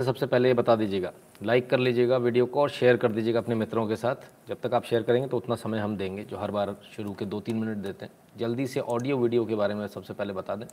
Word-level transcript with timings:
सबसे 0.00 0.26
पहले 0.26 0.48
ये 0.48 0.54
बता 0.54 0.74
दीजिएगा। 0.76 1.12
लाइक 1.42 1.68
कर 1.70 1.78
लीजिएगा 1.78 2.16
वीडियो 2.16 2.44
को 2.46 2.60
और 2.60 2.70
शेयर 2.70 2.96
कर 2.96 3.12
दीजिएगा 3.12 3.38
अपने 3.38 3.54
मित्रों 3.54 3.86
के 3.88 3.96
साथ। 3.96 4.24
जब 4.48 4.60
तक 4.60 4.72
आप 4.74 4.84
शेयर 4.84 5.02
करेंगे 5.02 5.28
तो 5.28 5.36
उतना 5.36 5.54
समय 5.54 5.78
हम 5.78 5.96
देंगे, 5.96 6.24
जो 6.24 6.36
हर 6.36 6.50
बार 6.50 6.74
शुरू 6.96 7.12
के 7.14 7.24
दो 7.24 7.40
तीन 7.40 7.56
मिनट 7.56 7.76
देते 7.76 8.04
हैं। 8.04 8.12
जल्दी 8.36 8.66
से 8.66 8.80
ऑडियो 8.80 9.16
वीडियो 9.16 9.44
के 9.44 9.54
बारे 9.54 9.74
में 9.74 9.86
सबसे 9.88 10.14
पहले 10.14 10.32
बता 10.32 10.56
दें 10.56 10.66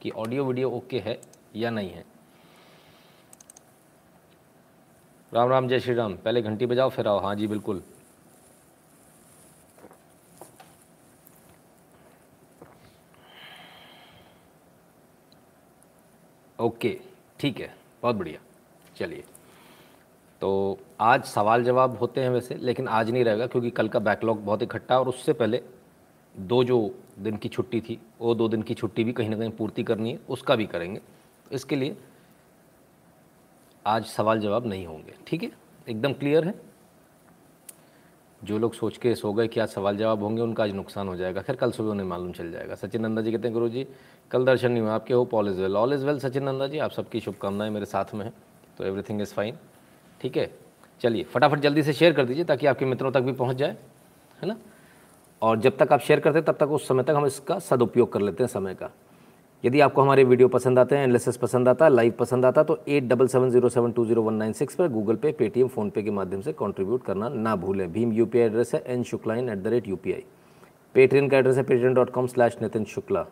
कि 0.00 0.10
ऑडियो 0.10 0.44
वीडियो 0.44 0.70
ओके 0.70 0.98
है 0.98 1.18
या 1.56 1.70
नहीं 1.70 1.90
है। 1.90 2.04
राम 5.32 5.48
राम, 5.48 5.68
जय 5.68 5.80
श्री 5.80 5.94
राम। 5.94 6.14
पहले 6.16 6.42
घंटी 6.42 6.66
बजाओ, 6.66 6.90
फिर 6.90 7.08
आओ। 7.08 7.18
हाँ 7.18 7.34
जी, 7.34 7.46
बिल्कुल। 7.46 7.82
ओके 16.58 16.96
ठीक 17.40 17.60
है। 17.60 17.74
बहुत 18.02 18.16
बढ़िया। 18.16 18.40
चलिए। 19.00 19.24
तो 20.42 20.78
आज 21.00 21.24
सवाल 21.24 21.64
जवाब 21.64 21.96
होते 21.98 22.20
हैं 22.20 22.30
वैसे, 22.30 22.54
लेकिन 22.54 22.88
आज 22.88 23.10
नहीं 23.10 23.24
रहेगा 23.24 23.46
क्योंकि 23.46 23.70
कल 23.70 23.88
का 23.88 23.98
बैकलॉग 23.98 24.44
बहुत 24.44 24.62
इकट्ठा 24.62 24.98
और 25.00 25.08
उससे 25.08 25.32
पहले 25.32 25.62
दो 26.34 26.64
जो 26.64 26.78
दिन 27.18 27.36
की 27.36 27.48
छुट्टी 27.48 27.80
थी, 27.80 27.98
वो 28.20 28.34
दो 28.34 28.48
दिन 28.48 28.62
की 28.62 28.74
छुट्टी 28.74 29.04
भी 29.04 29.12
कहीं 29.12 29.28
ना 29.30 29.36
कहीं 29.36 29.50
पूर्ति 29.50 29.82
करनी 29.82 30.12
है, 30.12 30.20
उसका 30.28 30.56
भी 30.56 30.66
करेंगे। 30.66 31.00
इसके 31.52 31.76
लिए 31.76 31.96
आज 33.86 34.04
सवाल 34.04 34.40
जवाब 34.40 34.66
नहीं 34.66 34.86
होंगे, 34.86 35.14
ठीक 35.26 35.42
है? 35.42 35.50
एकदम 35.88 36.12
क्लियर 36.12 36.44
है? 36.44 36.54
जो 38.44 38.58
लोग 38.58 38.74
सोच 38.74 38.96
के 38.96 39.14
सो 39.14 39.32
गए 39.32 39.48
कि 39.48 39.60
आज 39.60 39.68
सवाल 39.68 39.96
जवाब 39.96 40.22
होंगे, 40.22 40.42
उनका 40.42 40.64
आज 40.64 40.72
नुकसान 40.72 41.08
हो 41.08 41.16
जाएगा। 41.16 41.40
फिर 41.40 41.56
कल 41.56 41.70
सुबह 41.70 41.90
उन्हें 41.90 42.06
मालूम 42.06 42.32
चल 42.32 42.50
जाएगा। 42.52 42.74
सचिन 42.74 43.02
नंदा 43.02 43.22
जी 43.22 43.32
कहते 43.32 43.48
हैं 43.48 43.52
गुरु 43.52 43.68
जी 43.68 43.86
कल 44.30 44.44
दर्शन 44.44 44.72
नहीं 44.72 44.82
हुआ 44.82 44.92
आपके 44.92 45.14
hope 45.14 45.34
all 45.34 45.48
is 45.48 45.60
well 45.60 45.76
all 45.76 45.92
is 45.92 46.06
well 46.06 46.18
Sachin 46.18 46.44
Nanda 46.44 46.66
ji, 46.66 46.78
आप 46.78 46.90
सबकी 46.90 47.20
शुभकामनाएँ 47.20 47.70
मेरे 47.70 47.86
साथ 47.86 48.14
में 48.14 48.24
हैं। 48.24 48.32
तो 48.80 48.86
एवरीथिंग 48.86 49.20
इज़ 49.22 49.32
फाइन 49.34 49.56
ठीक 50.20 50.36
है? 50.36 50.50
चलिए, 51.00 51.22
फटाफट 51.24 51.58
जल्दी 51.60 51.82
से 51.82 51.92
शेयर 51.92 52.12
कर 52.12 52.24
दीजिए 52.24 52.44
ताकि 52.44 52.66
आपके 52.66 52.84
मित्रों 52.86 53.10
तक 53.12 53.20
भी 53.20 53.32
पहुँच 53.32 53.56
जाए, 53.56 53.76
है 54.42 54.48
ना? 54.48 54.56
और 55.42 55.58
जब 55.60 55.76
तक 55.76 55.92
आप 55.92 56.00
शेयर 56.00 56.20
करते 56.20 56.38
हैं, 56.38 56.44
तब 56.44 56.56
तक 56.60 56.70
उस 56.70 56.88
समय 56.88 57.02
तक 57.02 57.14
हम 57.16 57.26
इसका 57.26 57.58
सदुपयोग 57.58 58.12
कर 58.12 58.20
लेते 58.20 58.42
हैं 58.42 58.48
समय 58.48 58.74
का। 58.74 58.90
यदि 59.64 59.80
आपको 59.80 60.02
हमारे 60.02 60.24
वीडियो 60.24 60.48
पसंद 60.48 60.78
आते 60.78 60.96
हैं 60.96 61.04
एनालिसिस 61.04 61.36
पसंद 61.36 61.68
आता 61.68 61.84
है 61.84 61.90
लाइव 61.90 62.12
पसंद 62.18 62.44
आता 62.44 62.62
तो 62.62 62.78
at 62.88 63.08
double 63.08 63.26
seven 63.28 63.50
zero 63.50 63.68
seven 63.68 63.92
two 63.92 64.04
zero 64.06 64.22
one 64.22 64.34
nine 64.34 64.52
six 64.52 64.74
पर 64.74 64.88
गूगल 64.88 65.16
पे 65.16 65.32
पेटीएम 65.32 65.68
फ़ोनपे 65.68 66.02
के 66.02 66.10
माध्यम 66.10 66.40
से 66.40 66.52
कंट्रीब्यूट 66.52 67.04
करना 67.04 67.28
ना 67.28 67.54
भूलें। 67.56 67.90
भीम 67.92 68.12
यूपीआई 68.12 68.44
एड्रेस 68.44 68.74
है 68.74 68.82
N 68.86 69.02
Shuklain 69.02 69.48
at 69.48 69.58
the 69.58 69.66
rate 69.66 69.88
U 69.88 69.96
P 69.96 70.12
I 70.12 70.24
Paytm 70.94 71.28
का 71.28 71.38
एड्रेस 71.38 71.56
है 71.56 71.62
Paytm 71.62 71.94
dot 71.94 72.10
com 72.10 72.26
slash 72.26 72.56
Nitin 72.62 72.84
Shukla 72.84 73.26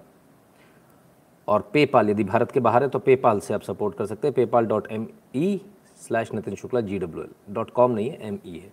और 1.49 1.69
पेपाल 1.73 2.11
यदि 2.11 2.25
भारत 2.25 2.51
के 2.53 2.61
बाहर 2.61 2.83
है 2.83 2.89
तो 2.89 2.99
पेपाल 3.01 3.41
से 3.41 3.55
आप 3.55 3.63
सपोर्ट 3.63 3.97
कर 3.97 4.07
सकते 4.07 4.29
हैं। 4.29 4.35
PayPal 4.35 4.67
dot 4.67 4.87
M 4.93 5.07
E 5.37 5.61
slash 5.99 6.33
Nitin 6.35 6.55
Shukla 6.55 6.81
G 6.81 6.99
W 6.99 7.23
L 7.25 7.55
dot 7.55 7.71
com 7.71 7.93
नहीं 7.93 8.11
है 8.11 8.27
एम 8.29 8.39
ई 8.47 8.59
है। 8.59 8.71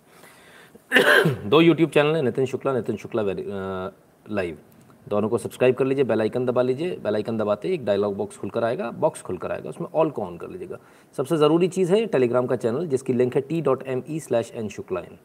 दो 1.50 1.60
यूट्यूब 1.60 1.90
चैनल 1.90 2.14
हैं 2.16 2.22
नितिन 2.22 2.46
शुक्ला 2.46 2.72
नितिन 2.72 2.96
शुक्ला 2.96 3.22
लाइव 3.22 4.58
दोनों 5.06 5.28
को 5.28 5.38
सब्सक्राइब 5.38 5.74
कर 5.74 5.84
लीजिए 5.84 6.04
बेल 6.04 6.20
आइकन 6.20 6.46
दबा 6.46 6.62
लीजिए। 6.62 6.96
बेल 7.02 7.14
आइकन 7.14 7.36
दबाते 7.38 7.68
एक 7.74 7.84
डायलॉग 7.84 8.16
बॉक्स 8.16 8.36
खुलकर 8.36 8.64
आएगा 8.64 8.90
बॉक्स 8.92 9.22
खुलकर 9.22 9.52
आएगा, 9.52 9.70
उसमें 9.70 9.88
ऑल 9.88 10.10
को 10.10 10.22
ऑन 10.22 10.36
कर 10.36 10.50
लीजिएगा। 10.50 10.78
सबसे 11.18 11.36
ज़रूरी 11.36 11.68
चीज़ 11.68 11.92
है 11.92 12.04
टेलीग्राम 12.06 12.46
का 12.46 12.56
चैनल 12.56 12.86
जिसकी 12.86 13.12
लिंक 13.12 13.34
है 13.34 13.40
T 13.40 13.60
dot 13.60 13.82
M 13.86 14.02
E 14.10 14.18
slash 14.20 14.52
N 14.54 14.68
Shuklain 14.68 15.18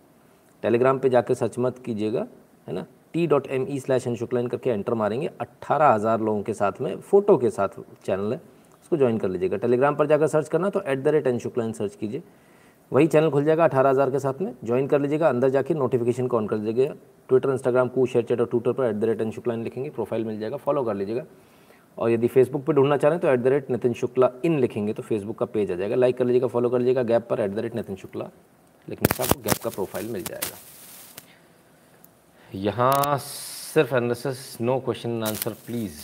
Telegram 0.64 1.00
पर 1.00 1.10
जाकर 1.10 1.34
सर्च 1.34 1.58
मत 1.60 1.78
कीजिएगा, 1.86 2.28
है 2.68 2.74
ना? 2.74 2.86
T 3.14 3.26
dot 3.28 3.48
M 3.50 3.66
E 3.70 3.80
slash 3.80 4.08
Shuklain 4.10 4.48
करके 4.48 4.70
एंटर 4.70 4.94
मारेंगे। 4.94 5.30
अट्ठारह 5.42 5.88
हज़ार 5.88 6.22
लोगों 6.22 6.42
के 6.44 6.54
साथ 6.54 6.82
में 6.82 6.96
फ़ोटो 7.00 7.38
के 7.38 7.50
साथ 7.50 7.80
चैनल 8.06 8.34
है। 8.34 8.42
उसको 8.82 8.98
ज्वाइन 8.98 9.18
कर 9.18 9.30
लीजिएगा। 9.30 9.58
टेलीग्राम 9.58 9.96
पर 9.96 10.08
जाकर 10.08 10.28
सर्च 10.28 10.48
करना 10.50 10.70
तो 10.70 10.82
at 10.84 11.00
the 11.00 11.08
rate 11.08 11.28
N 11.28 11.40
Shuklain 11.40 11.72
search 11.74 11.96
कीजिए। 11.96 12.24
वही 12.92 13.08
चैनल 13.08 13.30
खुल 13.30 13.44
जाएगा 13.44 13.64
अठारह 13.64 13.90
हज़ार 13.90 14.10
के 14.12 14.20
साथ 14.20 14.42
में। 14.42 14.54
ज्वाइन 14.64 14.88
कर 14.88 15.02
लीजिएगा। 15.02 15.30
अंदर 15.30 15.50
जाके 15.50 15.74
नोटिफिकेशन 15.74 16.28
को 16.28 16.38
ऑन 16.38 16.48
कर 16.48 16.58
लीजिएगा 16.58 16.94
Twitter 17.30 17.50
Instagram 17.50 17.88
Koo 17.90 18.06
share 18.06 18.26
chat 18.26 18.42
और 18.42 18.48
ट्विटर 18.48 18.74
पर 18.74 18.86
at 18.86 18.96
the 18.96 19.04
rate 19.04 19.22
N 19.22 19.32
Shuklain 19.32 19.64
लिखेंगे। 19.64 19.90
प्रोफ़ाइल 19.90 20.26
मिल 20.26 20.40
जाएगा। 20.40 20.58
फॉलो 20.58 20.84
कर 20.84 20.96
लीजिएगा। 20.96 21.24
और 21.98 22.10
यदि 22.12 22.28
फेसबुक 22.28 22.64
पर 22.66 22.74
ढूंढना 22.74 22.98
चाह 22.98 23.10
रहे 23.10 23.16
हैं 23.16 23.22
तो 23.22 23.28
at 23.28 23.40
the 23.40 23.48
rate 23.48 23.70
Nitin 23.72 23.94
Shukla 23.94 24.30
in 24.46 24.60
लिखेंगे 24.60 24.94
तो 24.94 25.04
फेसबुक 25.04 25.38
का 25.38 25.46
पेज 25.48 25.72
आ 25.72 25.76
जाएगा। 25.76 25.96
लाइक 25.96 26.18
कर 26.18 26.26
लीजिएगा। 26.26 26.48
फॉलो 26.48 26.70
कर 26.70 26.80
लीजिएगा। 26.80 27.04
गैप 27.04 27.28
पर 27.30 27.40
at 27.40 27.52
the 27.52 27.60
rate 27.60 27.76
Nitin 27.76 27.96
Shukla 27.96 28.30
लिखने 28.88 29.14
से 29.14 29.24
आपको 29.24 29.40
गैप 29.40 29.64
का 29.64 29.70
प्रोफ़ाइल 29.70 30.12
मिल 30.12 30.24
जाएगा। 30.24 30.58
यहाँ 32.54 33.18
सिर्फ़ 33.18 33.94
analysis 33.96 34.40
no 34.62 34.78
question 34.80 35.24
answer 35.24 35.54
please 35.66 36.00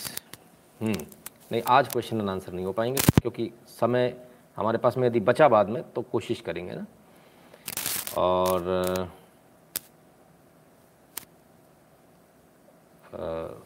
नहीं, 0.82 1.62
आज 1.62 1.88
क्वेश्चन 1.88 2.20
एंड 2.20 2.30
आंसर 2.30 2.54
नहीं 2.54 2.66
हो 2.66 2.72
पाएँगे, 2.74 3.02
क्योंकि 3.22 3.50
समय 3.70 4.14
हमारे 4.58 4.78
पास 4.78 4.98
में 4.98 5.08
यदि 5.08 5.20
बचा 5.20 5.48
बाद 5.48 5.70
में 5.70 5.82
तो 5.94 6.02
कोशिश 6.02 6.42
करेंगे 6.42 6.74
ना। 6.74 6.86
और 8.18 9.10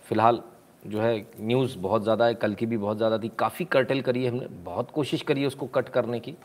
फ़िलहाल 0.08 0.42
जो 0.86 1.02
है 1.02 1.26
न्यूज़ 1.40 1.78
बहुत 1.80 2.04
ज़्यादा 2.04 2.26
है, 2.26 2.34
कल 2.36 2.54
की 2.54 2.66
भी 2.66 2.78
बहुत 2.78 2.98
ज़्यादा 2.98 3.18
थी। 3.18 3.32
काफ़ी 3.40 3.66
कर्टेल 3.68 4.02
करी 4.02 4.24
है 4.24 4.30
हमने, 4.32 4.48
बहुत 4.48 4.92
कोशिश 4.92 5.22
करी 5.22 5.42
है 5.42 5.48
उसको 5.48 5.66
कट 5.68 5.90
करने 5.90 6.20
की। 6.20 6.36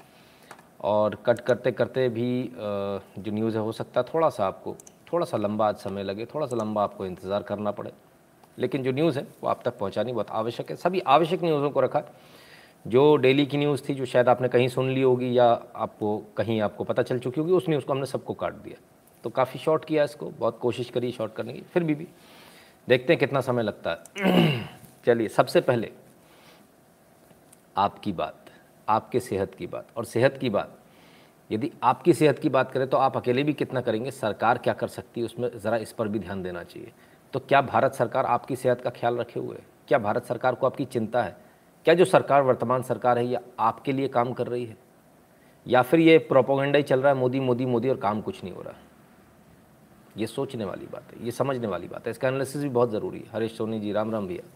और 0.82 1.14
कट 1.26 1.40
करते 1.40 1.72
करते 1.72 2.08
भी 2.08 2.50
जो 2.54 3.32
न्यूज़ 3.32 3.56
है, 3.56 3.62
हो 3.62 3.72
सकता 3.72 4.00
है 4.00 4.06
थोड़ा 4.14 4.28
सा 4.30 4.46
आपको 4.46 4.76
थोड़ा 5.12 5.26
सा 5.26 5.36
लंबा 5.36 5.68
आज 5.68 5.76
समय 5.76 6.02
लगे, 6.02 6.26
थोड़ा 6.26 6.46
सा 6.46 6.56
लंबा 6.56 6.82
आपको 6.82 7.06
इंतज़ार 7.06 7.42
करना 7.42 7.70
पड़े। 7.70 7.92
लेकिन 8.58 8.82
जो 8.82 8.92
न्यूज़ 8.92 9.18
है, 9.18 9.26
वो 9.42 9.48
आप 9.48 9.62
तक 9.64 9.78
पहुँचानी 9.78 10.12
बहुत 10.12 10.30
आवश्यक 10.30 10.70
है। 10.70 10.76
सभी 10.76 11.00
आवश्यक 11.00 11.42
न्यूज़ों 11.42 11.70
को 11.70 11.80
रखा। 11.80 12.02
जो 12.86 13.16
डेली 13.16 13.46
की 13.46 13.56
न्यूज़ 13.56 13.82
थी, 13.88 13.94
जो 13.94 14.04
शायद 14.04 14.28
आपने 14.28 14.48
कहीं 14.48 14.68
सुन 14.68 14.90
ली 14.90 15.02
होगी 15.02 15.38
या 15.38 15.62
आपको 15.76 16.22
कहीं 16.36 16.60
आपको 16.60 16.84
पता 16.84 17.02
चल 17.02 17.18
चुकी 17.18 17.40
होगी, 17.40 17.52
उस 17.52 17.68
न्यूज़ 17.68 17.84
को 17.84 17.92
हमने 17.92 18.06
सबको 18.06 18.34
काट 18.34 18.52
दिया। 18.52 18.80
तो 19.24 19.30
काफ़ी 19.30 19.60
शॉर्ट 19.60 19.84
किया 19.84 20.04
इसको, 20.04 20.30
बहुत 20.30 20.58
कोशिश 20.58 20.90
करी 20.90 21.12
शॉर्ट 21.12 21.32
करने 21.32 21.52
की, 21.52 21.60
फिर 21.60 21.84
भी 21.84 21.94
भी। 21.94 22.08
देखते 22.88 23.12
हैं 23.12 23.20
कितना 23.20 23.40
समय 23.40 23.62
लगता 23.62 23.90
है। 23.90 24.68
चलिए, 25.06 25.28
सबसे 25.28 25.60
पहले 25.60 25.92
आपकी 27.76 28.12
बात, 28.12 28.36
आपके 28.88 29.20
सेहत 29.20 29.54
की 29.54 29.66
बात। 29.66 29.86
और 29.96 30.04
सेहत 30.04 30.38
की 30.38 30.50
बात 30.50 30.78
यदि 31.50 31.72
आपकी 31.82 32.12
सेहत 32.12 32.38
की 32.38 32.48
बात 32.48 32.72
करें 32.72 32.88
तो 32.88 32.96
आप 32.96 33.16
अकेले 33.16 33.42
भी 33.42 33.52
कितना 33.52 33.80
करेंगे? 33.80 34.10
सरकार 34.10 34.58
क्या 34.58 34.74
कर 34.74 34.88
सकती 34.88 35.20
है? 35.20 35.26
उसमें 35.26 35.58
ज़रा 35.58 35.76
इस 35.76 35.92
पर 35.92 36.08
भी 36.08 36.18
ध्यान 36.18 36.42
देना 36.42 36.62
चाहिए। 36.62 36.92
तो 37.32 37.40
क्या 37.40 37.62
भारत 37.62 37.94
सरकार 37.94 38.26
आपकी 38.26 38.56
सेहत 38.56 38.80
का 38.80 38.90
ख्याल 38.90 39.16
रखे 39.16 39.40
हुए 39.40 39.56
है? 39.56 39.66
क्या 39.88 39.98
भारत 39.98 40.24
सरकार 40.24 40.54
को 40.54 40.66
आपकी 40.66 40.84
चिंता 40.84 41.22
है? 41.22 41.36
क्या 41.84 41.94
जो 41.94 42.04
सरकार, 42.04 42.42
वर्तमान 42.42 42.82
सरकार 42.82 43.18
है, 43.18 43.26
ये 43.26 43.38
आपके 43.58 43.92
लिए 43.92 44.08
काम 44.08 44.32
कर 44.32 44.46
रही 44.46 44.64
है? 44.64 44.76
या 45.66 45.82
फिर 45.82 46.00
ये 46.00 46.18
प्रोपोगंडा 46.18 46.76
ही 46.76 46.82
चल 46.82 47.00
रहा 47.00 47.12
है, 47.12 47.18
मोदी 47.18 47.40
मोदी 47.40 47.66
मोदी 47.66 47.88
और 47.88 47.96
काम 47.96 48.20
कुछ 48.20 48.44
नहीं 48.44 48.54
हो 48.54 48.62
रहा? 48.62 48.74
ये 50.16 50.26
सोचने 50.26 50.64
वाली 50.64 50.86
बात 50.86 51.02
है, 51.14 51.24
ये 51.24 51.30
समझने 51.30 51.66
वाली 51.66 51.88
बात 51.88 52.06
है। 52.06 52.10
इसका 52.10 52.28
एनालिसिस 52.28 52.62
भी 52.62 52.68
बहुत 52.68 52.90
ज़रूरी 52.90 53.18
है। 53.18 53.24
हरीश 53.32 53.56
सोनी 53.56 53.80
जी, 53.80 53.92
राम 53.92 54.10
राम 54.10 54.26
भैया। 54.26 54.48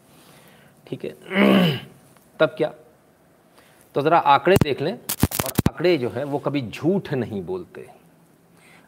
ठीक 0.86 1.04
है। 1.04 1.10
तब 2.40 2.46
क्या? 2.46 2.72
तो 3.94 4.02
ज़रा 4.02 4.18
आंकड़े 4.18 4.56
देख 4.62 4.80
लें। 4.80 4.98
आंकड़े 5.80 5.96
जो 5.98 6.08
है, 6.08 6.24
वो 6.24 6.38
कभी 6.38 6.60
झूठ 6.62 7.12
नहीं 7.14 7.42
बोलते। 7.42 7.86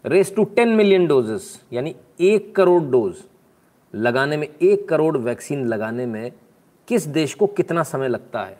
Race 0.04 0.34
to 0.36 0.44
ten 0.44 0.68
million 0.68 1.06
doses 1.06 1.64
यानी 1.72 1.94
एक 2.20 2.54
करोड़ 2.56 2.82
डोज 2.82 3.22
लगाने 3.94 4.36
में, 4.36 4.48
एक 4.62 4.88
करोड़ 4.88 5.16
वैक्सीन 5.16 5.64
लगाने 5.66 6.06
में 6.06 6.32
किस 6.88 7.06
देश 7.06 7.34
को 7.34 7.46
कितना 7.46 7.82
समय 7.82 8.08
लगता 8.08 8.44
है? 8.44 8.58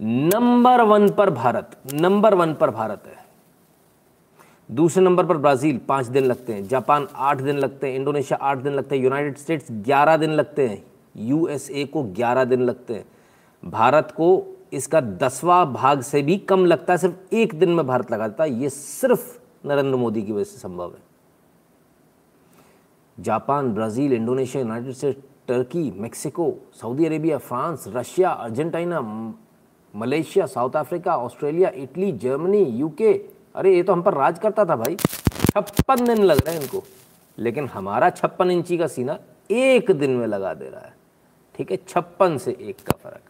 नंबर 0.00 0.82
वन 0.82 1.08
पर 1.08 1.30
भारत 1.30 1.76
नंबर 1.94 2.34
वन 2.34 2.54
पर 2.54 2.70
भारत 2.70 3.02
है। 3.06 3.26
दूसरे 4.70 5.04
नंबर 5.04 5.26
पर 5.26 5.36
ब्राज़ील, 5.36 5.78
पाँच 5.78 6.06
दिन 6.06 6.24
लगते 6.24 6.52
हैं। 6.52 6.66
जापान, 6.68 7.08
आठ 7.14 7.40
दिन 7.40 7.58
लगते 7.58 7.88
हैं। 7.88 7.96
इंडोनेशिया, 7.96 8.38
आठ 8.42 8.58
दिन 8.58 8.72
लगते 8.72 8.96
हैं। 8.96 9.02
यूनाइटेड 9.02 9.36
स्टेट्स, 9.36 9.66
ग्यारह 9.70 10.16
दिन 10.16 10.30
लगते 10.30 10.68
हैं। 10.68 10.84
यूएसए 11.16 11.84
को 11.84 12.02
ग्यारह 12.02 12.44
दिन 12.44 12.62
लगते 12.62 12.94
हैं। 12.94 13.04
भारत 13.64 14.14
को 14.16 14.28
इसका 14.72 15.00
दसवां 15.00 15.66
भाग 15.66 16.00
से 16.00 16.22
भी 16.22 16.38
कम 16.38 16.64
लगता 16.64 16.92
है, 16.92 16.98
सिर्फ़ 16.98 17.34
एक 17.34 17.54
दिन 17.54 17.70
में 17.70 17.86
भारत 17.86 18.12
लगा 18.12 18.28
देता 18.28 18.44
है 18.44 18.50
ये 18.50 18.70
सिर्फ़ 18.70 19.38
नरेंद्र 19.66 19.96
मोदी 19.96 20.22
की 20.22 20.32
वजह 20.32 20.44
से 20.44 20.58
संभव 20.58 20.90
है। 20.90 21.08
Japan, 23.20 23.74
Brazil, 23.74 24.12
Indonesia, 24.12 24.62
United 24.62 24.92
State 24.92 25.28
Turkey, 25.48 25.90
Mexico, 25.90 26.54
Saudi 26.80 27.06
Arabia, 27.06 27.38
France, 27.38 27.84
Russia, 27.88 28.30
Argentina 28.30 29.00
Malaysia, 29.96 30.46
South 30.46 30.70
Africa, 30.76 31.16
Australia, 31.16 31.68
Italy, 31.68 32.12
Germany, 32.12 32.62
UK. 32.62 33.14
अरे, 33.54 33.76
ये 33.76 33.82
तो 33.82 33.92
हम 33.92 34.02
पर 34.02 34.14
राज 34.14 34.38
करता 34.38 34.64
था 34.64 34.76
भाई। 34.76 34.96
छप्पन 34.96 36.04
दिन 36.04 36.24
लग 36.24 36.38
रहे 36.38 36.54
हैं 36.54 36.62
इनको। 36.62 36.82
लेकिन 37.38 37.66
हमारा 37.66 38.10
छप्पन 38.10 38.50
इंची 38.50 38.78
का 38.78 38.86
सीना 38.86 39.18
एक 39.50 39.90
दिन 39.90 40.10
में 40.10 40.26
लगा 40.26 40.54
दे 40.54 40.68
रहा 40.68 40.80
है। 40.80 40.96
ठीक 41.54 41.70
है, 41.70 41.78
छप्पन 41.88 42.38
से 42.38 42.56
एक 42.60 42.76
का 42.76 42.92
फ़र्क। 43.02 43.27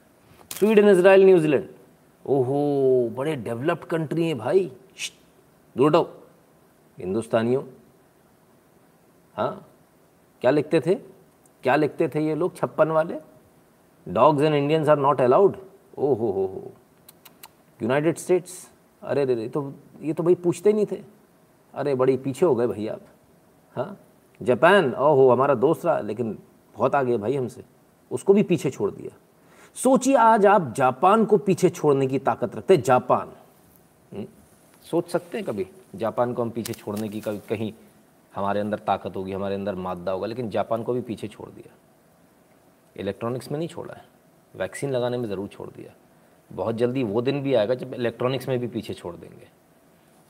स्वीडन 0.58 0.88
इसराइल 0.88 1.24
न्यूजीलैंड 1.24 1.68
ओहो, 2.26 3.10
बड़े 3.16 3.34
डेवलप्ड 3.36 3.84
कंट्री 3.84 4.26
हैं 4.26 4.38
भाई। 4.38 4.72
दूर 5.76 5.96
हिंदुस्तानियों। 6.98 7.62
हाँ 9.36 9.68
क्या 10.40 10.50
लिखते 10.50 10.80
थे? 10.80 10.94
क्या 11.62 11.76
लिखते 11.76 12.08
थे 12.08 12.20
ये 12.20 12.34
लोग, 12.34 12.56
छप्पन 12.56 12.88
वाले? 12.88 13.18
Dogs 14.08 14.42
and 14.42 14.54
Indians 14.54 14.88
are 14.88 14.98
not 14.98 15.20
allowed? 15.20 15.56
ओ 15.98 16.14
हो 16.14 16.30
हो। 16.30 16.46
हो 16.46 16.72
यूनाइटेड 17.82 18.18
स्टेट्स? 18.18 18.70
अरे 19.02 19.24
रे 19.24 19.48
तो 19.48 19.74
ये 20.00 20.12
तो 20.12 20.22
भाई 20.22 20.34
पूछते 20.34 20.72
नहीं 20.72 20.86
थे। 20.92 21.02
अरे, 21.74 21.94
बड़ी 21.94 22.16
पीछे 22.16 22.46
हो 22.46 22.54
गए 22.54 22.66
भाई 22.66 22.86
आप। 22.86 23.00
हाँ 23.76 23.98
जापान, 24.42 24.94
ओहो, 24.94 25.30
हमारा 25.30 25.54
दोस्त 25.54 25.86
रहा, 25.86 26.00
लेकिन 26.00 26.38
बहुत 26.76 26.94
आगे 26.94 27.16
भाई 27.16 27.36
हमसे। 27.36 27.64
उसको 28.10 28.32
भी 28.32 28.42
पीछे 28.42 28.70
छोड़ 28.70 28.90
दिया। 28.90 29.16
सोचिए 29.78 30.14
आज 30.16 30.46
आप 30.46 30.72
जापान 30.76 31.24
को 31.24 31.36
पीछे 31.38 31.68
छोड़ने 31.70 32.06
की 32.06 32.18
ताकत 32.18 32.54
रखते 32.56 32.76
जापान। 32.76 33.28
हम्म, 34.12 34.24
सोच 34.84 35.08
सकते 35.08 35.38
हैं 35.38 35.46
कभी? 35.46 35.66
जापान 35.94 36.32
को 36.34 36.42
हम 36.42 36.50
पीछे 36.50 36.72
छोड़ने 36.72 37.08
की 37.08 37.20
कभी 37.20 37.38
कहीं 37.48 37.72
हमारे 38.34 38.60
अंदर 38.60 38.78
ताकत 38.78 39.16
होगी 39.16 39.32
हमारे 39.32 39.54
अंदर 39.54 39.74
मादा 39.74 40.12
होगा 40.12 40.26
लेकिन 40.26 40.48
जापान 40.50 40.82
को 40.82 40.92
भी 40.92 41.00
पीछे 41.00 41.28
छोड़ 41.28 41.48
दिया। 41.48 41.74
इलेक्ट्रॉनिक्स 42.96 43.50
में 43.52 43.58
नहीं 43.58 43.68
छोड़ा 43.68 43.94
है। 43.94 44.04
वैक्सीन 44.54 44.90
लगाने 44.90 45.18
में 45.18 45.28
ज़रूर 45.28 45.48
छोड़ 45.48 45.68
दिया। 45.68 45.92
बहुत 46.50 46.74
जल्दी 46.74 47.02
वो 47.02 47.22
दिन 47.22 47.42
भी 47.42 47.54
आएगा 47.54 47.74
जब 47.74 47.94
इलेक्ट्रॉनिक्स 47.94 48.48
में 48.48 48.58
भी 48.58 48.66
पीछे 48.66 48.94
छोड़ 48.94 49.14
देंगे। 49.16 49.48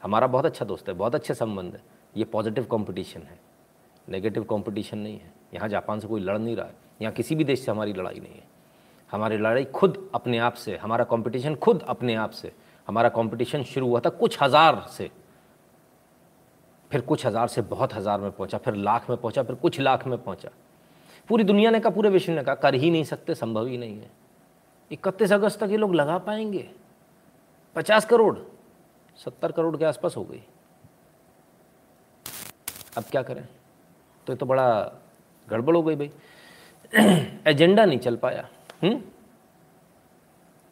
हमारा 0.02 0.26
बहुत 0.26 0.46
अच्छा 0.46 0.64
दोस्त 0.64 0.88
है 0.88 0.94
बहुत 0.94 1.14
अच्छे 1.14 1.34
संबंध 1.34 1.74
है। 1.74 1.82
ये 2.16 2.24
पॉजिटिव 2.24 2.66
कंपटीशन 2.70 3.22
है। 3.22 3.38
नेगेटिव 4.08 4.44
कंपटीशन 4.44 4.98
नहीं 4.98 5.18
है। 5.18 5.32
यहाँ 5.54 5.68
जापान 5.68 6.00
से 6.00 6.08
कोई 6.08 6.20
लड़ 6.20 6.38
नहीं 6.38 6.56
रहा 6.56 6.66
है। 6.66 6.74
यहाँ 7.02 7.14
किसी 7.14 7.34
भी 7.34 7.44
देश 7.44 7.64
से 7.64 7.70
हमारी 7.70 7.92
लड़ाई 7.92 8.20
नहीं 8.20 8.34
है। 8.34 8.46
हमारी 9.12 9.36
लड़ाई 9.36 9.64
खुद 9.64 10.10
अपने 10.14 10.38
आप 10.38 10.54
से, 10.54 10.76
हमारा 10.76 11.04
कंपटीशन 11.04 11.54
खुद 11.54 11.84
अपने 11.88 12.14
आप 12.14 12.30
से। 12.30 12.52
हमारा 12.88 13.08
कंपटीशन 13.08 13.62
शुरू 13.62 13.88
हुआ 13.88 14.00
था 14.00 14.08
कुछ 14.08 14.42
हज़ार 14.42 14.86
से। 14.88 15.10
फिर 16.90 17.00
कुछ 17.00 17.26
हज़ार 17.26 17.48
से 17.48 17.62
बहुत 17.62 17.94
हज़ार 17.94 18.20
में 18.20 18.30
पहुँचा, 18.30 18.58
फिर 18.58 18.74
लाख 18.74 19.10
में 19.10 19.18
पहुँचा, 19.18 19.42
फिर 19.42 19.56
कुछ 19.56 19.80
लाख 19.80 20.06
में 20.06 20.22
पहुँचा। 20.22 20.48
पूरी 21.28 21.44
दुनिया 21.44 21.70
ने 21.70 21.80
कहा, 21.80 21.90
पूरे 21.90 22.10
विश्व 22.10 22.32
ने 22.32 22.42
कहा, 22.42 22.54
कर 22.54 22.74
ही 22.74 22.90
नहीं 22.90 23.04
सकते, 23.04 23.34
संभव 23.34 23.66
ही 23.66 23.78
नहीं 23.78 23.98
है। 23.98 24.10
इकतीस 24.92 25.32
अगस्त 25.32 25.60
तक 25.60 25.70
ये 25.70 25.76
लोग 25.76 25.94
लगा 25.94 26.18
पाएँगे। 26.18 26.70
पचास 27.76 28.04
करोड़, 28.04 28.38
सत्तर 29.16 29.52
करोड़ 29.52 29.76
के 29.76 29.84
आसपास 29.84 30.16
हो 30.16 30.24
गई। 30.24 30.42
अब 32.96 33.04
क्या 33.10 33.22
करें? 33.22 33.48
तो 34.26 34.32
ये 34.32 34.36
तो 34.36 34.46
बड़ा 34.46 34.92
गड़बड़ 35.48 35.76
हो 35.76 35.82
गई 35.82 35.96
भाई। 35.96 36.10
एजेंडा 37.46 37.84
नहीं 37.84 37.98
चल 37.98 38.16
पाया। 38.16 38.48
हुँ? 38.82 38.90
हम्म? 38.90 39.02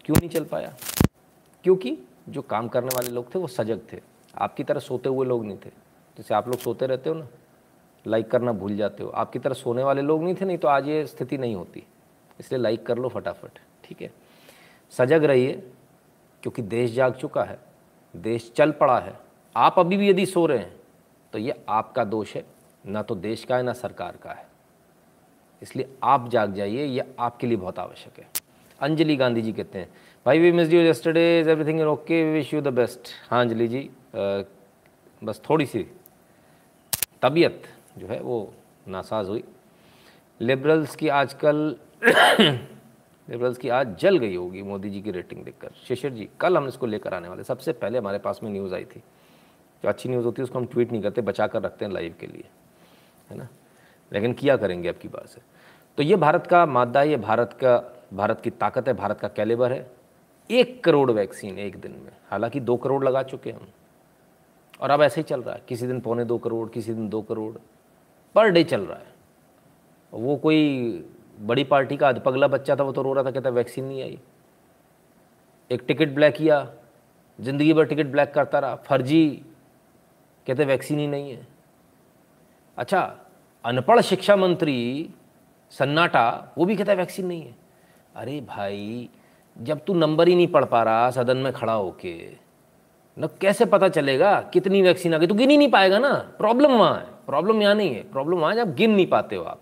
क्यों 0.05 0.17
नहीं 0.17 0.29
चल 0.29 0.44
पाया? 0.44 0.75
क्योंकि 1.64 1.99
जो 2.29 2.43
काम 2.43 2.69
करने 2.69 2.91
वाले 2.94 3.11
लोग 3.11 3.35
थे, 3.35 3.38
वो 3.38 3.47
सजग 3.47 3.81
थे। 3.93 4.00
आपकी 4.38 4.64
तरह 4.64 4.81
सोते 4.81 5.08
हुए 5.08 5.26
लोग 5.26 5.44
नहीं 5.47 5.56
थे। 5.56 5.70
जैसे 6.17 6.35
आप 6.35 6.49
लोग 6.49 6.58
सोते 6.58 6.87
रहते 6.87 7.11
हो 7.11 7.17
ना 7.17 7.29
लाइक 8.06 8.31
करना 8.31 8.53
भूल 8.53 8.76
जाते 8.76 9.05
हो। 9.05 9.11
आपकी 9.11 9.38
तरह 9.38 9.55
सोने 9.55 9.82
वाले 9.82 10.03
लोग 10.03 10.23
नहीं 10.23 10.35
थे, 10.35 10.44
नहीं 10.44 10.58
तो 10.58 10.69
आज 10.69 10.88
ये 10.88 11.06
स्थिति 11.06 11.38
नहीं 11.38 11.55
होती। 11.55 11.82
इसलिए 12.41 12.61
लाइक 12.61 12.87
कर 12.87 12.99
लो 12.99 13.08
फटाफट, 13.08 13.58
ठीक 13.85 14.03
है? 14.03 14.12
सजग 14.91 15.25
रहिए, 15.25 15.52
क्योंकि 16.43 16.62
देश 16.62 16.91
जाग 16.91 17.14
चुका 17.14 17.44
है, 17.44 17.59
देश 18.17 18.52
चल 18.56 18.73
पड़ा 18.73 18.99
है। 18.99 19.19
आप 19.56 19.79
अभी 19.79 19.97
भी 19.97 20.11
यदि 20.11 20.26
सो 20.26 20.47
रहे 20.47 20.59
हैं 20.59 20.76
तो 21.32 21.38
ये 21.38 21.64
आपका 21.69 22.05
दोष 22.05 22.35
है, 22.35 22.44
ना 22.87 23.02
तो 23.02 23.14
देश 23.14 23.44
का 23.44 23.56
है, 23.56 23.62
ना 23.62 23.73
सरकार 23.73 24.17
का 24.17 24.31
है। 24.31 24.47
इसलिए 25.62 25.88
आप 26.03 26.29
जाग 26.29 26.55
जाइए 26.55 26.85
ये 26.85 27.05
आपके 27.19 27.47
लिए 27.47 27.56
बहुत 27.56 27.79
आवश्यक 27.79 28.19
है। 28.19 28.29
अंजलि 28.81 29.17
गांधी 29.17 29.43
जी 29.43 29.53
कहते 29.53 29.79
हैं 29.79 29.88
भाई 30.26 30.38
we 30.38 30.53
miss 30.53 30.73
you 30.73 30.81
yesterday 30.81 31.41
is 31.41 31.50
everything 31.50 31.81
is 31.81 31.87
okay 31.87 32.23
we 32.25 32.32
wish 32.32 32.53
you 32.55 32.61
the 32.61 32.69
best 32.69 33.08
हाँ 33.31 33.41
अंजलि 33.41 33.69
जी 33.69 33.81
आ, 34.14 34.43
बस 35.23 35.41
थोड़ी 35.50 35.67
सी 35.67 35.87
तबीयत 37.23 37.62
जो 37.99 38.06
है 38.06 38.20
वो 38.20 38.53
नासाज 38.88 39.29
हुई। 39.29 39.44
लिबरल्स 40.41 40.97
की 40.97 41.08
आजकल 41.08 41.76
लिबरल्स 43.29 43.59
की 43.59 43.69
आज 43.69 43.97
जल 43.99 44.19
गई 44.19 44.35
होगी 44.37 44.62
मोदी 44.62 44.91
जी 44.91 45.00
की 45.02 45.11
रेटिंग 45.11 45.44
देखकर। 45.44 45.70
शिशिर 45.88 46.12
जी 46.12 46.29
कल 46.41 46.56
हम 46.56 46.69
इसको 46.69 46.87
लेकर 46.87 47.14
आने 47.14 47.29
वाले। 47.29 47.44
सबसे 47.44 47.73
पहले 47.73 47.99
हमारे 47.99 48.19
पास 48.19 48.41
में 48.43 48.50
न्यूज़ 48.50 48.75
आई 48.75 48.85
थी। 48.85 49.02
जो 49.82 49.88
अच्छी 49.88 50.09
न्यूज़ 50.09 50.25
होती 50.25 50.43
है 50.43 50.44
उसको 50.44 50.59
हम 50.59 50.67
ट्वीट 50.67 50.93
नहीं 50.93 51.02
करते 51.02 51.23
बचा 51.23 51.47
कर 51.47 51.62
रखते 51.62 51.85
हैं 51.85 51.93
लाइव 51.93 52.14
के 52.20 52.26
लिए। 52.26 52.44
है 53.31 53.38
ना? 53.38 53.49
लेकिन 54.12 54.32
किया 54.32 54.56
करेंगे 54.56 54.88
अब 54.88 54.94
की 54.94 55.08
बार 55.08 55.26
से। 55.26 55.41
तो 55.97 56.03
ये 56.03 56.17
भारत 56.17 56.47
का 56.47 56.67
मादा 56.67 57.00
है, 57.00 57.08
ये 57.08 57.17
भारत 57.17 57.53
का, 57.53 57.93
भारत 58.14 58.41
की 58.41 58.50
ताकत 58.50 58.88
है, 58.88 58.94
भारत 58.94 59.20
का 59.20 59.29
कैलेबर 59.29 59.73
है। 59.73 59.91
एक 60.50 60.85
करोड़ 60.85 61.11
वैक्सीन 61.11 61.58
एक 61.58 61.81
दिन 61.81 61.93
में, 61.93 62.12
हालाँकि 62.31 62.61
दो 62.61 62.76
करोड़ 62.76 63.05
लगा 63.05 63.23
चुके 63.23 63.50
हम। 63.50 63.69
और 64.81 64.91
अब 64.91 65.03
ऐसे 65.03 65.20
ही 65.20 65.23
चल 65.23 65.43
रहा 65.43 65.55
है, 65.55 65.62
किसी 65.69 65.87
दिन 65.87 66.00
पौने 66.00 66.25
दो 66.25 66.38
करोड़, 66.38 66.69
किसी 66.69 66.94
दिन 66.94 67.08
दो 67.08 67.23
करोड़, 67.23 67.56
पर 68.35 68.49
डे 68.49 68.64
चल 68.64 68.81
रहा 68.81 68.99
है। 68.99 69.14
वो 70.12 70.37
कोई 70.37 70.91
बड़ी 71.41 71.64
पार्टी 71.64 71.97
का 71.97 72.09
अधपगला 72.09 72.49
बच्चा 72.49 72.76
था, 72.76 72.82
वो 72.82 72.93
तो 72.93 73.02
रो 73.02 73.12
रहा 73.12 73.25
था, 73.25 73.31
कहता 73.31 73.50
वैक्सीन 73.50 73.85
नहीं 73.85 74.02
आई। 74.02 74.19
एक 75.70 75.82
टिकट 75.87 76.09
ब्लैक 76.09 76.35
किया, 76.35 76.73
ज़िंदगी 77.41 77.73
भर 77.73 77.85
टिकट 77.85 78.06
ब्लैक 78.06 78.35
करता 78.35 78.59
रहा, 78.59 78.75
फर्जी, 78.75 79.43
कहते 80.47 80.64
वैक्सीन 80.64 80.99
ही 80.99 81.06
नहीं 81.06 81.31
है। 81.31 81.47
अच्छा 82.76 83.19
अनपढ़ 83.66 84.00
शिक्षा 84.00 84.36
मंत्री 84.36 85.10
सन्नाटा, 85.70 86.54
वो 86.58 86.64
भी 86.64 86.76
कहता 86.76 86.92
है 86.92 86.98
वैक्सीन 86.98 87.26
नहीं 87.26 87.42
है। 87.42 87.54
अरे 88.16 88.40
भाई, 88.40 89.08
जब 89.58 89.80
तू 89.86 89.94
नंबर 89.94 90.28
ही 90.28 90.34
नहीं 90.34 90.46
पढ़ 90.46 90.64
पा 90.64 90.82
रहा, 90.82 91.10
सदन 91.10 91.36
में 91.36 91.52
खड़ा 91.52 91.72
होके, 91.72 92.30
न 93.18 93.26
कैसे 93.40 93.64
पता 93.64 93.88
चलेगा 93.88 94.40
कितनी 94.40 94.82
वैक्सीन 94.82 95.14
आ 95.14 95.18
गई? 95.18 95.26
तू 95.26 95.34
गिन 95.34 95.50
ही 95.50 95.56
नहीं 95.56 95.70
पाएगा 95.70 95.98
ना। 95.98 96.12
प्रॉब्लम 96.14 96.72
वहाँ 96.72 96.94
है। 96.94 97.06
प्रॉब्लम 97.26 97.62
यहाँ 97.62 97.74
नहीं 97.74 97.94
है। 97.94 98.02
प्रॉब्लम 98.02 98.36
वहाँ 98.36 98.54
जब 98.54 98.74
गिन 98.74 98.90
नहीं 98.90 99.06
पाते 99.06 99.36
हो 99.36 99.44
आप। 99.44 99.60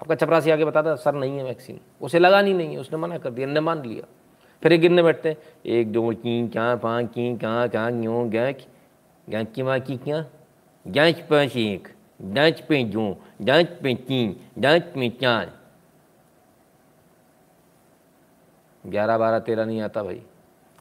आपका 0.00 0.14
चपरासी 0.14 0.50
आगे 0.50 0.64
बताता 0.64 0.94
सर, 0.94 1.14
नहीं 1.14 1.38
है 1.38 1.44
वैक्सीन 1.44 1.80
उसे 2.00 2.18
लगानी 2.18 2.54
नहीं 2.54 2.72
है। 2.72 2.78
उसने 2.78 2.98
मना 2.98 3.18
कर 3.18 3.30
दिया 3.30 3.46
ने 3.46 3.60
मान 3.60 3.82
लिया। 3.82 4.06
फिर 4.62 4.72
एक 4.72 4.80
गिनने 4.80 5.02
बैठते 5.02 5.28
हैं। 5.28 5.36
एक, 5.66 5.92
दो 5.92 6.10
की 6.10 6.48
क्या 6.48 6.74
पाँच 6.76 7.06
की 7.06 7.36
कहाँ 7.38 7.68
कहाँ 7.68 8.00
क्यों 8.00 8.30
गैच 8.30 8.66
गैच 9.30 9.52
की 9.54 9.62
माँ 9.62 9.80
की 9.80 9.96
क्या? 9.96 10.24
गैच 10.88 11.20
पाँच 11.20 11.56
एक। 11.56 11.88
डांच 12.20 12.60
पे 12.68 12.84
दो 12.86 13.16
डांच 13.42 13.66
पे 13.82 13.94
तीन 14.08 14.36
ग्यारह 18.84 19.18
बारह 19.18 19.38
तेरह 19.38 19.64
नहीं 19.64 19.80
आता 19.82 20.02
भाई। 20.02 20.22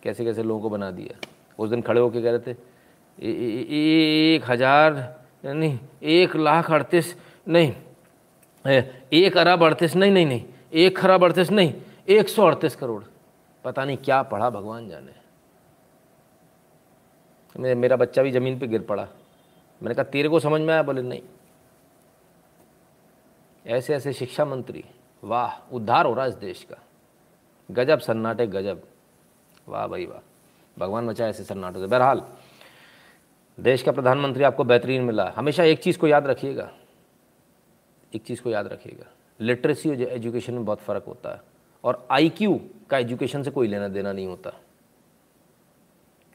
कैसे 0.04 0.26
कैसे 0.26 0.44
लोगों 0.44 0.62
को 0.62 0.70
बना 0.70 0.92
दिया। 0.92 1.18
उस 1.60 1.70
दिन 1.70 1.82
खड़े 1.82 2.00
होके 2.02 2.22
कह 2.22 2.32
रहे 2.32 2.40
थे 2.40 2.52
ए, 2.52 2.56
ए, 3.22 4.36
एक 4.36 4.50
हज़ार 4.50 4.94
नहीं 5.46 5.80
एक 6.02 6.36
लाख 6.38 6.72
अड़तीस 6.72 7.16
नहीं 7.48 7.74
एक 9.14 9.38
अरब 9.38 9.64
अड़तीस 9.64 9.96
नहीं 9.96 10.12
नहीं 10.12 10.26
नहीं 10.26 10.44
एक 10.74 10.98
खरब 10.98 11.24
अड़तीस 11.24 11.52
नहीं 11.52 11.74
एक 12.10 12.30
सौ 12.30 12.46
अड़तीस 12.46 12.76
करोड़। 12.76 13.04
पता 13.66 13.86
नहीं 13.86 13.98
क्या 13.98 14.22
पढ़ा 14.24 14.50
भगवान 14.50 14.90
जाने। 14.90 15.12
मेरा 17.76 17.96
बच्चा 17.96 18.24
भी 18.24 18.32
ज़मीन 18.32 18.60
पे 18.60 18.68
गिर 18.68 18.82
पड़ा। 18.82 19.08
मैंने 19.84 19.96
कहा, 19.96 20.04
तेरे 20.04 20.30
को 20.30 20.40
समझ 20.40 20.62
में 20.62 20.74
आया? 20.74 20.84
बोले, 20.84 21.02
नहीं। 21.02 21.22
ऐसे 23.68 23.96
ऐसे 23.96 24.14
शिक्षा 24.14 24.46
मंत्री, 24.46 24.86
वाह, 25.24 25.76
उद्धार 25.76 26.06
हो 26.06 26.14
रहा 26.14 26.24
है 26.24 26.30
इस 26.30 26.36
देश 26.36 26.64
का। 26.64 26.76
गजब, 27.72 28.00
सन्नाटे 28.00 28.48
गजब। 28.48 28.88
वाह 29.68 29.88
भाई, 29.88 30.06
वाह। 30.06 30.20
भगवान 30.80 31.08
बचाए 31.08 31.30
ऐसे 31.30 31.44
सन्नाटों 31.44 31.80
से। 31.80 31.88
बहरहाल, 31.88 32.28
देश 33.60 33.84
का 33.84 33.92
प्रधानमंत्री 33.92 34.44
आपको 34.44 34.64
बेहतरीन 34.64 35.02
मिला। 35.02 35.34
हमेशा 35.36 35.64
एक 35.64 35.80
चीज़ 35.80 35.98
को 35.98 36.08
याद 36.08 36.28
रखिएगा। 36.28 36.72
एक 38.16 38.24
चीज़ 38.24 38.42
को 38.42 38.50
याद 38.50 38.68
रखिएगा। 38.68 39.06
लिटरेसी 39.40 39.90
और 39.90 40.02
एजुकेशन 40.02 40.54
में 40.54 40.66
बहुत 40.66 40.80
फ़र्क 40.80 41.04
होता 41.04 41.30
है। 41.30 41.42
और 41.84 42.08
आईक्यू 42.12 42.70
का 42.90 42.98
एजुकेशन 42.98 43.44
से 43.44 43.52
कोई 43.52 43.68
लेना 43.68 43.88
देना 43.88 44.12
नहीं 44.12 44.28
होता। 44.28 44.60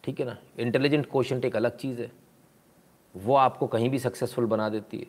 ठीक 0.04 0.20
है 0.20 0.26
ना? 0.26 0.38
इंटेलिजेंट 0.58 1.06
क्वेश्चन 1.06 1.44
एक 1.44 1.56
अलग 1.56 1.76
चीज़ 1.76 2.00
है। 2.00 2.12
वो 3.16 3.34
आपको 3.34 3.66
कहीं 3.66 3.90
भी 3.90 3.98
सक्सेसफुल 3.98 4.46
बना 4.46 4.68
देती 4.68 4.98
है। 4.98 5.06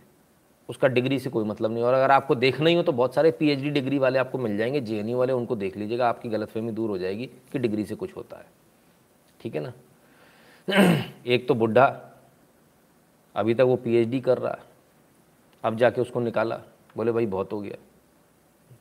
उसका 0.70 0.88
डिग्री 0.88 1.20
से 1.20 1.30
कोई 1.30 1.46
मतलब 1.46 1.72
नहीं। 1.72 1.84
और 1.84 1.94
अगर 1.94 2.12
आपको 2.12 2.36
देखना 2.36 2.70
ही 2.70 2.76
हो 2.76 2.84
तो 2.84 2.92
बहुत 2.92 3.14
सारे 3.14 3.32
पीएचडी 3.32 3.70
डिग्री 3.70 3.98
वाले 3.98 4.20
आपको 4.20 4.38
मिल 4.38 4.58
जाएँगे। 4.58 4.82
जेएनयू 4.82 5.18
वाले, 5.18 5.34
उनको 5.34 5.56
देख 5.56 5.78
लीजिएगा, 5.78 6.10
आपकी 6.10 6.30
गलतफहमी 6.30 6.72
दूर 6.72 6.90
हो 6.90 6.98
जाएगी 6.98 7.26
कि 7.26 7.60
डिग्री 7.60 7.86
से 7.86 7.96
कुछ 7.96 8.16
होता 8.16 8.38
है। 8.38 8.46
ठीक 9.42 9.56
है 9.56 9.62
ना? 9.62 9.74
एक 11.28 11.48
तो 11.48 11.56
बुढ़ा, 11.56 12.18
अभी 13.36 13.54
तक 13.54 13.62
वो 13.62 13.76
पीएचडी 13.76 14.22
कर 14.22 14.38
रहा 14.38 14.60
अब 15.64 15.76
जाके 15.76 16.02
उसको 16.02 16.20
निकाला। 16.20 16.62
बोले, 16.98 17.12
भाई, 17.12 17.26
बहुत 17.26 17.54
हो 17.54 17.62
गया। 17.62 17.76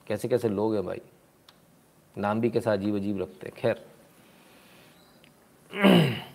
कैसे 0.07 0.29
कैसे 0.29 0.49
लोग 0.49 0.75
हैं 0.75 0.87
भाई? 0.87 1.01
नाम 2.19 2.41
भी 2.41 2.51
कैसा 2.51 2.73
अजीब 2.73 2.97
अजीब 2.97 3.21
रखते 3.23 3.47
हैं। 3.47 3.55
खैर। 3.57 3.87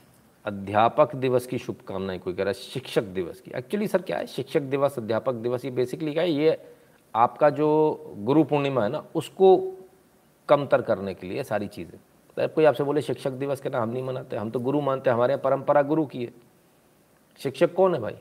अध्यापक 0.45 1.15
दिवस 1.15 1.47
की 1.47 1.57
शुभकामनाएँ 1.57 2.19
कोई 2.19 2.33
कह 2.33 2.43
रहा 2.43 2.47
है, 2.47 2.53
शिक्षक 2.53 3.03
दिवस 3.03 3.41
की। 3.41 3.51
एक्चुअली 3.55 3.87
सर 3.87 4.01
क्या 4.01 4.17
है? 4.17 4.27
शिक्षक 4.27 4.61
दिवस, 4.61 4.99
अध्यापक 4.99 5.33
दिवस, 5.33 5.65
ये 5.65 5.71
बेसिकली 5.71 6.13
क्या 6.13 6.23
है? 6.23 6.31
ये 6.31 6.61
आपका 7.15 7.49
जो 7.49 8.13
गुरु 8.17 8.43
पूर्णिमा 8.43 8.83
है 8.83 8.89
ना, 8.89 9.05
उसको 9.15 9.77
कमतर 10.49 10.81
करने 10.81 11.13
के 11.13 11.27
लिए 11.27 11.43
सारी 11.43 11.67
चीज़ें। 11.67 11.99
तो 12.37 12.47
कोई 12.47 12.65
आपसे 12.65 12.83
बोले, 12.83 13.01
शिक्षक 13.01 13.31
दिवस 13.31 13.61
के 13.61 13.69
ना 13.69 13.81
हम 13.81 13.89
नहीं 13.89 14.03
मनाते, 14.03 14.37
हम 14.37 14.49
तो 14.49 14.59
गुरु 14.59 14.81
मानते 14.81 15.09
हैं, 15.09 15.17
हमारे 15.17 15.33
यहाँ 15.33 15.41
परंपरा 15.43 15.81
गुरु 15.81 16.05
की 16.05 16.25
है। 16.25 16.33
शिक्षक 17.39 17.73
कौन 17.73 17.95
है 17.95 18.01
भाई? 18.01 18.15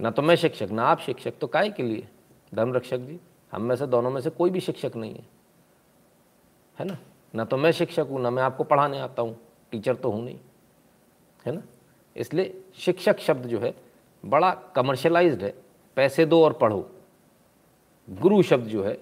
ना 0.00 0.10
तो 0.10 0.22
मैं 0.22 0.36
शिक्षक, 0.36 0.68
ना 0.70 0.82
आप 0.82 0.98
शिक्षक 0.98 1.32
तो 1.40 1.46
काय 1.46 1.70
के 1.70 1.82
लिए? 1.82 2.08
धर्म 2.54 2.72
रक्षक 2.74 2.98
जी, 2.98 3.20
हम 3.52 3.62
में 3.62 3.76
से, 3.76 3.86
दोनों 3.86 4.10
में 4.10 4.20
से 4.20 4.30
कोई 4.30 4.50
भी 4.50 4.60
शिक्षक 4.60 4.92
नहीं 4.96 5.14
है। 5.14 5.28
है 6.78 6.86
ना? 6.86 6.98
ना 7.34 7.44
तो 7.44 7.56
मैं 7.56 7.72
शिक्षक 7.72 8.06
हूँ, 8.10 8.20
ना 8.20 8.30
मैं 8.30 8.42
आपको 8.42 8.64
पढ़ाने 8.64 8.98
आता 8.98 9.22
हूँ। 9.22 9.36
टीचर 9.70 9.94
तो 9.94 10.10
हूँ 10.10 10.24
नहीं। 10.24 10.38
है 11.46 11.52
ना? 11.52 11.62
इसलिए 12.16 12.60
शिक्षक 12.78 13.18
शब्द 13.18 13.46
जो 13.46 13.58
है, 13.60 13.74
बड़ा 14.24 14.50
कमर्शलाइज्ड 14.76 15.42
है। 15.42 15.54
पैसे 15.96 16.24
दो 16.26 16.42
और 16.44 16.52
पढ़ो। 16.52 16.90
गुरु 18.08 18.42
शब्द 18.42 18.66
जो 18.66 18.82
है 18.84 18.98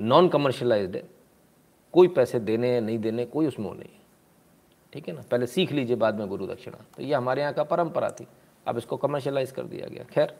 नॉन 0.00 0.28
कमर्शलाइज्ड 0.28 0.96
है। 0.96 1.02
कोई 1.94 2.08
पैसे 2.08 2.38
देने, 2.40 2.80
नहीं 2.80 2.98
देने, 2.98 3.24
कोई 3.24 3.46
उसमें 3.46 3.66
वो 3.66 3.74
नहीं 3.74 4.00
ठीक 4.92 5.08
है 5.08 5.14
ना? 5.14 5.22
पहले 5.30 5.46
सीख 5.46 5.72
लीजिए 5.72 5.96
बाद 5.96 6.18
में 6.18 6.28
गुरु 6.28 6.46
दक्षिणा। 6.46 6.84
तो 6.96 7.02
ये 7.02 7.14
हमारे 7.14 7.42
यहाँ 7.42 7.52
का 7.54 7.62
परंपरा 7.64 8.08
थी। 8.10 8.26
अब 8.66 8.78
इसको 8.78 8.96
कमर्शलाइज 8.96 9.52
कर 9.52 9.62
दिया 9.62 9.86
गया। 9.88 10.04
खैर 10.04 10.34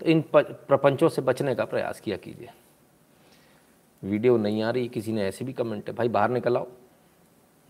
तो 0.00 0.06
इन 0.06 0.22
प्रपंचों 0.32 1.08
से 1.08 1.22
बचने 1.22 1.54
का 1.54 1.64
प्रयास 1.64 2.00
किया 2.00 2.16
कीजिए। 2.16 2.48
वीडियो 4.02 4.36
नहीं 4.36 4.62
आ 4.62 4.70
रही, 4.70 4.88
किसी 4.88 5.12
ने 5.12 5.26
ऐसे 5.26 5.44
भी 5.44 5.52
कमेंट 5.52 5.88
है 5.88 5.94
भाई 5.94 6.08
बाहर 6.08 6.30
निकल 6.30 6.56
आओ। 6.56 6.66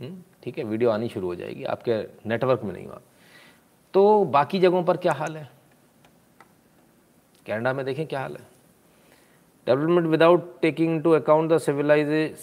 ठीक 0.01 0.59
है 0.59 0.65
वीडियो 0.65 0.91
आनी 0.91 1.09
शुरू 1.09 1.27
हो 1.27 1.35
जाएगी, 1.35 1.65
आपके 1.65 2.03
नेटवर्क 2.29 2.63
में 2.65 2.73
नहीं 2.73 2.87
हुआ। 2.87 3.01
तो 3.95 4.25
बाकी 4.25 4.59
जगहों 4.61 4.83
पर 4.85 4.97
क्या 4.97 5.13
हाल 5.13 5.37
है? 5.37 5.49
कनाडा 7.47 7.73
में 7.73 7.85
देखें 7.85 8.07
क्या 8.07 8.21
हाल 8.21 8.37
है? 8.37 8.47
Development 9.67 10.07
without 10.07 10.61
taking 10.63 11.03
to 11.03 11.11
account 11.13 11.53
the 11.53 11.59
civilise 11.59 12.35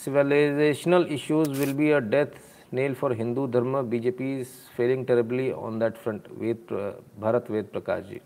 civilizational 0.00 1.02
issues 1.14 1.48
will 1.60 1.72
be 1.78 1.88
a 1.92 2.00
death 2.00 2.36
nail 2.72 2.94
for 2.94 3.08
Hindu 3.14 3.42
dharma. 3.56 3.82
BJP 3.84 4.28
is 4.40 4.52
failing 4.76 5.02
terribly 5.04 5.48
on 5.52 5.78
that 5.78 5.98
front. 6.04 6.30
Ved 6.40 6.72
Bharat 7.20 7.50
Ved 7.50 7.66
Prakash 7.72 8.04
ji 8.04 8.20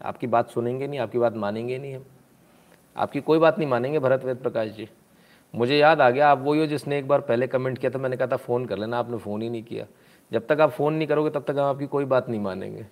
आपकी 0.00 0.26
बात 0.26 0.50
सुनेंगे 0.50 0.86
नहीं, 0.86 1.00
आपकी 1.00 1.18
बात 1.18 1.34
मानेंगे 1.36 1.78
नहीं 1.78 1.94
हम। 1.94 2.04
आपकी 2.96 3.20
कोई 3.20 3.38
बात 3.38 3.58
नहीं 3.58 3.68
मानेंगे 3.68 3.98
भरत 3.98 4.24
वेद 4.24 4.36
प्रकाश 4.36 4.70
जी 4.76 4.88
मुझे 5.54 5.76
याद 5.78 6.00
आ 6.00 6.08
गया, 6.10 6.30
आप 6.30 6.38
वही 6.38 6.60
हो 6.60 6.66
जिसने 6.66 6.98
एक 6.98 7.08
बार 7.08 7.20
पहले 7.20 7.46
कमेंट 7.46 7.78
किया 7.78 7.90
था, 7.90 7.98
मैंने 7.98 8.16
कहा 8.16 8.26
था, 8.26 8.36
फ़ोन 8.36 8.66
कर 8.66 8.78
लेना, 8.78 8.98
आपने 8.98 9.18
फ़ोन 9.18 9.42
ही 9.42 9.48
नहीं 9.50 9.62
किया। 9.62 9.86
जब 10.32 10.46
तक 10.46 10.60
आप 10.60 10.70
फ़ोन 10.70 10.94
नहीं 10.94 11.08
करोगे, 11.08 11.30
तब 11.30 11.44
तक 11.44 11.50
हम 11.50 11.64
आपकी 11.64 11.86
कोई 11.86 12.04
बात 12.04 12.28
नहीं 12.28 12.40
मानेंगे। 12.40 12.86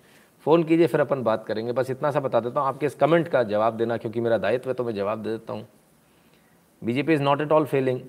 फ़ोन 0.46 0.62
कीजिए, 0.64 0.86
फिर 0.86 1.00
अपन 1.00 1.22
बात 1.22 1.44
करेंगे। 1.46 1.72
बस 1.72 1.90
इतना 1.90 2.10
सा 2.10 2.20
बता 2.20 2.40
देता 2.40 2.60
हूँ, 2.60 2.68
आपके 2.68 2.86
इस 2.86 2.94
कमेंट 2.94 3.28
का 3.28 3.42
जवाब 3.44 3.76
देना, 3.76 3.96
क्योंकि 3.96 4.20
मेरा 4.20 4.38
दायित्व 4.38 4.70
है 4.70 4.74
तो 4.74 4.84
मैं 4.84 4.94
जवाब 4.94 5.22
दे 5.22 5.30
देता 5.30 5.52
हूँ। 5.52 5.66
BJP 6.82 7.12
is 7.12 7.22
not 7.22 7.40
at 7.40 7.52
all 7.52 7.64
failing 7.64 8.00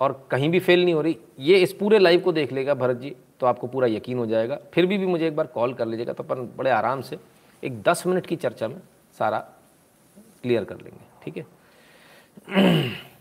और 0.00 0.26
कहीं 0.30 0.48
भी 0.50 0.60
फेल 0.60 0.84
नहीं 0.84 0.94
हो 0.94 1.00
रही। 1.00 1.16
ये 1.38 1.58
इस 1.58 1.72
पूरे 1.72 1.98
लाइव 1.98 2.20
को 2.20 2.32
देख 2.32 2.52
लेगा 2.52 2.74
भरत 2.74 2.96
जी 2.96 3.14
तो 3.40 3.46
आपको 3.46 3.66
पूरा 3.66 3.86
यकीन 3.86 4.18
हो 4.18 4.26
जाएगा। 4.26 4.58
फिर 4.74 4.86
भी 4.86 4.98
भी 4.98 5.06
मुझे 5.06 5.26
एक 5.26 5.36
बार 5.36 5.46
कॉल 5.46 5.74
कर 5.74 5.86
लीजिएगा 5.86 6.12
तो 6.12 6.24
अपन 6.24 6.48
बड़े 6.56 6.70
आराम 6.70 7.00
से 7.00 7.18
एक 7.62 7.82
दस 7.82 8.06
मिनट 8.06 8.26
की 8.26 8.36
चर्चा 8.36 8.68
में 8.68 8.76
सारा 9.18 9.38
क्लियर 10.42 10.64
कर 10.64 10.76
लेंगे, 10.76 11.00
ठीक 11.24 11.36
है। 11.36 11.46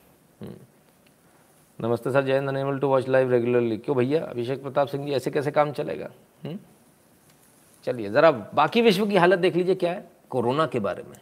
नमस्ते 1.80 2.12
सर 2.12 2.24
जय 2.24 2.38
unable 2.38 2.77
to 2.80 2.88
watch 2.88 3.08
live 3.10 3.32
regularly 3.32 3.77
क्यों 3.77 3.96
भैया 3.98 4.24
अभिषेक 4.24 4.62
प्रताप 4.63 4.88
सिंह 4.88 5.06
जी 5.06 5.13
ऐसे 5.13 5.32
कैसे 5.32 5.51
काम 5.51 5.72
चलेगा 5.80 6.10
हम्म? 6.44 6.58
चलिए 7.86 8.10
ज़रा 8.10 8.32
बाकी 8.32 8.82
विश्व 8.82 9.06
की 9.08 9.15
हालत 9.18 9.39
देख 9.39 9.56
लीजिए 9.56 9.75
क्या 9.75 9.92
है 9.92 10.08
कोरोना 10.30 10.65
के 10.75 10.80
बारे 10.80 11.03
में 11.03 11.22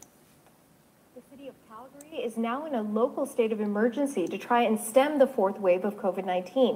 is 2.22 2.36
now 2.38 2.56
in 2.66 2.76
a 2.76 2.82
local 2.96 3.26
state 3.26 3.54
of 3.54 3.62
emergency 3.62 4.24
to 4.28 4.38
try 4.38 4.58
and 4.64 4.80
stem 4.88 5.14
the 5.20 5.28
fourth 5.38 5.62
wave 5.68 5.86
of 5.90 5.96
COVID-19. 6.02 6.76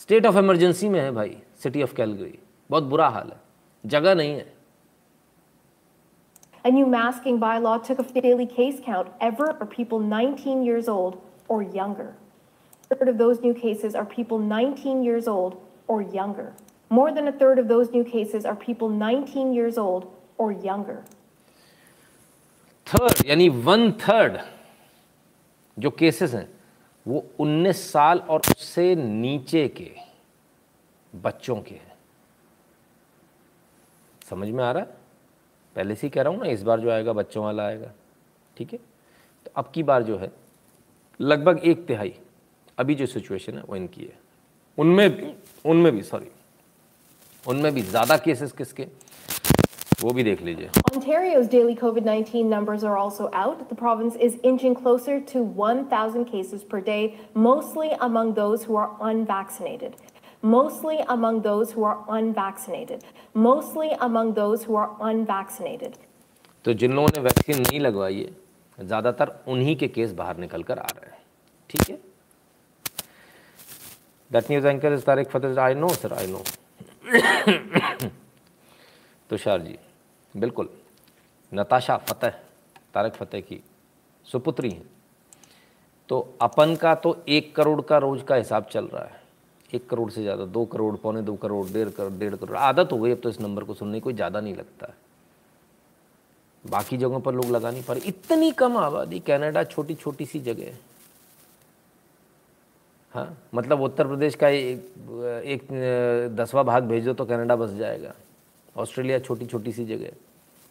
State 0.00 0.26
of 0.26 0.38
emergency 0.38 0.88
में 0.88 0.98
है 1.00 1.10
भाई 1.12 1.36
सिटी 1.62 1.82
ऑफ़ 1.82 1.94
कैलगरी 1.96 2.38
बहुत 2.70 2.84
बुरा 2.94 3.08
हाल 3.08 3.30
है 3.30 3.40
जगह 3.84 4.14
नहीं 4.14 4.34
है 4.34 4.52
A 6.64 6.70
new 6.72 6.90
masking 6.90 7.38
bylaw 7.40 7.78
took 7.86 7.98
a 8.00 8.20
daily 8.20 8.46
case 8.48 8.82
count 8.84 9.08
ever 9.22 9.48
for 9.54 9.66
people 9.68 10.04
19 10.10 10.62
years 10.64 10.88
old 10.88 11.18
or 11.48 11.62
younger. 11.62 12.10
A 12.91 12.95
third 12.95 13.09
of 13.09 13.17
those 13.17 13.41
new 13.41 13.53
cases 13.53 13.95
are 13.95 14.05
people 14.05 14.39
19 14.39 15.03
years 15.03 15.27
old 15.27 15.61
or 15.87 16.01
younger. 16.01 16.53
More 16.91 17.11
than 17.11 17.27
a 17.27 17.31
third 17.31 17.59
of 17.59 17.67
those 17.67 17.91
new 17.91 18.03
cases 18.03 18.45
are 18.45 18.55
people 18.55 18.89
19 18.89 19.53
years 19.53 19.77
old 19.77 20.07
or 20.37 20.51
younger. 20.51 21.03
Third, 22.87 23.25
यानी 23.25 23.49
one 23.65 23.91
third 24.05 24.39
जो 25.77 25.89
cases 25.89 26.33
हैं 26.33 26.47
वो 27.05 27.23
19 27.41 27.73
साल 27.91 28.19
और 28.29 28.41
उससे 28.51 28.93
नीचे 28.95 29.67
के 29.77 29.91
बच्चों 31.13 31.55
के 31.67 31.75
हैं 31.75 31.93
समझ 34.29 34.49
में 34.49 34.63
आ 34.63 34.71
रहा 34.71 34.83
है 34.83 34.97
पहले 35.75 35.95
से 35.95 36.07
ही 36.07 36.11
कह 36.11 36.21
रहा 36.21 36.33
हूँ 36.33 36.39
ना 36.43 36.49
इस 36.51 36.63
बार 36.63 36.79
जो 36.79 36.91
आएगा 36.91 37.13
बच्चों 37.13 37.43
वाला 37.43 37.63
आएगा 37.67 37.91
ठीक 38.57 38.73
है 38.73 38.79
तो 39.45 39.51
अब 39.57 39.71
की 39.73 39.83
बार 39.83 40.03
जो 40.03 40.17
है 40.17 40.31
लगभग 41.19 41.59
एक 41.71 41.85
तिहाई 41.87 42.13
अभी 42.78 42.94
जो 42.94 43.06
सिचुएशन 43.06 43.56
है 43.58 43.62
वो 43.68 43.76
इनकी 43.76 44.02
है 44.02 44.18
उनमें 44.78 45.08
भी 45.16 45.32
उनमें 45.70 45.94
भी 45.96 46.02
सॉरी 46.02 46.30
उनमें 47.44 47.72
भी 47.74 47.82
ज़्यादा 47.82 48.16
केसेस 48.24 48.52
किसके 48.52 48.86
वो 50.02 50.12
भी 50.12 50.22
देख 50.24 50.42
लीजिए 50.42 50.70
Ontario's 50.90 51.48
daily 51.48 51.74
COVID-19 51.76 52.44
numbers 52.50 52.84
are 52.84 52.96
also 52.96 53.28
out. 53.42 53.62
The 53.68 53.76
province 53.82 54.16
is 54.26 54.38
inching 54.50 54.74
closer 54.74 55.14
to 55.32 55.42
1,000 55.60 56.24
cases 56.24 56.64
per 56.72 56.80
day, 56.80 57.14
mostly 57.46 57.90
among 58.06 58.34
those 58.34 58.64
who 58.64 58.76
are 58.76 58.90
unvaccinated. 59.10 59.94
Mostly 60.54 60.98
among 61.08 61.40
those 61.42 61.72
who 61.72 61.84
are 61.84 61.98
unvaccinated. 62.16 63.04
Mostly 63.34 63.92
among 64.08 64.34
those 64.34 64.64
who 64.64 64.76
are 64.76 64.90
unvaccinated. 65.10 65.94
तो 66.64 66.72
जिन 66.82 66.92
लोगों 66.92 67.08
ने 67.14 67.20
vaccine 67.22 67.60
नहीं 67.60 67.80
लगवाई 67.80 68.20
है 68.22 68.86
ज़्यादातर 68.86 69.32
उन्हीं 69.48 69.76
के 69.76 69.88
case 69.96 70.12
बाहर 70.20 70.36
निकल 70.38 70.62
कर 70.70 70.78
आ 70.78 70.86
रहे 70.94 71.10
हैं 71.10 71.22
ठीक 71.70 71.90
है 71.90 71.98
that 74.30 74.50
news 74.50 74.66
anchor 74.66 74.92
is 74.92 75.02
Tarek 75.04 75.28
Fatah 75.30 75.60
I 75.62 75.74
know 75.74 75.88
sir 75.94 76.12
I 76.12 76.26
know 76.26 76.42
Tushar 79.30 79.60
ji 79.60 79.78
बिल्कुल 80.34 80.68
नताशा 81.52 81.96
फ़तेह 81.98 82.30
तारक 82.94 83.14
फ़तेह 83.14 83.40
की 83.40 83.60
सुपुत्री 84.26 84.70
हैं 84.70 84.86
तो 86.08 86.18
अपन 86.42 86.74
का 86.76 86.94
तो 86.96 87.16
एक 87.28 87.54
करोड़ 87.56 87.80
का 87.82 87.98
रोज़ 87.98 88.22
का 88.24 88.34
हिसाब 88.34 88.64
चल 88.72 88.84
रहा 88.86 89.04
है। 89.04 89.22
एक 89.70 89.88
करोड़ 89.88 90.10
से 90.10 90.22
ज़्यादा, 90.22 90.44
दो 90.46 90.64
करोड़, 90.64 90.94
पौने 90.96 91.22
दो 91.22 91.34
करोड़, 91.34 91.66
डेढ़ 91.68 91.88
करोड़ 91.90 92.12
डेढ़ 92.12 92.34
करोड़। 92.34 92.56
आदत 92.58 92.92
हो 92.92 92.98
गई 92.98 93.12
अब 93.12 93.20
तो 93.22 93.28
इस 93.28 93.40
नंबर 93.40 93.64
को 93.64 93.74
सुनने 93.74 94.00
कोई 94.00 94.14
ज़्यादा 94.14 94.40
नहीं 94.40 94.54
लगता 94.54 94.86
है। 94.86 94.94
बाकी 96.64 96.96
जगहों 96.96 97.20
पर 97.20 97.34
लोग 97.34 97.50
लगा 97.50 97.70
नहीं 97.70 97.82
पा 97.82 97.92
रहे 97.92 98.08
इतनी 98.08 98.50
कम 98.52 98.76
आबादी, 98.76 99.20
कनाडा 99.20 99.64
छोटी 99.64 99.94
छोटी 99.94 100.26
सी 100.26 100.40
जगह 100.40 100.64
है। 100.64 100.78
हाँ 103.14 103.36
मतलब 103.54 103.80
उत्तर 103.80 104.06
प्रदेश 104.06 104.34
का 104.34 104.48
एक, 104.48 104.78
एक 105.44 105.66
दसवा 106.36 106.62
भाग 106.62 106.84
भेज 106.84 107.04
दो 107.04 107.12
तो 107.14 107.24
कनाडा 107.24 107.56
बस 107.56 107.70
जाएगा। 107.70 108.14
ऑस्ट्रेलिया 108.76 109.18
छोटी 109.18 109.46
छोटी 109.46 109.72
सी 109.72 109.84
जगह। 109.86 110.10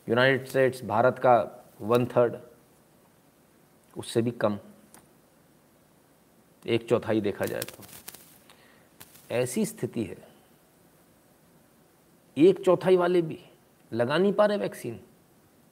यूनाइटेड 0.07 0.47
स्टेट्स 0.47 0.83
भारत 0.85 1.19
का 1.19 1.35
वन 1.81 2.05
थर्ड 2.05 2.35
उससे 3.93 4.21
भी 4.21 4.31
कम। 4.31 4.57
एक 6.65 6.87
चौथाई 6.89 7.21
देखा 7.21 7.45
जाए 7.45 7.61
तो। 7.61 7.83
ऐसी 9.31 9.65
स्थिति 9.65 10.03
है। 10.03 10.17
एक 12.37 12.63
चौथाई 12.65 12.97
वाले 12.97 13.21
भी 13.21 13.39
लगा 13.91 14.17
नहीं 14.17 14.33
पा 14.33 14.45
रहे 14.45 14.57
वैक्सीन। 14.57 14.99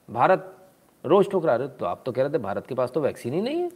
भारत 0.08 0.56
रोज 1.04 1.30
ठुकरा 1.30 1.56
रहे 1.56 1.68
तो 1.68 1.86
आप 1.86 2.02
तो 2.06 2.12
कह 2.12 2.22
रहे 2.22 2.32
थे 2.32 2.38
भारत 2.38 2.66
के 2.66 2.74
पास 2.74 2.90
तो 2.90 3.00
वैक्सीन 3.00 3.34
ही 3.34 3.40
नहीं 3.40 3.62
है। 3.62 3.70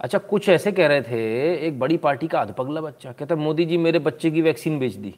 अच्छा 0.00 0.18
कुछ 0.18 0.48
ऐसे 0.48 0.72
कह 0.72 0.86
रहे 0.86 1.02
थे, 1.02 1.54
एक 1.66 1.78
बड़ी 1.78 1.96
पार्टी 1.96 2.28
का 2.28 2.40
अधपगला 2.40 2.80
बच्चा। 2.80 3.12
कहता, 3.12 3.36
मोदी 3.36 3.64
जी, 3.64 3.76
मेरे 3.76 3.98
बच्चे 3.98 4.30
की 4.30 4.42
वैक्सीन 4.42 4.78
बेच 4.78 4.94
दी। 4.94 5.14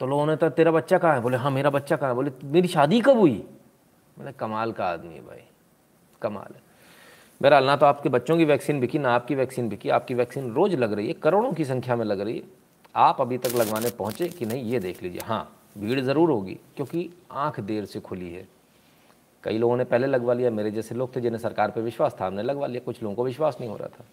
तो 0.00 0.06
लोगों 0.06 0.26
ने 0.26 0.36
तो 0.36 0.48
तेरा 0.48 0.70
बच्चा 0.70 0.98
कहाँ 0.98 1.14
है? 1.14 1.20
बोले 1.20 1.36
हाँ 1.36 1.50
मेरा 1.50 1.70
बच्चा 1.70 1.96
कहाँ 1.96 2.10
है? 2.10 2.16
बोले, 2.16 2.30
मेरी 2.44 2.68
शादी 2.68 3.00
कब 3.00 3.18
हुई? 3.18 3.44
मैंने 4.18 4.32
कमाल 4.32 4.72
का 4.72 4.84
आदमी 4.84 5.14
है 5.14 5.20
भाई, 5.20 5.42
कमाल 6.22 6.54
है। 6.54 6.60
बहरहाल, 7.40 7.64
ना 7.64 7.76
तो 7.76 7.86
आपके 7.86 8.08
बच्चों 8.08 8.36
की 8.38 8.44
वैक्सीन 8.44 8.80
बिकी, 8.80 8.98
ना 8.98 9.10
आपकी 9.10 9.34
वैक्सीन 9.34 9.68
बिकी। 9.68 9.88
आपकी 9.88 10.14
वैक्सीन 10.14 10.52
रोज़ 10.52 10.76
लग 10.76 10.92
रही 10.92 11.06
है, 11.06 11.12
करोड़ों 11.12 11.52
की 11.52 11.64
संख्या 11.64 11.96
में 11.96 12.04
लग 12.04 12.20
रही 12.20 12.36
है। 12.36 12.42
आप 12.94 13.20
अभी 13.20 13.38
तक 13.38 13.56
लगवाने 13.56 13.90
पहुँचे 13.90 14.28
कि 14.28 14.46
नहीं, 14.46 14.64
ये 14.64 14.78
देख 14.80 15.02
लीजिए। 15.02 15.20
हाँ 15.24 15.42
भीड़ 15.78 16.00
ज़रूर 16.00 16.30
होगी, 16.30 16.58
क्योंकि 16.76 17.10
आँख 17.32 17.60
देर 17.60 17.84
से 17.84 18.00
खुली 18.00 18.32
है। 18.32 18.46
कई 19.44 19.58
लोगों 19.58 19.76
ने 19.76 19.84
पहले 19.84 20.06
लगवा 20.06 20.34
लिया, 20.34 20.50
मेरे 20.50 20.70
जैसे 20.70 20.94
लोग 20.94 21.16
थे 21.16 21.20
जिन्हें 21.20 21.40
सरकार 21.40 21.70
पर 21.70 21.80
विश्वास 21.80 22.16
था, 22.20 22.26
हमने 22.26 22.42
लगवा 22.42 22.66
लिया, 22.66 22.80
कुछ 22.80 23.02
लोगों 23.02 23.16
को 23.16 23.24
विश्वास 23.24 23.56
नहीं 23.60 23.70
हो 23.70 23.76
रहा 23.76 23.88
था। 23.88 24.04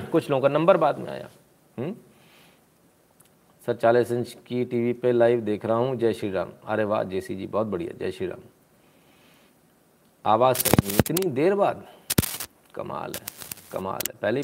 कुछ 0.12 0.30
लोगों 0.30 0.42
का 0.42 0.48
नंबर 0.48 0.76
बाद 0.76 0.98
में 0.98 1.10
आया? 1.10 1.28
हम्म? 1.78 1.96
सर 3.66 3.74
चालीस 3.74 4.12
इंच 4.12 4.36
की 4.46 4.64
टीवी 4.64 4.92
पे 4.92 5.12
लाइव 5.12 5.40
देख 5.40 5.64
रहा 5.64 5.76
हूँ, 5.76 5.96
जय 5.96 6.12
श्री 6.12 6.30
राम। 6.30 6.48
अरे 6.66 6.84
वाह 6.84 7.02
जय 7.02 7.20
सी 7.20 7.36
जी, 7.36 7.46
बहुत 7.46 7.66
बढ़िया, 7.66 7.92
जय 7.98 8.10
श्री 8.10 8.26
राम। 8.26 8.40
आवाज़ 10.26 10.64
इतनी 10.98 11.30
देर 11.30 11.54
बाद? 11.54 11.86
कमाल 12.74 13.12
है 13.14 13.22
कमाल 13.72 14.12
है। 14.12 14.14
पहले 14.22 14.40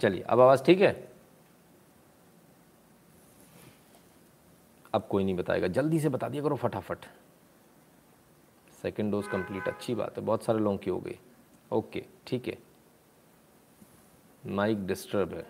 चलिए, 0.00 0.22
अब 0.22 0.40
आवाज़ 0.40 0.62
ठीक 0.64 0.80
है? 0.80 1.12
अब 4.94 5.06
कोई 5.10 5.24
नहीं 5.24 5.34
बताएगा। 5.34 5.68
जल्दी 5.68 6.00
से 6.00 6.08
बता 6.08 6.28
दिया 6.28 6.42
करो 6.42 6.56
फटाफट। 6.56 7.04
सेकेंड 8.82 9.10
डोज 9.12 9.28
कंप्लीट 9.28 9.68
अच्छी 9.68 9.94
बात 9.94 10.18
है। 10.18 10.24
बहुत 10.24 10.44
सारे 10.44 10.58
लोगों 10.58 10.78
की 10.78 10.90
हो 10.90 11.00
गई। 11.00 11.18
ओके 11.72 12.04
ठीक 12.26 12.48
है। 12.48 12.58
माइक 14.46 14.86
डिस्टर्ब 14.86 15.34
है। 15.34 15.46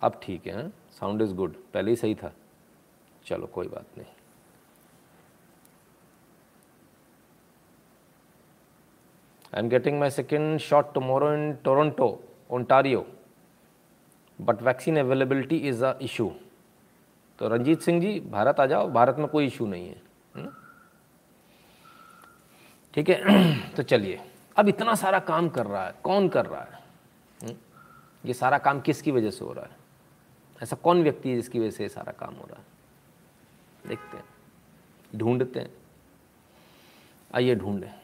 अब 0.00 0.20
ठीक 0.22 0.46
है 0.46 0.68
साउंड 0.70 1.22
इज़ 1.22 1.34
गुड 1.34 1.54
पहले 1.74 1.90
ही 1.90 1.96
सही 1.96 2.14
था। 2.14 2.32
चलो, 3.26 3.46
कोई 3.46 3.68
बात 3.68 3.98
नहीं। 3.98 4.06
I 9.54 9.62
am 9.62 9.68
getting 9.68 10.00
my 10.00 10.10
second 10.10 10.58
shot 10.58 10.94
tomorrow 10.94 11.34
in 11.34 11.52
Toronto 11.54 12.24
Ontario 12.50 13.06
but 14.40 14.62
vaccine 14.62 14.98
availability 14.98 15.56
is 15.56 15.84
a 15.84 15.98
issue 16.02 16.32
तो 17.38 17.48
रंजीत 17.48 17.80
सिंह 17.80 18.00
जी, 18.00 18.20
भारत 18.20 18.60
आ 18.60 18.66
जाओ, 18.66 18.90
भारत 18.90 19.16
में 19.18 19.28
कोई 19.28 19.46
इशू 19.46 19.66
नहीं 19.66 19.88
है 19.88 20.02
हम्म? 20.36 20.48
ठीक 22.94 23.08
है? 23.08 23.68
तो 23.76 23.82
चलिए। 23.82 24.20
अब 24.56 24.68
इतना 24.68 24.94
सारा 24.94 25.18
काम 25.18 25.48
कर 25.48 25.66
रहा 25.66 25.86
है। 25.86 25.94
कौन 26.04 26.28
कर 26.28 26.46
रहा 26.46 26.60
है? 26.60 26.78
हम्म? 27.42 27.56
ये 28.24 28.34
सारा 28.34 28.58
काम 28.58 28.80
किसकी 28.80 29.10
वजह 29.10 29.30
से 29.30 29.44
हो 29.44 29.52
रहा 29.52 29.64
है? 29.64 29.76
ऐसा 30.62 30.76
कौन 30.76 31.02
व्यक्ति 31.02 31.28
है 31.30 31.36
जिसकी 31.36 31.58
वजह 31.58 31.70
से 31.70 31.88
सारा 31.88 32.12
काम 32.12 32.34
हो 32.34 32.46
रहा 32.50 32.58
है? 32.58 32.64
देखते 33.88 34.16
हैं। 34.16 34.24
ढूंढते 35.16 35.60
हैं। 35.60 35.70
आइए 37.34 37.54
ढूंढें। 37.54 38.03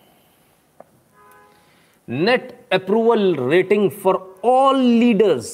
Net 2.10 2.52
approval 2.72 3.34
rating 3.40 3.90
for 4.02 4.16
all 4.44 4.78
leaders 4.78 5.50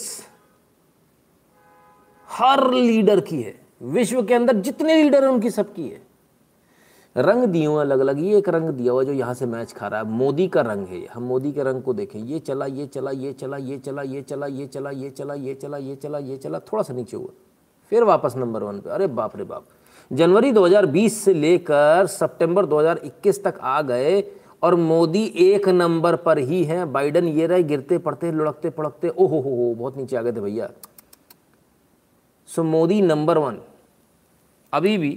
her 2.28 2.70
leader 2.72 3.20
की 3.20 3.40
है 3.42 3.54
विश्व 3.92 4.22
के 4.22 4.34
अंदर 4.34 4.56
जितने 4.60 5.02
लीडर 5.02 5.25
हैं 5.25 5.30
उनकी 5.30 5.50
सबकी 5.50 5.88
है 5.88 6.00
रंग 7.16 7.44
दिए 7.44 7.66
हुए 7.66 7.80
अलग 7.80 8.00
अलग 8.00 8.18
ये 8.18 8.38
एक 8.38 8.48
रंग 8.48 8.68
दिया 8.70 8.92
हुआ 8.92 9.02
जो 9.02 9.12
यहाँ 9.12 9.34
से 9.34 9.46
मैच 9.46 9.72
खा 9.72 9.88
रहा 9.88 10.00
है 10.00 10.06
मोदी 10.06 10.46
का 10.48 10.60
रंग 10.60 10.86
है 10.86 11.04
हम 11.06 11.22
मोदी 11.22 11.52
के 11.52 11.62
रंग 11.62 11.82
को 11.82 11.92
देखें 11.94 12.18
ये 12.20 12.38
चला 12.38 12.66
ये 12.66 12.86
चला 12.86 13.10
ये 13.10 13.32
चला 13.32 13.56
ये 13.56 13.80
चला 13.82 14.02
ये 14.04 14.22
चला 14.22 14.46
ये 14.46 14.66
चला 14.66 14.90
ये 14.90 15.10
चला 15.10 15.34
ये 15.34 15.54
चला 15.54 15.76
ये 15.76 15.94
चला 15.94 16.18
ये 16.18 16.36
चला 16.36 16.58
थोड़ा 16.72 16.82
सा 16.82 16.94
नीचे 16.94 17.16
हुआ 17.16 17.30
फिर 17.92 18.04
वापस 18.04 18.36
नंबर 18.36 18.62
वन 18.62 18.80
पे 18.80 18.90
अरे 18.90 19.06
बाप 19.06 19.36
रे 19.36 19.44
बाप 19.44 19.64
जनवरी 20.10 20.52
2020 20.52 21.12
से 21.14 21.34
लेकर 21.34 22.06
सितंबर 22.06 22.66
2021 22.66 23.42
तक 23.44 23.58
आ 23.62 23.80
गए 23.82 24.20
और 24.66 24.75
मोदी 24.75 25.25
एक 25.37 25.68
नंबर 25.68 26.16
पर 26.16 26.38
ही 26.38 26.62
है। 26.64 26.85
बाइडन 26.85 27.28
ये 27.28 27.46
रहे, 27.46 27.62
गिरते 27.62 27.99
पड़ते, 27.99 28.30
लुढ़कते 28.32 28.70
पड़कते 28.70 29.08
ओहो 29.08 29.40
हो 29.40 29.50
हो 29.50 29.75
बहुत 29.75 29.96
नीचे 29.96 30.16
आ 30.16 30.23
गए 30.23 30.32
थे 30.32 30.40
भैया। 30.40 30.70
सो 32.49 32.62
मोदी 32.62 33.00
नंबर 33.02 33.38
वन 33.38 33.58
अभी 34.73 34.96
भी 34.99 35.11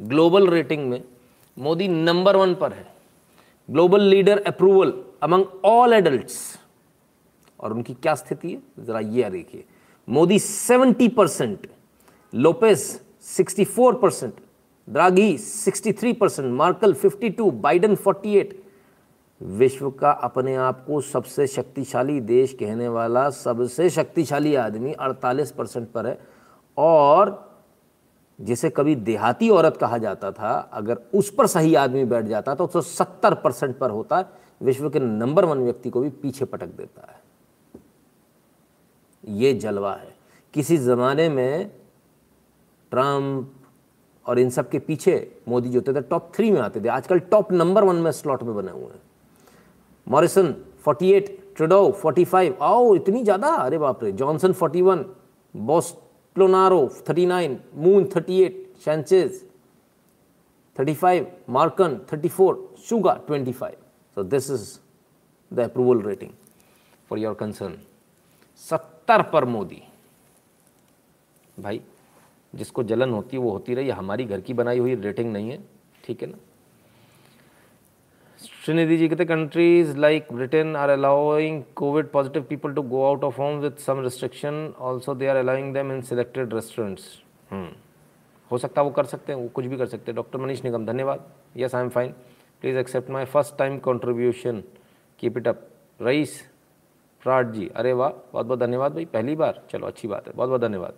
ग्लोबल 0.00 0.48
रेटिंग 0.48 0.88
में 0.90 1.02
मोदी 1.58 1.88
नंबर 1.88 2.36
वन 2.36 2.54
पर 2.54 2.72
है। 2.72 2.86
Global 3.68 4.02
leader 4.02 4.42
approval 4.46 4.92
among 5.22 5.44
all 5.64 5.92
adults 5.92 6.38
और 7.60 7.72
उनकी 7.72 7.94
क्या 7.94 8.14
स्थिति 8.14 8.52
है? 8.52 8.62
जरा 8.78 9.00
ये 9.00 9.30
देखिए 9.30 9.64
Modi 10.08 10.38
70 10.38 11.08
percent 11.08 11.66
Lopez 12.32 13.00
64 13.36 14.00
percent 14.02 14.34
Draghi 14.88 15.36
63 15.38 16.14
percent 16.14 16.52
Merkel 16.52 16.94
52 16.94 17.50
Biden 17.60 17.96
48 17.96 18.52
विश्व 19.40 19.90
का 19.90 20.10
अपने 20.10 20.54
आप 20.54 20.84
को 20.86 21.00
सबसे 21.00 21.46
शक्तिशाली 21.46 22.20
देश 22.20 22.52
कहने 22.52 22.88
वाला 22.88 23.28
सबसे 23.30 23.90
शक्तिशाली 23.90 24.54
आदमी 24.54 24.92
48 24.92 25.50
परसेंट 25.50 25.90
पर 25.90 26.06
है। 26.06 26.18
और 26.76 27.46
जिसे 28.38 28.70
कभी 28.70 28.94
देहाती 28.96 29.48
औरत 29.50 29.76
कहा 29.76 29.98
जाता 29.98 30.30
था, 30.32 30.50
अगर 30.72 30.98
उस 31.14 31.30
पर 31.30 31.46
सही 31.46 31.74
आदमी 31.74 32.04
बैठ 32.04 32.24
जाता 32.24 32.54
तो 32.54 32.64
उसको 32.64 32.80
सत्तर 32.80 33.34
परसेंट 33.34 33.78
पर 33.78 33.90
होता, 33.90 34.24
विश्व 34.60 34.90
के 34.90 35.00
नंबर 35.00 35.44
वन 35.44 35.58
व्यक्ति 35.58 35.90
को 35.90 36.00
भी 36.00 36.10
पीछे 36.10 36.44
पटक 36.44 36.68
देता 36.68 37.06
है। 37.12 37.20
ये 39.24 39.52
जलवा 39.54 39.94
है। 39.94 40.16
किसी 40.54 40.76
ज़माने 40.76 41.28
में 41.28 41.70
ट्रंप 42.92 43.54
और 44.26 44.38
इन 44.38 44.50
सब 44.50 44.68
के 44.68 44.78
पीछे 44.78 45.40
मोदी 45.48 45.68
जो 45.68 45.80
थे 45.80 46.00
टॉप 46.00 46.32
थ्री 46.34 46.50
में 46.50 46.60
आते 46.60 46.80
थे। 46.80 46.88
आजकल 46.88 47.18
टॉप 47.20 47.52
नंबर 47.52 47.84
वन 47.84 47.96
में 47.96 48.10
स्लॉट 48.12 48.42
में 48.42 48.54
बने 48.54 48.72
हुए 48.72 48.84
हैं। 48.84 49.02
मॉरिसन 50.10 50.52
48 50.86 51.30
ट्रेडो 51.56 51.80
45 52.04 52.52
आओ 52.62 52.94
इतनी 52.94 53.22
ज़्यादा 53.24 53.48
अरे 53.64 53.78
बाप 53.78 54.04
रे 54.04 54.12
जॉनसन 54.20 54.52
41 54.52 55.04
बॉस 55.54 55.94
Clonaro 56.36 56.88
39, 56.88 57.60
Moon 57.74 58.08
38, 58.08 58.78
Sanchez 58.78 59.44
35, 60.76 61.26
Markan 61.48 62.06
34, 62.06 62.58
Suga 62.78 63.26
25. 63.26 63.74
So 64.16 64.22
this 64.22 64.48
is 64.48 64.78
the 65.50 65.64
approval 65.64 65.96
rating 65.96 66.32
for 67.10 67.18
your 67.18 67.34
concern. 67.34 67.76
सत्तर 68.60 69.22
पर 69.32 69.44
मोदी 69.44 69.82
भाई 71.56 71.80
जिसको 72.52 72.82
जलन 72.82 73.10
होती 73.10 73.36
है 73.36 73.42
वो 73.42 73.50
होती 73.50 73.74
रही 73.74 73.90
हमारी 73.90 74.24
घर 74.24 74.40
की 74.40 74.54
बनाई 74.60 74.78
हुई 74.78 74.94
रेटिंग 74.96 75.32
नहीं 75.32 75.50
है 75.50 75.58
ठीक 76.04 76.22
है 76.22 76.28
ना 76.30 76.38
Srinidhi 78.38 78.98
ji, 78.98 79.08
the 79.08 79.26
countries 79.26 79.96
like 79.96 80.28
Britain 80.28 80.76
are 80.76 80.92
allowing 80.92 81.64
COVID 81.74 82.12
positive 82.12 82.48
people 82.48 82.72
to 82.72 82.82
go 82.82 83.10
out 83.10 83.24
of 83.24 83.34
home 83.34 83.60
with 83.60 83.80
some 83.80 83.98
restriction. 83.98 84.74
Also, 84.78 85.12
they 85.12 85.28
are 85.28 85.40
allowing 85.40 85.72
them 85.72 85.90
in 85.90 86.02
selected 86.02 86.52
restaurants. 86.52 87.22
Hmm. 87.50 87.68
हो 88.50 88.58
सकता 88.58 88.80
है 88.80 88.84
वो 88.84 88.90
कर 88.90 89.04
सकते 89.04 89.32
हैं 89.32 89.38
वो 89.40 89.48
कुछ 89.54 89.64
भी 89.66 89.76
कर 89.76 89.86
सकते 89.86 90.10
हैं 90.10 90.14
डॉक्टर 90.16 90.38
मनीष 90.38 90.62
निगम 90.64 90.84
धन्यवाद 90.86 91.24
yes 91.56 91.74
I 91.74 91.82
am 91.82 91.88
fine 91.88 92.12
please 92.62 92.76
accept 92.78 93.10
my 93.10 93.24
first 93.32 93.56
time 93.58 93.78
contribution 93.86 94.62
keep 95.20 95.38
it 95.38 95.48
up 95.48 95.66
Rais 96.00 96.40
fraud 97.22 97.52
ji 97.52 97.68
अरे 97.76 97.92
वाह 97.92 98.10
बहुत 98.32 98.46
बहुत 98.46 98.58
धन्यवाद 98.58 98.94
भाई 98.94 99.04
पहली 99.14 99.34
बार 99.36 99.62
चलो 99.70 99.86
अच्छी 99.86 100.08
बात 100.08 100.28
है 100.28 100.32
बहुत 100.36 100.48
बहुत 100.48 100.60
धन्यवाद 100.60 100.94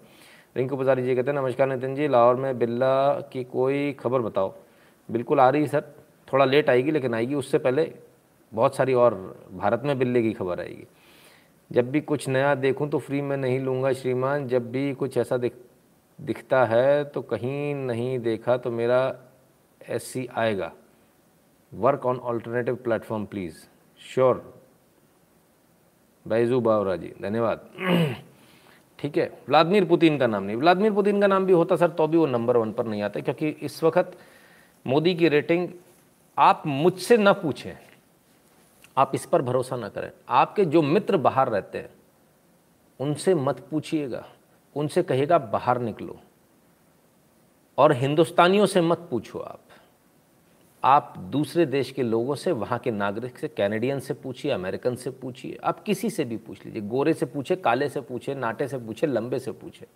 रिंकू 0.57 0.77
पुजारी 0.77 1.03
जी 1.03 1.15
कहते 1.15 1.31
हैं 1.31 1.39
नमस्कार 1.39 1.69
नितिन 1.69 1.95
जी 1.95 2.09
लाहौर 2.09 2.37
में 2.45 2.59
बिल्ला 2.59 2.95
की 3.33 3.45
कोई 3.57 3.93
खबर 4.01 4.21
बताओ 4.29 4.55
बिल्कुल 5.09 5.41
आ 5.41 5.49
रही 5.51 5.63
है 5.63 5.69
सर 5.69 5.93
थोड़ा 6.33 6.45
लेट 6.45 6.71
आएगी, 6.71 6.91
लेकिन 6.91 7.15
आएगी। 7.15 7.35
उससे 7.35 7.59
पहले 7.59 7.93
बहुत 8.53 8.77
सारी 8.77 8.95
और 8.95 9.15
भारत 9.53 9.83
में 9.85 9.99
बिल्ले 9.99 10.23
की 10.23 10.33
खबर 10.33 10.61
आएगी। 10.61 10.87
जब 11.71 11.91
भी 11.91 12.01
कुछ 12.03 12.29
नया 12.29 12.55
देखूँ 12.57 12.89
तो 12.91 12.99
फ्री 12.99 13.21
में 13.21 13.37
नहीं 13.37 13.59
लूँगा 13.61 13.93
श्रीमान। 13.93 14.47
जब 14.49 14.71
भी 14.73 14.93
कुछ 14.95 15.17
ऐसा 15.17 15.37
दिख, 15.37 15.53
दिखता 16.19 16.65
है 16.65 17.05
तो 17.05 17.23
कहीं 17.23 17.75
नहीं 17.75 18.19
देखा 18.19 18.57
तो 18.57 18.71
मेरा 18.71 19.01
एस 19.81 20.13
आएगा। 20.31 20.73
Work 21.73 22.07
on 22.07 22.17
alternative 22.19 22.75
platform 22.75 23.25
please 23.25 23.55
sure 24.01 24.43
Baiju 26.27 26.61
Bawra 26.61 26.97
ji 26.97 27.13
धन्यवाद। 27.23 27.69
ठीक 28.99 29.17
है 29.17 29.31
व्लादिमीर 29.49 29.85
पुतिन 29.85 30.19
का 30.19 30.27
नाम 30.27 30.45
नहीं। 30.45 30.57
व्लादिमीर 30.57 30.93
पुतिन 30.93 31.21
का 31.21 31.27
नाम 31.27 31.45
भी 31.47 31.53
होता 31.53 31.77
सर 31.77 31.91
तो 31.91 32.07
भी 32.07 32.17
वो 32.17 32.27
नंबर 32.27 32.57
वन 32.57 32.73
पर 32.73 32.87
नहीं 32.87 33.03
आता, 33.03 33.21
क्योंकि 33.21 33.49
इस 33.49 33.83
वक्त 33.85 34.19
मोदी 34.87 35.15
की 35.15 35.29
रेटिंग 35.29 35.69
आप 36.39 36.63
मुझसे 36.67 37.17
न 37.17 37.33
पूछें। 37.33 37.73
आप 38.97 39.13
इस 39.15 39.27
पर 39.27 39.43
भरोसा 39.43 39.77
न 39.77 39.89
करें। 39.89 40.11
आपके 40.29 40.65
जो 40.65 40.83
मित्र 40.83 41.17
बाहर 41.17 41.49
रहते 41.49 41.79
हैं, 41.79 41.91
उनसे 43.01 43.35
मत 43.35 43.69
पूछिएगा। 43.71 44.29
उनसे 44.77 45.03
कहिएगा, 45.03 45.39
बाहर 45.39 45.81
निकलो। 45.81 46.21
और 47.79 47.93
हिंदुस्तानियों 47.93 48.67
से 48.67 48.81
मत 48.81 48.99
पूछो 49.11 49.39
आप। 49.39 49.61
आप 50.85 51.15
दूसरे 51.19 51.67
देश 51.67 51.91
के 51.91 52.03
लोगों 52.03 52.35
से, 52.35 52.53
वहाँ 52.53 52.79
के 52.79 52.91
नागरिक 52.91 53.39
से, 53.39 53.49
कैनेडियन 53.49 54.01
से 54.01 54.15
पूछिए, 54.15 54.53
अमेरिकन 54.53 54.97
से 54.97 55.11
पूछिए। 55.11 55.59
आप 55.65 55.83
किसी 55.83 56.11
से 56.11 56.25
भी 56.25 56.37
पूछ 56.37 56.65
लीजिए। 56.65 56.83
गोरे 56.83 57.15
से 57.15 57.27
पूछे 57.27 57.57
काले 57.57 57.89
से 57.89 58.01
पूछे 58.01 58.35
नाटे 58.35 58.69
से 58.69 58.79
पूछे 58.79 59.07
लंबे 59.07 59.39
से 59.39 59.53
पूछे 59.53 59.87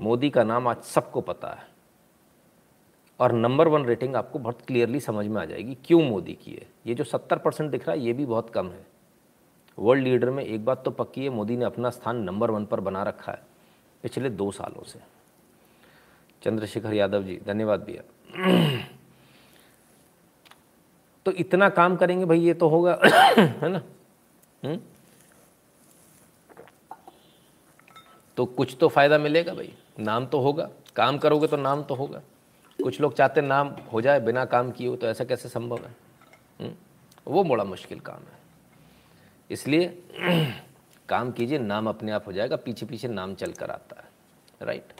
मोदी 0.00 0.30
का 0.30 0.44
नाम 0.44 0.68
आज 0.68 0.82
सबको 0.82 1.20
पता 1.20 1.48
है। 1.48 1.71
और 3.22 3.32
नंबर 3.32 3.68
वन 3.68 3.84
रेटिंग 3.84 4.16
आपको 4.16 4.38
बहुत 4.38 4.62
क्लियरली 4.66 5.00
समझ 5.00 5.26
में 5.26 5.40
आ 5.42 5.44
जाएगी, 5.44 5.76
क्यों 5.84 6.02
मोदी 6.02 6.32
की 6.34 6.52
है? 6.52 6.66
ये 6.86 6.94
जो 6.94 7.04
सत्तर 7.04 7.38
परसेंट 7.38 7.70
दिख 7.70 7.86
रहा 7.88 7.96
है, 7.96 8.02
ये 8.02 8.12
भी 8.12 8.24
बहुत 8.26 8.50
कम 8.50 8.70
है। 8.70 8.86
वर्ल्ड 9.78 10.04
लीडर 10.04 10.30
में 10.30 10.44
एक 10.44 10.64
बात 10.64 10.84
तो 10.84 10.90
पक्की 10.90 11.24
है, 11.24 11.28
मोदी 11.28 11.56
ने 11.56 11.64
अपना 11.64 11.90
स्थान 11.90 12.22
नंबर 12.22 12.50
वन 12.50 12.64
पर 12.64 12.80
बना 12.80 13.02
रखा 13.02 13.32
है, 13.32 13.42
पिछले 14.02 14.30
दो 14.30 14.50
सालों 14.50 14.84
से। 14.84 14.98
चंद्रशेखर 16.42 16.94
यादव 16.94 17.22
जी, 17.22 17.38
धन्यवाद 17.46 17.84
भैया। 17.84 18.02
तो 21.26 21.32
इतना 21.32 21.68
काम 21.68 21.96
करेंगे 21.96 22.24
भाई, 22.24 22.40
ये 22.40 22.54
तो 22.54 22.68
होगा, 22.68 22.98
है 23.38 23.68
ना? 23.68 23.82
हुँ? 24.64 24.76
तो 28.36 28.44
कुछ 28.44 28.76
तो 28.80 28.88
फ़ायदा 28.88 29.18
मिलेगा 29.18 29.54
भाई, 29.54 29.72
नाम 29.98 30.26
तो 30.26 30.40
होगा, 30.40 30.68
काम 30.96 31.18
करोगे 31.18 31.46
तो 31.46 31.56
नाम 31.56 31.82
तो 31.82 31.94
होगा। 31.94 32.20
कुछ 32.82 33.00
लोग 33.00 33.14
चाहते 33.16 33.40
नाम 33.40 33.68
हो 33.92 34.00
जाए 34.00 34.20
बिना 34.20 34.44
काम 34.44 34.70
किए 34.70 34.96
तो 34.96 35.06
ऐसा 35.06 35.24
कैसे 35.24 35.48
संभव 35.48 35.84
है? 35.84 35.94
हुँ? 36.60 36.76
वो 37.26 37.44
बड़ा 37.44 37.64
मुश्किल 37.64 38.00
काम 38.00 38.22
है। 38.22 38.40
इसलिए 39.50 39.86
काम 41.08 41.30
कीजिए 41.32 41.58
नाम 41.58 41.88
अपने 41.88 42.12
आप 42.12 42.26
हो 42.26 42.32
जाएगा 42.32 42.56
पीछे 42.56 42.86
पीछे 42.86 43.08
नाम 43.08 43.34
चल 43.34 43.52
कर 43.52 43.70
आता 43.70 44.00
है 44.00 44.66
राइट 44.66 44.92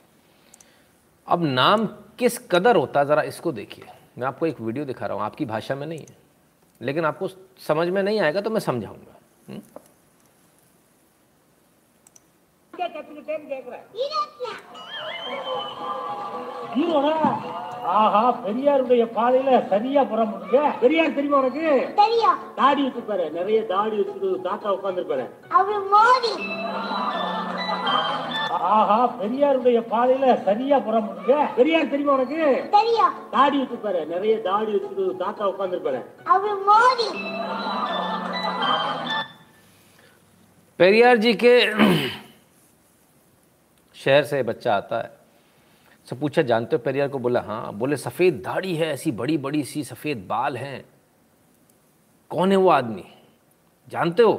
अब 1.28 1.42
नाम 1.44 1.86
किस 2.18 2.38
कदर 2.50 2.76
होता 2.76 3.00
है 3.00 3.06
ज़रा 3.06 3.22
इसको 3.22 3.52
देखिए। 3.52 3.84
मैं 4.18 4.26
आपको 4.26 4.46
एक 4.46 4.60
वीडियो 4.60 4.84
दिखा 4.84 5.06
रहा 5.06 5.16
हूँ 5.16 5.24
आपकी 5.24 5.44
भाषा 5.44 5.74
में 5.74 5.86
नहीं 5.86 5.98
है 5.98 6.16
लेकिन 6.80 7.04
आपको 7.04 7.28
समझ 7.66 7.88
में 7.88 8.02
नहीं 8.02 8.20
आएगा 8.20 8.40
तो 8.40 8.50
मैं 8.50 8.60
समझाऊँगा। 8.60 9.18
हम्म? 9.48 9.60
देख 12.74 13.66
रहा 13.68 13.76
है? 13.76 13.84
ஆஹா 17.95 18.23
பெரியாருடைய 18.43 19.03
பாதையில 19.17 19.49
சரியா 19.69 20.01
புறமுடுங்க 20.03 20.59
பெரியார் 20.79 21.15
தெரியுமா 21.15 21.39
உனக்கு 21.41 21.67
தெரியும் 21.99 22.39
தாடி 22.57 22.81
வச்சிருப்பாரு 22.85 23.25
நிறைய 23.37 23.59
தாடி 23.69 23.95
வச்சுட்டு 23.99 24.29
தாத்தா 24.47 24.69
உட்காந்துருப்பாரு 24.77 25.25
அவர் 25.51 25.83
மோடி 25.93 26.33
ஆஹா 28.71 28.99
பெரியாருடைய 29.19 29.79
பாதையில 29.91 30.35
சரியா 30.45 30.77
புறமுடுங்க 30.79 31.35
பெரியார் 31.57 31.91
தெரியுமா 31.91 32.15
உனக்கு 32.17 32.41
தெரியும் 32.77 33.15
தாடி 33.31 33.57
வச்சிருப்பாரு 33.61 34.01
நிறைய 34.13 34.35
தாடி 34.49 34.71
வச்சுட்டு 34.75 35.05
தாத்தா 35.23 35.45
உட்காந்துருப்பாரு 35.53 36.01
அவர் 36.27 36.59
மோடி 36.69 37.09
पेरियार 40.79 41.15
जी 41.17 41.31
के 41.35 41.53
शहर 43.95 44.23
से 44.23 44.41
बच्चा 44.43 44.73
आता 44.73 44.97
है 44.99 45.07
सब 46.06 46.20
पूछा, 46.20 46.42
जानते 46.42 46.76
हो 46.76 46.82
पेरियार 46.82 47.08
को? 47.08 47.18
बोला 47.18 47.40
हाँ। 47.40 47.72
बोले, 47.72 47.96
सफ़ेद 47.96 48.34
दाढ़ी 48.34 48.74
है, 48.76 48.86
ऐसी 48.86 49.12
बड़ी 49.12 49.38
बड़ी 49.38 49.62
सी 49.64 49.84
सफ़ेद 49.84 50.26
बाल 50.28 50.56
हैं। 50.56 50.84
कौन 52.30 52.50
है 52.50 52.56
वो 52.56 52.68
आदमी? 52.68 53.04
जानते 53.88 54.22
हो? 54.22 54.32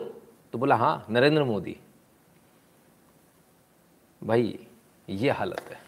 तो 0.53 0.57
बोला 0.57 0.75
हाँ 0.75 1.05
नरेंद्र 1.09 1.43
मोदी। 1.43 1.75
भाई, 4.21 4.59
ये 5.09 5.29
हालत 5.29 5.69
है। 5.71 5.81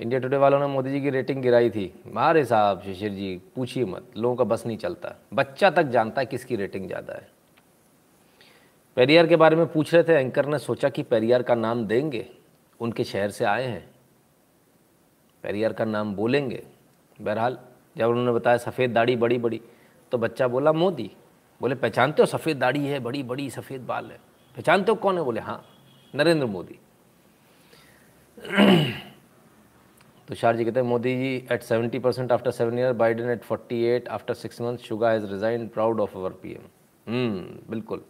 इंडिया 0.00 0.20
टुडे 0.20 0.36
वालों 0.36 0.58
ने 0.60 0.66
मोदी 0.66 0.90
जी 0.90 1.00
की 1.00 1.10
रेटिंग 1.10 1.42
गिराई 1.42 1.70
थी। 1.70 2.02
मारे 2.06 2.44
साहब, 2.44 2.82
शिशिर 2.82 3.12
जी, 3.12 3.36
पूछिए 3.56 3.84
मत। 3.84 4.10
लोगों 4.16 4.36
का 4.36 4.44
बस 4.44 4.66
नहीं 4.66 4.76
चलता। 4.76 5.14
बच्चा 5.34 5.70
तक 5.70 5.82
जानता 5.82 6.20
है 6.20 6.26
किसकी 6.26 6.56
रेटिंग 6.56 6.86
ज़्यादा 6.86 7.14
है। 7.14 7.28
पेरियार 8.96 9.26
के 9.26 9.36
बारे 9.36 9.56
में 9.56 9.66
पूछ 9.66 9.94
रहे 9.94 10.02
थे। 10.02 10.12
एंकर 10.12 10.46
ने 10.46 10.58
सोचा 10.58 10.88
कि 10.88 11.02
पेरियार 11.02 11.42
का 11.42 11.54
नाम 11.54 11.86
देंगे। 11.86 12.26
उनके 12.80 13.04
शहर 13.04 13.30
से 13.30 13.44
आए 13.44 13.66
हैं। 13.66 13.93
पेरियार 15.44 15.72
का 15.72 15.84
नाम 15.84 16.14
बोलेंगे। 16.14 16.62
बहरहाल, 17.18 17.58
जब 17.96 18.08
उन्होंने 18.08 18.32
बताया 18.32 18.56
सफ़ेद 18.58 18.92
दाढ़ी, 18.92 19.16
बड़ी 19.16 19.38
बड़ी 19.38 19.60
तो 20.12 20.18
बच्चा 20.18 20.48
बोला, 20.48 20.72
मोदी। 20.74 21.10
बोले, 21.60 21.74
पहचानते 21.76 22.22
हो 22.22 22.26
सफ़ेद 22.26 22.58
दाढ़ी 22.58 22.86
है, 22.86 22.98
बड़ी 23.00 23.22
बड़ी, 23.22 23.50
सफ़ेद 23.50 23.80
बाल 23.86 24.10
है? 24.10 24.18
पहचानते 24.56 24.92
हो 24.92 24.96
कौन 24.96 25.18
है? 25.18 25.24
बोले 25.24 25.40
हाँ 25.40 25.64
नरेंद्र 26.14 26.46
मोदी। 26.46 26.78
तुषार 30.28 30.56
जी 30.56 30.64
कहते 30.64 30.80
हैं, 30.80 30.86
Modi 30.86 31.14
ji 31.16 31.34
at 31.52 31.62
seventy 31.62 31.98
percent 31.98 32.32
after 32.32 32.50
seven 32.50 32.78
year 32.78 32.92
Biden 32.92 33.30
at 33.30 33.42
forty 33.44 33.82
eight 33.86 34.08
after 34.08 34.34
six 34.34 34.60
month 34.60 34.78
Suga 34.78 35.10
has 35.10 35.24
resign 35.26 35.66
proud 35.68 36.00
of 36.00 36.16
our 36.16 36.30
P 36.42 36.52
M 36.52 36.62
बिल्कुल। 37.70 38.04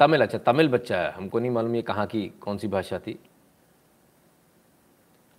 तमिल 0.00 0.22
अच्छा 0.22 0.38
तमिल 0.46 0.68
बच्चा 0.68 0.98
है, 0.98 1.10
हमको 1.12 1.38
नहीं 1.38 1.50
मालूम 1.50 1.74
ये 1.76 1.82
कहाँ 1.82 2.06
की, 2.06 2.26
कौन 2.40 2.58
सी 2.58 2.68
भाषा 2.68 2.98
थी। 2.98 3.18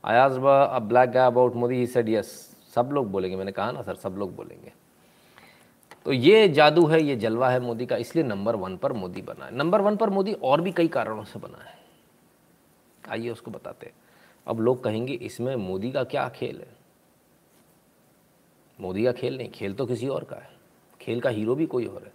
Ayaz 0.03 0.31
a 0.31 0.79
black 0.79 1.09
guy 1.09 1.27
about 1.27 1.55
Modi 1.55 1.75
he 1.75 1.87
said 1.87 2.09
yes 2.09 2.55
सब 2.75 2.89
लोग 2.93 3.11
बोलेंगे. 3.11 3.37
मैंने 3.37 3.51
कहा 3.51 3.71
ना 3.71 3.81
सर, 3.81 3.95
सब 3.95 4.15
लोग 4.17 4.35
बोलेंगे. 4.35 4.73
तो 6.05 6.13
ये 6.13 6.49
जादू 6.49 6.85
है, 6.85 7.03
ये 7.03 7.15
जलवा 7.15 7.49
है 7.49 7.59
मोदी 7.59 7.85
का, 7.85 7.95
इसलिए 7.95 8.25
नंबर 8.25 8.55
वन 8.55 8.77
पर 8.77 8.93
मोदी 8.93 9.21
बना 9.21 9.45
है। 9.45 9.55
नंबर 9.55 9.81
वन 9.81 9.95
पर 9.95 10.09
मोदी 10.09 10.33
और 10.33 10.61
भी 10.61 10.71
कई 10.71 10.87
कारणों 10.87 11.23
से 11.23 11.39
बना 11.39 11.63
है। 11.63 11.79
आइए 13.09 13.29
उसको 13.29 13.51
बताते 13.51 13.85
हैं। 13.85 13.93
अब 14.47 14.59
लोग 14.59 14.83
कहेंगे, 14.83 15.13
इसमें 15.13 15.55
मोदी 15.55 15.91
का 15.91 16.03
क्या 16.03 16.29
खेल 16.29 16.59
है? 16.59 16.67
मोदी 18.81 19.03
का 19.03 19.11
खेल 19.11 19.37
नहीं, 19.37 19.49
खेल 19.49 19.73
तो 19.73 19.85
किसी 19.85 20.07
और 20.07 20.23
का 20.23 20.35
है। 20.35 20.49
खेल 21.01 21.21
का 21.21 21.29
हीरो 21.29 21.55
भी 21.55 21.65
कोई 21.65 21.85
और 21.85 22.03
है। 22.03 22.11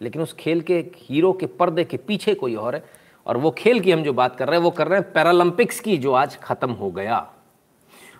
लेकिन 0.00 0.22
उस 0.22 0.32
खेल 0.32 0.60
के, 0.60 0.90
हीरो 0.96 1.32
के 1.32 1.46
पर्दे 1.46 1.84
के 1.84 1.96
पीछे 1.96 2.34
कोई 2.34 2.54
और 2.54 2.74
है। 2.74 2.99
और 3.30 3.36
वो 3.36 3.50
खेल 3.50 3.80
की 3.80 3.92
हम 3.92 4.02
जो 4.02 4.12
बात 4.12 4.36
कर 4.36 4.48
रहे 4.48 4.58
हैं, 4.58 4.64
वो 4.64 4.70
कर 4.70 4.88
रहे 4.88 5.00
हैं 5.00 5.12
पैरालंपिक्स 5.12 5.80
की, 5.80 5.98
जो 5.98 6.12
आज 6.12 6.36
खत्म 6.36 6.70
हो 6.70 6.90
गया। 6.90 7.32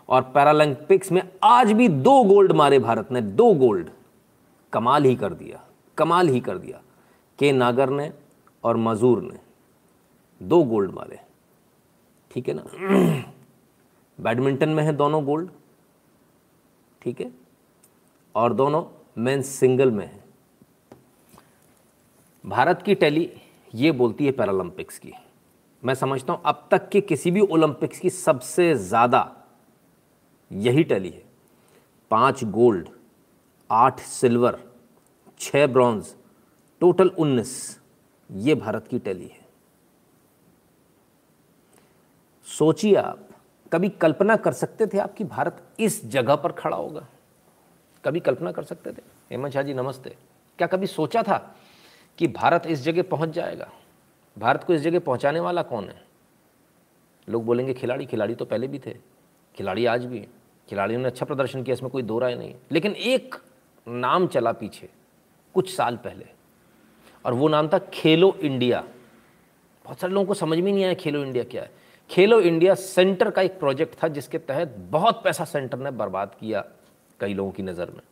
और 0.08 0.22
पैरालंपिक्स 0.22 1.12
में 1.12 1.22
आज 1.42 1.72
भी 1.72 1.88
दो 1.88 2.24
गोल्ड 2.24 2.52
मारे 2.52 2.78
भारत 2.78 3.12
ने, 3.12 3.20
दो 3.20 3.54
गोल्ड 3.54 3.90
कमाल 4.72 5.04
ही 5.04 5.16
कर 5.16 5.34
दिया, 5.34 5.64
कमाल 5.96 6.28
ही 6.28 6.40
कर 6.40 6.58
दिया। 6.58 6.80
के 7.38 7.52
नागर 7.52 7.90
ने 7.90 8.12
और 8.64 8.76
मजूर 8.76 9.22
ने 9.22 9.38
दो 10.42 10.62
गोल्ड 10.62 10.90
मारे। 10.90 11.20
ठीक 12.30 12.48
है 12.48 12.54
ना? 12.54 12.64
बैडमिंटन 14.20 14.68
में 14.68 14.84
है 14.84 14.92
दोनों 14.92 15.24
गोल्ड 15.24 15.50
ठीक 17.02 17.20
है? 17.20 17.30
और 18.34 18.52
दोनों 18.52 18.84
मेंस 19.18 19.46
सिंगल 19.46 19.90
में 19.90 20.06
है। 20.06 20.24
भारत 22.46 22.82
की 22.82 22.94
टैली 22.94 23.39
ये 23.74 23.92
बोलती 23.92 24.26
है 24.26 24.32
पैरालंपिक्स 24.32 24.98
की। 24.98 25.12
मैं 25.82 25.94
समझता 25.94 26.32
हूँ, 26.32 26.42
अब 26.44 26.68
तक 26.70 26.88
के 26.88 27.00
किसी 27.00 27.30
भी 27.30 27.40
ओलंपिक्स 27.40 27.98
की 27.98 28.10
सबसे 28.10 28.74
ज़्यादा 28.74 29.30
यही 30.50 30.84
टैली 30.84 31.10
है। 31.10 31.22
पाँच 32.10 32.44
गोल्ड, 32.44 32.88
आठ 33.70 34.00
सिल्वर 34.00 34.58
छः 35.40 35.66
ब्रॉन्ज, 35.66 36.14
टोटल 36.80 37.08
उन्नीस, 37.08 37.80
ये 38.30 38.54
भारत 38.54 38.86
की 38.88 38.98
टैली 38.98 39.26
है। 39.26 39.38
सोचिए 42.46 42.94
आप, 42.94 43.28
कभी 43.72 43.88
कल्पना 43.90 44.36
कर 44.36 44.52
सकते 44.52 44.86
थे 44.86 44.98
आपकी 44.98 45.24
भारत 45.24 45.62
इस 45.80 46.04
जगह 46.06 46.36
पर 46.36 46.52
खड़ा 46.52 46.76
होगा? 46.76 47.06
कभी 48.04 48.20
कल्पना 48.20 48.52
कर 48.52 48.62
सकते 48.62 48.92
थे? 48.92 49.02
हेमंत 49.30 49.52
शाह 49.52 49.62
जी, 49.62 49.74
नमस्ते। 49.74 50.16
क्या 50.58 50.66
कभी 50.66 50.86
सोचा 50.86 51.22
था 51.22 51.36
कि 52.18 52.26
भारत 52.28 52.66
इस 52.66 52.82
जगह 52.82 53.02
पहुँच 53.02 53.28
जाएगा। 53.28 53.70
भारत 54.36 54.64
को 54.64 54.74
इस 54.74 54.80
जगह 54.80 54.98
पहुँचाने 54.98 55.40
वाला 55.40 55.62
कौन 55.62 55.84
है? 55.84 56.02
लोग 57.28 57.44
बोलेंगे, 57.44 57.74
खिलाड़ी 57.74 58.06
खिलाड़ी 58.06 58.34
तो 58.34 58.44
पहले 58.44 58.66
भी 58.68 58.78
थे। 58.78 58.94
खिलाड़ी 59.54 59.86
आज 59.86 60.04
भी 60.04 60.18
हैं। 60.18 60.28
खिलाड़ियों 60.68 61.00
ने 61.00 61.06
अच्छा 61.06 61.26
प्रदर्शन 61.26 61.62
किया, 61.62 61.74
इसमें 61.74 61.90
कोई 61.90 62.02
दो 62.02 62.18
राय 62.18 62.34
नहीं 62.34 62.54
लेकिन 62.72 62.92
एक 62.92 63.34
नाम 63.86 64.26
चला 64.26 64.52
पीछे, 64.52 64.88
कुछ 65.54 65.74
साल 65.74 65.96
पहले, 65.96 66.24
और 67.24 67.34
वो 67.34 67.48
नाम 67.48 67.68
था 67.68 67.78
खेलो 67.92 68.32
इंडिया। 68.40 68.80
बहुत 69.84 70.00
सारे 70.00 70.12
लोगों 70.12 70.26
को 70.26 70.34
समझ 70.34 70.58
में 70.58 70.72
नहीं 70.72 70.84
आया 70.84 70.94
खेलो 70.94 71.22
इंडिया 71.22 71.44
क्या 71.44 71.62
है। 71.62 71.70
खेलो 72.10 72.40
इंडिया 72.40 72.74
सेंटर 72.74 73.30
का 73.30 73.42
एक 73.42 73.58
प्रोजेक्ट 73.58 74.02
था, 74.02 74.08
जिसके 74.08 74.38
तहत 74.38 74.76
बहुत 74.90 75.22
पैसा 75.24 75.44
सेंटर 75.44 75.78
ने 75.78 75.90
बर्बाद 75.90 76.34
किया 76.40 76.64
कई 77.20 77.34
लोगों 77.34 77.50
की 77.50 77.62
नज़र 77.62 77.90
में। 77.90 78.02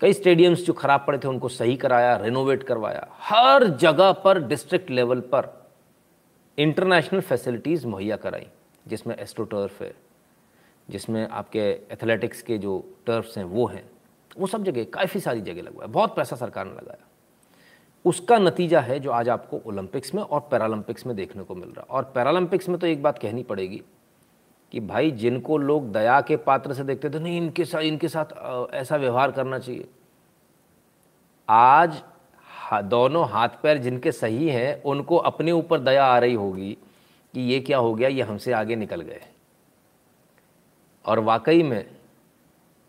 कई 0.00 0.12
स्टेडियम्स 0.12 0.64
जो 0.64 0.72
खराब 0.72 1.04
पड़े 1.06 1.18
थे 1.18 1.28
उनको 1.28 1.48
सही 1.48 1.76
कराया 1.76 2.16
रेनोवेट 2.16 2.62
करवाया। 2.62 3.06
हर 3.12 3.64
जगह 3.66 4.12
पर 4.12 4.38
डिस्ट्रिक्ट 4.46 4.90
लेवल 4.90 5.20
पर 5.20 5.68
इंटरनेशनल 6.58 7.20
फैसिलिटीज़ 7.20 7.86
मुहैया 7.86 8.16
कराई, 8.16 8.46
जिसमें 8.88 9.16
एस्ट्रो 9.16 9.44
टर्फ 9.44 9.82
है, 9.82 9.94
जिसमें 10.90 11.28
आपके 11.28 11.60
एथलेटिक्स 11.92 12.42
के 12.42 12.58
जो 12.58 12.96
टर्फ्स 13.06 13.38
हैं, 13.38 13.44
वो 13.44 13.66
हैं। 13.66 13.90
वो 14.38 14.46
सब 14.46 14.64
जगह, 14.64 14.84
काफ़ी 14.84 15.20
सारी 15.20 15.40
जगह 15.40 15.62
लगवाया, 15.62 15.86
बहुत 15.86 16.16
पैसा 16.16 16.36
सरकार 16.36 16.66
ने 16.66 16.72
लगाया। 16.72 17.04
उसका 18.04 18.38
नतीजा 18.38 18.80
है 18.80 19.00
जो 19.00 19.10
आज 19.10 19.28
आपको 19.28 19.60
ओलंपिक्स 19.66 20.14
में 20.14 20.22
और 20.22 20.40
पैरालंपिक्स 20.40 21.06
में 21.06 21.16
देखने 21.16 21.42
को 21.42 21.54
मिल 21.54 21.68
रहा 21.68 21.80
है। 21.80 21.86
और 21.90 22.12
पैरालंपिक्स 22.14 22.68
में 22.68 22.78
तो 22.78 22.86
एक 22.86 23.02
बात 23.02 23.18
कहनी 23.18 23.42
पड़ेगी 23.42 23.82
कि 24.72 24.80
भाई 24.80 25.10
जिनको 25.10 25.56
लोग 25.58 25.92
दया 25.92 26.20
के 26.20 26.36
पात्र 26.36 26.74
से 26.74 26.84
देखते 26.84 27.10
थे 27.10 27.18
नहीं, 27.18 27.36
इनके 27.36 27.64
साथ 27.64 27.80
इनके 27.80 28.08
साथ 28.08 28.72
ऐसा 28.74 28.96
व्यवहार 28.96 29.32
करना 29.32 29.58
चाहिए। 29.58 29.88
आज 31.48 32.02
दोनों 32.84 33.28
हाथ 33.28 33.48
पैर 33.62 33.78
जिनके 33.78 34.12
सही 34.12 34.48
हैं, 34.48 34.82
उनको 34.82 35.16
अपने 35.16 35.52
ऊपर 35.52 35.80
दया 35.80 36.04
आ 36.06 36.18
रही 36.18 36.34
होगी 36.34 36.76
कि 37.34 37.40
ये 37.40 37.60
क्या 37.60 37.78
हो 37.78 37.94
गया, 37.94 38.08
ये 38.08 38.22
हमसे 38.22 38.52
आगे 38.52 38.76
निकल 38.76 39.00
गए। 39.00 39.20
और 41.04 41.18
वाकई 41.18 41.62
में 41.62 41.84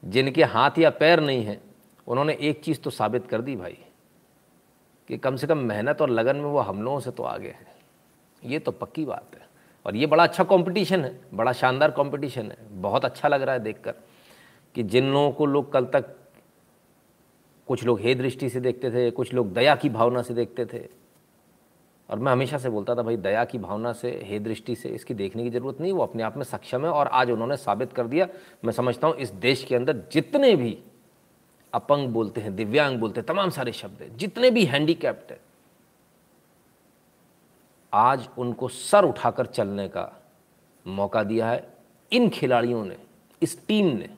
जिनके 0.03 0.43
हाथ 0.43 0.77
या 0.79 0.89
पैर 0.89 1.19
नहीं 1.19 1.43
हैं, 1.45 1.61
उन्होंने 2.07 2.37
एक 2.41 2.63
चीज़ 2.63 2.79
तो 2.79 2.89
साबित 2.89 3.27
कर 3.27 3.41
दी 3.41 3.55
भाई, 3.55 3.77
कि 5.09 5.17
कम 5.17 5.35
से 5.35 5.47
कम 5.47 5.57
मेहनत 5.57 6.01
और 6.01 6.09
लगन 6.09 6.35
में 6.35 6.45
वो 6.45 6.59
हम 6.59 6.81
लोगों 6.83 6.99
से 6.99 7.11
तो 7.11 7.23
आगे 7.23 7.49
हैं। 7.49 7.67
ये 8.43 8.59
तो 8.59 8.71
पक्की 8.71 9.05
बात 9.05 9.35
है। 9.35 9.47
और 9.89 9.95
ये 9.95 10.05
बड़ा 10.05 10.23
अच्छा 10.23 10.43
कंपटीशन 10.43 11.03
है, 11.03 11.19
बड़ा 11.33 11.51
शानदार 11.51 11.91
कंपटीशन 11.91 12.51
है। 12.51 12.57
बहुत 12.71 13.05
अच्छा 13.05 13.27
लग 13.27 13.41
रहा 13.41 13.53
है 13.55 13.59
देखकर 13.59 13.93
कि 14.75 14.83
जिन 14.83 15.11
लोगों 15.11 15.31
को 15.31 15.45
लोग 15.45 15.71
कल 15.73 15.85
तक 15.85 16.15
कुछ 17.67 17.83
लोग 17.85 17.99
हे 17.99 18.15
दृष्टि 18.15 18.49
से 18.49 18.59
देखते 18.59 18.91
थे, 18.91 19.11
कुछ 19.11 19.33
लोग 19.33 19.53
दया 19.53 19.75
की 19.75 19.89
भावना 19.89 20.21
से 20.21 20.33
देखते 20.33 20.65
थे। 20.65 20.83
और 22.09 22.19
मैं 22.19 22.31
हमेशा 22.31 22.57
से 22.57 22.69
बोलता 22.69 22.95
था, 22.95 23.01
भाई, 23.01 23.17
दया 23.17 23.45
की 23.45 23.57
भावना 23.57 23.93
से, 23.93 24.21
हे 24.25 24.39
दृष्टि 24.39 24.75
से 24.75 24.89
इसकी 24.89 25.13
देखने 25.13 25.43
की 25.43 25.49
ज़रूरत 25.49 25.81
नहीं, 25.81 25.93
वो 25.93 26.03
अपने 26.03 26.23
आप 26.23 26.37
में 26.37 26.43
सक्षम 26.43 26.85
है 26.85 26.91
और 26.91 27.07
आज 27.07 27.31
उन्होंने 27.31 27.57
साबित 27.57 27.93
कर 27.93 28.07
दिया। 28.07 28.27
मैं 28.65 28.73
समझता 28.73 29.07
हूँ 29.07 29.15
इस 29.15 29.31
देश 29.31 29.63
के 29.63 29.75
अंदर 29.75 30.03
जितने 30.11 30.55
भी 30.55 30.77
अपंग 31.73 32.09
बोलते 32.09 32.41
हैं, 32.41 32.55
दिव्यांग 32.55 32.99
बोलते 32.99 33.19
हैं, 33.19 33.25
तमाम 33.25 33.49
सारे 33.49 33.71
शब्द 33.71 34.01
हैं, 34.01 34.17
जितने 34.17 34.51
भी 34.51 34.65
हैंडीकैप्ट 34.65 35.31
हैं 35.31 35.39
आज 37.93 38.27
उनको 38.37 38.67
सर 38.67 39.05
उठाकर 39.05 39.45
चलने 39.45 39.87
का 39.87 40.11
मौका 40.85 41.23
दिया 41.23 41.49
है। 41.49 41.67
इन 42.11 42.29
खिलाड़ियों 42.29 42.83
ने, 42.85 42.97
इस 43.41 43.65
टीम 43.67 43.85
ने 43.87 44.09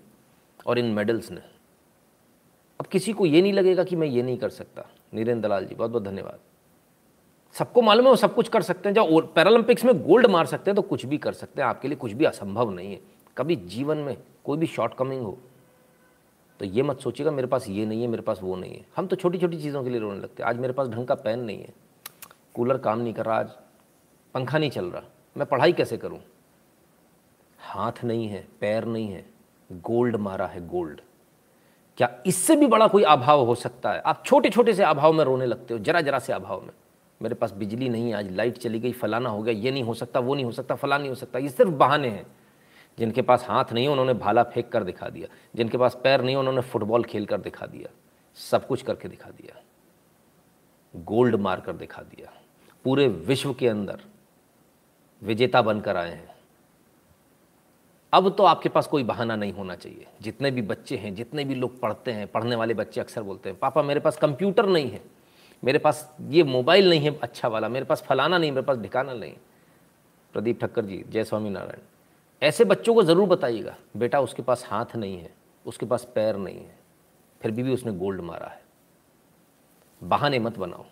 और 0.67 0.79
इन 0.79 0.85
मेडल्स 0.85 1.31
ने। 1.31 1.41
अब 2.79 2.85
किसी 2.85 3.13
को 3.13 3.25
ये 3.25 3.41
नहीं 3.41 3.53
लगेगा 3.53 3.83
कि 3.83 3.95
मैं 3.95 4.07
ये 4.07 4.23
नहीं 4.23 4.37
कर 4.37 4.49
सकता। 4.49 4.85
नीरेंद्र 5.13 5.47
दलाल 5.47 5.65
जी 5.65 5.75
बहुत 5.75 5.91
बहुत 5.91 6.03
धन्यवाद। 6.03 6.39
सबको 7.55 7.81
मालूम 7.81 8.05
है 8.05 8.09
वो 8.09 8.15
सब 8.15 8.33
कुछ 8.35 8.49
कर 8.49 8.61
सकते 8.61 8.89
हैं। 8.89 8.93
जब 8.93 9.33
पैरालंपिक्स 9.33 9.85
में 9.85 9.93
गोल्ड 10.03 10.27
मार 10.27 10.45
सकते 10.45 10.71
हैं 10.71 10.75
तो 10.75 10.81
कुछ 10.81 11.05
भी 11.05 11.17
कर 11.17 11.33
सकते 11.33 11.61
हैं। 11.61 11.67
आपके 11.69 11.87
लिए 11.87 11.97
कुछ 11.97 12.11
भी 12.11 12.25
असंभव 12.25 12.69
नहीं 12.71 12.91
है। 12.91 12.99
कभी 13.37 13.55
जीवन 13.55 13.97
में 13.97 14.17
कोई 14.45 14.57
भी 14.57 14.67
शॉर्ट 14.67 14.93
कमिंग 14.93 15.21
हो 15.21 15.37
तो 16.59 16.65
ये 16.65 16.83
मत 16.83 16.99
सोचिएगा, 16.99 17.31
मेरे 17.31 17.47
पास 17.47 17.67
ये 17.69 17.85
नहीं 17.85 18.01
है, 18.01 18.07
मेरे 18.07 18.21
पास 18.21 18.39
वो 18.41 18.55
नहीं 18.55 18.73
है। 18.73 18.85
हम 18.95 19.07
तो 19.07 19.15
छोटी 19.15 19.37
छोटी 19.37 19.57
चीज़ों 19.57 19.83
के 19.83 19.89
लिए 19.89 19.99
रोने 19.99 20.19
लगते 20.19 20.43
हैं। 20.43 20.49
आज 20.49 20.57
मेरे 20.57 20.73
पास 20.73 20.87
ढंग 20.87 21.07
का 21.07 21.15
पेन 21.15 21.39
नहीं 21.39 21.57
है। 21.57 21.73
कूलर 22.53 22.77
काम 22.77 22.99
नहीं 22.99 23.13
कर 23.13 23.25
रहा 23.25 23.39
आज। 23.39 23.49
पंखा 24.33 24.57
नहीं 24.57 24.69
चल 24.69 24.85
रहा। 24.85 25.03
मैं 25.37 25.45
पढ़ाई 25.45 25.73
कैसे 25.73 25.97
करूँ? 25.97 26.19
हाथ 27.59 27.91
नहीं 28.03 28.27
है, 28.27 28.47
पैर 28.61 28.85
नहीं 28.85 29.07
है, 29.07 29.25
गोल्ड 29.71 30.15
मारा 30.15 30.47
है 30.47 30.67
गोल्ड। 30.67 31.01
क्या 31.97 32.23
इससे 32.25 32.55
भी 32.55 32.67
बड़ा 32.67 32.87
कोई 32.87 33.03
अभाव 33.03 33.45
हो 33.45 33.55
सकता 33.55 33.91
है? 33.91 33.99
आप 33.99 34.23
छोटे 34.25 34.49
छोटे 34.49 34.73
से 34.73 34.83
अभाव 34.83 35.13
में 35.13 35.25
रोने 35.25 35.45
लगते 35.45 35.73
हो 35.73 35.79
जरा 35.79 36.01
जरा 36.01 36.19
से 36.19 36.33
अभाव 36.33 36.61
में। 36.61 36.71
मेरे 37.21 37.35
पास 37.35 37.51
बिजली 37.51 37.89
नहीं 37.89 38.11
है, 38.11 38.17
आज 38.17 38.31
लाइट 38.31 38.57
चली 38.57 38.79
गई, 38.79 38.91
फलाना 38.91 39.29
हो 39.29 39.43
गया, 39.43 39.53
ये 39.53 39.71
नहीं 39.71 39.83
हो 39.83 39.93
सकता, 39.93 40.19
वो 40.19 40.35
नहीं 40.35 40.45
हो 40.45 40.51
सकता 40.51 40.75
फला 40.75 40.97
नहीं 40.97 41.09
हो 41.09 41.15
सकता। 41.15 41.39
ये 41.39 41.49
सिर्फ़ 41.49 41.71
बहाने 41.71 42.09
हैं। 42.09 42.25
जिनके 42.99 43.21
पास 43.21 43.45
हाथ 43.49 43.65
नहीं 43.73 43.85
है 43.85 43.91
उन्होंने 43.91 44.13
भाला 44.13 44.43
फेंक 44.43 44.69
कर 44.69 44.83
दिखा 44.83 45.09
दिया। 45.09 45.27
जिनके 45.55 45.77
पास 45.77 45.97
पैर 46.03 46.21
नहीं, 46.21 46.35
उन्होंने 46.35 46.61
फुटबॉल 46.61 47.03
खेल 47.03 47.25
कर 47.25 47.41
दिखा 47.41 47.65
दिया। 47.65 47.89
सब 48.35 48.67
कुछ 48.67 48.81
करके 48.81 49.09
दिखा 49.09 49.29
दिया। 49.29 49.61
गोल्ड 50.95 51.35
मार 51.35 51.59
कर 51.59 51.73
दिखा 51.73 52.01
दिया। 52.01 52.33
पूरे 52.83 53.07
विश्व 53.07 53.53
के 53.53 53.67
अंदर 53.67 54.01
विजेता 55.21 55.61
बनकर 55.61 55.97
आए 55.97 56.09
हैं। 56.09 56.29
अब 58.13 58.29
तो 58.37 58.43
आपके 58.43 58.69
पास 58.69 58.87
कोई 58.87 59.03
बहाना 59.03 59.35
नहीं 59.35 59.53
होना 59.53 59.75
चाहिए। 59.75 60.07
जितने 60.21 60.51
भी 60.51 60.61
बच्चे 60.61 60.97
हैं 60.97 61.13
जितने 61.15 61.43
भी 61.45 61.55
लोग 61.55 61.79
पढ़ते 61.79 62.11
हैं 62.11 62.27
पढ़ने 62.27 62.55
वाले 62.55 62.73
बच्चे 62.73 63.01
अक्सर 63.01 63.23
बोलते 63.23 63.49
हैं 63.49 63.57
पापा 63.59 63.81
मेरे 63.83 63.99
पास 63.99 64.17
कंप्यूटर 64.17 64.65
नहीं 64.65 64.89
है। 64.91 65.01
मेरे 65.63 65.79
पास 65.79 66.15
ये 66.29 66.43
मोबाइल 66.43 66.89
नहीं 66.89 66.99
है 66.99 67.17
अच्छा 67.19 67.47
वाला। 67.47 67.69
मेरे 67.69 67.85
पास 67.85 68.01
फलाना 68.01 68.37
नहीं 68.37 68.51
मेरे 68.51 68.65
पास 68.65 68.77
ठिकाना 68.77 69.13
नहीं। 69.13 69.33
प्रदीप 70.33 70.59
ठक्कर 70.61 70.85
जी 70.85 71.03
जय 71.09 71.23
स्वामी 71.23 71.49
नारायण 71.49 71.81
ऐसे 72.41 72.65
बच्चों 72.65 72.93
को 72.93 73.03
ज़रूर 73.03 73.27
बताइएगा 73.29 73.75
बेटा 73.97 74.19
उसके 74.21 74.41
पास 74.41 74.65
हाथ 74.67 74.95
नहीं 74.95 75.17
है 75.17 75.29
उसके 75.65 75.85
पास 75.85 76.07
पैर 76.15 76.35
नहीं 76.37 76.57
है। 76.57 76.79
फिर 77.41 77.51
भी, 77.51 77.63
भी 77.63 77.73
उसने 77.73 77.91
गोल्ड 77.93 78.21
मारा 78.21 78.47
है। 78.47 78.61
बहाने 80.01 80.39
मत 80.39 80.57
बनाओ। 80.57 80.85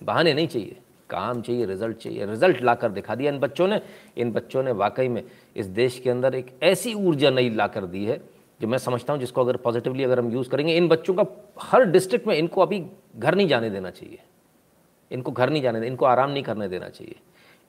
बहाने 0.00 0.34
नहीं 0.34 0.48
चाहिए। 0.48 0.81
काम 1.12 1.40
चाहिए 1.42 1.66
रिज़ल्ट 1.66 1.96
चाहिए 1.96 2.26
रिज़ल्ट 2.26 2.62
ला 2.62 2.74
कर 2.74 2.90
दिखा 2.90 3.14
दिया। 3.14 3.32
इन 3.32 3.38
बच्चों 3.38 3.68
ने, 3.68 3.80
इन 4.16 4.32
बच्चों 4.32 4.62
ने 4.62 4.72
वाकई 4.74 5.08
में 5.08 5.22
इस 5.56 5.66
देश 5.68 5.98
के 5.98 6.10
अंदर 6.10 6.34
एक 6.34 6.52
ऐसी 6.62 6.94
ऊर्जा 6.94 7.30
नई 7.30 7.50
ला 7.50 7.66
कर 7.68 7.86
दी 7.86 8.04
है 8.04 8.20
जो 8.60 8.68
मैं 8.68 8.78
समझता 8.78 9.12
हूँ 9.12 9.20
जिसको 9.20 9.40
अगर 9.40 9.56
पॉजिटिवली 9.58 10.04
अगर 10.04 10.18
हम 10.18 10.30
यूज़ 10.32 10.48
करेंगे, 10.48 10.76
इन 10.76 10.88
बच्चों 10.88 11.14
का 11.14 11.24
हर 11.60 11.84
डिस्ट्रिक्ट 11.86 12.26
में 12.26 12.36
इनको 12.36 12.60
अभी 12.60 12.84
घर 13.16 13.34
नहीं 13.34 13.48
जाने 13.48 13.70
देना 13.70 13.90
चाहिए। 13.90 14.18
इनको 15.10 15.32
घर 15.32 15.50
नहीं 15.50 15.62
जाने 15.62 15.86
इनको 15.86 16.06
आराम 16.06 16.30
नहीं 16.30 16.42
करने 16.42 16.68
देना 16.68 16.88
चाहिए। 16.88 17.14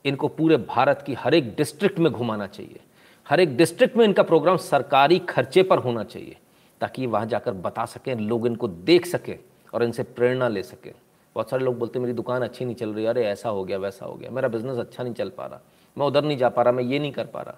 इनको 0.06 0.28
पूरे 0.28 0.58
भारत 0.60 1.04
की 1.08 1.14
हर 1.14 1.34
एक 1.34 1.54
डिस्ट्रिक्ट 1.56 2.00
में 2.00 2.12
घुमाना 2.12 2.48
चाहिए। 2.48 2.80
हर 3.28 3.40
एक 3.40 3.56
डिस्ट्रिक्ट 3.58 3.98
में 3.98 4.06
इनका 4.06 4.24
प्रोग्राम 4.24 4.58
सरकारी 4.60 5.20
खर्चे 5.20 5.64
पर 5.64 5.78
होना 5.78 6.04
चाहिए 6.04 6.38
ताकि 6.82 7.06
वहाँ 7.06 7.26
जाकर 7.26 7.54
बता 7.54 7.86
सकें, 7.86 8.16
लोग 8.16 8.48
इनको 8.48 8.68
देख 8.68 9.06
सकें 9.06 9.38
और 9.74 9.84
इनसे 9.84 10.04
प्रेरणा 10.06 10.48
ले 10.48 10.64
सकें। 10.64 10.92
बहुत 11.36 11.50
सारे 11.50 11.64
लोग 11.64 11.78
बोलते 11.80 12.00
मेरी 12.00 12.14
दुकान 12.14 12.42
अच्छी 12.42 12.66
नहीं 12.66 12.76
चल 12.76 12.94
रही, 12.94 13.06
अरे 13.06 13.26
ऐसा 13.26 13.50
हो 13.50 13.64
गया, 13.64 13.78
वैसा 13.78 14.06
हो 14.06 14.14
गया, 14.14 14.32
मेरा 14.32 14.48
बिज़नेस 14.48 14.78
अच्छा 14.78 15.04
नहीं 15.04 15.14
चल 15.14 15.30
पा 15.30 15.46
रहा, 15.46 15.60
मैं 15.98 16.08
उधर 16.08 16.24
नहीं 16.24 16.38
जा 16.38 16.50
पा 16.50 16.62
रहा, 16.62 16.74
मैं 16.74 16.84
ये 16.84 17.00
नहीं 17.00 17.12
कर 17.12 17.26
पा 17.26 17.42
रहा, 17.42 17.58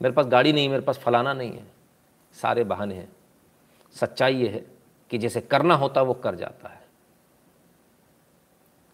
मेरे 0.00 0.14
पास 0.14 0.26
गाड़ी 0.26 0.52
नहीं 0.52 0.68
मेरे 0.68 0.82
पास 0.82 0.98
फलाना 0.98 1.32
नहीं 1.32 1.52
है। 1.52 1.66
सारे 2.36 2.64
बहाने 2.64 2.94
हैं। 2.94 3.08
सच्चाई 3.96 4.36
ये 4.36 4.48
है 4.48 4.64
कि 5.10 5.18
जैसे 5.18 5.40
करना 5.40 5.74
होता 5.74 6.02
वो 6.02 6.14
कर 6.14 6.34
जाता 6.34 6.68
है। 6.68 6.82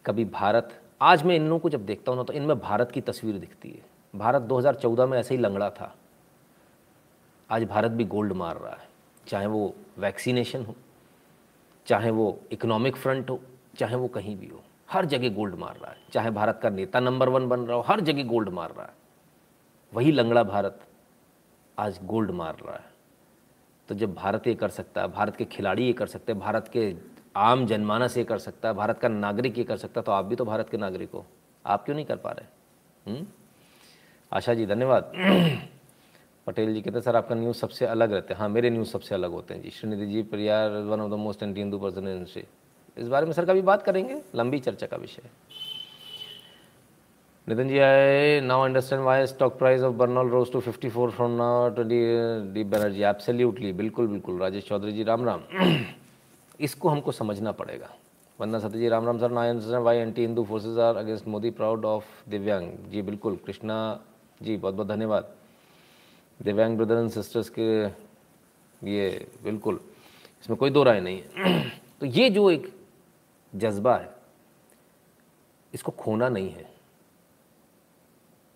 कभी 0.04 0.24
भारत, 0.24 0.80
आज 1.00 1.22
मैं 1.22 1.36
इन 1.36 1.46
लोगों 1.46 1.58
को 1.58 1.68
जब 1.68 1.86
देखता 1.86 2.12
हूँ 2.12 2.18
ना 2.18 2.24
तो 2.24 2.32
इनमें 2.32 2.58
भारत 2.60 2.90
की 2.90 3.00
तस्वीर 3.00 3.38
दिखती 3.38 3.70
है। 3.70 3.82
भारत 4.14 4.42
2014 4.42 5.06
में 5.06 5.18
ऐसे 5.18 5.34
ही 5.34 5.40
लंगड़ा 5.40 5.70
था। 5.70 5.94
आज 7.50 7.64
भारत 7.64 7.90
भी 7.90 8.04
गोल्ड 8.04 8.32
मार 8.32 8.56
रहा 8.56 8.72
है, 8.72 8.88
चाहे 9.26 9.46
वो 9.46 9.74
वैक्सीनेशन 9.98 10.64
हो, 10.64 10.74
चाहे 11.86 12.10
वो 12.10 12.38
इकोनॉमिक 12.52 12.96
फ्रंट 12.96 13.30
हो 13.30 13.40
चाहे 13.78 13.96
वो 13.96 14.08
कहीं 14.08 14.36
भी 14.36 14.46
हो, 14.46 14.62
हर 14.90 15.04
जगह 15.04 15.28
गोल्ड 15.28 15.54
मार 15.54 15.76
रहा 15.76 15.90
है। 15.90 15.96
चाहे 16.12 16.30
भारत 16.30 16.60
का 16.62 16.70
नेता 16.70 17.00
नंबर 17.00 17.28
वन 17.28 17.48
बन 17.48 17.60
रहा 17.60 17.76
हो, 17.76 17.82
हर 17.82 18.00
जगह 18.00 18.24
गोल्ड 18.24 18.48
मार 18.48 18.70
रहा 18.70 18.86
है। 18.86 18.94
वही 19.94 20.12
लंगड़ा 20.12 20.42
भारत 20.42 20.80
आज 21.78 22.00
गोल्ड 22.04 22.30
मार 22.30 22.56
रहा 22.66 22.76
है। 22.76 22.90
तो 23.88 23.94
जब 23.94 24.14
भारत 24.14 24.46
ये 24.46 24.54
कर 24.54 24.68
सकता 24.68 25.00
है, 25.00 25.08
भारत 25.08 25.36
के 25.36 25.44
खिलाड़ी 25.44 25.86
ये 25.86 25.92
कर 25.92 26.06
सकते 26.06 26.32
हैं, 26.32 26.40
भारत 26.40 26.68
के 26.68 26.94
आम 27.36 27.66
जनमानस 27.66 28.16
ये 28.16 28.24
कर 28.24 28.38
सकता 28.38 28.68
है, 28.68 28.74
भारत 28.74 28.98
का 28.98 29.08
नागरिक 29.08 29.58
ये 29.58 29.64
कर 29.64 29.76
सकता 29.76 30.00
है 30.00 30.04
तो 30.04 30.12
आप 30.12 30.24
भी 30.24 30.36
तो 30.36 30.44
भारत 30.44 30.68
के 30.68 30.76
नागरिक 30.76 31.10
हो। 31.10 31.26
आप 31.66 31.84
क्यों 31.84 31.96
नहीं 31.96 32.06
कर 32.06 32.16
पा 32.16 32.30
रहे? 32.30 32.46
हुँ? 33.10 33.26
आशा 34.32 34.54
जी, 34.54 34.66
धन्यवाद। 34.66 35.12
पटेल 36.46 36.74
जी 36.74 36.80
कहते 36.80 36.96
हैं, 36.96 37.00
सर, 37.00 37.16
आपका 37.16 37.34
न्यूज़ 37.34 37.56
सबसे 37.56 37.86
अलग 37.86 38.12
रहते 38.12 38.34
हैं। 38.34 38.40
हाँ 38.40 38.48
मेरे 38.48 38.70
न्यूज़ 38.70 38.88
सबसे 38.88 39.14
अलग 39.14 39.30
होते 39.30 39.54
हैं 39.54 39.62
ji. 39.62 39.70
Shrinidhi 39.70 40.06
ji 40.06 40.22
Periyar 40.22 40.70
one 40.70 41.00
of 41.00 41.10
the 41.10 41.14
most 41.14 41.42
anti 41.42 41.60
Hindu 41.60 41.78
person 41.78 42.08
in 42.08 42.24
इस 43.00 43.08
बारे 43.08 43.26
में 43.26 43.32
सर 43.32 43.44
कभी 43.44 43.62
बात 43.62 43.82
करेंगे? 43.82 44.20
लंबी 44.34 44.58
चर्चा 44.60 44.86
का 44.86 44.96
विषय 44.96 45.22
Nitin 47.46 47.68
ji 47.68 47.78
I 47.78 48.40
now 48.40 48.64
understand 48.64 49.02
why 49.02 49.26
stock 49.26 49.56
price 49.58 49.82
of 49.82 49.94
Burnol 49.96 50.28
rose 50.30 50.52
to 50.52 50.60
54 50.60 51.10
from 51.10 51.30
now 51.36 51.68
twenty 51.74 52.00
D 52.54 52.64
Banerjee 52.64 53.02
absolutely 53.02 53.72
बिल्कुल 53.72 54.06
बिल्कुल। 54.08 54.38
राजेश 54.40 54.64
चौधरी 54.68 54.92
जी, 54.92 55.02
राम 55.04 55.24
राम। 55.24 55.42
इसको 56.60 56.88
हमको 56.88 57.12
समझना 57.12 57.52
पड़ेगा। 57.52 57.88
Vandana 58.38 58.58
Satya 58.58 58.78
ji, 58.78 58.88
Ram 58.88 59.06
Ram 59.06 59.18
sir 59.18 59.32
understand 59.32 59.84
why 59.84 59.96
anti 59.98 60.22
Hindu 60.22 60.44
forces 60.44 60.78
are 60.78 60.96
against 60.96 61.28
Modi 61.28 61.50
proud 61.50 61.84
of 61.84 62.04
Divyang 62.30 62.70
ji, 62.90 63.02
बिल्कुल। 63.02 63.36
कृष्णा 63.46 63.78
जी, 64.40 64.56
बहुत 64.56 64.74
बहुत 64.74 64.88
धन्यवाद। 64.88 65.34
दिव्यांग 66.40 66.76
ब्रदर 66.76 66.98
एंड 66.98 67.10
सिस्टर्स 67.10 67.48
के 67.48 67.70
ये, 68.82 69.26
बिल्कुल। 69.44 69.80
इसमें 70.42 70.56
कोई 70.58 70.70
दो 70.70 70.82
राय 70.82 71.00
नहीं 71.00 71.20
है। 71.20 71.58
तो 72.00 72.06
ये 72.06 72.28
जो 72.30 72.50
एक 72.50 72.70
जज्बा 73.52 73.96
है। 73.96 74.14
इसको 75.74 75.92
खोना 75.92 76.28
नहीं 76.28 76.50
है। 76.50 76.68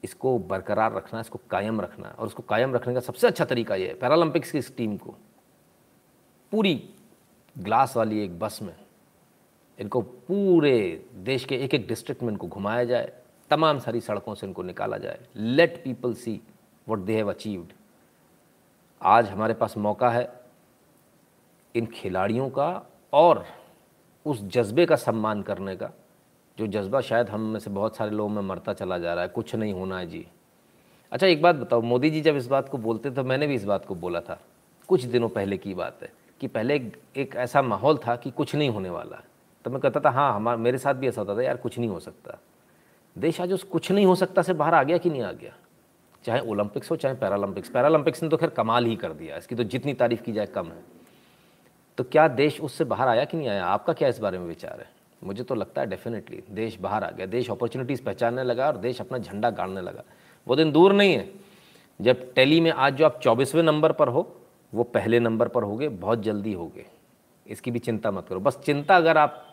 इसको 0.03 0.39
बरकरार 0.39 0.93
रखना, 0.93 1.21
इसको 1.21 1.41
कायम 1.51 1.81
रखना 1.81 2.09
और 2.09 2.27
उसको 2.27 2.43
कायम 2.43 2.75
रखने 2.75 2.95
का 2.95 3.01
सबसे 3.01 3.27
अच्छा 3.27 3.45
तरीका 3.45 3.75
ये 3.75 3.89
है 3.89 3.95
पैरालंपिक्स 3.95 4.51
की 4.51 4.59
इस 4.59 4.77
टीम 4.77 4.97
को। 4.97 5.15
पूरी 6.53 6.75
ग्लास 7.57 7.97
वाली 7.97 8.23
एक 8.25 8.39
बस 8.39 8.59
में 8.63 8.75
इनको 9.79 10.01
पूरे 10.03 11.07
देश 11.25 11.45
के 11.45 11.57
एक 11.57 11.75
एक 11.75 11.87
डिस्ट्रिक्ट 11.89 12.23
में 12.23 12.31
इनको 12.31 12.49
घुमाया 12.49 12.85
जाए, 12.85 13.13
तमाम 13.51 13.79
सारी 13.79 14.01
सड़कों 14.01 14.35
से 14.35 14.47
इनको 14.47 14.63
निकाला 14.63 14.99
जाए। 14.99 15.27
Let 15.37 15.83
people 15.85 16.15
see 16.15 16.41
what 16.87 16.99
they 16.99 17.17
have 17.17 17.31
achieved 17.33 17.73
आज 19.01 19.29
हमारे 19.29 19.55
पास 19.55 19.77
मौका 19.77 20.11
है 20.11 20.29
इन 21.75 21.87
खिलाड़ियों 21.87 22.49
का 22.51 22.87
और 23.13 23.45
उस 24.27 24.43
जज्बे 24.45 24.87
का 24.87 24.97
सम्मान 24.97 25.43
करने 25.43 25.77
का 25.77 25.91
जो 26.59 26.67
जज्बा 26.67 27.01
शायद 27.01 27.29
हम 27.29 27.41
में 27.41 27.59
से 27.61 27.71
बहुत 27.71 27.97
सारे 27.97 28.11
लोगों 28.11 28.31
में 28.31 28.43
मरता 28.43 28.73
चला 28.73 28.99
जा 28.99 29.15
रहा 29.15 29.23
है 29.23 29.29
कुछ 29.29 29.55
नहीं 29.55 29.73
होना 29.73 29.99
है 29.99 30.07
जी। 30.07 30.27
अच्छा 31.13 31.27
एक 31.27 31.43
बात 31.43 31.57
बताओ 31.57 31.81
मोदी 31.81 32.11
जी 32.11 32.21
जब 32.21 32.37
इस 32.37 32.47
बात 32.47 32.69
को 32.69 32.79
बोलते 32.79 33.11
तो 33.11 33.25
मैंने 33.25 33.47
भी 33.47 33.55
इस 33.55 33.65
बात 33.65 33.85
को 33.85 33.95
बोला 33.95 34.21
था 34.21 34.41
कुछ 34.89 35.05
दिनों 35.05 35.29
पहले 35.29 35.57
की 35.57 35.75
बात 35.75 35.99
है 36.03 36.13
कि 36.41 36.49
पहले 36.49 36.75
एक, 36.75 36.97
एक 37.17 37.35
ऐसा 37.37 37.63
माहौल 37.63 37.99
था 37.99 38.17
कि 38.17 38.31
कुछ 38.31 38.55
नहीं 38.55 38.71
होने 38.71 38.91
वाला। 38.91 39.23
तो 39.65 39.71
मैं 39.71 39.81
कहता 39.81 40.01
था 40.01 40.11
हाँ 40.11 40.35
हमारे 40.35 40.61
मेरे 40.61 40.79
साथ 40.79 40.95
भी 40.95 41.09
ऐसा 41.09 41.21
होता 41.21 41.37
था 41.37 41.43
यार 41.43 41.57
कुछ 41.57 41.79
नहीं 41.79 41.91
हो 41.91 42.01
सकता। 42.01 42.39
देश 43.17 43.41
आज 43.41 43.53
उस 43.53 43.63
कुछ 43.65 43.91
नहीं 43.93 44.07
हो 44.07 44.15
सकता 44.15 44.43
से 44.43 44.53
बाहर 44.53 44.75
आ 44.75 44.83
गया 44.83 44.99
कि 44.99 45.11
नहीं 45.11 45.23
आ 45.23 45.33
गया? 45.33 45.53
चाहे 46.25 46.41
ओलंपिक्स 46.41 46.91
हो 46.91 46.97
चाहे 46.97 47.15
पैरालंपिक्स। 47.15 47.69
पैरालंपिक्स 47.69 48.23
ने 48.23 48.29
तो 48.29 48.37
खैर 48.37 48.51
कमाल 48.51 48.87
ही 48.87 48.97
कर 48.97 49.13
दिया 49.13 49.37
इसकी 49.37 49.55
तो 49.55 49.65
जितनी 49.65 49.95
तारीफ़ 49.95 50.23
की 50.23 50.33
जाए 50.33 50.47
कम 50.47 50.67
है। 50.67 50.83
तो 51.99 52.05
क्या 52.05 52.29
देश 52.29 52.61
उससे 52.61 52.85
बाहर 52.85 53.09
आया 53.09 53.25
कि 53.25 53.37
नहीं 53.37 53.49
आया? 53.49 53.67
आपका 53.67 53.93
क्या 53.93 54.09
इस 54.09 54.19
बारे 54.19 54.39
में 54.39 54.47
विचार 54.47 54.81
है? 54.81 54.91
मुझे 55.25 55.45
तो 55.45 55.55
लगता 55.55 55.81
है 55.81 55.87
डेफिनेटली 55.87 56.43
देश 56.51 56.79
बाहर 56.79 57.05
आ 57.05 57.11
गया। 57.11 57.27
देश 57.27 57.51
अपॉर्चुनिटीज़ 57.51 58.03
पहचानने 58.03 58.45
लगा 58.45 58.67
और 58.67 58.77
देश 58.77 59.01
अपना 59.01 59.19
झंडा 59.19 59.51
गाड़ने 59.51 59.81
लगा। 59.81 60.03
वो 60.49 60.57
दिन 60.57 60.73
दूर 60.73 60.93
नहीं 60.93 61.15
है। 61.15 61.33
जब 62.01 62.35
टेली 62.35 62.61
में 62.61 62.71
आज 62.71 62.95
जो 62.95 63.05
आप 63.05 63.21
चौबीसवें 63.21 63.63
नंबर 63.63 63.93
पर 63.93 64.09
हो, 64.09 64.37
वो 64.75 64.83
पहले 64.83 65.21
नंबर 65.21 65.49
पर 65.49 65.63
होगे, 65.63 65.89
बहुत 65.89 66.23
जल्दी 66.23 66.53
होगे। 66.53 66.87
इसकी 67.47 67.71
भी 67.71 67.79
चिंता 67.79 68.11
मत 68.11 68.27
करो। 68.29 68.41
बस 68.41 68.59
चिंता 68.59 68.97
अगर 68.97 69.19
आप 69.19 69.47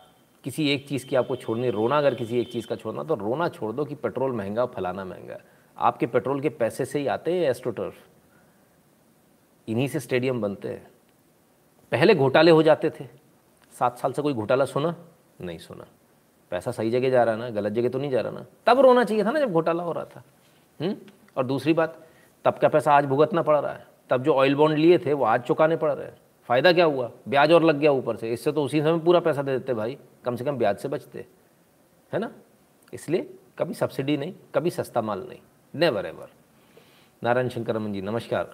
किसी 0.44 0.68
एक 0.70 0.88
चीज़ 0.88 1.06
की 1.06 1.16
आपको 1.16 1.36
छोड़नी, 1.36 1.70
रोना 1.70 1.98
अगर 1.98 2.14
किसी 2.14 2.40
एक 2.40 2.52
चीज़ 2.52 2.66
का 2.66 2.76
छोड़ना 2.76 3.02
तो 3.02 3.14
रोना 3.14 3.48
छोड़ 3.48 3.72
दो 3.72 3.84
कि 3.84 3.94
पेट्रोल 3.94 4.32
महँगा 4.32 4.66
फलाना 4.66 5.04
महँगा। 5.04 5.38
आपके 5.78 6.06
पेट्रोल 6.06 6.40
के 6.40 6.48
पैसे 6.48 6.84
से 6.84 6.98
ही 6.98 7.06
आते 7.06 7.32
हैं 7.32 7.50
एस्ट्रोटर्फ 7.50 7.94
इन्हीं 9.68 9.88
से 9.88 10.00
स्टेडियम 10.00 10.40
बनते 10.40 10.68
हैं। 10.68 10.91
पहले 11.92 12.14
घोटाले 12.14 12.50
हो 12.50 12.62
जाते 12.62 12.90
थे। 12.90 13.04
सात 13.78 13.98
साल 13.98 14.12
से 14.12 14.22
कोई 14.22 14.34
घोटाला 14.34 14.64
सुना? 14.64 14.96
नहीं 15.40 15.58
सुना। 15.58 15.86
पैसा 16.50 16.70
सही 16.70 16.90
जगह 16.90 17.10
जा 17.10 17.24
रहा 17.24 17.36
ना, 17.36 17.50
गलत 17.50 17.72
जगह 17.72 17.88
तो 17.88 17.98
नहीं 17.98 18.10
जा 18.10 18.20
रहा 18.20 18.32
ना। 18.32 18.46
तब 18.66 18.80
रोना 18.80 19.04
चाहिए 19.04 19.24
था 19.24 19.30
ना 19.30 19.40
जब 19.40 19.52
घोटाला 19.52 19.82
हो 19.82 19.92
रहा 19.92 20.04
था। 20.04 20.22
हुँ? 20.80 20.96
और 21.36 21.46
दूसरी 21.46 21.72
बात, 21.72 22.06
तब 22.44 22.58
का 22.58 22.68
पैसा 22.68 22.94
आज 22.94 23.04
भुगतना 23.04 23.42
पड़ 23.42 23.56
रहा 23.56 23.72
है? 23.72 23.86
तब 24.10 24.22
जो 24.22 24.34
ऑयल 24.34 24.54
बॉन्ड 24.54 24.78
लिए 24.78 24.98
थे, 24.98 25.12
वो 25.12 25.24
आज 25.24 25.42
चुकाने 25.42 25.76
पड़ 25.76 25.92
रहे 25.92 26.06
हैं। 26.06 26.16
फ़ायदा 26.48 26.72
क्या 26.72 26.84
हुआ? 26.84 27.10
ब्याज 27.28 27.52
और 27.52 27.62
लग 27.62 27.76
गया 27.76 27.92
ऊपर 27.92 28.16
से। 28.16 28.32
इससे 28.32 28.52
तो 28.52 28.64
उसी 28.64 28.80
समय 28.82 28.98
पूरा 28.98 29.20
पैसा 29.20 29.42
दे 29.42 29.52
देते 29.52 29.74
भाई। 29.74 29.98
कम 30.24 30.36
से 30.36 30.44
कम 30.44 30.56
ब्याज 30.56 30.76
से 30.76 30.88
बचते। 30.88 31.26
है 32.12 32.18
ना? 32.18 32.30
इसलिए 32.94 33.34
कभी 33.58 33.74
सब्सिडी 33.74 34.16
नहीं, 34.16 34.34
कभी 34.54 34.70
सस्ता 34.70 35.02
माल 35.02 35.26
नहीं। 35.28 35.38
नेवर 35.74 36.06
एवर 36.06 36.28
नारायण 37.24 37.48
शंकर 37.48 37.74
रमन 37.74 37.92
जी, 37.92 38.02
नमस्कार। 38.02 38.50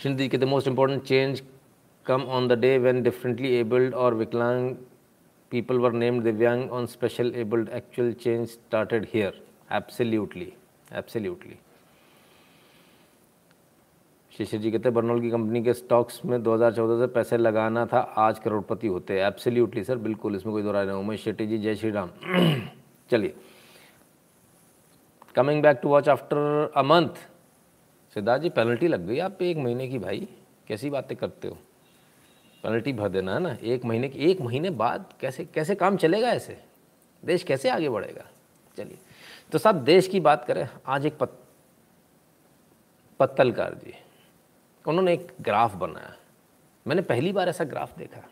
श्रीनिधि 0.00 0.28
के 0.28 0.38
the 0.38 0.44
most 0.44 0.68
important 0.68 1.02
change 1.02 1.42
come 2.06 2.22
on 2.36 2.48
the 2.48 2.58
day 2.60 2.76
when 2.78 3.02
differently 3.02 3.54
abled 3.56 3.94
और 3.94 4.14
विकलांग 4.14 4.74
people 5.52 5.78
were 5.78 5.92
named 5.92 6.24
divyang 6.26 6.62
on 6.72 6.86
special 6.92 7.28
abled. 7.40 7.68
Actual 7.70 8.12
change 8.22 8.48
started 8.52 9.04
here. 9.10 9.32
Absolutely. 9.70 10.46
Absolutely. 11.00 11.58
शिशिर 14.32 14.60
जी 14.60 14.70
कहते 14.70 14.88
हैं 14.88 14.94
बर्नौल 14.94 15.20
की 15.20 15.30
कंपनी 15.30 15.62
के 15.64 15.72
स्टॉक्स 15.74 16.20
में 16.24 16.36
2014 16.44 16.98
से 17.00 17.06
पैसे 17.14 17.36
लगाना 17.36 17.84
था, 17.86 17.98
आज 17.98 18.38
करोड़पति 18.38 18.86
होते 18.86 19.18
हैं। 19.18 19.26
एब्सोल्युटली 19.26 19.84
सर 19.84 19.96
बिल्कुल, 20.06 20.36
इसमें 20.36 20.52
कोई 20.54 20.62
दो 20.62 20.72
राय 20.72 20.86
नहीं। 20.86 20.96
उमेश 20.96 21.24
शेट्टी 21.24 21.46
जी, 21.46 21.58
जय 21.58 21.74
श्री 21.74 21.90
राम 21.90 22.10
चलिए। 23.10 23.34
Coming 25.34 25.62
back 25.62 25.78
to 25.82 25.88
watch 25.88 26.08
after 26.08 26.72
a 26.76 26.82
month 26.82 27.22
Siddharth 28.14 28.42
ji 28.42 28.48
penalty 28.48 28.88
लग 28.88 29.06
गई 29.06 29.18
आप 29.18 29.36
पे 29.38 29.50
एक 29.50 29.56
महीने 29.56 29.88
की 29.88 29.98
भाई। 29.98 30.28
कैसी 30.68 30.90
बातें 30.90 31.16
करते 31.16 31.48
हो? 31.48 31.54
पेनल्टी 32.62 32.92
भर 32.92 33.08
देना 33.08 33.34
है 33.34 33.40
ना। 33.40 33.56
एक 33.62 33.84
महीने 33.84 34.08
की 34.08 34.18
एक 34.18 34.40
महीने 34.40 34.70
बाद 34.70 35.14
कैसे 35.20 35.44
कैसे 35.44 35.74
काम 35.74 35.96
चलेगा 35.96 36.28
ऐसे? 36.28 36.64
देश 37.24 37.42
कैसे 37.42 37.68
आगे 37.68 37.88
बढ़ेगा? 37.88 38.24
चलिए। 38.76 38.98
तो 39.52 39.58
साहब 39.58 39.76
देश 39.76 40.08
की 40.08 40.20
बात 40.20 40.44
करें 40.44 40.68
आज 40.86 41.06
एक 41.06 41.18
पत, 41.18 41.38
पत्तलकार 43.20 43.74
जी। 43.74 43.94
उन्होंने 44.88 45.12
एक 45.12 45.32
ग्राफ 45.40 45.74
बनाया। 45.74 46.16
मैंने 46.86 47.02
पहली 47.02 47.32
बार 47.32 47.48
ऐसा 47.48 47.64
ग्राफ 47.64 47.98
देखा। 47.98 48.30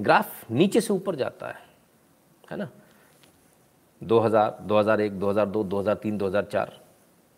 ग्राफ 0.00 0.50
नीचे 0.50 0.80
से 0.80 0.92
ऊपर 0.92 1.14
जाता 1.14 1.48
है। 1.48 1.66
है 2.50 2.56
ना? 2.56 2.70
2000, 4.02 4.58
2001, 4.62 5.12
2002, 5.12 5.64
2003, 5.64 6.18
2004 6.18 6.85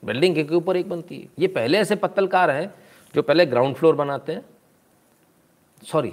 बिल्डिंग 0.03 0.37
के 0.37 0.55
ऊपर 0.55 0.77
एक 0.77 0.89
बनती 0.89 1.19
है। 1.19 1.29
ये 1.39 1.49
पहले 1.49 1.79
ऐसे 1.79 1.97
पत्तलकार 1.97 2.51
हैं 2.51 2.73
जो 3.15 3.23
पहले 3.23 3.47
ग्राउंड 3.47 3.77
फ्लोर 3.77 3.95
बनाते 3.97 4.33
हैं। 4.33 4.45
सॉरी 5.83 6.11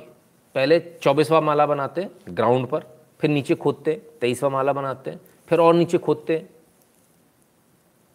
पहले 0.55 0.79
चौबीसवा 1.01 1.41
माला 1.41 1.65
बनाते 1.65 2.07
ग्राउंड 2.29 2.67
पर, 2.67 2.83
फिर 3.19 3.29
नीचे 3.29 3.55
खोदते 3.55 3.93
तेईसवा 4.21 4.49
माला 4.49 4.73
बनाते 4.73 5.17
फिर 5.49 5.59
और 5.59 5.73
नीचे 5.75 5.97
खोदते 5.97 6.45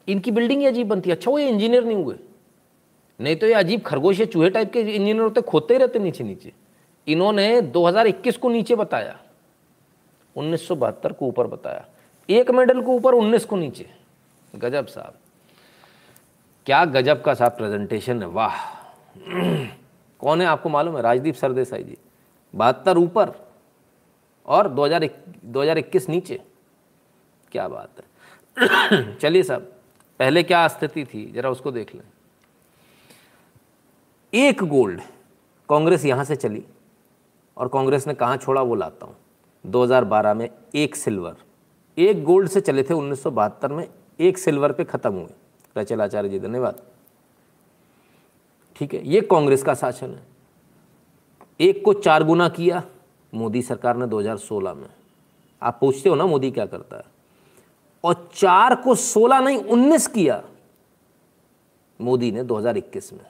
इनकी 0.09 0.31
बिल्डिंग 0.31 0.61
ही 0.61 0.67
अजीब 0.67 0.89
बनती 0.89 1.11
है। 1.11 1.17
अच्छा 1.17 1.31
वो 1.31 1.39
ये 1.39 1.49
इंजीनियर 1.49 1.85
नहीं 1.85 1.97
हुए। 1.97 2.17
नहीं 3.21 3.37
तो 3.37 3.47
ये 3.47 3.53
अजीब 3.53 3.81
खरगोश 3.83 4.21
या 4.21 4.27
चूहे 4.27 4.51
टाइप 4.51 4.73
के 4.73 4.81
इंजीनियर 4.81 5.21
होते, 5.21 5.41
खोदते 5.41 5.75
ही 5.75 5.81
रहते 5.81 5.99
नीचे 5.99 6.25
नीचे। 6.25 6.53
इन्होंने 7.07 7.61
2021 7.63 8.37
को 8.37 8.49
नीचे 8.49 8.75
बताया, 8.77 9.19
उन्नीस 10.37 10.67
सौ 10.69 10.75
बहत्तर 10.75 11.13
को 11.13 11.27
ऊपर 11.27 11.47
बताया। 11.47 11.85
एक 12.29 12.51
मेडल 12.51 12.83
को 12.83 12.93
ऊपर 12.93 13.15
19 13.15 13.45
को 13.45 13.57
नीचे। 13.57 13.87
गजब 14.55 14.87
साहब। 14.87 15.15
क्या 16.67 16.85
गजब 16.85 17.23
का 17.23 17.35
साहब 17.35 17.53
प्रेजेंटेशन 17.53 18.23
है, 18.23 18.29
वाह। 18.29 18.57
कौन 20.21 20.41
है 20.41 20.47
आपको 20.47 20.69
मालूम 20.69 20.97
है? 20.97 21.03
राजदीप 21.03 21.35
सरदेसाई 21.35 21.83
जी। 21.85 21.97
बहत्तर 22.55 22.99
ऊपर 22.99 23.33
और 24.47 24.69
2021 24.69 26.09
नीचे। 26.09 26.41
क्या 27.53 27.69
बात 27.69 27.91
है। 27.99 29.15
चलिए 29.15 29.43
साहब, 29.43 29.73
पहले 30.21 30.43
क्या 30.43 30.67
स्थिति 30.69 31.05
थी? 31.05 31.25
जरा 31.33 31.51
उसको 31.51 31.71
देख 31.71 31.95
लें। 31.95 32.03
एक 34.33 34.63
गोल्ड 34.65 35.01
कांग्रेस 35.69 36.05
यहाँ 36.05 36.25
से 36.25 36.37
चली 36.37 36.65
और 37.57 37.69
कांग्रेस 37.69 38.07
ने 38.07 38.15
कहाँ 38.15 38.37
छोड़ा 38.37 38.63
वो 38.63 38.75
लाता 38.75 39.07
हूँ। 39.07 39.17
2012 39.65 40.35
में 40.35 40.49
एक 40.75 40.97
सिल्वर। 40.97 41.37
एक 41.99 42.25
गोल्ड 42.25 42.49
से 42.49 42.61
चले 42.61 42.83
थे 42.83 42.95
उन्नीस 42.95 43.23
सौ 43.23 43.31
बहत्तर 43.31 43.73
में, 43.73 43.89
एक 44.21 44.39
सिल्वर 44.39 44.73
पे 44.73 44.85
ख़त्म 44.85 45.13
हुए। 45.13 45.35
रचल 45.77 46.01
आचार्य 46.01 46.29
जी, 46.29 46.39
धन्यवाद। 46.39 46.83
ठीक 48.77 48.95
है, 48.95 49.09
ये 49.09 49.21
कांग्रेस 49.21 49.63
का 49.63 49.75
शासन 49.75 50.11
है। 50.11 50.27
एक 51.61 51.85
को 51.85 51.93
चार 51.93 52.25
गुना 52.25 52.49
किया, 52.49 52.83
मोदी 53.35 53.63
सरकार 53.63 53.97
ने 53.97 54.07
2016 54.07 54.75
में। 54.75 54.89
आप 55.63 55.79
पूछते 55.81 56.09
हो 56.09 56.15
ना, 56.15 56.27
मोदी 56.27 56.51
क्या 56.51 56.67
करता 56.67 56.97
है? 56.97 57.05
और 58.05 58.31
चार 58.35 58.75
को 58.75 58.95
16 58.95 59.41
नहीं 59.41 59.59
19 59.59 60.07
किया, 60.07 60.45
मोदी 62.01 62.33
ने 62.33 62.43
2021 62.43 63.13
में। 63.13 63.27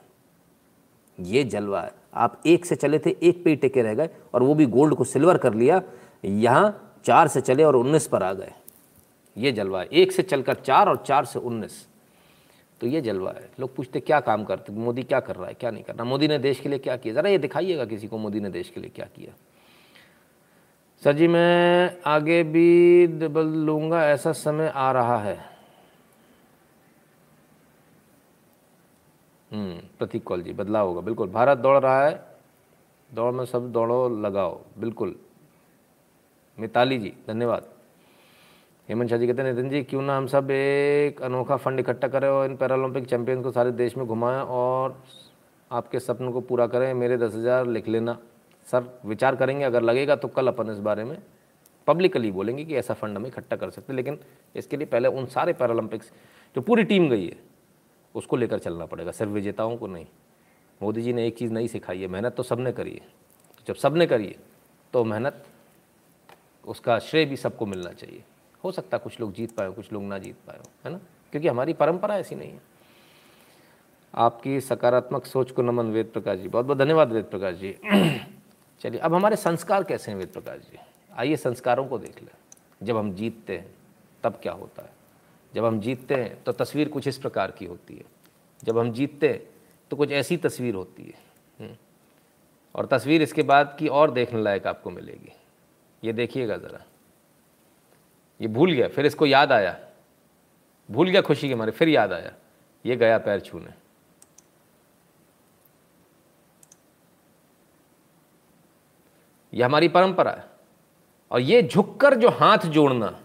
ये 1.21 1.45
जलवा 1.45 1.81
है। 1.81 1.95
आप 2.15 2.43
एक 2.47 2.67
से 2.67 2.77
चले 2.77 2.99
थे, 2.99 3.17
एक 3.23 3.45
पे 3.45 3.51
ही 3.51 3.57
टेके 3.57 3.83
रह 3.83 3.95
गए, 3.95 4.11
और 4.35 4.43
वो 4.43 4.55
भी 4.55 4.67
गोल्ड 4.67 4.95
को 4.95 5.05
सिल्वर 5.05 5.39
कर 5.39 5.55
लिया। 5.55 5.83
यहाँ 6.25 7.01
चार 7.05 7.29
से 7.29 7.41
चले 7.41 7.65
और 7.65 7.77
उन्नीस 7.77 8.07
पर 8.07 8.23
आ 8.23 8.33
गए। 8.33 8.53
ये 9.37 9.53
जलवा 9.53 9.81
है। 9.81 9.87
एक 9.87 10.13
से 10.13 10.23
चलकर 10.23 10.55
चार 10.55 10.89
और 10.89 11.05
चार 11.07 11.25
से 11.25 11.39
उन्नीस। 11.39 11.87
तो 12.81 12.87
ये 12.87 13.01
जलवा 13.01 13.31
है। 13.31 13.51
लोग 13.61 13.77
पूछते 13.77 14.01
क्या 14.01 14.21
काम 14.21 14.45
करते 14.45 14.73
मोदी 14.73 15.03
क्या 15.03 15.21
कर 15.21 15.37
रहा 15.37 15.47
है? 15.47 15.55
क्या 15.55 15.71
नहीं 15.71 15.85
कर 15.85 15.95
रहा? 15.95 16.05
मोदी 16.05 16.29
ने 16.29 16.39
देश 16.39 16.61
के 16.61 16.69
लिए 16.69 16.79
क्या 16.79 16.97
किया? 16.97 17.15
ज़रा 17.15 17.29
ये 17.29 17.39
दिखाइएगा 17.39 17.85
किसी 17.85 18.09
को 18.09 18.19
मोदी 18.19 18.41
ने 18.41 18.51
देश 18.51 18.71
के 18.71 18.81
लिए 18.81 18.91
क्या 18.91 19.07
किया? 19.17 19.33
सर 21.05 21.13
जी 21.13 21.29
मैं 21.29 21.99
आगे 22.07 22.43
भी 22.43 23.07
डबल 23.07 23.47
लूँगा। 23.47 24.07
ऐसा 24.07 24.33
समय 24.33 24.73
आ 24.75 24.93
रहा 24.93 25.19
है। 25.19 25.51
हम्म, 29.53 29.77
प्रतीक 29.99 30.23
कौल 30.23 30.43
जी 30.43 30.53
बदलाव 30.53 30.89
होगा। 30.89 31.01
बिल्कुल 31.01 31.29
भारत 31.29 31.59
दौड़ 31.59 31.79
रहा 31.79 32.07
है। 32.07 32.27
दौड़ 33.15 33.35
में 33.35 33.45
सब 33.45 33.73
दौड़ो 33.73 34.09
लगाओ। 34.09 34.61
बिल्कुल। 34.79 35.17
मिताली 36.59 36.99
जी 36.99 37.13
धन्यवाद। 37.29 37.70
हेमंत 38.91 39.11
शाह 39.11 39.19
जी 39.19 39.27
कहते 39.27 39.43
हैं, 39.43 39.53
नितिन 39.53 39.69
जी, 39.71 39.83
क्यों 39.83 40.01
ना 40.03 40.17
हम 40.17 40.27
सब 40.27 40.51
एक 40.51 41.21
अनोखा 41.23 41.57
फंड 41.57 41.81
इकट्ठा 41.81 42.09
करें 42.09 42.29
और 42.29 42.47
इन 42.47 42.57
पैरालंपिक 42.57 43.05
चैंपियन 43.07 43.43
को 43.43 43.51
सारे 43.51 43.71
देश 43.73 43.97
में 43.97 44.07
घुमाएँ 44.07 44.41
और 44.41 44.97
आपके 45.71 45.99
सपनों 46.01 46.33
को 46.33 46.41
पूरा 46.41 46.67
करें। 46.67 46.93
मेरे 46.95 47.17
दस 47.17 47.35
हज़ार 47.35 47.67
लिख 47.67 47.89
लेना। 47.89 48.17
सर, 48.67 48.85
विचार 49.05 49.37
करेंगे, 49.37 49.65
अगर 49.65 49.83
लगेगा 49.83 50.17
तो 50.17 50.29
कल 50.29 50.49
अपन 50.49 50.71
इस 50.71 50.79
बारे 50.79 51.05
में 51.05 51.17
पब्लिकली 51.87 52.31
बोलेंगे 52.31 52.65
कि 52.65 52.77
ऐसा 52.77 52.95
फंड 52.95 53.17
हम 53.17 53.27
इकट्ठा 53.27 53.57
कर 53.57 53.71
सकते 53.71 53.93
लेकिन 53.93 54.19
इसके 54.55 54.77
लिए 54.77 54.87
पहले 54.87 55.09
उन 55.11 55.27
सारे 55.29 55.53
पैरालंपिक्स 55.53 56.11
जो 56.57 56.61
पूरी 56.61 56.85
टीम 56.85 57.09
गई 57.09 57.27
है, 57.27 57.37
उसको 58.15 58.37
लेकर 58.37 58.59
चलना 58.59 58.87
पड़ेगा, 58.87 59.11
सिर्फ़ 59.13 59.33
विजेताओं 59.33 59.77
को 59.77 59.87
नहीं। 59.87 60.07
मोदी 60.81 61.03
जी 61.03 61.13
ने 61.13 61.27
एक 61.27 61.39
चीज़ 61.39 61.53
नहीं 61.53 61.69
सिखाई 61.69 62.01
है, 62.01 62.09
मेहनत 62.09 62.35
तो 62.35 62.43
सबने 62.43 62.73
करी 62.73 62.93
है। 62.93 63.07
जब 63.67 63.75
सबने 63.77 64.07
करी 64.07 64.27
है 64.27 64.37
तो 64.95 65.05
मेहनत, 65.05 65.45
उसका 66.65 66.99
श्रेय 67.01 67.25
भी 67.25 67.37
सबको 67.37 67.67
मिलना 67.67 67.93
चाहिए। 67.93 68.23
हो 68.65 68.73
सकता 68.73 68.97
है 68.97 69.01
कुछ 69.05 69.21
लोग 69.21 69.33
जीत 69.33 69.57
पाए 69.57 69.71
कुछ 69.71 69.93
लोग 69.93 70.03
ना 70.03 70.19
जीत 70.19 70.37
पाए 70.47 70.61
है 70.85 70.93
ना? 70.93 70.99
क्योंकि 71.31 71.49
हमारी 71.49 71.73
परंपरा 71.73 72.19
ऐसी 72.19 72.35
नहीं 72.35 72.53
है। 72.53 72.61
आपकी 74.15 74.61
सकारात्मक 74.61 75.27
सोच 75.27 75.51
को 75.51 75.63
नमन 75.63 75.87
वेद 75.87 76.07
प्रकाश 76.07 76.39
जी, 76.39 76.49
बहुत 76.49 76.67
बहुत 76.67 76.79
धन्यवाद 76.79 77.13
वेद 77.13 77.25
प्रकाश 77.25 77.55
जी। 77.55 77.77
चलिए, 78.81 79.01
अब 79.01 79.15
हमारे 79.15 79.37
संस्कार 79.37 79.85
कैसे 79.85 80.11
हैं 80.11 80.19
वेद 80.19 80.29
प्रकाश 80.29 80.61
जी? 80.61 80.79
आइए 81.17 81.37
संस्कारों 81.37 81.87
को 81.87 81.99
देख 81.99 82.23
लें। 82.23 82.31
जब 82.83 82.97
हम 82.97 83.15
जीतते 83.15 83.59
हैं, 83.59 83.75
तब 84.23 84.41
क्या 84.43 84.53
होता 84.53 84.83
है? 84.83 84.91
जब 85.55 85.65
हम 85.65 85.81
जीतते 85.81 86.15
हैं 86.15 86.43
तो 86.43 86.53
तस्वीर 86.53 86.89
कुछ 86.89 87.09
इस 87.09 87.19
प्रकार 87.19 87.51
की 87.51 87.65
होती 87.65 87.95
है। 87.95 88.05
जब 88.65 88.79
हम 88.79 88.93
जीतते 88.93 89.29
हैं 89.29 89.51
तो 89.91 89.97
कुछ 89.97 90.11
ऐसी 90.11 90.37
तस्वीर 90.37 90.75
होती 90.75 91.03
है। 91.03 91.15
हम्म। 91.61 91.77
और 92.75 92.87
तस्वीर 92.87 93.23
इसके 93.23 93.43
बाद 93.43 93.77
की 93.79 93.89
और 93.89 94.11
देखने 94.11 94.43
लायक 94.43 94.67
आपको 94.67 94.91
मिलेगी। 94.91 95.33
ये 96.05 96.13
देखिएगा 96.13 96.57
ज़रा। 96.57 96.85
ये 98.41 98.49
भूल 98.49 98.73
गया, 98.73 98.89
फिर 98.89 99.07
इसको 99.07 99.27
याद 99.27 99.53
आया। 99.53 99.79
भूल 100.91 101.09
गया 101.09 101.21
खुशी 101.21 101.49
के 101.49 101.55
मारे, 101.55 101.73
फिर 101.73 101.89
याद 101.89 102.13
आया, 102.13 102.33
ये 102.87 102.97
गया 102.97 103.19
पैर 103.19 103.41
छूने। 103.41 103.71
ये 109.55 109.63
हमारी 109.63 109.89
परंपरा 109.89 110.31
है। 110.31 110.45
और 111.31 111.41
ये 111.41 111.63
झुककर 111.63 112.15
जो 112.15 112.29
हाथ 112.29 112.59
जोड़ना, 112.59 113.21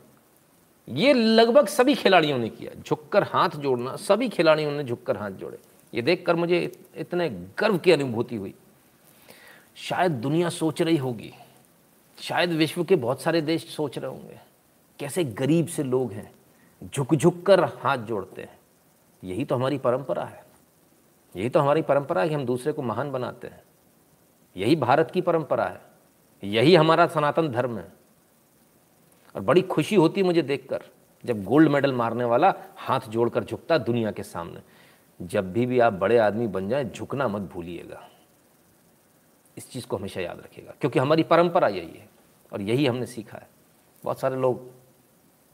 ये 0.90 1.14
लगभग 1.14 1.68
सभी 1.68 1.96
खिलाड़ियों 1.96 2.38
ने 2.38 2.50
किया। 2.50 2.72
झुककर 2.82 3.24
हाथ 3.24 3.50
जोड़ना, 3.50 3.96
सभी 3.96 4.30
खिलाड़ियों 4.30 4.72
ने 4.72 4.84
झुककर 4.84 5.18
हाथ 5.18 5.32
जोड़े। 5.32 5.58
ये 5.94 6.02
देखकर 6.02 6.36
मुझे 6.36 6.72
इतने 6.96 7.30
गर्व 7.30 7.78
की 7.78 7.92
अनुभूति 7.92 8.36
हुई। 8.36 8.54
शायद 9.76 10.12
दुनिया 10.12 10.50
सोच 10.50 10.82
रही 10.82 10.98
होगी, 10.98 11.34
शायद 12.20 12.52
विश्व 12.52 12.84
के 12.84 12.96
बहुत 12.96 13.22
सारे 13.22 13.42
देश 13.42 13.68
सोच 13.70 13.98
रहे 13.98 14.12
होंगे। 14.12 14.40
कैसे 15.00 15.24
गरीब 15.24 15.68
से 15.68 15.84
लोग 15.84 16.12
हैं 16.12 16.36
झुक 16.84 17.16
झुक 17.16 17.46
कर 17.46 17.64
हाथ 17.64 17.98
जोड़ते 17.98 18.42
हैं। 18.42 18.60
यही 19.24 19.46
तो 19.46 19.56
हमारी 19.56 19.78
परंपरा 19.78 20.24
है। 20.24 20.46
यही 21.36 21.50
तो 21.50 21.60
हमारी 21.60 21.82
परंपरा 21.82 22.22
है 22.22 22.30
कि 22.30 22.36
हम 22.36 22.46
दूसरे 22.46 22.72
को 22.72 22.82
महान 22.82 23.12
बनाते 23.12 23.48
हैं। 23.48 23.64
यही 24.58 24.76
भारत 24.76 25.12
की 25.12 25.22
परंपरा 25.22 25.66
है। 25.66 25.82
यही 26.44 26.76
हमारा 26.76 27.08
सनातन 27.08 27.48
धर्म 27.48 27.78
है। 27.78 27.94
और 29.36 29.42
बड़ी 29.42 29.62
खुशी 29.62 29.96
होती 29.96 30.24
मुझे 30.24 30.42
देखकर, 30.42 30.84
जब 31.26 31.44
गोल्ड 31.44 31.70
मेडल 31.70 31.94
मारने 31.94 32.24
वाला 32.24 32.54
हाथ 32.78 33.00
जोड़कर 33.00 33.44
झुकता 33.44 33.78
दुनिया 33.78 34.12
के 34.12 34.24
सामने। 34.24 34.62
जब 35.22 35.54
भी 35.54 35.66
भी 35.66 35.80
आप 35.80 35.94
बड़े 35.94 36.18
आदमी 36.18 36.48
बन 36.48 36.70
जाए, 36.70 36.86
झुकना 36.86 37.28
मत 37.28 37.42
भूलिएगा। 37.42 38.10
इस 39.58 39.72
चीज़ 39.72 39.88
को 39.88 39.98
हमेशा 39.98 40.22
याद 40.22 40.40
रखिएगा, 40.40 40.74
क्योंकि 40.82 41.00
हमारी 41.00 41.24
परंपरा 41.24 41.68
यही 41.68 41.98
है 41.98 42.10
और 42.54 42.62
यही 42.62 42.86
हमने 42.86 43.06
सीखा 43.06 43.38
है। 43.38 43.48
बहुत 44.04 44.20
सारे 44.20 44.36
लोग 44.36 44.75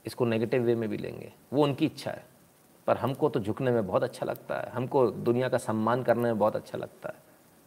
इसको 0.05 0.25
नेगेटिव 0.25 0.63
वे 0.63 0.75
में 0.75 0.89
भी 0.89 0.97
लेंगे। 0.97 1.33
वो 1.53 1.63
उनकी 1.63 1.85
इच्छा 1.85 2.11
है। 2.11 2.25
पर 2.87 2.97
हमको 2.97 3.29
तो 3.29 3.39
झुकने 3.39 3.71
में 3.71 3.87
बहुत 3.87 4.03
अच्छा 4.03 4.25
लगता 4.25 4.55
है। 4.55 4.69
हमको 4.69 5.07
दुनिया 5.07 5.49
का 5.49 5.57
सम्मान 5.57 6.03
करने 6.03 6.23
में 6.23 6.39
बहुत 6.39 6.55
अच्छा 6.55 6.77
लगता 6.77 7.09
है। 7.09 7.15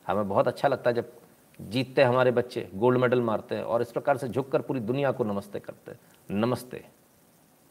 हमें 0.06 0.28
बहुत 0.28 0.48
अच्छा 0.48 0.68
लगता 0.68 0.90
है 0.90 0.96
जब 0.96 1.12
जीतते 1.60 2.02
हमारे 2.02 2.30
बच्चे 2.30 2.70
गोल्ड 2.74 2.98
मेडल 2.98 3.20
मारते 3.20 3.54
हैं 3.54 3.62
और 3.62 3.82
इस 3.82 3.92
प्रकार 3.92 4.16
से 4.16 4.28
झुक 4.28 4.52
कर 4.52 4.62
पूरी 4.62 4.80
दुनिया 4.80 5.12
को 5.12 5.24
नमस्ते 5.24 5.60
करते 5.60 5.90
हैं। 5.90 5.98
नमस्ते, 6.30 6.84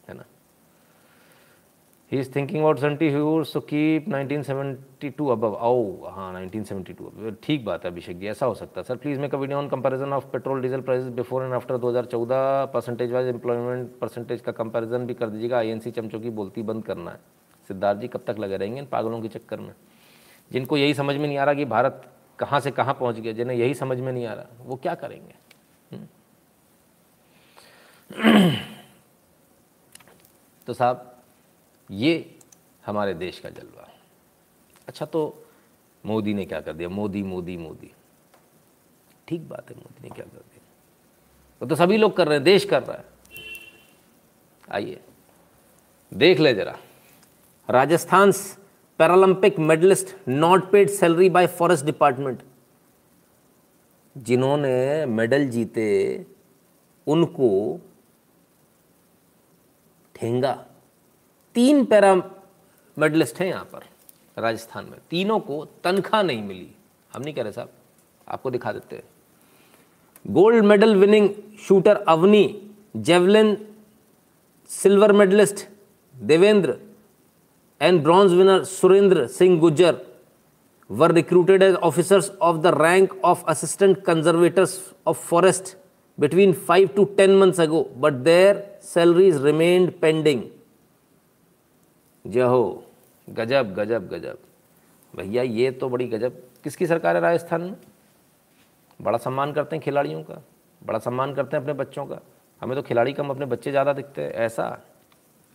है 0.07 0.14
ना? 0.14 0.24
He 2.14 2.20
is 2.20 2.30
thinking 2.36 2.59
about 2.59 2.80
seventy 2.80 3.09
here 3.09 3.45
so 3.45 3.59
keep 3.59 4.05
1972 4.09 5.30
above 5.32 5.55
आओ 5.55 6.09
हाँ 6.09 6.34
1972 6.34 7.34
ठीक 7.43 7.64
बात 7.66 7.86
है, 7.86 7.91
अभिषेक 7.91 8.20
जी, 8.20 8.28
ऐसा 8.28 8.45
हो 8.45 8.53
सकता 8.53 8.82
है। 8.82 8.84
Sir 8.84 8.95
please 8.95 9.20
make 9.20 9.36
a 9.36 9.38
video 9.38 9.57
on 9.57 9.70
comparison 9.70 10.14
of 10.14 10.26
petrol 10.26 10.61
diesel 10.61 10.82
prices 10.82 11.07
before 11.14 11.43
and 11.43 11.53
after 11.53 11.78
2014 11.78 12.66
percentage 12.74 13.11
wise 13.11 13.28
employment 13.28 13.97
percentage 13.99 14.41
का 14.41 14.51
कंपैरिजन 14.51 15.05
भी 15.05 15.14
कर 15.14 15.30
दीजिएगा। 15.30 15.57
आई 15.57 15.68
आईएनसी 15.68 15.91
चमचों 15.91 16.20
की 16.20 16.30
बोलती 16.30 16.61
बंद 16.61 16.84
करना 16.84 17.11
है। 17.11 17.20
सिद्धार्थ 17.68 17.99
जी, 17.99 18.07
कब 18.07 18.24
तक 18.28 18.39
लगे 18.39 18.57
रहेंगे 18.57 18.80
इन 18.80 18.86
पागलों 18.86 19.22
के 19.22 19.28
चक्कर 19.28 19.59
में? 19.59 19.74
जिनको 20.51 20.78
यही 20.78 20.93
समझ 20.93 21.16
में 21.16 21.28
नहीं 21.28 21.38
आ 21.38 21.43
रहा 21.43 21.53
कि 21.53 21.66
भारत 21.66 22.01
कहाँ 22.39 22.59
से 22.59 22.72
कहाँ 22.72 22.93
पहुँच 22.93 23.20
गया, 23.20 23.34
जिन्हें 23.34 23.57
यही 23.57 23.74
समझ 23.74 23.99
में 23.99 24.11
नहीं 24.14 24.26
आ 24.26 24.34
रहा, 24.34 24.45
वो 24.59 24.76
क्या 24.76 24.95
करेंगे? 24.95 25.36
तो 30.68 30.74
साहब 30.74 31.12
ये 31.92 32.36
हमारे 32.86 33.14
देश 33.14 33.40
का 33.40 33.50
जलवा। 33.50 33.88
अच्छा 34.88 35.06
तो 35.06 35.46
मोदी 36.06 36.34
ने 36.34 36.46
क्या 36.46 36.62
कर 36.62 36.74
दिया? 36.74 36.90
मोदी 36.90 37.24
मोदी 37.24 37.58
मोदी। 37.58 37.92
ठीक 39.28 39.48
बात 39.50 39.70
है, 39.70 39.76
मोदी 39.78 40.04
ने 40.04 40.10
क्या 40.10 40.26
कर 40.26 40.38
दिया? 40.38 40.64
वो 41.62 41.68
तो 41.68 41.76
सभी 41.76 41.98
लोग 41.98 42.16
कर 42.18 42.28
रहे 42.28 42.38
हैं, 42.38 42.44
देश 42.44 42.66
कर 42.66 42.84
रहा 42.84 42.98
है। 42.98 43.06
आइए, 44.72 45.00
देख 46.14 46.40
ले 46.40 46.54
जरा। 46.54 46.78
Rajasthan 47.70 48.32
Paralympic 49.00 49.60
medallist 49.60 50.16
not 50.28 50.72
paid 50.72 50.90
salary 50.90 51.30
by 51.30 51.48
forest 51.48 51.86
department 51.86 52.42
जिन्होंने 54.18 55.06
मेडल 55.06 55.48
जीते, 55.50 56.26
उनको 57.08 57.80
ठेंगा। 60.16 60.54
तीन 61.56 61.84
पैरा 61.86 62.16
मेडलिस्ट 62.97 63.39
हैं 63.39 63.47
यहाँ 63.47 63.64
पर, 63.74 63.82
राजस्थान 64.38 64.86
में। 64.86 64.99
तीनों 65.10 65.39
को 65.39 65.64
तनख्वाह 65.84 66.22
नहीं 66.24 66.43
मिली। 66.43 66.68
हम 67.12 67.22
नहीं 67.22 67.34
कह 67.34 67.43
रहे 67.43 67.51
साहब, 67.51 67.70
आपको 68.28 68.51
दिखा 68.51 68.72
देते 68.72 68.95
हैं। 68.95 69.04
Gold 70.26 70.64
medal 70.66 70.95
winning 70.95 71.30
shooter 71.68 71.95
Avani, 72.08 72.72
javelin 72.97 73.58
silver 74.70 75.12
medallist 75.12 75.68
Devendra 76.16 76.76
and 77.82 78.01
bronze 78.04 78.34
winner 78.34 78.64
Surendra 78.64 79.28
Singh 79.28 79.60
Gurjar 79.60 79.95
were 80.89 81.12
recruited 81.12 81.64
as 81.64 81.76
officers 81.76 82.32
of 82.41 82.58
the 82.58 82.74
rank 82.76 83.14
of 83.26 83.43
assistant 83.47 84.04
conservators 84.06 84.80
of 85.08 85.18
forest 85.28 85.76
between 86.18 86.54
five 86.68 86.89
to 86.95 87.04
ten 87.18 87.36
months 87.38 87.60
ago 87.62 87.84
but 87.97 88.14
their 88.24 88.64
salaries 88.84 89.43
remained 89.45 89.91
pending 90.01 90.41
जहो, 92.28 92.84
गजब 93.30 93.74
गजब 93.74 94.07
गजब। 94.07 94.38
भैया, 95.15 95.43
ये 95.43 95.71
तो 95.71 95.89
बड़ी 95.89 96.07
गजब। 96.07 96.43
किसकी 96.63 96.88
सरकार 96.88 97.15
है 97.15 97.21
राजस्थान 97.21 97.61
में? 97.61 97.76
बड़ा 99.01 99.17
सम्मान 99.17 99.53
करते 99.53 99.76
हैं 99.76 99.86
खिलाड़ियों 99.86 100.24
का। 100.24 100.41
बड़ा 100.84 100.99
सम्मान 100.99 101.34
करते 101.34 101.57
हैं 101.57 101.63
अपने 101.63 101.74
बच्चों 101.74 102.05
का। 102.05 102.19
हमें 102.61 102.76
तो 102.76 102.82
खिलाड़ी 102.82 103.13
कम, 103.13 103.30
अपने 103.30 103.45
बच्चे 103.45 103.71
ज़्यादा 103.71 103.93
दिखते 103.93 104.21
हैं। 104.21 104.32
ऐसा 104.32 104.80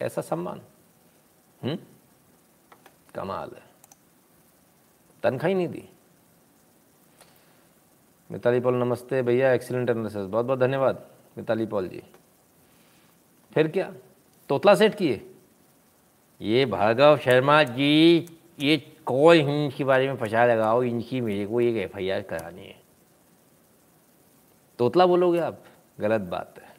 ऐसा 0.03 0.21
सम्मान। 0.21 0.61
हम्म? 1.63 1.79
कमाल 3.15 3.51
है। 3.57 3.63
तनख्वाही 5.23 5.55
नहीं 5.55 5.69
दी। 5.69 5.89
मिताली 8.31 8.61
पॉल, 8.61 8.75
नमस्ते 8.75 9.23
भैया 9.23 9.53
एक्सीलेंट 9.53 9.91
एनालिसिस 9.91 10.27
बहुत 10.27 10.47
बहुत 10.47 10.59
धन्यवाद 10.59 11.07
मिताली 11.39 11.67
पॉल 11.67 11.89
जी। 11.89 12.03
फिर 13.53 13.69
क्या? 13.69 13.93
तोतला 14.49 14.75
सेट 14.75 14.95
किए? 14.95 15.35
ये 16.41 16.67
भार्गव 16.67 17.19
शर्मा 17.19 17.63
जी, 17.63 18.19
ये 18.61 18.77
कौन 18.77 19.19
कोई 19.19 19.39
इनके 19.39 19.85
बारे 19.85 20.07
में 20.07 20.17
पचा 20.17 20.47
लगाओ, 20.47 20.83
इनकी 20.83 21.21
मेरे 21.21 21.47
को 21.47 21.61
एक 21.61 21.77
एफ़ 21.77 21.97
आई 21.97 22.11
आर 22.11 22.23
करानी 22.23 22.67
है। 22.67 22.81
तोतला 24.79 25.07
बोलोगे 25.07 25.39
आप? 25.39 25.65
गलत 26.01 26.21
बात 26.21 26.55
है। 26.63 26.75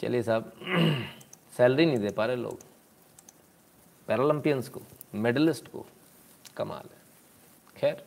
चलिए 0.00 0.22
साहब, 0.22 0.52
सैलरी 1.56 1.86
नहीं 1.86 1.98
दे 1.98 2.10
पा 2.10 2.26
रहे 2.26 2.36
लोग। 2.36 2.58
पैरालंपियंस 4.06 4.68
को, 4.68 4.80
मेडलिस्ट 5.14 5.68
को, 5.68 5.86
कमाल 6.56 6.82
है। 6.82 7.00
खैर, 7.76 8.04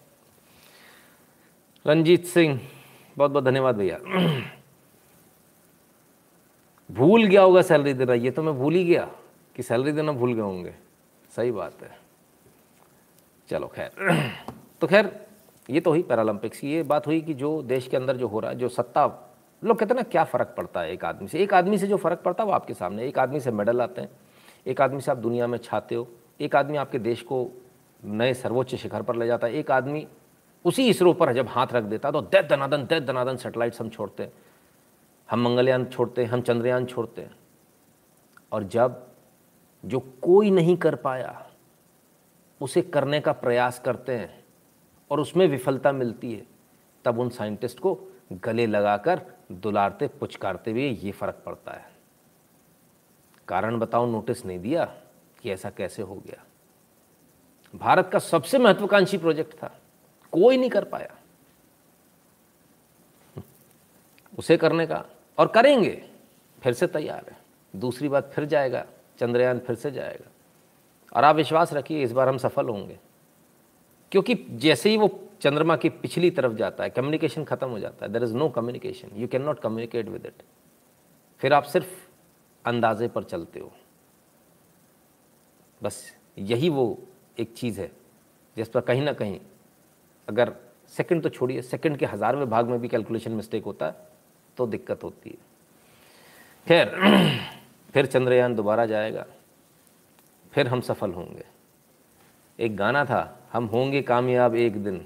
रंजीत 1.88 2.26
सिंह, 2.26 2.68
बहुत 3.18 3.32
बहुत 3.32 3.44
धन्यवाद 3.44 3.76
भैया। 3.76 4.00
भूल 6.92 7.26
गया 7.26 7.42
होगा 7.42 7.62
सैलरी 7.62 7.94
देना, 7.94 8.14
ये 8.14 8.32
तो 8.32 8.44
मैं 8.44 8.54
भूल 8.54 8.74
ही 8.74 8.86
गया। 8.86 9.12
कि 9.56 9.64
सैलरी 9.64 9.92
देना 9.92 10.12
भूल 10.12 10.34
गए 10.34 10.42
होंगे। 10.42 10.76
सही 11.36 11.52
बात 11.52 11.74
है। 11.82 12.00
चलो, 13.50 13.68
खैर। 13.68 13.92
तो 14.82 14.88
खैर, 14.88 15.26
ये 15.70 15.80
तो 15.80 15.90
हुई 15.90 16.04
पैरालंपिक्स 16.04 16.64
ये 16.64 16.84
बात 16.84 17.08
हुई 17.08 17.22
कि 17.22 17.34
जो 17.34 17.62
देश 17.62 17.88
के 17.88 17.98
अंदर 17.98 18.18
जो 18.18 18.28
हो 18.28 18.40
रहा 18.40 18.52
है, 18.52 18.58
जो 18.58 18.70
सत्ता, 18.70 19.32
लोग 19.64 19.80
कहते 19.80 19.94
हैं 19.94 19.96
ना, 19.96 20.02
क्या 20.02 20.24
फ़र्क 20.24 20.54
पड़ता 20.58 20.82
है 20.82 20.92
एक 20.92 21.06
आदमी 21.06 21.28
से? 21.28 21.40
एक 21.40 21.54
आदमी 21.54 21.78
से 21.78 21.88
जो 21.88 21.98
फ़र्क 21.98 22.20
पड़ता 22.20 22.44
है 22.44 22.48
वो 22.48 22.54
आपके 22.54 22.74
सामने 22.74 23.08
एक 23.08 23.20
आदमी 23.20 23.40
से 23.40 23.52
मेडल 23.52 23.82
आते 23.82 24.02
हैं। 24.02 24.10
एक 24.68 24.82
आदमी 24.82 25.02
से 25.02 25.12
आप 25.12 25.18
दुनिया 25.18 25.48
में 25.48 25.58
छाते 25.58 25.96
हो। 25.96 26.08
एक 26.42 26.56
आदमी 26.56 26.78
आपके 26.78 27.00
देश 27.00 27.22
को 27.22 27.50
नए 28.06 28.34
सर्वोच्च 28.34 28.76
शिखर 28.76 29.02
पर 29.02 29.16
ले 29.16 29.28
जाता 29.28 29.48
है। 29.48 29.54
एक 29.54 29.72
आदमी 29.72 30.08
उसी 30.66 30.90
इसरो 30.90 31.14
पर 31.14 31.34
जब 31.34 31.48
हाथ 31.48 31.68
रख 31.74 31.84
देता 31.84 32.12
तो 32.12 32.22
दैत 32.22 32.46
दनादन 32.46 32.86
दैत 32.86 33.04
दनादन 33.04 33.38
सेटेलाइट्स 33.38 33.82
हम 33.82 33.90
छोड़ते 33.90 34.24
हैं। 34.24 34.34
हम 35.32 35.42
मंगलयान 35.42 35.86
छोड़ते 35.86 36.24
हैं, 36.24 36.30
हम 36.30 36.42
चंद्रयान 36.42 36.86
छोड़ते 36.86 37.22
हैं। 37.22 37.36
और 38.52 38.64
जब 38.64 39.08
जो 39.86 40.00
कोई 40.00 40.52
नहीं 40.52 40.78
कर 40.78 40.96
पाया, 40.96 41.50
उसे 42.62 42.82
करने 42.82 43.20
का 43.20 43.32
प्रयास 43.32 43.80
करते 43.80 44.16
हैं 44.18 44.44
और 45.12 45.20
उसमें 45.20 45.48
विफलता 45.48 45.92
मिलती 45.92 46.34
है, 46.34 46.46
तब 47.06 47.20
उन 47.20 47.30
साइंटिस्ट 47.30 47.80
को 47.80 48.00
गले 48.34 48.66
लगाकर 48.66 49.22
दुलारते, 49.52 50.08
पुचकारते 50.08 50.72
हुए 50.72 50.90
ये 50.90 51.12
फ़र्क 51.12 51.42
पड़ता 51.46 51.72
है। 51.72 51.92
कारण 53.48 53.80
बताओ, 53.80 54.06
नोटिस 54.06 54.46
नहीं 54.46 54.60
दिया 54.60 54.86
कि 55.42 55.52
ऐसा 55.52 55.70
कैसे 55.70 56.02
हो 56.02 56.16
गया। 56.16 56.44
भारत 57.76 58.10
का 58.14 58.20
सबसे 58.20 58.58
महत्वाकांक्षी 58.58 59.18
प्रोजेक्ट 59.18 59.54
था, 59.54 59.80
कोई 60.32 60.58
नहीं 60.58 60.70
कर 60.70 60.84
पाया। 60.84 61.16
उसे 64.38 64.58
करने 64.58 64.88
का, 64.88 65.06
और 65.38 65.48
करेंगे, 65.48 66.10
फिर 66.64 66.74
से 66.74 66.88
तैयार 66.88 67.26
है। 67.32 67.38
दूसरी 67.80 68.10
बात 68.10 68.32
फिर 68.34 68.46
जाएगा 68.46 68.86
चंद्रयान 69.20 69.60
फिर 69.60 69.76
से 69.76 69.92
जाएगा। 69.92 70.32
और 71.12 71.24
आप 71.24 71.36
विश्वास 71.36 71.74
रखिए, 71.74 72.04
इस 72.04 72.12
बार 72.12 72.30
हम 72.30 72.38
सफल 72.38 72.70
होंगे। 72.70 72.98
क्योंकि 74.12 74.36
जैसे 74.52 74.90
ही 74.90 74.98
वो 74.98 75.08
चंद्रमा 75.42 75.76
की 75.76 75.90
पिछली 75.92 76.30
तरफ़ 76.32 76.54
जाता 76.54 76.84
है 76.84 76.90
कम्युनिकेशन 76.90 77.44
खत्म 77.44 77.68
हो 77.68 77.80
जाता 77.80 78.06
है। 78.06 78.12
There 78.12 78.24
is 78.24 78.36
no 78.36 78.50
communication 78.50 79.10
you 79.16 79.28
can 79.28 79.42
not 79.42 79.60
communicate 79.60 80.10
with 80.10 80.26
it 80.26 80.44
फिर 81.42 81.54
आप 81.54 81.64
सिर्फ़ 81.64 81.88
अंदाजे 82.66 83.08
पर 83.08 83.24
चलते 83.24 83.60
हो। 83.60 83.72
बस 85.82 86.04
यही 86.40 86.70
वो 86.70 86.98
एक 87.40 87.54
चीज़ 87.54 87.80
है, 87.82 87.92
जिस 88.58 88.70
पर 88.70 88.82
कहीं 88.82 89.02
ना 89.02 89.14
कहीं 89.14 89.40
अगर 90.28 90.54
सेकंड 90.94 91.24
तो 91.24 91.30
छोड़िए 91.30 91.62
सेकंड 91.62 91.98
के 91.98 92.06
हज़ारवें 92.06 92.50
भाग 92.50 92.70
में 92.70 92.80
भी 92.82 92.88
कैलकुलेशन 92.88 93.32
मिस्टेक 93.32 93.64
होता 93.64 93.86
है 93.86 93.96
तो 94.58 94.68
दिक्कत 94.68 95.04
होती 95.04 95.30
है। 95.30 95.38
खैर 96.68 96.96
फिर 97.96 98.06
चंद्रयान 98.06 98.56
दोबारा 98.56 98.86
जाएगा, 98.86 99.26
फिर 100.54 100.68
हम 100.68 100.82
सफल 100.82 101.12
होंगे। 101.12 101.44
एक 102.60 102.76
गाना 102.78 103.04
था, 103.06 103.40
हम 103.54 103.66
होंगे 103.66 104.02
कामयाब 104.02 104.56
एक 104.56 104.84
दिन, 104.84 105.06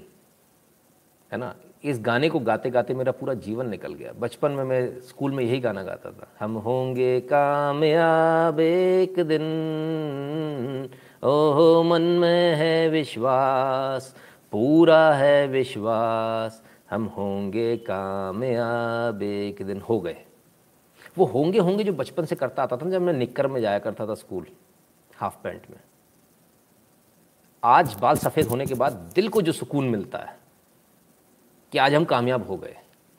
है 1.32 1.38
ना? 1.38 1.54
इस 1.84 2.00
गाने 2.00 2.28
को 2.28 2.38
गाते 2.38 2.70
गाते 2.70 2.94
मेरा 2.94 3.12
पूरा 3.12 3.34
जीवन 3.34 3.68
निकल 3.68 3.94
गया। 3.94 4.12
बचपन 4.12 4.50
में 4.50 4.64
मैं 4.64 5.00
स्कूल 5.00 5.32
में 5.32 5.42
यही 5.44 5.60
गाना 5.60 5.82
गाता 5.82 6.10
था, 6.10 6.28
हम 6.40 6.56
होंगे 6.56 7.20
कामयाब 7.20 8.60
एक 8.60 9.20
दिन, 9.20 10.90
ओहो 11.24 11.82
मन 11.82 12.02
में 12.02 12.54
है 12.56 12.88
विश्वास, 12.88 14.14
पूरा 14.52 15.12
है 15.14 15.46
विश्वास, 15.48 16.62
हम 16.90 17.04
होंगे 17.06 17.76
कामयाब 17.76 19.22
एक 19.22 19.62
दिन। 19.62 19.80
हो 19.80 20.00
गए। 20.00 20.16
वो 21.20 21.24
होंगे 21.26 21.58
होंगे 21.58 21.84
जो 21.84 21.92
बचपन 21.92 22.24
से 22.24 22.34
करता 22.36 22.62
आता 22.62 22.76
था 22.76 22.84
ना, 22.84 22.90
जब 22.90 23.02
मैं 23.02 23.12
निक्कर 23.12 23.46
में 23.46 23.60
जाया 23.60 23.78
करता 23.78 24.06
था 24.06 24.14
स्कूल, 24.16 24.46
हाफ़ 25.16 25.36
पैंट 25.42 25.70
में। 25.70 25.78
आज 27.62 27.94
बाल 27.94 28.16
सफ़ेद 28.16 28.46
होने 28.46 28.66
के 28.66 28.74
बाद 28.74 28.92
दिल 29.14 29.28
को 29.28 29.42
जो 29.42 29.52
सुकून 29.52 29.88
मिलता 29.88 30.18
है 30.18 30.38
कि 31.72 31.78
आज 31.78 31.94
हम 31.94 32.04
कामयाब 32.04 32.46
हो 32.48 32.56
गए, 32.56 32.76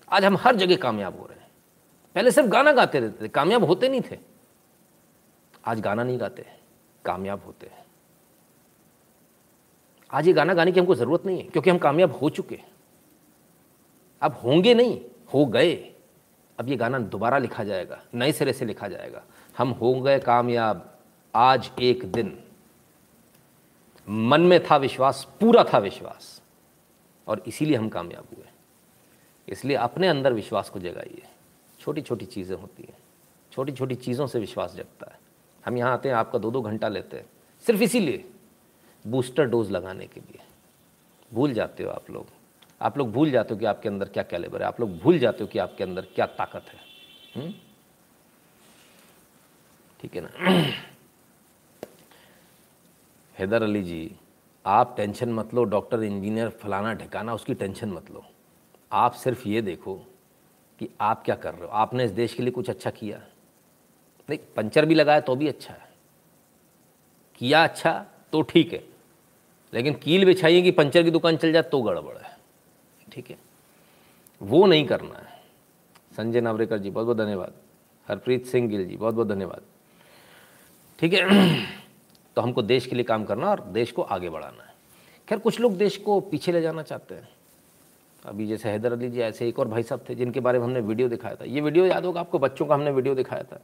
आज 0.07 0.25
हम 0.25 0.37
हर 0.37 0.55
जगह 0.55 0.75
कामयाब 0.77 1.19
हो 1.19 1.25
रहे 1.25 1.39
हैं। 1.39 1.49
पहले 2.15 2.31
सिर्फ़ 2.31 2.49
गाना 2.49 2.71
गाते 2.71 2.99
रहते 2.99 3.23
थे, 3.23 3.29
कामयाब 3.29 3.63
होते 3.63 3.89
नहीं 3.89 4.01
थे। 4.01 4.17
आज 5.65 5.79
गाना 5.79 6.03
नहीं 6.03 6.19
गाते, 6.19 6.45
कामयाब 7.05 7.43
होते 7.45 7.67
हैं। 7.67 7.85
आज 10.09 10.27
ये 10.27 10.33
गाना 10.33 10.53
गाने 10.53 10.71
की 10.71 10.79
हमको 10.79 10.95
ज़रूरत 10.95 11.25
नहीं 11.25 11.37
है, 11.37 11.43
क्योंकि 11.43 11.69
हम 11.69 11.77
कामयाब 11.77 12.11
हो 12.13 12.29
चुके 12.31 12.59
अब 14.21 14.41
होंगे 14.43 14.73
नहीं, 14.73 14.99
हो 15.33 15.45
गए। 15.45 15.87
अब 16.61 16.69
ये 16.69 16.75
गाना 16.75 16.99
दोबारा 16.99 17.37
लिखा 17.37 17.63
जाएगा, 17.63 18.03
नए 18.13 18.31
सिरे 18.31 18.53
से 18.53 18.65
लिखा 18.65 18.87
जाएगा। 18.87 19.23
हम 19.57 19.69
हो 19.69 20.01
गए 20.01 20.19
कामयाब, 20.19 20.99
आज 21.35 21.71
एक 21.79 22.11
दिन। 22.11 22.43
मन 24.09 24.41
में 24.41 24.63
था 24.63 24.77
विश्वास, 24.77 25.27
पूरा 25.39 25.63
था 25.63 25.77
विश्वास, 25.77 26.41
और 27.27 27.43
इसीलिए 27.47 27.77
हम 27.77 27.89
कामयाब 27.89 28.25
हुए। 28.37 28.45
इसलिए 29.47 29.77
अपने 29.77 30.07
अंदर 30.07 30.33
विश्वास 30.33 30.69
को 30.69 30.79
जगाइए। 30.79 31.23
छोटी 31.79 32.01
छोटी 32.01 32.25
चीज़ें 32.25 32.57
होती 32.57 32.83
हैं। 32.83 32.97
छोटी 33.51 33.71
छोटी 33.71 33.95
चीज़ों 33.95 34.27
से 34.27 34.39
विश्वास 34.39 34.75
जगता 34.75 35.11
है। 35.11 35.19
हम 35.65 35.77
यहाँ 35.77 35.93
आते 35.93 36.09
हैं, 36.09 36.15
आपका 36.15 36.39
दो 36.39 36.51
दो 36.51 36.61
घंटा 36.61 36.87
लेते 36.87 37.17
हैं। 37.17 37.25
सिर्फ़ 37.65 37.81
इसीलिए, 37.81 38.29
बूस्टर 39.07 39.45
डोज 39.45 39.71
लगाने 39.71 40.07
के 40.07 40.19
लिए। 40.19 40.39
भूल 41.33 41.53
जाते 41.53 41.83
हो 41.83 41.89
आप 41.89 42.09
लोग। 42.09 42.27
आप 42.81 42.97
लोग 42.97 43.11
भूल 43.11 43.31
जाते 43.31 43.53
हो 43.53 43.59
कि 43.59 43.65
आपके 43.65 43.89
अंदर 43.89 44.09
क्या 44.09 44.23
कैलेबर 44.23 44.61
है। 44.61 44.67
आप 44.67 44.79
लोग 44.79 44.97
भूल 44.99 45.19
जाते 45.19 45.43
हो 45.43 45.47
कि 45.47 45.59
आपके 45.59 45.83
अंदर 45.83 46.05
क्या 46.15 46.25
ताकत 46.25 46.65
है। 46.67 46.79
हम्म? 47.35 47.53
ठीक 49.99 50.15
है 50.15 50.21
ना? 50.21 50.29
हैदर 53.35 53.63
अली 53.63 53.81
जी, 53.83 54.11
आप 54.65 54.93
टेंशन 54.97 55.29
मत 55.33 55.53
लो, 55.53 55.63
डॉक्टर, 55.63 56.03
इंजीनियर 56.03 56.49
फलाना 56.61 56.93
ठिकाना, 56.93 57.33
उसकी 57.33 57.53
टेंशन 57.53 57.89
मत 57.89 58.11
लो। 58.11 58.23
आप 58.91 59.13
सिर्फ़ 59.13 59.47
ये 59.47 59.61
देखो 59.61 59.95
कि 60.79 60.89
आप 61.01 61.23
क्या 61.25 61.35
कर 61.35 61.53
रहे 61.53 61.61
हो। 61.61 61.69
आपने 61.73 62.05
इस 62.05 62.11
देश 62.11 62.33
के 62.33 62.43
लिए 62.43 62.51
कुछ 62.51 62.69
अच्छा 62.69 62.89
किया। 62.89 63.17
नहीं, 64.29 64.39
पंचर 64.55 64.85
भी 64.85 64.95
लगाया 64.95 65.19
तो 65.19 65.35
भी 65.35 65.47
अच्छा 65.47 65.73
है। 65.73 65.89
किया 67.41 67.63
अच्छा 67.63 67.93
तो 68.33 68.41
ठीक 68.41 68.73
है, 68.73 68.83
लेकिन 69.73 69.93
कील 69.93 70.25
बिछाइए 70.25 70.61
कि 70.61 70.71
पंचर 70.71 71.03
की 71.03 71.11
दुकान 71.11 71.37
चल 71.37 71.51
जाए 71.51 71.61
तो 71.63 71.81
गड़बड़ 71.81 72.17
है। 72.17 72.30
ठीक 73.11 73.29
है। 73.29 73.37
वो 74.41 74.65
नहीं 74.65 74.85
करना 74.85 75.15
है। 75.15 75.39
संजय 76.17 76.41
नावरेकर 76.41 76.77
जी 76.77 76.89
बहुत 76.89 77.05
बहुत 77.05 77.17
धन्यवाद। 77.17 77.53
हरप्रीत 78.07 78.45
सिंह 78.45 78.67
गिल 78.69 78.85
जी 78.87 78.95
बहुत 78.97 79.15
बहुत 79.15 79.27
धन्यवाद। 79.27 79.61
ठीक 80.99 81.13
है 81.13 81.65
तो 82.37 82.41
हमको 82.41 82.61
देश 82.61 82.85
के 82.85 82.95
लिए 82.95 83.03
काम 83.03 83.23
करना 83.23 83.49
और 83.49 83.61
देश 83.69 83.91
को 83.91 84.01
आगे 84.01 84.29
बढ़ाना 84.29 84.63
है। 84.63 84.73
खैर, 85.27 85.39
कुछ 85.39 85.59
लोग 85.59 85.77
देश 85.77 85.97
को 85.97 86.19
पीछे 86.21 86.51
ले 86.51 86.61
जाना 86.61 86.83
चाहते 86.83 87.15
हैं। 87.15 87.29
अभी 88.25 88.47
जैसे 88.47 88.69
हैदर 88.69 88.91
अली 88.91 89.09
जी 89.09 89.19
ऐसे 89.19 89.47
एक 89.47 89.59
और 89.59 89.67
भाई 89.67 89.83
साहब 89.83 90.03
थे, 90.09 90.15
जिनके 90.15 90.39
बारे 90.39 90.59
में 90.59 90.65
हमने 90.65 90.79
वीडियो 90.79 91.07
दिखाया 91.09 91.35
था। 91.35 91.45
ये 91.45 91.61
वीडियो 91.61 91.85
याद 91.85 92.05
होगा 92.05 92.19
आपको, 92.19 92.39
बच्चों 92.39 92.65
का 92.65 92.75
हमने 92.75 92.91
वीडियो 92.91 93.15
दिखाया 93.15 93.43
था। 93.43 93.59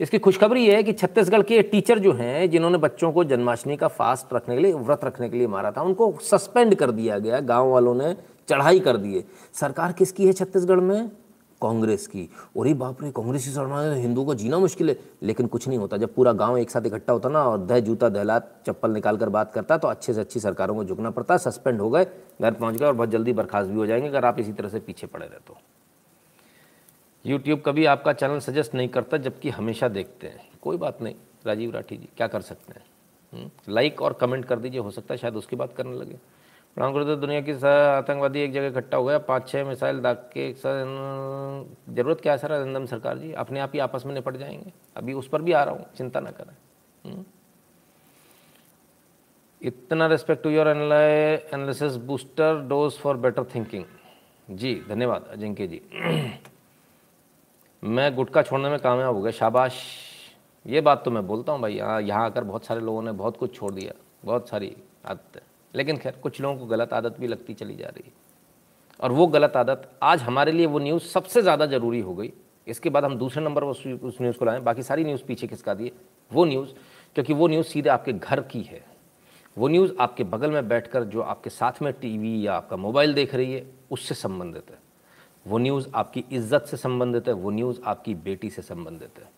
इसकी 0.00 0.18
खुशखबरी 0.18 0.66
है 0.66 0.82
कि 0.82 0.92
छत्तीसगढ़ 0.92 1.42
के 1.42 1.62
टीचर 1.62 1.98
जो 1.98 2.12
हैं, 2.12 2.50
जिन्होंने 2.50 2.78
बच्चों 2.78 3.12
को 3.12 3.24
जन्माष्टमी 3.24 3.76
का 3.76 3.88
फास्ट 3.88 4.32
रखने 4.32 4.56
के 4.56 4.62
लिए, 4.62 4.72
व्रत 4.72 5.04
रखने 5.04 5.28
के 5.28 5.36
लिए 5.36 5.46
मारा 5.46 5.72
था, 5.72 5.82
उनको 5.82 6.12
सस्पेंड 6.22 6.74
कर 6.74 6.90
दिया 6.90 7.18
गया। 7.18 7.40
गाँव 7.40 7.68
वालों 7.68 7.94
ने 7.94 8.14
चढ़ाई 8.48 8.80
कर 8.80 8.96
दिए। 8.96 9.24
सरकार 9.54 9.92
किसकी 9.92 10.26
है 10.26 10.32
छत्तीसगढ़ 10.32 10.80
में? 10.80 11.10
कांग्रेस 11.60 12.06
की। 12.06 12.22
अरे 12.58 12.72
बाप 12.74 13.02
रे, 13.02 13.10
कांग्रेस 13.10 13.44
की 13.44 13.50
सरकार 13.50 13.92
हिंदुओं 13.92 14.24
को 14.24 14.34
जीना 14.34 14.58
मुश्किल 14.58 14.88
है। 14.90 14.96
लेकिन 15.22 15.46
कुछ 15.46 15.66
नहीं 15.68 15.78
होता। 15.78 15.96
जब 15.96 16.14
पूरा 16.14 16.32
गाँव 16.32 16.56
एक 16.58 16.70
साथ 16.70 16.86
इकट्ठा 16.86 17.12
होता 17.12 17.28
ना, 17.28 17.42
और 17.44 17.58
दह 17.58 17.80
जूता 17.80 18.08
दहलात 18.08 18.52
चप्पल 18.66 18.90
निकाल 18.90 19.16
कर 19.16 19.28
बात 19.28 19.52
करता 19.52 19.78
तो 19.78 19.88
अच्छे 19.88 20.14
से 20.14 20.20
अच्छी 20.20 20.40
सरकारों 20.40 20.74
को 20.74 20.84
झुकना 20.84 21.10
पड़ता, 21.10 21.36
सस्पेंड 21.36 21.80
हो 21.80 21.90
गए, 21.90 22.06
घर 22.42 22.52
पहुँच 22.52 22.76
गए, 22.76 22.86
और 22.86 22.92
बहुत 22.92 23.08
जल्दी 23.08 23.32
बर्खास्त 23.32 23.70
भी 23.70 23.76
हो 23.76 23.86
जाएँगे, 23.86 24.08
अगर 24.08 24.24
आप 24.24 24.38
इसी 24.38 24.52
तरह 24.52 24.68
से 24.68 24.80
पीछे 24.80 25.06
पड़े 25.06 25.26
रहे 25.26 25.38
तो 25.38 25.56
यूट्यूब 27.24 27.62
कभी 27.66 27.84
आपका 27.84 28.12
चैनल 28.12 28.38
सजेस्ट 28.40 28.74
नहीं 28.74 28.88
करता, 28.88 29.16
जबकि 29.16 29.50
हमेशा 29.50 29.88
देखते 29.88 30.26
हैं। 30.26 30.48
कोई 30.62 30.76
बात 30.76 31.02
नहीं, 31.02 31.14
राजीव 31.46 31.70
राठी 31.70 31.96
जी, 31.96 32.08
क्या 32.16 32.26
कर 32.26 32.40
सकते 32.40 32.72
हैं? 32.72 33.50
लाइक 33.68 34.02
और 34.02 34.12
कमेंट 34.12 34.44
कर 34.44 34.58
दीजिए, 34.58 34.80
हो 34.80 34.90
सकता 34.90 35.14
है 35.14 35.18
शायद 35.18 35.36
उसकी 35.36 35.56
बात 35.56 35.72
करने 35.72 35.96
लगे। 35.96 36.18
प्रणाम 36.76 36.92
गुरुदेव 36.92 37.16
दुनिया 37.16 37.40
की 37.40 37.52
आतंकवादी 37.66 38.40
एक 38.40 38.52
जगह 38.52 38.66
इकट्ठा 38.66 38.96
हो 38.96 39.04
गया। 39.04 39.18
पाँच 39.20 39.48
छः 39.48 39.64
मिसाइल 39.64 40.00
दाग 40.00 40.16
के 40.32 40.48
एक 40.48 40.56
साथ 40.56 40.84
ज़रूरत 41.94 42.20
क्या 42.20 42.32
है 42.32 42.38
सर 42.38 42.52
अरिंदम 42.52 42.86
सरकार 42.86 43.18
जी? 43.18 43.32
अपने 43.34 43.60
आप 43.60 43.70
ही 43.74 43.78
आपस 43.80 44.06
में 44.06 44.14
निपट 44.14 44.36
जाएँगे। 44.36 44.72
अभी 44.96 45.12
उस 45.12 45.28
पर 45.28 45.42
भी 45.42 45.52
आ 45.52 45.62
रहा 45.64 45.74
हूँ, 45.74 45.86
चिंता 45.96 46.20
ना 46.20 46.30
करें। 46.30 46.54
हम्म। 47.04 47.24
इतना 49.60 50.06
respect 50.06 50.42
to 50.42 50.50
your 50.50 50.68
analysis 50.68 51.96
booster 52.06 52.60
dose 52.68 52.98
for 52.98 53.16
better 53.16 53.44
thinking 53.44 53.84
ji, 54.48 54.74
धन्यवाद 54.88 55.26
अजिंक्य 55.32 55.66
जी। 55.66 55.80
मैं 57.82 58.14
गुटखा 58.14 58.42
छोड़ने 58.42 58.68
में 58.68 58.78
कामयाब 58.78 59.14
हो 59.14 59.22
गया। 59.22 59.32
शाबाश। 59.32 59.82
ये 60.66 60.80
बात 60.80 61.04
तो 61.04 61.10
मैं 61.10 61.26
बोलता 61.26 61.52
हूँ 61.52 61.60
भाई, 61.60 61.74
यहाँ 61.74 62.00
यहाँ 62.02 62.24
आकर 62.24 62.44
बहुत 62.44 62.64
सारे 62.64 62.80
लोगों 62.80 63.02
ने 63.02 63.12
बहुत 63.12 63.36
कुछ 63.36 63.54
छोड़ 63.54 63.72
दिया। 63.74 63.92
बहुत 64.24 64.48
सारी 64.48 64.76
आदतें। 65.06 65.40
लेकिन 65.74 65.96
खैर, 65.96 66.12
कुछ 66.12 66.40
लोगों 66.40 66.56
को 66.58 66.66
गलत 66.66 66.92
आदत 66.92 67.16
भी 67.20 67.26
लगती 67.26 67.54
चली 67.54 67.74
जा 67.76 67.86
रही। 67.86 68.04
है 68.06 68.12
और 69.00 69.12
वो 69.12 69.26
गलत 69.26 69.56
आदत, 69.56 69.90
आज 70.02 70.22
हमारे 70.22 70.52
लिए 70.52 70.66
वो 70.66 70.78
न्यूज़ 70.78 71.02
सबसे 71.02 71.42
ज़्यादा 71.42 71.66
ज़रूरी 71.66 72.00
हो 72.00 72.14
गई। 72.14 72.32
इसके 72.66 72.90
बाद 72.90 73.04
हम 73.04 73.16
दूसरे 73.18 73.42
नंबर 73.44 73.64
पर 73.64 73.96
उस 74.02 74.20
न्यूज़ 74.20 74.38
को 74.38 74.44
लाएँ, 74.44 74.60
बाकी 74.60 74.82
सारी 74.82 75.04
न्यूज़ 75.04 75.22
पीछे 75.24 75.46
किसका 75.46 75.74
दिए। 75.74 75.92
वो 76.30 76.44
न्यूज़, 76.44 76.70
क्योंकि 77.16 77.32
वो 77.32 77.48
न्यूज़ 77.48 77.66
सीधे 77.66 77.88
आपके 77.88 78.12
घर 78.12 78.40
की 78.42 78.62
है। 78.62 78.84
वो 79.56 79.68
न्यूज़ 79.68 79.92
आपके 80.00 80.24
बगल 80.24 80.50
में 80.50 80.68
बैठकर 80.68 81.04
जो 81.04 81.20
आपके 81.22 81.50
साथ 81.50 81.82
में 81.82 81.92
टीवी 81.92 82.46
या 82.46 82.54
आपका 82.54 82.76
मोबाइल 82.76 83.14
देख 83.14 83.34
रही 83.34 83.52
है, 83.52 83.66
उससे 83.90 84.14
संबंधित 84.14 84.70
है। 84.70 84.78
वो 85.46 85.58
न्यूज़ 85.58 85.88
आपकी 85.94 86.24
इज़्ज़त 86.32 86.66
से 86.66 86.76
संबंधित 86.76 87.28
है, 87.28 87.34
वो 87.34 87.50
न्यूज़ 87.50 87.80
आपकी 87.84 88.14
बेटी 88.14 88.50
से 88.50 88.62
संबंधित 88.62 89.18
है। 89.18 89.28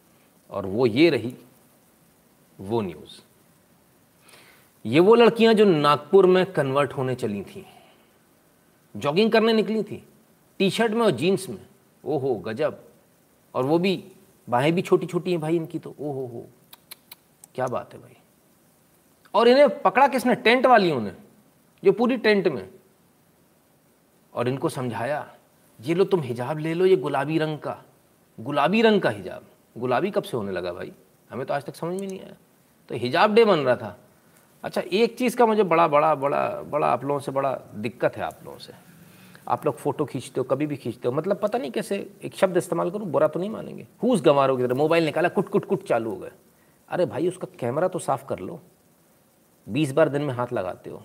और 0.50 0.66
वो 0.66 0.86
ये 0.86 1.08
रही, 1.10 1.34
वो 2.58 2.80
न्यूज़। 2.80 3.20
ये 4.86 5.00
वो 5.00 5.14
लड़कियाँ 5.14 5.54
जो 5.54 5.64
नागपुर 5.64 6.26
में 6.26 6.52
कन्वर्ट 6.52 6.92
होने 6.92 7.14
चली 7.14 7.42
थी। 7.42 7.66
जॉगिंग 8.96 9.32
करने 9.32 9.52
निकली 9.52 9.82
थी। 9.82 10.08
टी 10.58 10.70
शर्ट 10.70 10.92
में 10.92 11.02
और 11.02 11.10
जीन्स 11.10 11.48
में। 11.48 11.66
ओहो, 12.04 12.34
गजब। 12.34 12.84
और 13.54 13.64
वो 13.64 13.78
भी, 13.78 14.04
बाहें 14.48 14.74
भी 14.74 14.82
छोटी 14.82 15.06
छोटी 15.06 15.30
हैं 15.30 15.40
भाई 15.40 15.56
इनकी 15.56 15.78
तो। 15.78 15.94
ओहो, 16.00 16.26
हो। 16.26 16.46
क्या 17.54 17.66
बात 17.66 17.94
है 17.94 18.00
भाई। 18.00 18.16
और 19.34 19.48
इन्हें 19.48 19.82
पकड़ा 19.82 20.08
किसने? 20.08 20.34
टेंट 20.34 20.66
वालियों 20.66 21.00
ने, 21.00 21.12
जो 21.84 21.92
पूरी 21.92 22.16
टेंट 22.16 22.48
में। 22.48 22.70
और 24.34 24.48
इनको 24.48 24.68
समझाया, 24.68 25.34
ये 25.80 25.94
लो, 25.94 26.04
तुम 26.04 26.20
हिजाब 26.20 26.58
ले 26.58 26.74
लो, 26.74 26.86
ये 26.86 26.96
गुलाबी 26.96 27.38
रंग 27.38 27.58
का। 27.58 27.82
गुलाबी 28.40 28.82
रंग 28.82 29.00
का 29.00 29.10
हिजाब। 29.10 29.44
गुलाबी 29.78 30.10
कब 30.10 30.22
से 30.22 30.36
होने 30.36 30.52
लगा 30.52 30.72
भाई? 30.72 30.92
हमें 31.30 31.46
तो 31.46 31.54
आज 31.54 31.64
तक 31.64 31.74
समझ 31.74 32.00
में 32.00 32.08
नहीं 32.08 32.20
आया। 32.20 32.36
तो 32.88 32.94
हिजाब 32.94 33.34
डे 33.34 33.44
बन 33.44 33.58
रहा 33.58 33.76
था। 33.76 33.98
अच्छा 34.64 34.82
एक 34.92 35.18
चीज़ 35.18 35.36
का 35.36 35.46
मुझे 35.46 35.62
बड़ा 35.62 35.88
बड़ा 35.88 36.14
बड़ा 36.14 36.62
बड़ा 36.62 36.86
आप 36.86 37.04
लोगों 37.04 37.20
से 37.20 37.32
बड़ा 37.32 37.60
दिक्कत 37.74 38.16
है 38.16 38.22
आप 38.22 38.38
लोगों 38.44 38.58
से। 38.58 38.72
आप 39.48 39.66
लोग 39.66 39.76
फ़ोटो 39.76 40.04
खींचते 40.04 40.40
हो, 40.40 40.44
कभी 40.44 40.66
भी 40.66 40.76
खींचते 40.76 41.08
हो 41.08 41.14
मतलब 41.14 41.36
पता 41.36 41.58
नहीं 41.58 41.70
कैसे 41.70 42.14
एक 42.22 42.34
शब्द 42.34 42.56
इस्तेमाल 42.56 42.90
करूँ, 42.90 43.06
बुरा 43.06 43.28
तो 43.28 43.40
नहीं 43.40 43.50
मानेंगे। 43.50 43.86
हुस 44.02 44.22
गंवारों 44.22 44.56
की 44.56 44.62
तरह? 44.62 44.74
मोबाइल 44.74 45.04
निकाला 45.04 45.28
कुट 45.28 45.48
कुट 45.48 45.64
कुट 45.64 45.86
चालू 45.86 46.10
हो 46.10 46.16
गए। 46.16 46.30
अरे 46.88 47.06
भाई, 47.06 47.28
उसका 47.28 47.48
कैमरा 47.58 47.88
तो 47.88 47.98
साफ़ 47.98 48.26
कर 48.26 48.38
लो। 48.38 48.60
बीस 49.68 49.92
बार 49.92 50.08
दिन 50.08 50.22
में 50.22 50.34
हाथ 50.34 50.46
लगाते 50.52 50.90
हो। 50.90 51.02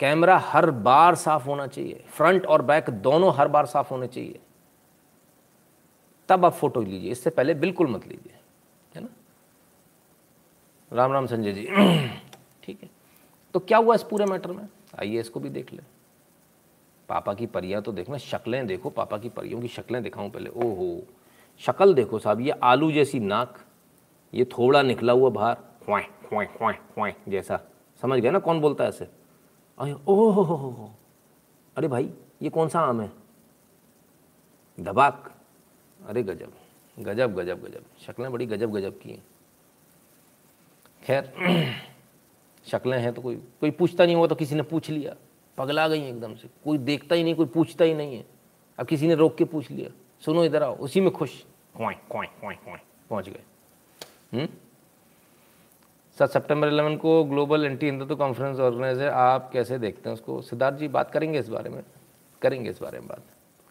कैमरा 0.00 0.38
हर 0.38 0.70
बार 0.70 1.14
साफ़ 1.14 1.44
होना 1.44 1.66
चाहिए। 1.66 2.04
फ्रंट 2.08 2.46
और 2.46 2.62
बैक 2.62 2.90
दोनों 2.90 3.34
हर 3.34 3.48
बार 3.48 3.66
साफ़ 3.66 3.90
होने 3.90 4.06
चाहिए। 4.06 4.40
तब 6.28 6.44
आप 6.44 6.52
फ़ोटो 6.52 6.80
लीजिए। 6.80 7.10
इससे 7.10 7.30
पहले 7.30 7.54
बिल्कुल 7.54 7.86
मत 7.86 8.06
लीजिए। 8.08 8.38
है 8.94 9.02
ना? 9.02 9.08
राम 10.92 11.12
राम 11.12 11.26
संजय 11.26 11.52
जी। 11.52 11.68
है 11.70 12.22
तो 13.54 13.60
क्या 13.60 13.78
हुआ 13.78 13.94
इस 13.94 14.02
पूरे 14.02 14.24
मैटर 14.24 14.52
में? 14.52 14.68
आइए 15.00 15.20
इसको 15.20 15.40
भी 15.40 15.50
देख 15.50 15.72
ले। 15.72 15.82
पापा 17.08 17.34
की 17.34 17.46
परियाँ 17.46 17.82
तो 17.82 17.92
देखना 17.92 18.16
शक्लें 18.16 18.66
देखो, 18.66 18.90
पापा 18.90 19.18
की 19.18 19.28
परियों 19.28 19.60
की 19.60 19.68
शक्लें 19.68 20.02
दिखाऊँ 20.02 20.30
पहले। 20.30 20.50
ओहो, 20.50 21.02
शक्ल 21.58 21.94
देखो 21.94 22.18
साहब, 22.18 22.40
ये 22.40 22.50
आलू 22.50 22.92
जैसी 22.92 23.20
नाक, 23.20 23.58
ये 24.34 24.44
थोड़ा 24.44 24.82
निकला 24.82 25.12
हुआ 25.12 25.30
बाहर 25.30 25.54
ख्वाए 25.54 26.02
ख्वाए 26.28 26.46
ख्वाए 26.46 26.74
ख्वाए 26.94 27.14
जैसा। 27.28 27.60
समझ 28.02 28.20
गया 28.20 28.32
ना 28.32 28.38
कौन 28.38 28.60
बोलता 28.60 28.84
है 28.84 28.90
ऐसे? 28.90 29.08
अरे, 29.78 29.96
ओह 30.08 30.34
हो 30.34 30.90
अरे 31.76 31.88
भाई, 31.88 32.12
ये 32.42 32.50
कौन 32.50 32.68
सा 32.68 32.80
आम 32.80 33.00
है? 33.00 33.10
दबाक। 34.80 35.34
अरे 36.06 36.22
गजब 36.22 36.52
गजब 36.98 37.34
गजब 37.34 37.62
गजब। 37.62 37.84
शक्लें 38.06 38.32
बड़ी 38.32 38.46
गजब 38.46 38.72
गजब 38.72 38.98
की 38.98 39.10
हैं। 39.10 39.24
खैर 41.04 41.89
शक्लें 42.66 42.98
हैं 42.98 43.14
तो 43.14 43.22
कोई 43.22 43.36
कोई 43.36 43.70
पूछता 43.70 44.06
नहीं 44.06 44.16
हुआ 44.16 44.26
तो 44.26 44.34
किसी 44.34 44.54
ने 44.54 44.62
पूछ 44.62 44.90
लिया। 44.90 45.16
पगला 45.58 45.88
गई 45.88 46.08
एकदम 46.08 46.34
से। 46.34 46.48
कोई 46.64 46.78
देखता 46.78 47.14
ही 47.14 47.24
नहीं, 47.24 47.34
कोई 47.34 47.46
पूछता 47.46 47.84
ही 47.84 47.94
नहीं 47.94 48.16
है। 48.16 48.24
अब 48.78 48.86
किसी 48.86 49.08
ने 49.08 49.14
रोक 49.14 49.36
के 49.36 49.44
पूछ 49.44 49.70
लिया। 49.70 49.90
सुनो 50.24 50.44
इधर 50.44 50.62
आओ, 50.62 50.76
उसी 50.76 51.00
में 51.00 51.10
खुश। 51.10 51.44
क्वाई 51.76 51.94
क्वाई 51.94 52.26
क्वाई 52.26 52.54
क्वाई 52.54 52.78
पहुँच 53.10 53.28
गए। 53.28 53.42
हम्म? 54.32 54.48
सर 56.18 56.26
सितंबर 56.26 56.68
11 56.68 56.96
को 56.96 57.24
global 57.24 57.64
anti 57.64 57.86
Hindutva 57.86 58.16
conference 58.16 58.60
organise 58.60 58.98
है 58.98 59.10
आप 59.10 59.50
कैसे 59.52 59.78
देखते 59.78 60.08
हैं 60.08 60.14
उसको? 60.14 60.42
सिद्धार्थ 60.42 60.76
जी, 60.76 60.88
बात 60.88 61.10
करेंगे 61.10 61.38
इस 61.38 61.48
बारे 61.48 61.70
में? 61.70 61.82
करेंगे 62.42 62.70
इस 62.70 62.82
बारे 62.82 62.98
में 62.98 63.08
बात। 63.08 63.22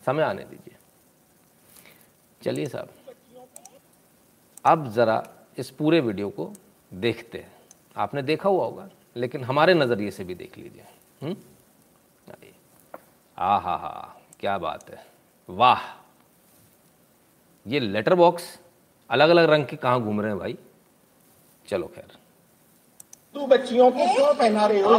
समय 0.05 0.23
आने 0.23 0.43
दीजिए। 0.43 0.75
चलिए 2.43 2.65
साहब। 2.65 2.89
अब 4.65 4.87
ज़रा 4.87 5.27
इस 5.57 5.69
पूरे 5.69 5.99
वीडियो 5.99 6.29
को 6.29 6.53
देखते 6.93 7.37
हैं। 7.37 7.58
आपने 7.99 8.21
देखा 8.21 8.49
हुआ 8.49 8.65
होगा 8.65 8.89
लेकिन 9.17 9.43
हमारे 9.43 9.73
नज़रिए 9.73 10.11
से 10.11 10.23
भी 10.23 10.35
देख 10.35 10.57
लीजिए। 10.57 10.83
हम्म? 11.21 11.35
आ 13.37 13.57
हा 13.57 13.75
हा 13.77 14.15
क्या 14.39 14.57
बात 14.57 14.89
है। 14.89 15.03
वाह! 15.49 15.81
ये 17.65 17.79
लेटर 17.79 18.15
बॉक्स 18.15 18.43
अलग 19.09 19.29
अलग 19.29 19.49
रंग 19.49 19.65
के 19.65 19.75
कहाँ 19.75 20.01
घूम 20.01 20.21
रहे 20.21 20.31
हैं 20.31 20.39
भाई? 20.39 20.57
चलो 21.69 21.87
खैर। 21.95 22.17
तू 23.33 23.45
बच्चियों 23.47 23.89
को 23.91 24.05
क्यों 24.15 24.33
पहना 24.33 24.65
रहे 24.65 24.81
हो? 24.81 24.93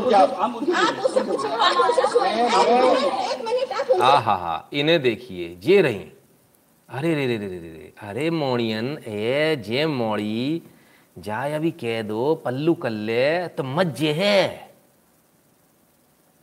आ 4.02 4.16
हा 4.18 4.34
हा 4.36 4.68
इन्हें 4.72 5.00
देखिए 5.02 5.48
ये 5.64 5.80
रही। 5.82 6.10
अरे 6.88 7.14
रे 7.14 7.26
रे 7.26 7.36
रे 7.38 7.48
रे 7.48 7.58
रे 7.58 7.68
रे 7.72 7.92
अरे 8.08 8.30
मोड़ियन 8.30 8.86
ए 9.06 9.56
जे 9.66 9.86
मोड़ी 9.86 10.62
जाए 11.20 11.52
अभी 11.52 11.70
कह 11.70 12.02
दो, 12.02 12.34
पल्लू 12.34 12.74
कल्ले 12.74 13.48
तो 13.48 13.64
मज्जे 13.64 14.12
है 14.12 14.70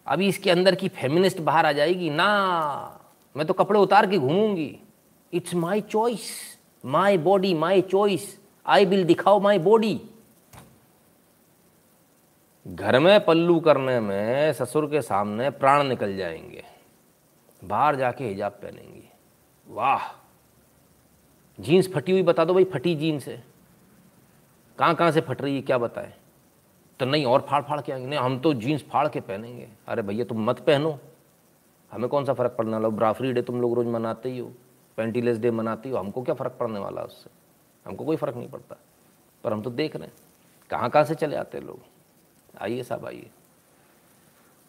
अभी 0.08 0.28
इसके 0.28 0.52
अंदर 0.52 0.76
की 0.76 0.88
फेमिनिस्ट 0.88 1.40
बाहर 1.40 1.66
आ 1.66 1.72
जाएगी, 1.72 2.10
ना, 2.10 3.00
मैं 3.38 3.46
तो 3.48 3.54
कपड़े 3.54 3.80
उतार 3.80 4.08
के 4.08 4.18
घूमूँगी। 4.18 4.80
It's 5.34 5.54
my 5.54 5.82
choice 5.82 6.30
my 6.86 7.18
body 7.18 7.54
my 7.54 7.82
choice 7.82 8.40
I 8.66 8.86
will 8.86 9.04
दिखाओ 9.04 9.40
माई 9.40 9.60
बॉडी 9.60 10.02
घर 12.68 13.00
में 13.00 13.26
पल्लू 13.26 13.60
करने 13.60 14.00
में 14.00 14.54
ससुर 14.54 14.86
के 14.86 15.02
सामने 15.02 15.50
प्राण 15.50 15.84
निकल 15.84 16.16
जाएँगे। 16.18 16.64
बाहर 17.64 17.96
जाके 17.96 18.24
हिजाब 18.24 18.52
पहनेंगी। 18.52 19.10
वाह! 19.68 20.08
जीन्स 21.60 21.92
फटी 21.94 22.12
हुई 22.12 22.24
बता 22.24 22.46
दो 22.46 22.54
भाई, 22.54 22.64
फटी 22.64 22.96
जीन्स 22.96 23.28
है। 23.28 23.44
कहाँ 24.80 24.96
कहाँ 24.96 25.12
से 25.12 25.22
फट 25.22 25.42
रही 25.42 25.56
है, 25.56 25.62
क्या 25.62 25.78
बताएँ? 25.78 26.14
तो 27.00 27.06
नहीं, 27.06 27.26
और 27.26 27.46
फाड़ 27.50 27.64
फाड़ 27.64 27.82
के 27.82 27.92
आएँगे। 27.92 28.08
नहीं, 28.08 28.20
हम 28.20 28.40
तो 28.40 28.54
जीन्स 28.54 28.82
फाड़ 28.82 29.08
के 29.08 29.20
पहनेंगे। 29.20 29.68
अरे 29.88 30.02
भैया, 30.02 30.26
तुम 30.26 30.46
मत 30.46 30.60
पहनो। 30.60 31.00
हमें 31.92 32.10
कौन 32.10 32.26
सा 32.26 32.34
फ़र्क 32.34 32.56
पड़ने? 32.58 32.72
वाला 32.72 32.90
ब्राफरी 32.90 33.34
डे 33.34 33.42
तुम 33.42 33.62
लोग 33.62 33.74
रोज़ 33.74 33.88
मनाते 33.88 34.30
ही 34.30 34.40
हो। 34.40 34.52
पेंटीलेस 34.98 35.38
डे 35.38 35.52
मनाते 35.52 35.90
हो 35.90 35.98
हमको 35.98 36.22
क्या 36.22 36.36
फ़र्क 36.36 36.52
पड़ने 36.60 36.80
वाला 36.80 37.02
है 37.02 37.08
उससे? 37.08 37.30
हमको 37.86 38.06
कोई 38.06 38.16
फ़र्क 38.16 38.36
नहीं 38.36 38.50
पड़ता। 38.50 38.76
पर 39.44 39.54
हम 39.54 39.62
तो 39.62 39.70
देख 39.70 39.96
रहे 39.96 40.08
हैं। 40.08 40.14
कहाँ 40.70 40.90
कहाँ 40.90 41.06
से 41.06 41.16
चले 41.16 41.36
आते 41.36 41.58
हैं 41.58 41.66
लोग? 41.66 41.80
आइए 42.62 42.84
साहब, 42.84 43.06
आइए। 43.06 43.30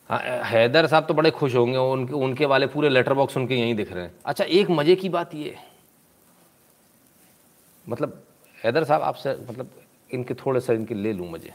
हाँ 0.09 0.19
हैदर 0.45 0.87
साहब 0.87 1.07
तो 1.07 1.15
बड़े 1.15 1.31
खुश 1.31 1.55
होंगे। 1.55 1.77
उनके 1.77 2.13
उनके 2.13 2.47
वाले 2.47 2.67
पूरे 2.67 2.89
लेटर 2.89 3.15
बॉक्स 3.15 3.37
उनके 3.37 3.55
यहीं 3.55 3.75
दिख 3.75 3.93
रहे 3.93 4.05
हैं। 4.05 4.15
अच्छा 4.25 4.45
एक 4.45 4.71
मज़े 4.71 4.97
की 4.97 5.09
बात 5.09 5.35
ये। 5.35 5.57
मतलब 7.89 8.25
हैदर 8.65 8.85
साहब, 8.85 9.03
आपसे 9.03 9.35
मतलब 9.35 9.71
इनके 10.11 10.35
थोड़े 10.35 10.61
से 10.61 10.75
इनके 10.75 10.95
ले 10.95 11.13
लूँ 11.13 11.31
मज़े 11.31 11.53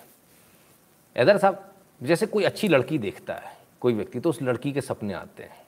हैदर 1.16 1.38
साहब, 1.38 1.72
जैसे 2.02 2.26
कोई 2.26 2.44
अच्छी 2.44 2.68
लड़की 2.68 2.98
देखता 2.98 3.34
है, 3.34 3.52
कोई 3.82 3.94
व्यक्ति 3.94 4.20
तो 4.20 4.30
उस 4.30 4.42
लड़की 4.42 4.72
के 4.74 4.82
सपने 4.82 5.14
आते 5.14 5.44
हैं। 5.44 5.62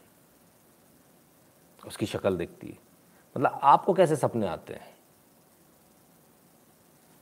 उसकी 1.83 2.05
शक्ल 2.05 2.38
देखती 2.38 2.67
है। 2.67 2.77
मतलब 3.36 3.59
आपको 3.63 3.93
कैसे 3.93 4.15
सपने 4.15 4.47
आते 4.47 4.73
हैं? 4.73 4.88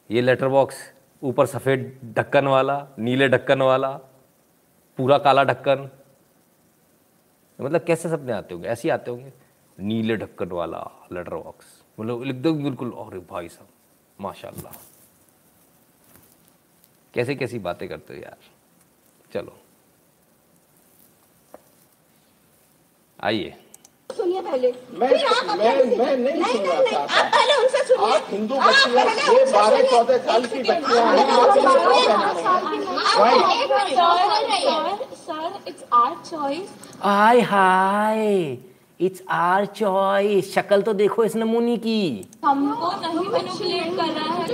ये 0.10 0.22
लेटर 0.22 0.48
बॉक्स 0.48 0.78
ऊपर 1.22 1.46
सफ़ेद 1.46 2.14
ढक्कन 2.18 2.48
वाला, 2.48 2.88
नीले 3.00 3.28
ढक्कन 3.30 3.62
वाला, 3.62 3.92
पूरा 5.00 5.18
काला 5.18 5.44
ढक्कन। 5.44 5.90
मतलब 7.60 7.84
कैसे 7.84 8.10
सपने 8.10 8.32
आते 8.32 8.54
होंगे? 8.54 8.68
ऐसे 8.70 8.88
ही 8.88 8.90
आते 8.90 9.12
होंगे। 9.12 9.34
नीले 9.78 10.16
ढक्कन 10.18 10.52
वाला 10.52 10.80
लेटर 11.12 11.36
बॉक्स 11.36 11.66
मतलब 11.98 12.24
एकदम 12.24 12.64
बिल्कुल, 12.64 12.92
अरे 12.92 13.20
भाई 13.30 13.48
साहब, 13.50 13.68
माशाल्लाह। 14.20 14.74
कैसे 17.14 17.36
कैसी 17.36 17.60
बातें 17.60 17.88
करते 17.90 18.14
हो 18.14 18.20
यार? 18.22 18.38
चलो। 19.34 19.58
आइए। 23.20 23.54
सुनिए 24.10 24.42
पहले। 24.42 24.72
मैं 24.94 25.10
मैं 25.10 25.98
मैं 25.98 26.18
नहीं 26.18 26.42
नहीं 26.42 26.54
सुन 26.54 26.66
रहा 26.66 26.82
था 26.92 26.98
आप 27.20 27.26
पहले 27.36 27.54
उनसे 27.64 27.84
सुनिए। 27.84 28.14
आप 28.16 28.26
हिंदू 28.30 28.56
बच्चियाँ 28.56 29.06
ये 29.36 29.44
बारह 29.52 29.82
चौदह 29.92 30.18
साल 30.26 30.42
की 30.46 30.60
बच्चियाँ 30.64 31.06
हैं। 31.16 31.26
आप 31.32 31.34
इन्हें 31.34 31.34
क्यों 31.34 31.48
पहना 31.56 31.84
रहे 31.86 32.02
हैं। 32.02 32.16
आप 32.16 32.24
Sir, 33.94 34.98
sir, 35.26 35.46
it's 35.70 35.84
our 35.94 36.14
choice. 36.30 36.70
आय 37.04 37.40
हाय 37.52 38.22
इट्स 39.00 39.22
आर 39.30 39.66
चॉइस 39.66 40.54
शक्ल 40.56 40.82
तो 40.82 40.94
देखो 40.94 41.24
इस 41.26 41.36
नमूनी 41.36 41.78
की। 41.78 42.28
हमको 42.46 42.92
नहीं 43.02 43.28
मैनिपुलेट 43.30 43.96
कर 43.98 44.12
रहा 44.20 44.34
है 44.34 44.48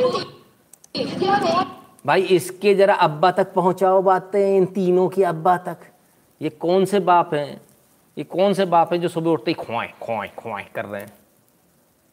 भाई, 2.10 2.22
इसके 2.22 2.76
जरा 2.76 2.94
अब्बा 2.94 3.32
तक 3.32 3.54
पहुंचाओ 3.54 4.02
बातें, 4.02 4.58
इन 4.58 4.66
तीनों 4.66 5.10
की 5.10 5.24
अब्बा 5.24 5.58
तक। 5.58 5.78
ये 6.42 6.50
कौन 6.50 6.86
से 6.86 7.00
बाप 7.00 7.34
हैं? 7.34 7.62
ये 8.18 8.24
कौन 8.24 8.54
से 8.54 8.66
बाप 8.66 8.94
हैं 8.94 9.02
जो 9.02 9.08
सुबह 9.08 9.32
उठते 9.32 9.52
ही 9.52 9.56
खुआएँ 9.56 9.92
खुआएँ 10.02 10.32
खुआएँ 10.36 10.66
कर 10.76 10.86
रहे 10.86 11.02
हैं? 11.02 11.14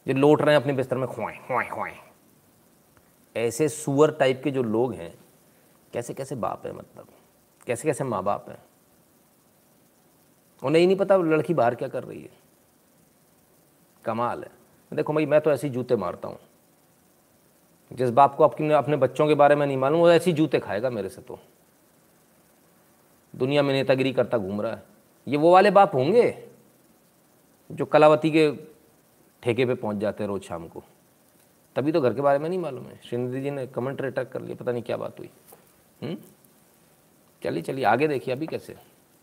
जो 0.07 0.15
लौट 0.15 0.43
रहे 0.43 0.55
हैं 0.55 0.63
अपने 0.63 0.73
बिस्तर 0.73 0.97
में 0.97 1.09
खुआएँ 1.09 1.37
खुआएँ 1.37 1.69
खुआएँ 1.69 1.95
ऐसे 3.37 3.69
सुअर 3.69 4.11
टाइप 4.11 4.41
के 4.45 4.51
जो 4.51 4.63
लोग 4.63 4.93
हैं, 4.95 5.19
कैसे 5.93 6.15
कैसे 6.15 6.35
बाप 6.35 6.67
हैं 6.67 6.73
मतलब? 6.73 7.07
कैसे 7.67 7.89
कैसे 7.89 8.05
माँ 8.05 8.23
बाप 8.23 8.49
हैं? 8.49 8.59
उन्हें 10.63 10.81
ही 10.81 10.87
नहीं 10.87 10.97
पता 10.97 11.17
लड़की 11.17 11.55
बाहर 11.55 11.75
क्या 11.75 11.89
कर 11.89 12.05
रही 12.05 12.23
है। 12.23 12.31
कमाल 14.05 14.43
है। 14.43 14.51
देखो 14.97 15.13
भाई, 15.13 15.27
मैं 15.27 15.41
तो 15.41 15.53
ऐसे 15.53 15.69
जूते 15.69 15.97
मारता 15.97 16.29
हूँ। 16.29 16.39
जिस 17.93 18.11
बाप 18.11 18.37
को 18.37 18.45
आपकी 18.45 18.71
अपने 18.71 18.97
बच्चों 18.97 19.27
के 19.27 19.35
बारे 19.35 19.55
में 19.55 19.67
नहीं 19.67 19.77
मालूम, 19.77 20.01
वो 20.01 20.11
ऐसे 20.11 20.33
जूते 20.33 20.59
खाएगा 20.59 20.91
मेरे 20.91 21.09
से 21.09 21.23
तो। 21.23 21.39
दुनिया 23.37 23.63
में 23.63 23.75
नेतागिरी 23.75 24.13
करता 24.13 24.39
घूम 24.39 24.63
रहा 24.63 24.73
है। 24.73 24.83
ये 25.29 25.37
वो 25.37 25.53
वाले 25.53 25.71
बाप 25.71 25.95
होंगे 25.95 26.49
जो 27.73 27.85
कलावती 27.85 28.31
के 28.31 28.53
ठेके 29.43 29.67
पे 29.67 29.75
पहुँच 29.75 29.97
जाते 29.97 30.25
हैं 30.25 30.29
रोज 30.29 30.43
शाम 30.43 30.69
को। 30.69 30.83
तभी 31.77 31.93
तो 31.93 32.01
घर 32.01 32.15
के 32.15 32.21
बारे 32.21 32.39
में 32.39 32.49
नहीं 32.49 32.59
मालूम 32.59 32.85
है। 32.85 33.01
श्रीनिधि 33.05 33.41
जी 33.41 33.51
ने 33.51 33.67
कमेंट 33.67 34.03
अटैक 34.03 34.29
कर 34.29 34.43
लिया, 34.43 34.57
पता 34.57 34.73
नहीं 34.73 34.83
क्या 34.83 34.97
बात 34.97 35.19
हुई। 35.19 35.31
हम्म? 36.03 36.17
चलिए 37.43 37.63
चलिए, 37.63 37.85
आगे 37.85 38.09
देखिए 38.09 38.35
अभी 38.35 38.47
कैसे। 38.47 38.77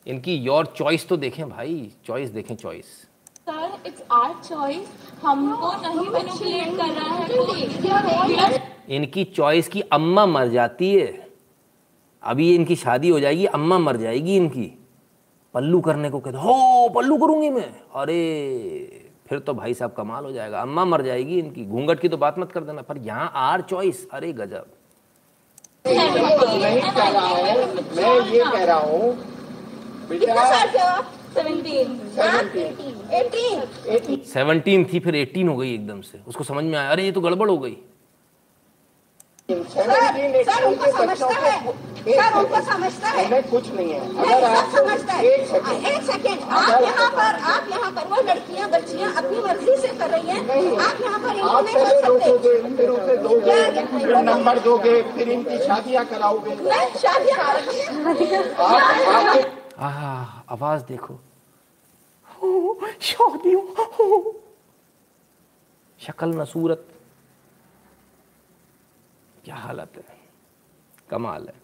इनकी 0.08 0.36
योर 0.36 0.66
चॉइस 0.66 1.08
तो 1.08 1.18
देखें 1.18 1.50
भाई। 1.50 1.92
चॉइस 2.06 2.30
देखें 2.30 2.56
choice 2.56 3.10
Sir, 3.48 3.70
it's 3.84 4.02
our 4.10 4.34
choice. 4.42 4.88
हमको 5.24 5.70
नहीं 5.82 6.10
मैनिपुलेट 6.10 6.70
कर 6.78 6.92
रहा 6.98 7.16
है 7.16 7.26
कोई 7.30 8.96
इनकी 8.96 9.24
चॉइस 9.38 9.68
की 9.70 9.82
अम्मा 9.94 10.26
मर 10.26 10.48
जाती 10.50 10.94
है। 10.94 11.08
अभी 12.24 12.54
इनकी 12.56 12.76
शादी 12.76 13.10
हो 13.10 13.20
जाएगी 13.20 13.46
अम्मा 13.58 13.78
मर 13.78 13.98
जाएगी 13.98 14.36
इनकी। 14.36 14.66
पल्लू 15.56 15.80
करने 15.82 16.10
को 16.10 16.20
कहते 16.20 16.38
हो 16.38 16.54
पल्लू 16.96 17.18
करूँगी 17.18 17.50
मैं। 17.50 17.70
अरे 18.02 18.20
फिर 19.30 19.40
तो 19.40 19.54
भाई 19.54 19.74
साहब 19.74 19.94
कमाल 19.98 20.24
हो 20.26 20.32
जाएगा। 20.32 20.62
अम्मा 20.62 20.86
मर 20.86 21.02
जाएगी 21.06 21.40
इनकी। 21.40 21.66
घूंघट 21.66 22.00
की 22.00 22.10
तो 22.10 22.18
बात 22.18 22.40
मत 22.40 22.52
कर 22.52 22.64
देना 22.64 22.82
पर 22.82 22.98
यहाँ 23.08 23.32
आर 23.36 23.62
चॉइस 23.72 24.08
अरे 24.14 24.32
गजब। 24.34 24.66
नहीं 25.88 26.82
कह 26.82 27.10
रहा 27.10 27.28
हूँ 27.28 27.44
मैं 27.96 28.20
ये 28.30 28.44
कह 28.44 28.64
रहा 28.64 28.80
हूँ। 28.80 29.14
बेटा 30.10 31.02
आप? 31.38 32.52
सेवनटीन 34.34 34.86
थी 34.94 35.00
फिर 35.00 35.16
एटीन 35.16 35.48
हो 35.48 35.56
गई 35.58 35.74
एकदम 35.74 36.02
से। 36.02 36.20
उसको 36.28 36.44
समझ 36.44 36.64
में 36.64 36.78
आया 36.78 36.92
अरे 36.92 37.04
ये 37.04 37.12
तो 37.12 37.22
गड़बड़ 37.22 37.50
हो 37.50 37.58
गई। 37.58 37.78
सर 39.50 40.64
उनको 40.66 40.92
समझता 40.98 41.28
है। 41.40 41.72
सर 42.06 42.38
उनको 42.40 42.60
समझता 42.66 43.08
है। 43.10 43.42
कुछ 43.42 43.68
नहीं 43.74 43.90
है। 43.90 44.00
अगर 44.00 44.44
आपको 44.44 44.78
समझता 44.78 45.14
है। 45.14 45.26
एक 45.26 45.48
सेकंड 45.48 45.88
एक 45.88 46.02
सेकेंड 46.12 46.40
आप 46.42 46.82
यहाँ 46.84 47.10
पर 47.12 47.40
आप 47.54 47.68
यहाँ 47.72 47.92
पर 47.92 48.08
वो 48.10 48.22
लड़कियाँ 48.30 48.70
बच्चियाँ 48.72 49.14
अपनी 49.24 49.40
मर्ज़ी 49.48 49.76
से 49.82 49.88
कर 49.98 50.10
रही 50.10 50.28
हैं। 50.28 50.40
आप 50.78 51.02
यहाँ 51.04 51.20
पर 51.20 51.36
इनको 51.36 51.48
आप 51.48 51.66
नहीं 51.66 51.76
पहले 51.76 51.86
कर 51.86 51.96
सकते। 51.96 52.08
रोकोगे 52.08 52.54
फिर 52.78 52.90
उसे 52.90 53.18
दोगे 53.18 53.58
फिर 53.98 54.16
नंबर 54.30 54.60
दोगे 54.70 55.02
फिर 55.18 55.30
इनकी 55.30 55.58
शादियाँ 55.66 56.06
कराओगे। 56.06 56.56
मैं 56.64 56.86
शादी 56.96 57.30
आप 57.30 57.56
आपके 58.60 59.63
आह 59.78 60.40
आवाज़ 60.54 60.86
देखो। 60.86 61.14
हो। 63.84 64.44
शक्ल 66.00 66.42
न 66.42 66.46
सूरत। 66.46 66.88
क्या 69.46 69.56
हालत 69.56 69.94
है? 69.96 70.18
कमाल 71.10 71.48
है। 71.48 71.64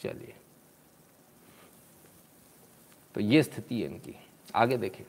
चलिए। 0.00 0.34
तो 3.14 3.20
ये 3.20 3.42
स्थिति 3.42 3.80
है 3.80 3.86
इनकी। 3.86 4.16
आगे 4.54 4.76
देखें। 4.76 5.07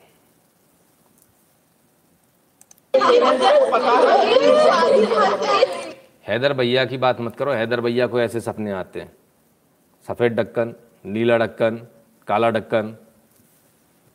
हैदर 6.28 6.54
भैया 6.54 6.86
की 6.86 6.98
बात 6.98 7.22
मत 7.22 7.36
करो 7.36 7.52
हैदर 7.52 7.82
भैया 7.82 8.08
को 8.08 8.20
ऐसे 8.22 8.40
सपने 8.42 8.72
आते 8.72 9.00
हैं। 9.00 9.12
सफ़ेद 10.08 10.40
ढक्कन 10.40 10.74
नीला 11.06 11.38
ढक्कन 11.38 11.82
काला 12.28 12.50
ढक्कन। 12.50 12.96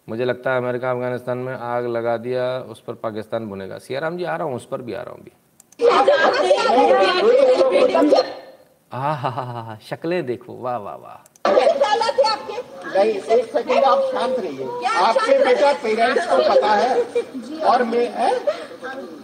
मुझे 0.09 0.25
लगता 0.25 0.53
है 0.53 0.59
अमेरिका 0.59 0.91
अफ़गानिस्तान 0.91 1.39
में 1.39 1.55
आग 1.55 1.87
लगा 1.87 2.17
दिया 2.17 2.59
उस 2.71 2.81
पर 2.81 2.95
पाकिस्तान 3.03 3.49
बुनेगा। 3.49 3.79
सियाराम 3.79 4.17
जी 4.17 4.25
आ 4.25 4.37
रहा 4.37 4.47
हूँ 4.47 4.57
उस 4.57 4.67
पर 4.67 4.83
भी 4.83 4.95
आ 4.95 5.03
रहा 5.03 5.15
हूँ 5.15 5.25
भी 5.25 5.33
हाँ 8.93 9.17
हाँ 9.17 9.31
हाँ 9.33 9.65
हाँ 9.65 9.79
शक्लें 9.83 10.25
देखो 10.27 10.57
वाह 10.57 10.77
वाह 10.79 10.95
वाह। 10.95 11.34
थे 11.47 12.23
आपके 12.29 12.57
नहीं 12.99 13.13
एक 13.37 13.45
सेकंड 13.53 13.85
आप 13.85 14.01
शांत 14.13 14.39
रहिए। 14.39 14.67
आपके 14.89 15.39
बेटा 15.45 15.73
पेरेंट्स 15.83 16.27
को 16.27 16.37
पता 16.49 16.75
है 16.75 17.63
और 17.71 17.83
मैं 17.85 18.07
है? 18.13 18.31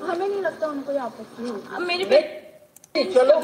हमें 0.03 0.29
नहीं 0.29 0.41
लगता 0.43 0.67
उनको 0.67 0.99
आपत्ति 0.99 1.43
चलो। 3.15 3.41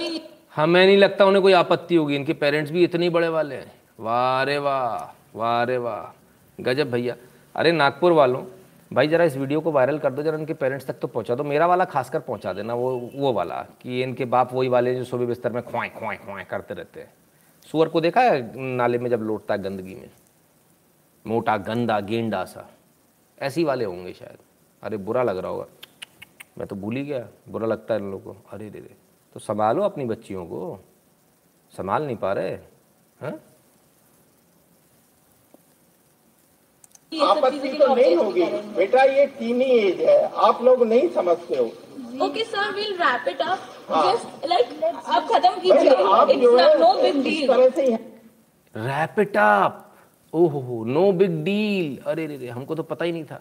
हमें 0.57 0.85
नहीं 0.87 0.97
लगता 0.97 1.25
उन्हें 1.25 1.43
कोई 1.43 1.53
आपत्ति 1.53 1.95
होगी 1.95 2.17
इनके 2.17 2.33
पेरेंट्स 2.35 2.71
भी 2.73 2.85
इतने 2.85 3.11
बड़े 3.11 3.29
वाले 3.29 3.55
हैं। 3.55 3.73
वाह 4.01 4.43
रे 4.43 4.59
वाह 4.59 5.39
वाह 5.39 5.63
रे 5.65 5.77
वाह। 5.79 6.63
गजब 6.63 6.91
भैया। 6.91 7.15
अरे 7.55 7.73
नागपुर 7.73 8.13
वालों 8.13 8.43
भाई 8.91 9.09
जरा 9.09 9.25
इस 9.25 9.37
वीडियो 9.37 9.61
को 9.61 9.71
वायरल 9.73 9.99
कर 9.99 10.11
दो 10.13 10.23
जरा 10.23 10.39
इनके 10.39 10.55
पेरेंट्स 10.55 10.87
तक 10.87 10.99
तो 11.01 11.09
पहुँचा 11.09 11.35
दो। 11.35 11.45
मेरा 11.45 11.67
वाला 11.67 11.85
खासकर 11.85 12.19
पहुँचा 12.21 12.53
देना 12.53 12.75
वो 12.75 12.91
वो 13.15 13.33
वाला 13.33 13.55
कि 13.83 14.03
इनके 14.03 14.25
बाप 14.35 14.55
वही 14.55 14.69
वाले 14.69 14.95
जो 14.95 15.05
सुबह 15.05 15.27
बिस्तर 15.27 15.53
में 15.53 15.63
ख्वाएँ 15.63 15.91
ख्वाएँ 15.99 16.19
ख्वाएँ 16.19 16.45
करते 16.51 16.75
रहते 16.75 17.01
हैं। 17.01 17.13
सुअर 17.77 17.89
को 17.89 18.01
देखा 18.01 18.21
है 18.21 18.61
नाले 18.61 18.99
में 18.99 19.11
जब 19.11 19.21
लौटता 19.21 19.55
है 19.55 19.63
गंदगी 19.63 19.95
में? 19.95 20.11
मोटा, 21.27 21.57
गंदा, 21.57 22.01
गेंडा 22.01 22.45
सा। 22.45 22.71
ऐसी 23.39 23.65
वाले 23.65 23.85
होंगे 23.85 24.13
शायद। 24.13 24.39
अरे 24.83 24.97
बुरा 24.97 25.23
लग 25.23 25.39
रहा 25.39 25.51
होगा। 25.51 25.67
मैं 26.59 26.67
तो 26.67 26.77
भूल 26.77 26.97
ही 26.97 27.05
गया। 27.05 27.29
बुरा 27.49 27.67
लगता 27.67 27.95
है 27.95 28.01
इन 28.01 28.11
लोगों 28.11 28.35
को। 28.35 28.41
अरे 28.51 28.69
रे 28.69 28.81
तो 29.35 29.41
संभालो 29.41 29.83
अपनी 29.83 30.05
बच्चियों 30.05 30.47
को। 30.47 30.85
संभाल 31.77 32.07
नहीं 32.07 32.17
पा 32.17 32.33
रहे। 32.33 32.51
हैं? 33.21 33.35
आपत्ति 37.23 37.79
तो 37.79 37.95
नहीं 37.95 38.17
होगी। 38.17 38.45
बेटा, 38.77 39.03
ये 39.03 39.27
तीन 39.27 39.61
ही 39.61 39.79
एज 39.79 40.01
है। 40.01 40.33
आप 40.33 40.63
लोग 40.63 40.83
नहीं 40.83 41.09
समझते 41.09 41.57
हो। 41.57 41.86
Okay 42.23 42.45
sir 42.45 42.73
will 42.75 42.93
wrap 42.97 43.29
it 43.29 43.41
up. 43.43 43.59
Just 43.91 44.47
like 44.49 44.85
आप 44.85 45.29
खत्म 45.29 45.61
कीजिए। 45.61 45.91
इट्स 46.35 46.79
नो 46.81 46.93
बिग 47.03 47.23
डील 47.25 47.51
ही 47.79 47.97
रैप 48.75 49.19
इट 49.21 49.37
अप 49.37 49.83
ओहो 50.33 50.85
नो 50.85 51.11
बिग 51.13 51.43
डील 51.45 51.99
अरे 52.07 52.27
रे 52.27 52.37
रे 52.37 52.49
हमको 52.49 52.75
तो 52.75 52.83
पता 52.83 53.05
ही 53.05 53.13
नहीं 53.13 53.25
था। 53.25 53.41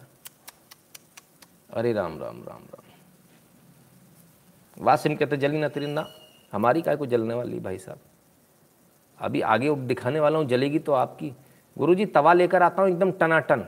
अरे 1.73 1.93
राम 1.93 2.19
राम 2.19 2.43
राम 2.43 2.61
राम। 2.63 2.83
वासिम 4.77 5.15
कहते 5.15 5.37
जली 5.37 5.57
ना 5.57 5.67
तिरिंदा 5.69 6.05
हमारी 6.53 6.81
काय 6.81 6.95
को 6.95 7.05
जलने 7.05 7.33
वाली 7.33 7.59
भाई 7.59 7.77
साहब? 7.77 7.99
अभी 9.19 9.41
आगे 9.43 9.75
दिखाने 9.87 10.19
वाला 10.19 10.37
हूँ 10.37 10.45
जलेगी 10.47 10.79
तो 10.79 10.91
आपकी। 10.93 11.33
गुरुजी 11.77 12.05
तवा 12.07 12.33
लेकर 12.33 12.63
आता 12.63 12.81
हूँ 12.81 12.89
एकदम 12.89 13.11
टनाटन। 13.11 13.65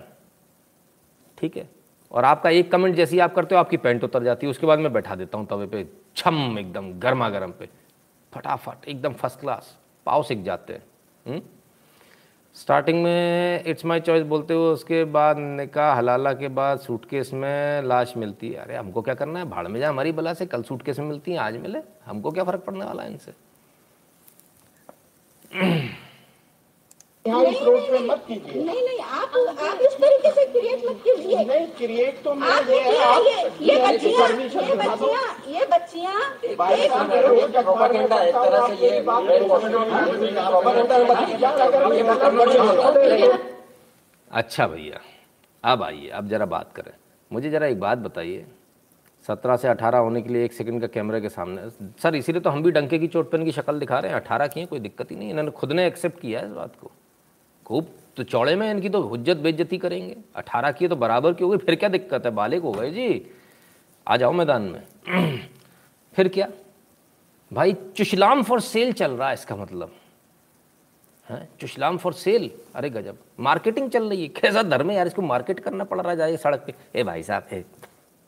ठीक 1.37 1.57
है? 1.57 1.69
और 2.11 2.25
आपका 2.25 2.49
एक 2.49 2.71
कमेंट 2.71 2.95
जैसे 2.95 3.15
ही 3.15 3.19
आप 3.19 3.35
करते 3.35 3.55
हो, 3.55 3.59
आपकी 3.59 3.77
पैंट 3.77 4.03
उतर 4.03 4.23
जाती 4.23 4.45
है। 4.45 4.51
उसके 4.51 4.65
बाद 4.65 4.79
मैं 4.79 4.93
बैठा 4.93 5.15
देता 5.15 5.37
हूँ 5.37 5.47
तवे 5.47 5.67
पे, 5.67 5.87
छम 6.15 6.59
एकदम 6.59 6.93
गर्मा 6.93 7.29
गर्म 7.29 7.51
पे। 7.51 7.69
फटाफट, 8.33 8.87
एकदम 8.87 9.13
फ़र्स्ट 9.13 9.39
क्लास 9.39 9.77
पाव 10.05 10.23
सीख 10.23 10.37
जाते 10.37 10.73
हैं। 10.73 10.83
हम्म? 11.27 11.41
स्टार्टिंग 12.55 13.03
में 13.03 13.63
इट्स 13.65 13.85
माय 13.85 13.99
चॉइस 13.99 14.23
बोलते 14.23 14.53
हो, 14.53 14.73
उसके 14.73 15.03
बाद 15.03 15.37
निका 15.39 15.93
हलाला 15.93 16.33
के 16.33 16.47
बाद 16.47 16.79
सूटकेस 16.79 17.33
में 17.33 17.81
लाश 17.81 18.13
मिलती 18.17 18.49
है। 18.49 18.55
अरे, 18.55 18.75
हमको 18.75 19.01
क्या 19.01 19.13
करना 19.13 19.39
है? 19.39 19.45
भाड़ 19.45 19.67
में 19.67 19.79
जा, 19.79 19.89
हमारी 19.89 20.11
बला 20.11 20.33
से 20.33 20.45
कल 20.45 20.63
सूटकेस 20.63 20.99
में 20.99 21.05
मिलती 21.05 21.31
है, 21.31 21.37
आज 21.37 21.57
मिले। 21.57 21.79
हमको 22.05 22.31
क्या 22.31 22.43
फ़र्क 22.43 22.59
पड़ने 22.59 22.85
वाला 22.85 23.03
है 23.03 23.11
इनसे? 23.11 23.33
यहाँ 27.27 27.43
इस 27.45 27.61
रोड 27.63 27.81
पे 27.91 27.99
मत 28.07 28.23
कीजिए। 28.27 28.63
नहीं 28.63 28.81
नहीं 28.85 28.99
आप 28.99 29.31
आप 29.67 29.79
इस 29.87 29.93
तरीके 30.01 30.31
से 30.31 30.45
क्रिएट 30.51 30.85
मत 30.89 31.01
कीजिए। 31.05 31.43
नहीं 31.45 31.67
क्रिएट 31.77 32.21
तो 32.23 32.33
मैं 32.35 32.57
ये 32.69 32.79
है। 32.81 32.91
ये 33.23 33.37
ये 33.67 33.75
बच्चियाँ 33.87 34.27
ये 34.29 34.75
बच्चियाँ 34.75 35.23
ये 35.49 35.65
बच्चियाँ 35.71 36.15
भाई 36.57 36.87
साहब 36.87 37.09
मैं 37.09 37.21
रोज 37.21 37.55
अखबार 37.55 37.93
में 37.93 38.07
पढ़ता 38.07 38.29
हूँ 38.29 38.53
आपकी 38.57 39.01
बात 39.01 39.21
अच्छा 44.31 44.67
भैया 44.67 44.99
अब 45.63 45.83
आइए 45.83 46.09
अब 46.09 46.27
ज़रा 46.29 46.45
बात 46.47 46.71
करें। 46.75 46.91
मुझे 47.31 47.49
ज़रा 47.49 47.67
एक 47.67 47.79
बात 47.79 47.97
बताइए। 47.97 48.45
सत्रह 49.25 49.55
से 49.57 49.67
अठारह 49.67 49.97
होने 49.97 50.21
के 50.21 50.29
लिए 50.33 50.43
एक 50.45 50.53
सेकंड 50.53 50.81
का 50.81 50.87
कैमरे 50.87 51.21
के 51.21 51.29
सामने। 51.29 51.69
सर 52.03 52.15
इसीलिए 52.15 52.41
तो 52.41 52.49
हम 52.49 52.63
भी 52.63 52.71
डंके 52.71 52.99
की 52.99 53.07
चोट 53.07 53.31
पे 53.31 53.37
इनकी 53.37 53.51
शक्ल 53.51 53.79
दिखा 53.79 53.99
रहे 53.99 54.11
हैं। 54.11 54.19
अठारह 54.19 54.47
की 54.47 54.59
है 54.59 54.65
कोई 54.65 54.79
दिक्कत 54.79 55.11
ही 55.11 55.15
नहीं। 55.15 55.29
इन्होंने 55.29 55.51
खुद 55.51 55.71
ने 55.71 55.85
एक्सेप्ट 55.87 56.19
किया 56.21 56.39
है 56.39 56.45
इस 56.45 56.51
बात 56.53 56.75
को। 56.81 56.91
खूब 57.67 57.87
तो 58.17 58.23
चौड़े 58.23 58.55
में 58.55 58.71
इनकी 58.71 58.89
तो 58.89 59.01
हुज्जत, 59.01 59.37
बेइज्जती 59.37 59.77
करेंगे। 59.77 60.17
अठारह 60.35 60.71
की 60.71 60.87
तो 60.87 60.95
बराबर 60.95 61.33
की 61.33 61.43
हो 61.43 61.49
गई 61.49 61.57
फिर 61.57 61.75
क्या 61.75 61.89
दिक्कत 61.89 62.25
है? 62.25 62.31
बालिक 62.31 62.61
हो 62.61 62.71
गए 62.71 62.91
जी। 62.91 63.31
आ 64.07 64.17
जाओ 64.17 64.31
मैदान 64.31 64.61
में। 64.61 64.83
फिर 66.13 66.27
क्या? 66.27 66.47
भाई, 67.53 67.73
चुशलाम 67.73 68.43
फॉर 68.43 68.61
सेल 68.61 68.93
चल 68.93 69.11
रहा 69.11 69.27
है 69.27 69.33
इसका 69.33 69.55
मतलब। 69.55 69.95
है? 71.29 71.49
चुशलाम 71.59 71.97
फॉर 71.97 72.13
सेल 72.13 72.51
अरे 72.75 72.89
गजब। 72.89 73.17
मार्केटिंग 73.39 73.91
चल 73.91 74.09
रही 74.09 74.21
है। 74.21 74.27
कैसा 74.27 74.63
धर्म 74.63 74.89
है 74.89 74.95
यार, 74.95 75.07
इसको 75.07 75.21
मार्केट 75.21 75.59
करना 75.59 75.83
पड़ 75.83 76.01
रहा 76.01 76.11
है 76.11 76.17
जाए 76.17 76.37
सड़क 76.37 76.63
पे। 76.67 76.99
ए 76.99 77.03
भाई 77.03 77.23
साहब, 77.23 77.47
ए 77.51 77.65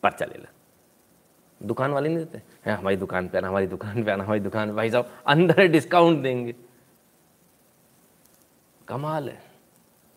पर्चा 0.04 0.26
ले 0.26 0.38
ला। 0.38 0.52
दुकान 1.64 1.92
वाले 1.92 2.10
नहीं 2.10 2.18
देते? 2.18 2.42
हैं, 2.66 2.78
हमारी 2.78 2.96
दुकान 2.96 3.28
पे 3.28 3.38
आना, 3.38 3.48
हमारी 3.48 3.68
दुकान 3.68 4.04
पे 4.04 4.12
आना, 4.12 4.24
हमारी 4.24 4.40
दुकान 4.40 4.76
भाई 4.76 4.90
साहब, 4.90 5.10
अंदर 5.28 5.68
डिस्काउंट 5.68 6.24
देंगे। 6.24 6.56
कमाल 8.90 9.30
है। 9.30 9.44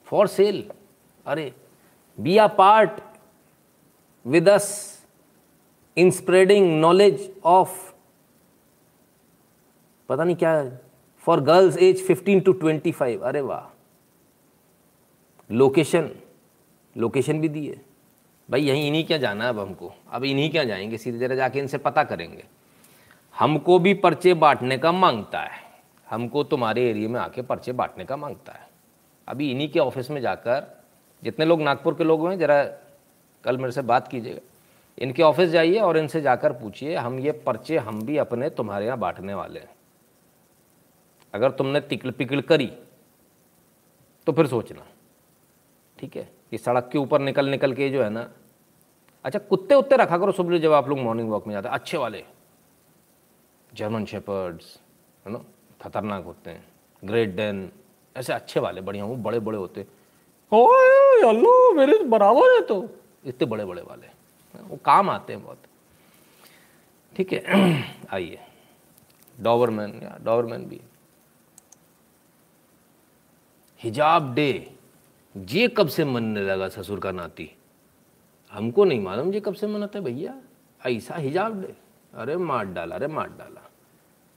फॉर 0.04 0.26
सेल 0.26 0.70
अरे 1.26 1.54
be 2.20 2.36
a 2.36 2.46
part 2.46 2.90
with 4.26 4.48
us 4.48 4.98
in 5.96 6.10
spreading 6.10 6.80
knowledge 6.80 7.34
of 7.44 7.92
पता 10.08 10.24
नहीं 10.24 10.36
क्या 10.36 10.70
फॉर 11.18 11.40
गर्ल्स 11.40 11.76
एज 11.76 12.06
15 12.08 12.44
टू 12.44 12.52
25 12.52 13.22
अरे 13.22 13.40
वाह। 13.40 13.76
लोकेशन 15.50 16.10
लोकेशन 16.96 17.40
भी 17.40 17.48
दी 17.48 17.66
है। 17.66 17.80
भाई, 18.50 18.62
यहीं 18.62 18.88
इन्हीं 18.88 19.04
क्या 19.04 19.18
जाना 19.18 19.44
है 19.44 19.50
अब 19.50 19.58
हमको। 19.58 19.92
अब 20.10 20.24
इन्हीं 20.24 20.50
क्या 20.50 20.64
जाएँगे 20.64 20.98
सीधे 20.98 21.18
जरा 21.18 21.34
जाके 21.34 21.58
इनसे 21.58 21.78
पता 21.78 22.04
करेंगे। 22.04 22.44
हमको 23.38 23.78
भी 23.78 23.94
पर्चे 23.94 24.34
बांटने 24.34 24.78
का 24.78 24.92
माँगता 24.92 25.40
है। 25.40 25.61
हमको 26.12 26.44
तुम्हारे 26.44 26.90
एरिया 26.90 27.08
में 27.08 27.20
आके 27.20 27.42
पर्चे 27.42 27.72
बांटने 27.72 28.04
का 28.04 28.16
माँगता 28.16 28.52
है। 28.52 28.68
अभी 29.28 29.50
इन्हीं 29.50 29.68
के 29.68 29.78
ऑफ़िस 29.78 30.10
में 30.10 30.20
जाकर 30.20 30.84
जितने 31.22 31.44
लोग 31.44 31.62
नागपुर 31.62 31.94
के 31.94 32.04
लोग 32.04 32.28
हैं, 32.28 32.38
जरा 32.38 32.64
कल 33.44 33.58
मेरे 33.58 33.72
से 33.72 33.82
बात 33.82 34.08
कीजिएगा। 34.08 34.40
इनके 34.98 35.22
ऑफ़िस 35.22 35.50
जाइए 35.50 35.78
और 35.78 35.98
इनसे 35.98 36.20
जाकर 36.20 36.52
पूछिए, 36.52 36.96
हम 36.96 37.18
ये 37.18 37.32
पर्चे 37.32 37.78
हम 37.78 38.02
भी 38.02 38.16
अपने 38.16 38.50
तुम्हारे 38.50 38.86
यहाँ 38.86 38.98
बांटने 38.98 39.34
वाले 39.34 39.60
हैं। 39.60 39.70
अगर 41.34 41.50
तुमने 41.50 41.80
तिकड़ 41.80 42.10
पिकड़ 42.10 42.40
करी 42.40 42.72
तो 44.26 44.32
फिर 44.32 44.46
सोचना। 44.46 44.86
ठीक 45.98 46.16
है? 46.16 46.28
कि 46.50 46.58
सड़क 46.58 46.88
के 46.92 46.98
ऊपर 46.98 47.20
निकल 47.20 47.46
निकल 47.46 47.72
के 47.72 47.90
जो 47.90 48.02
है 48.02 48.10
ना। 48.10 48.28
अच्छा 49.24 49.38
कुत्ते 49.38 49.74
उत्ते 49.74 49.96
रखा 49.96 50.18
करो 50.18 50.32
सुबह 50.32 50.58
जब 50.58 50.72
आप 50.72 50.88
लोग 50.88 50.98
मॉर्निंग 50.98 51.30
वॉक 51.30 51.46
में 51.46 51.54
जाते 51.54 51.68
अच्छे 51.68 51.96
वाले। 51.96 52.24
जर्मन 53.74 54.04
शेपर्ड्स 54.04 54.80
है 55.26 55.32
ना? 55.32 55.44
खतरनाक 55.82 56.24
होते 56.24 56.50
हैं। 56.50 56.64
ग्रेट 57.04 57.36
डेन 57.36 57.70
ऐसे 58.16 58.32
अच्छे 58.32 58.60
वाले 58.60 58.80
बढ़िया 58.80 59.04
वो 59.04 59.16
बड़े 59.16 59.38
बड़े 59.40 59.58
होते 59.58 59.86
ओए 60.52 61.26
हेलो 61.26 61.72
मेरे 61.74 61.98
बराबर 62.04 62.54
है 62.54 62.60
तो। 62.60 62.88
इतने 63.26 63.46
बड़े 63.46 63.64
बड़े 63.64 63.82
वाले। 63.82 64.06
वो 64.62 64.76
काम 64.76 65.10
आते 65.10 65.32
हैं 65.32 65.42
बहुत। 65.44 65.58
ठीक 67.16 67.32
है 67.32 67.42
आइए। 68.12 68.38
डॉवरमैन 69.40 70.00
या 70.02 70.18
डॉवरमैन 70.24 70.64
भी। 70.64 70.80
हिजाब 73.82 74.34
डे 74.34 74.72
ये 75.36 75.68
कब 75.68 75.88
से 75.88 76.04
मनने 76.04 76.40
लगा 76.40 76.68
ससुर 76.68 77.00
का 77.00 77.12
नाती? 77.12 77.50
हमको 78.52 78.84
नहीं 78.84 79.00
मालूम 79.00 79.32
ये 79.32 79.40
कब 79.40 79.54
से 79.54 79.66
मनाते 79.66 80.00
भैया। 80.00 80.34
ऐसा 80.86 81.16
हिजाब 81.16 81.60
डे। 81.62 81.74
अरे 82.14 82.36
मार 82.36 82.64
डाला 82.64 82.94
अरे 82.94 83.06
मार 83.06 83.28
डाला। 83.28 83.70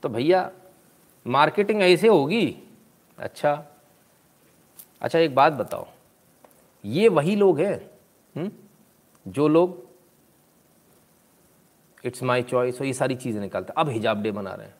तो 0.02 0.08
भैया 0.08 0.50
मार्केटिंग 1.26 1.82
ऐसे 1.82 2.08
होगी? 2.08 2.46
अच्छा। 3.18 3.52
अच्छा 5.00 5.18
एक 5.18 5.34
बात 5.34 5.52
बताओ। 5.52 5.86
ये 6.84 7.08
वही 7.08 7.36
लोग 7.36 7.60
हैं 7.60 8.50
जो 9.26 9.48
लोग 9.48 9.84
इट्स 12.04 12.22
माय 12.22 12.42
चॉइस 12.42 12.80
और 12.80 12.86
ये 12.86 12.92
सारी 12.92 13.14
चीज़ें 13.14 13.40
निकालते 13.40 13.72
अब 13.76 13.88
हिजाब 13.88 14.22
डे 14.22 14.32
मना 14.32 14.52
रहे 14.54 14.66
हैं। 14.66 14.74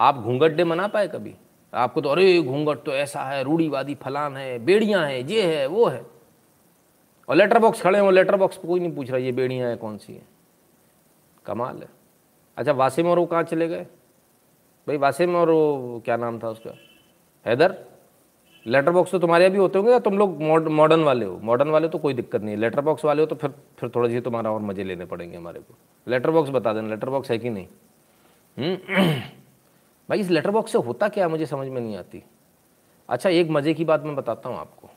आप 0.00 0.16
घूंघट 0.16 0.52
डे 0.52 0.64
मना 0.64 0.86
पाए 0.88 1.08
कभी? 1.08 1.34
आपको 1.72 2.00
तो 2.00 2.08
अरे, 2.08 2.42
घूंघट 2.42 2.82
तो 2.84 2.92
ऐसा 2.92 3.22
है, 3.22 3.42
रूढ़ीवादी 3.42 3.94
फलान 3.94 4.36
है, 4.36 4.58
बेड़ियाँ 4.58 5.04
हैं, 5.06 5.18
ये 5.18 5.56
है, 5.56 5.66
वो 5.66 5.86
है। 5.86 6.04
और 7.28 7.36
लेटर 7.36 7.58
बॉक्स 7.58 7.82
खड़े 7.82 7.98
हो 7.98 8.10
लेटर 8.10 8.36
बॉक्स 8.36 8.56
पे 8.56 8.68
कोई 8.68 8.80
नहीं 8.80 8.94
पूछ 8.94 9.10
रहा, 9.10 9.18
ये 9.18 9.32
बेड़ियाँ 9.32 9.70
है, 9.70 9.76
कौन 9.76 9.96
सी 9.98 10.12
है? 10.12 10.22
कमाल 11.46 11.76
है। 11.76 11.88
अच्छा 12.56 12.72
वासिम 12.72 13.06
और 13.06 13.18
वो 13.18 13.26
कहाँ 13.26 13.42
चले 13.42 13.68
गए? 13.68 13.86
भाई 14.86 14.96
वासिम 14.96 15.36
और 15.36 15.50
वो 15.50 16.02
क्या 16.04 16.16
नाम 16.16 16.38
था 16.38 16.48
उसका? 16.48 16.70
हैदर? 17.46 17.84
लेटर 18.66 18.90
बॉक्स 18.90 19.10
तो 19.10 19.18
तुम्हारे 19.18 19.44
यहाँ 19.44 19.52
भी 19.52 19.58
होते 19.58 19.78
होंगे 19.78 19.92
या 19.92 19.98
तुम 19.98 20.18
लोग 20.18 20.42
मॉडर्न 20.70 21.02
वाले 21.02 21.26
हो? 21.26 21.38
मॉडर्न 21.42 21.70
वाले 21.70 21.88
तो 21.88 21.98
कोई 21.98 22.14
दिक्कत 22.14 22.42
नहीं 22.42 22.54
है। 22.54 22.60
लेटर 22.60 22.80
बॉक्स 22.80 23.04
वाले 23.04 23.22
हो 23.22 23.26
तो 23.26 23.34
फिर 23.34 23.50
फिर 23.50 23.90
थोड़ा 23.94 24.08
सी 24.08 24.20
तुम्हारा 24.20 24.52
और 24.52 24.60
मज़े 24.60 24.84
लेने 24.84 25.04
पड़ेंगे 25.04 25.36
हमारे 25.36 25.60
को। 25.60 25.74
लेटर 26.10 26.30
बॉक्स 26.30 26.50
बता 26.50 26.72
देना। 26.72 26.88
लेटर 26.88 27.08
बॉक्स 27.08 27.30
है 27.30 27.38
कि 27.38 27.50
नहीं? 27.50 27.66
हम्म? 28.58 28.76
भाई 30.08 30.20
इस 30.20 30.30
लेटर 30.30 30.50
बॉक्स 30.50 30.72
से 30.72 30.78
होता 30.78 31.08
क्या 31.08 31.28
मुझे 31.28 31.46
समझ 31.46 31.68
में 31.68 31.80
नहीं 31.80 31.96
आती। 31.96 32.22
अच्छा 33.08 33.30
एक 33.30 33.50
मज़े 33.50 33.74
की 33.74 33.84
बात 33.84 34.02
मैं 34.02 34.16
बताता 34.16 34.48
हूँ 34.48 34.58
आपको। 34.58 34.90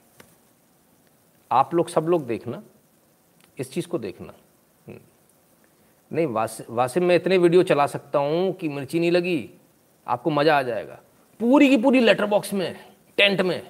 आप 1.52 1.74
लोग 1.74 1.90
सब 1.90 2.04
लोग 2.04 2.28
देखना। 2.28 2.64
इस 3.60 3.74
चीज़ 3.74 3.88
को 3.88 3.98
देखना। 3.98 4.34
हम्म। 4.88 5.00
नहीं 6.12 6.28
वास, 6.28 6.66
वासिम 6.70 7.04
में 7.04 7.16
इतने 7.16 7.38
वीडियो 7.38 7.64
चला 7.64 7.88
सकता 7.88 8.20
हूँ 8.20 8.54
कि 8.54 8.70
मिर्ची 8.70 9.00
नहीं 9.00 9.12
लगी। 9.12 9.50
आपको 10.10 10.30
मज़ा 10.30 10.58
आ 10.58 10.62
जाएगा। 10.62 11.00
पूरी 11.40 11.70
की 11.70 11.78
पूरी 11.78 12.00
लेटर 12.00 12.26
बॉक्स 12.26 12.54
में 12.54 12.76
टेंट 13.18 13.42
में। 13.42 13.62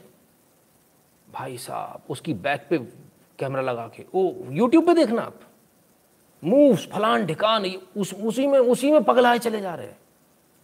भाई 1.28 1.58
साहब, 1.58 2.02
उसकी 2.10 2.34
बैक 2.36 2.66
पे 2.70 2.78
कैमरा 3.40 3.62
लगा 3.62 3.88
के। 3.88 4.06
ओ 4.16 4.32
यूट्यूब 4.52 4.86
पे 4.86 4.94
देखना 4.94 5.22
आप। 5.22 5.40
मूव्स 6.44 6.88
फलान 6.88 7.26
ढिकान 7.26 7.66
उस, 7.98 8.14
उसी 8.14 8.48
में 8.48 8.60
उसी 8.60 8.92
में 8.92 9.04
पगलाए 9.04 9.40
चले 9.40 9.62
जा 9.62 9.74
रहे 9.76 9.88
हैं। 9.88 9.98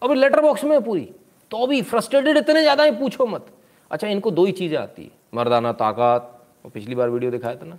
अभी 0.02 0.14
लेटर 0.14 0.40
बॉक्स 0.40 0.64
में 0.64 0.72
है 0.72 0.80
पूरी। 0.82 1.10
तो 1.50 1.58
अभी 1.58 1.82
फ्रस्ट्रेटेड 1.82 2.36
इतने 2.36 2.60
ज़्यादा 2.62 2.84
है, 2.84 2.98
पूछो 2.98 3.26
मत। 3.26 3.46
अच्छा 3.90 4.08
इनको 4.08 4.30
दो 4.30 4.44
ही 4.44 4.52
चीज़ें 4.52 4.78
आती 4.78 5.04
है। 5.04 5.10
मर्दाना 5.34 5.72
ताकत, 5.72 6.32
वो 6.64 6.70
पिछली 6.70 6.94
बार 6.94 7.10
वीडियो 7.10 7.30
दिखाया 7.30 7.56
था 7.56 7.66
ना? 7.66 7.78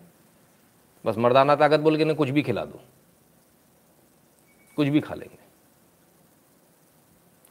बस 1.05 1.17
मर्दाना 1.17 1.55
ताकत 1.55 1.79
बोल 1.79 1.97
के 1.97 2.05
ना 2.05 2.13
कुछ 2.13 2.29
भी 2.29 2.41
खिला 2.41 2.65
दो। 2.65 2.79
कुछ 4.77 4.87
भी 4.87 4.99
खा 4.99 5.15
लेंगे। 5.15 5.46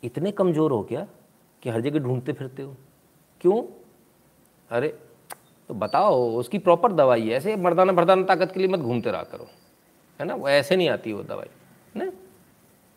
इतने 0.07 0.31
कमज़ोर 0.33 0.73
हो 0.73 0.83
क्या 0.83 1.07
कि 1.63 1.71
हर 1.71 1.81
जगह 1.81 1.99
ढूंढते 1.99 2.33
फिरते 2.33 2.63
हो? 2.63 2.77
क्यों? 3.41 3.63
अरे 4.71 4.89
तो 5.71 5.75
बताओ, 5.75 6.39
उसकी 6.39 6.59
प्रॉपर 6.59 6.93
दवाई 6.93 7.23
है। 7.23 7.37
ऐसे 7.37 7.57
मर्दाना 7.57 7.93
मर्दाना 7.93 8.25
ताकत 8.25 8.53
के 8.53 8.61
लिए 8.61 8.69
मत 8.69 8.81
घूमते 8.81 9.11
रहा 9.11 9.23
करो। 9.23 9.49
है 10.21 10.27
ना? 10.27 10.35
वो 10.35 10.49
ऐसे 10.49 10.77
नहीं 10.77 10.89
आती 10.89 11.13
वो 11.13 11.23
दवाई 11.23 11.49
ना? 11.97 12.11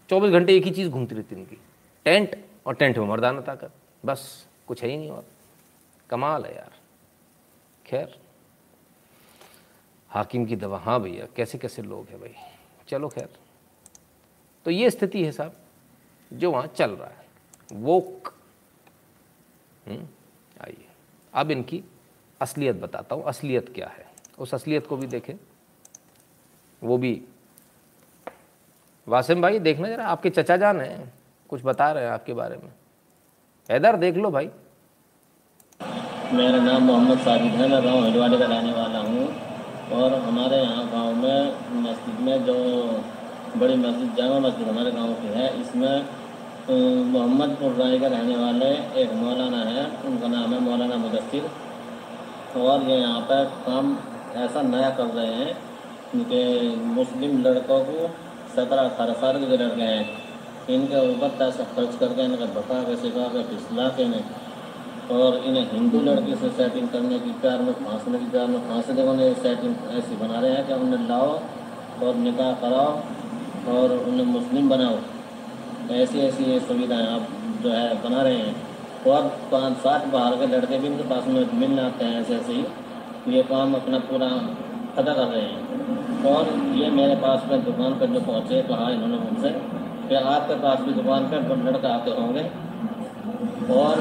चौबीस 0.09 0.31
घंटे 0.31 0.55
एक 0.55 0.63
ही 0.63 0.71
चीज़ 0.71 0.89
घूमती 0.89 1.15
रहती 1.15 1.35
उनकी। 1.35 1.57
टेंट 2.05 2.35
और 2.65 2.75
टेंट 2.75 2.97
में 2.97 3.07
मर्दाना 3.07 3.41
ताकत। 3.41 3.71
बस, 4.03 4.47
कुछ 4.67 4.83
है 4.83 4.89
ही 4.89 4.97
नहीं 4.97 5.09
और। 5.09 5.25
कमाल 6.09 6.45
है 6.45 6.55
यार। 6.55 6.71
खैर, 7.85 8.17
हाकिम 10.11 10.45
की 10.45 10.55
दवा 10.55 10.77
हाँ 10.77 10.99
भैया 11.01 11.27
कैसे 11.35 11.57
कैसे 11.57 11.81
लोग 11.81 12.07
हैं 12.07 12.19
भाई। 12.21 12.33
चलो 12.87 13.07
खैर। 13.07 13.29
तो 14.65 14.71
ये 14.71 14.89
स्थिति 14.89 15.23
है 15.25 15.31
साहब। 15.31 15.55
जो 16.31 16.51
वहाँ 16.51 16.67
चल 16.67 16.91
रहा 16.91 17.07
है। 17.07 17.27
वोक 17.73 18.33
हम्म, 19.87 20.07
आइए। 20.63 20.85
अब 21.33 21.51
इनकी 21.51 21.83
असलियत 22.41 22.75
बताता 22.75 23.15
हूँ 23.15 23.23
असलियत 23.23 23.69
क्या 23.75 23.87
है। 23.87 24.05
उस 24.39 24.53
असलियत 24.53 24.87
को 24.87 24.97
भी 24.97 25.07
देखें। 25.07 25.33
वो 26.81 26.97
भी। 26.97 27.21
वासिम 29.07 29.41
भाई 29.41 29.59
देखना 29.59 29.89
जरा 29.89 30.07
आपके 30.07 30.29
चचा 30.29 30.57
जान 30.57 30.79
हैं 30.81 31.11
कुछ 31.49 31.61
बता 31.65 31.91
रहे 31.91 32.03
हैं 32.03 32.11
आपके 32.11 32.33
बारे 32.33 32.57
में। 32.57 32.71
हैदर 33.69 33.95
देख 33.97 34.15
लो 34.15 34.31
भाई। 34.31 34.49
मेरा 36.33 36.59
नाम 36.59 36.83
मोहम्मद 36.83 37.19
साजिद 37.19 37.53
है 37.53 37.67
मैं 37.69 37.83
गाँव 37.83 38.03
हल्द्वानी 38.05 38.37
का 38.37 38.45
रहने 38.45 38.71
वाला 38.73 38.99
हूँ। 38.99 39.27
और 39.91 40.13
हमारे 40.21 40.57
यहाँ 40.57 40.87
गाँव 40.91 41.13
में 41.15 41.81
मस्जिद 41.83 42.19
में 42.19 42.45
जो 42.45 42.55
बड़ी 43.57 43.75
मस्जिद 43.75 44.13
जामा 44.15 44.39
मस्जिद 44.39 44.67
हमारे 44.67 44.91
गाँव 44.91 45.13
की 45.13 45.27
है 45.27 45.61
इसमें 45.61 46.18
मोहम्मदपुर 46.69 47.71
राय 47.73 47.97
का 47.99 48.07
रहने 48.07 48.35
वाले 48.37 48.65
एक 49.01 49.13
मौलाना 49.13 49.61
है, 49.69 49.85
उनका 50.05 50.27
नाम 50.27 50.53
है 50.53 50.59
मौलाना 50.59 50.97
मुदस्सिर। 50.97 51.49
और 52.59 52.83
ये 52.83 52.97
यहाँ 52.97 53.21
पर 53.21 53.43
काम 53.65 53.95
ऐसा 54.37 54.61
नया 54.63 54.89
कर 54.89 55.07
रहे 55.15 55.33
हैं 55.33 55.53
कि 56.25 56.75
मुस्लिम 56.87 57.41
लड़कों 57.43 57.79
को 57.81 58.07
सत्रह 58.55 58.81
अठारह 58.81 59.13
साल 59.15 59.39
के 59.39 59.57
लड़के 59.57 59.81
हैं। 59.83 60.05
इनके 60.69 61.09
ऊपर 61.09 61.35
पैसा 61.39 61.63
खर्च 61.75 61.95
करके 61.99 62.23
इनका 62.23 62.45
भगा 62.53 62.81
के 62.83 62.95
सिखा 62.95 63.27
के 63.27 63.43
फिसला 63.45 63.89
के 63.89 64.03
इन्हें 64.03 64.23
और 65.11 65.43
इन्हें 65.43 65.71
हिंदू 65.71 66.01
लड़के 66.01 66.35
से 66.35 66.49
सेटिंग 66.57 66.89
करने 66.89 67.19
की 67.19 67.31
प्यार 67.41 67.61
में 67.61 67.73
फांसने 67.75 68.19
की 68.19 68.25
प्यार 68.31 68.47
में 68.47 68.59
फांसने 68.69 68.95
के 68.95 69.07
उन्हें 69.09 69.33
सेटिंग 69.43 69.75
ऐसी 69.91 70.15
बना 70.15 70.39
रहे 70.39 70.51
हैं 70.51 70.67
कि 70.67 70.73
उन्हें 70.73 71.07
लाओ 71.09 71.39
और 72.03 72.15
निकाह 72.25 72.53
कराओ 72.63 72.91
और 73.75 73.97
उन्हें 73.99 74.25
मुस्लिम 74.25 74.69
बनाओ। 74.69 74.97
ऐसी 75.91 76.19
ऐसी 76.19 76.43
ये 76.43 76.59
सुविधाएँ 76.59 77.07
आप 77.07 77.21
जो 77.63 77.69
है 77.69 78.03
बना 78.03 78.21
रहे 78.21 78.35
हैं। 78.35 78.55
और 79.07 79.21
पाँच 79.51 79.77
सात 79.77 80.07
बाहर 80.07 80.35
के 80.35 80.47
लड़के 80.47 80.79
भी 80.79 80.87
इनके 80.87 81.03
पास 81.03 81.27
में 81.27 81.53
मिल 81.53 81.79
आते 81.79 82.05
हैं 82.05 82.21
ऐसे 82.21 82.35
ऐसे 82.35 82.53
ही। 82.53 82.65
ये 83.35 83.43
काम 83.43 83.73
अपना 83.73 83.99
पूरा 83.99 84.27
अदा 84.97 85.13
कर 85.13 85.23
रहे 85.23 85.41
हैं। 85.41 85.69
और 86.25 86.47
ये 86.75 86.89
मेरे 86.89 87.15
पास 87.15 87.45
में 87.51 87.65
दुकान 87.65 87.93
पर 87.93 88.05
जो 88.05 88.21
पहुँचे, 88.21 88.61
कहा 88.61 88.89
इन्होंने 88.89 89.17
मुझसे 89.17 89.49
कि 90.09 90.15
आपके 90.15 90.55
पास 90.55 90.79
भी 90.79 90.93
दुकान 90.93 91.23
पर 91.23 91.65
लड़के 91.65 91.87
आते 91.87 92.11
होंगे। 92.11 92.43
और 93.73 93.99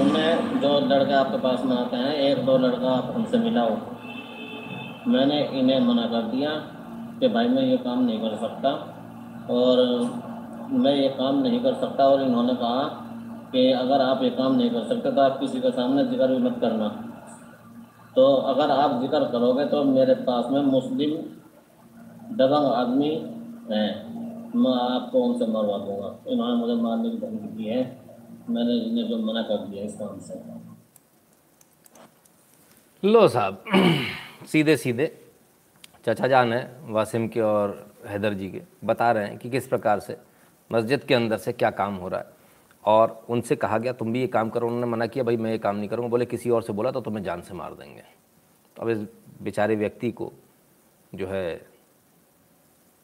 उनमें 0.00 0.60
जो 0.60 0.80
लड़के 0.80 1.14
आपके 1.14 1.38
पास 1.38 1.64
में 1.64 1.76
आते 1.76 1.96
हैं, 1.96 2.14
एक 2.14 2.46
दो 2.46 2.58
लड़का 2.58 2.90
आप 2.90 3.12
हमसे 3.16 3.38
मिलाओ। 3.38 3.76
मैंने 5.08 5.48
इन्हें 5.52 5.80
मना 5.80 6.02
कर 6.02 6.22
दिया 6.22 6.50
कि 7.20 7.28
भाई 7.28 7.48
मैं 7.48 7.62
ये 7.62 7.76
काम 7.76 8.04
नहीं 8.04 8.18
कर 8.18 8.36
सकता। 8.36 8.94
और 9.50 9.78
मैं 10.70 10.94
ये 10.94 11.08
काम 11.08 11.38
नहीं 11.42 11.60
कर 11.60 11.74
सकता 11.74 12.04
और 12.04 12.22
इन्होंने 12.22 12.54
कहा 12.54 12.82
कि 13.52 13.70
अगर 13.72 14.00
आप 14.00 14.22
ये 14.22 14.30
काम 14.30 14.54
नहीं 14.54 14.70
कर 14.70 14.84
सकते 14.84 15.12
तो 15.12 15.20
आप 15.20 15.38
किसी 15.40 15.60
के 15.60 15.70
सामने 15.70 16.04
ज़िक्र 16.04 16.26
भी 16.26 16.38
मत 16.38 16.58
करना। 16.60 16.88
तो 18.16 18.34
अगर 18.34 18.70
आप 18.70 19.00
ज़िक्र 19.00 19.24
करोगे 19.24 19.64
तो 19.64 19.84
मेरे 19.84 20.14
पास 20.14 20.50
में 20.50 20.60
मुस्लिम 20.62 21.16
दबंग 22.36 22.66
आदमी 22.72 23.08
हैं। 23.70 24.52
मैं 24.54 24.72
आपको 24.72 25.22
उनसे 25.22 25.46
मरवा 25.46 25.78
दूँगा। 25.78 26.18
इन्होंने 26.28 26.56
मुझे 26.56 26.74
मारने 26.82 27.10
की 27.10 27.16
धमकी 27.16 27.48
दी 27.48 27.64
है। 27.64 27.80
मैंने 28.50 28.74
इन्हें 28.78 29.08
जो 29.08 29.18
मना 29.18 29.42
कर 29.42 29.66
दिया 29.66 29.84
इस 29.84 29.94
काम 29.94 30.18
से। 30.18 30.40
लो 33.02 33.26
साहब, 33.28 33.64
सीधे 34.46 34.76
सीधे 34.76 35.06
चचा 36.06 36.26
जान 36.28 36.52
है, 36.52 36.80
वासिम 36.88 37.28
के 37.28 37.40
और 37.40 37.92
हैदर 38.06 38.34
जी 38.34 38.48
के। 38.50 38.62
बता 38.84 39.10
रहे 39.12 39.26
हैं 39.26 39.38
कि 39.38 39.50
किस 39.50 39.66
प्रकार 39.68 40.00
से 40.00 40.16
मस्जिद 40.70 41.04
के 41.04 41.14
अंदर 41.14 41.36
से 41.36 41.52
क्या 41.52 41.70
काम 41.72 41.94
हो 41.94 42.08
रहा 42.08 42.20
है? 42.20 42.36
और 42.84 43.24
उनसे 43.28 43.56
कहा 43.56 43.78
गया, 43.78 43.92
तुम 43.92 44.12
भी 44.12 44.20
ये 44.20 44.26
काम 44.26 44.50
करो। 44.50 44.66
उन्होंने 44.66 44.86
मना 44.86 45.06
किया, 45.06 45.24
भाई, 45.24 45.36
मैं 45.36 45.50
ये 45.50 45.58
काम 45.58 45.76
नहीं 45.76 45.88
करूँगा। 45.88 46.08
बोले, 46.08 46.26
किसी 46.26 46.50
और 46.50 46.62
से 46.62 46.72
बोला 46.72 46.90
तो 46.90 47.00
तुम्हें 47.00 47.22
जान 47.24 47.40
से 47.42 47.54
मार 47.54 47.74
देंगे। 47.74 48.02
तो 48.76 48.82
अब 48.82 48.88
इस 48.88 48.98
बेचारे 49.42 49.76
व्यक्ति 49.76 50.10
को 50.10 50.32
जो 51.12 51.26
है 51.26 51.66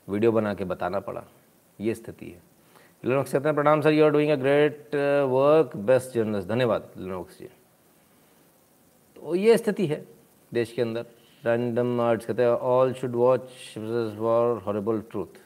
वीडियो 0.08 0.32
बना 0.32 0.54
के 0.54 0.64
बताना 0.64 1.00
पड़ा। 1.00 1.22
ये 1.78 1.94
स्थिति 1.94 2.26
है। 2.26 2.42
लिनोक्स 3.04 3.32
कहते 3.32 3.48
हैं, 3.48 3.54
प्रणाम 3.54 3.80
sir 3.80 3.92
you 3.92 4.04
are 4.04 4.10
doing 4.10 4.30
a 4.30 4.36
great 4.36 4.94
work 5.28 5.76
best 5.76 6.14
journalist 6.14 6.48
धन्यवाद 6.48 6.90
लिनोक्स 6.96 7.38
जी 7.38 7.48
तो 9.16 9.34
ये 9.34 9.56
स्थिति 9.56 9.86
है 9.86 10.04
देश 10.52 10.72
के 10.72 10.82
अंदर। 10.82 11.06
रैंडम 11.42 12.00
आर्ट्स 12.00 12.26
कहते 12.26 12.42
हैं 12.42 12.50
all 12.50 12.92
should 12.92 13.14
watch 13.14 13.48
for 14.18 14.62
horrible 14.66 15.00
truth 15.10 15.40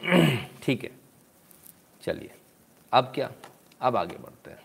ठीक 0.62 0.84
है। 0.84 0.90
चलिए 2.02 2.30
अब 2.92 3.12
क्या? 3.14 3.32
अब 3.80 3.96
आगे 3.96 4.16
बढ़ते 4.16 4.50
हैं। 4.50 4.58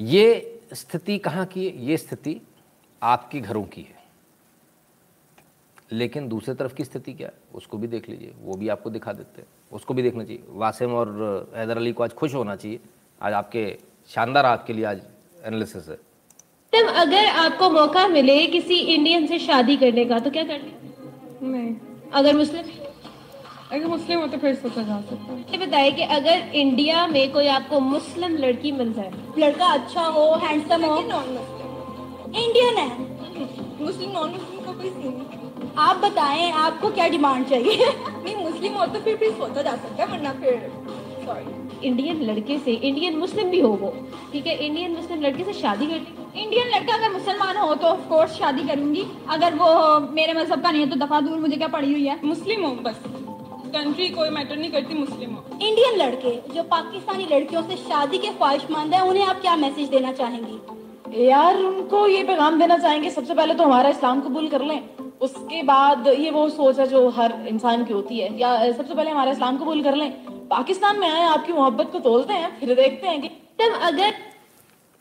ये 0.00 0.60
स्थिति 0.72 1.18
कहाँ 1.18 1.46
की 1.46 1.68
है? 1.68 1.84
ये 1.84 1.96
स्थिति 1.96 2.40
आपके 3.02 3.40
घरों 3.40 3.64
की 3.64 3.82
है। 3.82 4.02
लेकिन 5.92 6.28
दूसरी 6.28 6.54
तरफ़ 6.54 6.74
की 6.74 6.84
स्थिति 6.84 7.12
क्या? 7.12 7.28
है 7.28 7.34
उसको 7.54 7.78
भी 7.78 7.86
देख 7.86 8.08
लीजिए 8.08 8.34
वो 8.40 8.54
भी 8.54 8.68
आपको 8.68 8.90
दिखा 8.90 9.12
देते 9.12 9.40
हैं। 9.40 9.48
उसको 9.72 9.94
भी 9.94 10.02
देखना 10.02 10.24
चाहिए। 10.24 10.42
वासिम 10.48 10.90
और 10.90 11.08
हैदर 11.56 11.76
अली 11.76 11.92
को 11.92 12.02
आज 12.02 12.12
खुश 12.12 12.34
होना 12.34 12.56
चाहिए। 12.56 12.80
आज 13.22 13.32
आपके 13.32 13.78
शानदार 14.08 14.46
आपके 14.46 14.72
लिए 14.72 14.84
आज 14.84 15.02
एनालिसिस 15.44 15.88
है। 15.88 15.96
तब 16.72 16.88
अगर 16.88 17.26
आपको 17.26 17.70
मौका 17.70 18.08
मिले 18.08 18.46
किसी 18.46 18.74
इंडियन 18.74 19.26
से 19.26 19.38
शादी 19.38 19.76
करने 19.76 20.04
का 20.04 20.18
तो 20.18 20.30
क्या 20.30 20.44
करने 20.44 20.72
नहीं। 21.46 21.91
अगर 22.14 22.36
मुस्लिम 22.36 22.64
अगर 23.72 23.86
मुस्लिम 23.86 24.20
हो 24.20 24.26
तो 24.26 24.38
फिर 24.38 24.54
सोचा 24.54 24.82
जा 24.82 25.00
सकता 25.00 25.32
है। 25.32 25.38
ये 25.52 25.58
बताइए 25.58 25.90
कि 25.90 26.02
अगर 26.14 26.50
इंडिया 26.54 27.06
में 27.06 27.32
कोई 27.32 27.46
आपको 27.48 27.80
मुस्लिम 27.80 28.36
लड़की 28.38 28.72
मिल 28.72 28.92
जाए 28.92 29.12
लड़का 29.38 29.66
अच्छा 29.74 30.02
हो 30.16 30.24
हैंडसम 30.42 30.84
हो 30.84 31.00
नॉन 31.02 31.28
मुस्लिम 31.30 32.34
इंडियन 32.42 32.76
है। 32.78 32.88
मुस्लिम 33.80 34.10
नॉन 34.10 34.30
मुस्लिम 34.30 34.60
का 34.60 34.72
कोई 34.72 34.90
सीन 34.90 35.12
नहीं। 35.12 35.70
आप 35.78 35.96
बताएँ 35.96 36.50
आपको 36.62 36.90
क्या 36.90 37.08
डिमांड 37.08 37.46
चाहिए? 37.48 37.86
नहीं 38.24 38.36
मुस्लिम 38.36 38.74
हो 38.74 38.86
तो 38.86 39.00
फिर 39.00 39.16
भी 39.16 39.30
सोचा 39.32 39.62
जा 39.62 39.74
सकता 39.76 40.02
है 40.02 40.08
वरना 40.10 40.32
फिर 40.40 40.54
इंडियन 41.84 42.22
लड़के 42.24 42.58
से 42.58 42.72
इंडियन 42.72 43.16
मुस्लिम 43.18 43.50
भी 43.50 43.60
हो 43.60 43.68
वो 43.80 43.92
ठीक 44.32 44.46
है? 44.46 44.56
इंडियन 44.56 44.92
मुस्लिम 44.92 45.20
लड़के 45.22 45.44
से 45.44 45.52
शादी 45.54 45.86
करनी 45.86 46.42
इंडियन 46.42 46.68
लड़का 46.68 46.94
अगर 46.94 47.12
मुसलमान 47.12 47.56
हो 47.56 47.74
तो 47.74 47.86
ऑफ़ 47.86 48.08
कोर्स 48.08 48.38
शादी 48.38 48.62
करूँगी। 48.68 49.04
अगर 49.30 49.54
वो 49.54 49.68
मेरे 50.12 50.34
मज़हब 50.34 50.62
का 50.62 50.70
नहीं 50.70 50.82
है 50.82 50.90
तो 50.90 50.96
दफ़ा 50.96 51.20
दूर 51.20 51.38
मुझे 51.38 51.56
क्या 51.56 51.68
पड़ी 51.68 51.92
हुई 51.92 52.06
है? 52.06 52.18
मुस्लिम 52.24 52.64
हो 52.64 52.70
बस। 52.82 53.02
कंट्री 53.74 54.08
कोई 54.10 54.30
मैटर 54.30 54.56
नहीं 54.56 54.70
करती 54.70 54.94
मुस्लिम 54.94 55.34
हो। 55.34 55.58
इंडियन 55.58 55.96
लड़के 55.98 56.34
जो 56.54 56.62
पाकिस्तानी 56.70 57.26
लड़कियों 57.30 57.62
से 57.62 57.76
शादी 57.78 58.18
के 58.18 58.28
ख्वाहिशमंद 58.30 58.94
है 58.94 59.00
उन्हें 59.08 59.24
आप 59.24 59.40
क्या 59.40 59.56
मैसेज 59.58 59.88
देना 59.88 60.12
चाहेंगी? 60.14 61.26
यार 61.26 61.56
उनको 61.58 62.06
ये 62.06 62.22
पैगाम 62.24 62.58
देना 62.60 62.76
चाहेंगे 62.78 63.10
सबसे 63.10 63.34
पहले 63.34 63.54
तो 63.54 63.64
हमारा 63.64 63.88
इस्लाम 63.90 64.20
कबूल 64.20 64.48
कर 64.48 64.62
लें। 64.64 64.80
उसके 65.22 65.62
बाद 65.62 66.06
ये 66.08 66.30
वो 66.30 66.48
सोच 66.48 66.78
है 66.78 66.86
जो 66.86 67.08
हर 67.08 67.32
इंसान 67.46 67.84
की 67.84 67.92
होती 67.92 68.18
है। 68.18 68.38
या 68.38 68.72
सबसे 68.72 68.94
पहले 68.94 69.10
हमारा 69.10 69.30
इस्लाम 69.30 69.58
कबूल 69.58 69.82
कर 69.82 69.94
लें। 69.94 70.12
पाकिस्तान 70.48 70.98
में 70.98 71.08
आए, 71.10 71.22
आपकी 71.22 71.52
मोहब्बत 71.52 71.90
को 71.92 72.00
तोलते 72.00 72.32
हैं, 72.32 72.60
फिर 72.60 72.74
देखते 72.76 73.08
हैं 73.08 73.20
कि 73.22 73.28
तब 73.28 73.78
अगर 73.82 74.14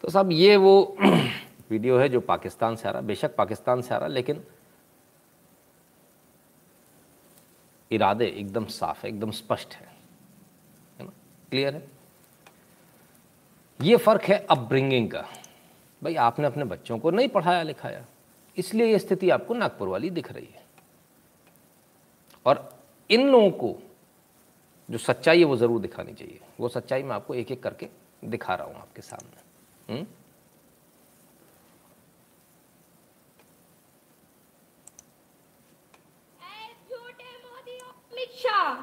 तो 0.02 0.10
साहब, 0.10 0.32
ये 0.32 0.56
वो 0.56 0.98
वीडियो 1.72 1.98
है 1.98 2.10
जो 2.10 2.20
पाकिस्तान 2.20 2.76
से 2.76 2.88
आ 2.88 2.92
रहा, 2.92 3.02
बेशक 3.02 3.36
पाकिस्तान 3.36 3.82
से 3.82 3.96
आ 3.96 3.98
रहा, 3.98 4.08
लेकिन 4.08 4.44
इरादे 7.92 8.26
एकदम 8.26 8.66
साफ़ 8.66 9.04
है, 9.04 9.10
एकदम 9.10 9.32
स्पष्ट 9.32 9.74
है। 9.74 9.92
क्लियर 11.50 11.76
है? 11.76 11.88
ये 13.82 13.98
फ़र्क 13.98 14.22
है 14.22 14.46
अपब्रिंगिंग 14.52 15.12
का। 15.12 15.22
भाई, 16.04 16.16
आपने 16.16 16.48
अपने 16.48 16.64
बच्चों 16.64 17.00
को 17.00 17.12
नहीं 17.12 17.28
पढ़ाया, 17.28 17.64
लिखाया। 17.64 18.06
इसलिए 18.62 18.88
ये 18.88 19.00
स्थिति 19.00 19.30
आपको 19.30 19.54
नागपुर 19.54 19.88
वाली 19.88 20.10
दिख 20.12 20.32
रही 20.32 20.46
है। 20.46 20.64
और 22.46 22.58
इन 23.10 23.28
लोगों 23.30 23.52
को 23.52 23.76
जो 24.90 24.98
सच्चाई 25.00 25.40
है 25.40 25.46
वो 25.46 25.56
ज़रूर 25.58 25.82
दिखानी 25.82 26.14
चाहिए। 26.14 26.40
वो 26.60 26.70
सच्चाई 26.70 27.04
मैं 27.04 27.16
आपको 27.16 27.36
एक 27.36 27.52
एक 27.52 27.64
करके 27.64 27.88
दिखा 28.26 28.56
रहा 28.56 28.68
हूँ 28.68 28.76
आपके 28.78 29.02
सामने। 29.02 29.94
हुँ? 29.94 30.06
शाह, 38.34 38.78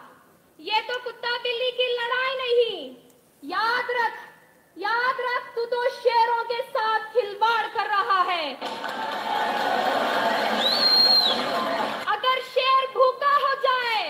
ये 0.61 0.81
तो 0.81 0.99
कुत्ता 1.05 1.31
बिल्ली 1.39 1.71
की 1.71 1.87
लड़ाई 1.93 2.35
नहीं। 2.37 2.97
याद 3.43 3.91
रख 3.93 4.28
याद 4.79 5.21
रख, 5.21 5.47
तू 5.55 5.65
तो 5.65 5.83
शेरों 5.91 6.43
के 6.45 6.61
साथ 6.63 7.07
खिलवाड़ 7.13 7.67
कर 7.67 7.87
रहा 7.87 8.21
है। 8.23 8.45
अगर 12.07 12.41
शेर 12.49 12.85
भूखा 12.95 13.33
हो 13.37 13.55
जाए, 13.65 14.05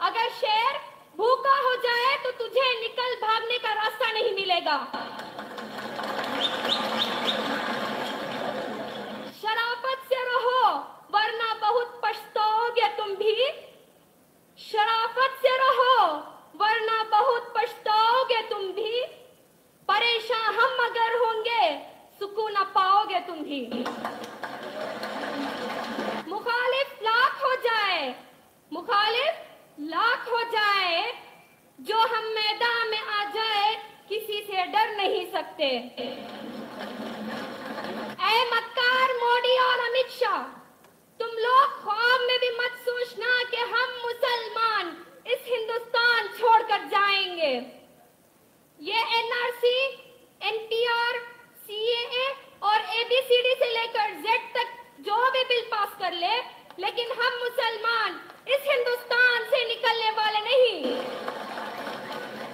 अगर 0.00 0.30
शेर 0.38 0.78
भूखा 1.16 1.56
हो 1.58 1.74
जाए 1.82 2.16
तो 2.24 2.30
तुझे 2.38 2.68
निकल 2.80 3.14
भागने 3.16 3.58
का 3.58 3.72
रास्ता 3.72 4.10
नहीं 4.12 4.32
मिलेगा। 4.34 4.76
शराफत 9.40 10.06
से 10.08 10.22
रहो, 10.24 10.62
वरना 11.14 11.52
बहुत 11.60 12.00
पछताओगे 12.04 12.88
तुम 12.98 13.14
भी। 13.16 13.36
शराफत 14.58 15.36
से 15.42 15.56
रहो, 15.58 15.98
वरना 16.56 17.02
बहुत 17.12 17.52
पछताओगे 17.56 18.42
तुम 18.50 18.66
भी। 18.72 19.23
परेशान 19.88 20.54
हम 20.54 20.84
अगर 20.84 21.26
होंगे। 21.26 21.78
सुकून 22.18 22.52
न 22.52 22.64
पाओगे 22.64 23.20
तुम 23.20 23.36
भी। 23.36 23.66
मुखालिफ 26.30 26.98
लाख 27.02 27.42
हो 27.44 27.54
जाए। 27.54 28.14
मुखालिफ 28.72 29.34
लाख 29.80 30.28
हो 30.28 30.42
जाए। 30.42 31.12
जो 31.80 31.98
हम 31.98 32.24
मैदान 32.24 32.88
में 32.88 32.98
आ 32.98 33.24
जाए, 33.24 33.74
किसी 34.08 34.42
से 34.42 34.64
डर 34.66 34.96
नहीं 34.96 35.32
सकते। 35.32 35.66
ऐ 38.24 38.44
मक्कार 38.44 39.12
मोदी 39.12 39.58
और 39.58 39.88
अमित 39.88 40.06
शाह, 40.06 40.42
तुम 41.20 41.28
लोग 41.28 41.82
ख्वाब 41.82 42.20
में 42.20 42.38
भी 42.40 42.50
मत 42.50 42.72
सोचना 42.88 43.44
कि 43.50 43.56
हम 43.56 43.90
मुसलमान 44.06 45.06
इस 45.26 45.38
हिंदुस्तान 45.46 46.28
छोड़कर 46.28 46.84
जाएँगे। 46.84 47.83
ये 48.84 49.02
एनआरसी 49.18 49.76
एनपीआर 50.48 51.18
सीएए 51.66 52.24
और 52.70 52.80
एबीसीडी 52.96 53.52
से 53.60 53.68
लेकर 53.72 54.10
जेड 54.24 54.42
तक 54.56 54.74
जो 55.06 55.16
भी 55.30 55.44
बिल 55.44 55.62
पास 55.70 55.94
कर 56.00 56.12
ले, 56.14 56.34
लेकिन 56.78 57.12
हम 57.20 57.38
मुसलमान 57.44 58.20
इस 58.48 58.66
हिंदुस्तान 58.70 59.44
से 59.52 59.62
निकलने 59.68 60.10
वाले 60.18 60.40
नहीं। 60.40 60.96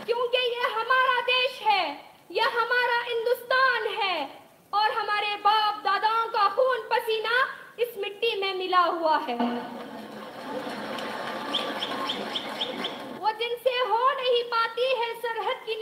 क्योंकि 0.06 0.44
ये 0.54 0.70
हमारा 0.76 1.20
देश 1.30 1.60
है, 1.62 1.84
यह 2.30 2.60
हमारा 2.60 3.00
हिंदुस्तान 3.08 3.88
है 3.98 4.16
और 4.72 4.90
हमारे 4.98 5.34
बाप 5.48 5.82
दादाओं 5.84 6.28
का 6.28 6.48
खून 6.56 6.88
पसीना 6.92 7.44
इस 7.80 7.98
मिट्टी 7.98 8.34
में 8.40 8.54
मिला 8.54 8.84
हुआ 8.84 9.16
है। 9.28 9.38
वो 13.20 13.30
जिनसे 13.38 13.78
हो 13.88 14.10
नहीं 14.12 14.42
पाती 14.52 14.86
है 14.98 15.08
सरहद 15.20 15.58
की 15.66 15.74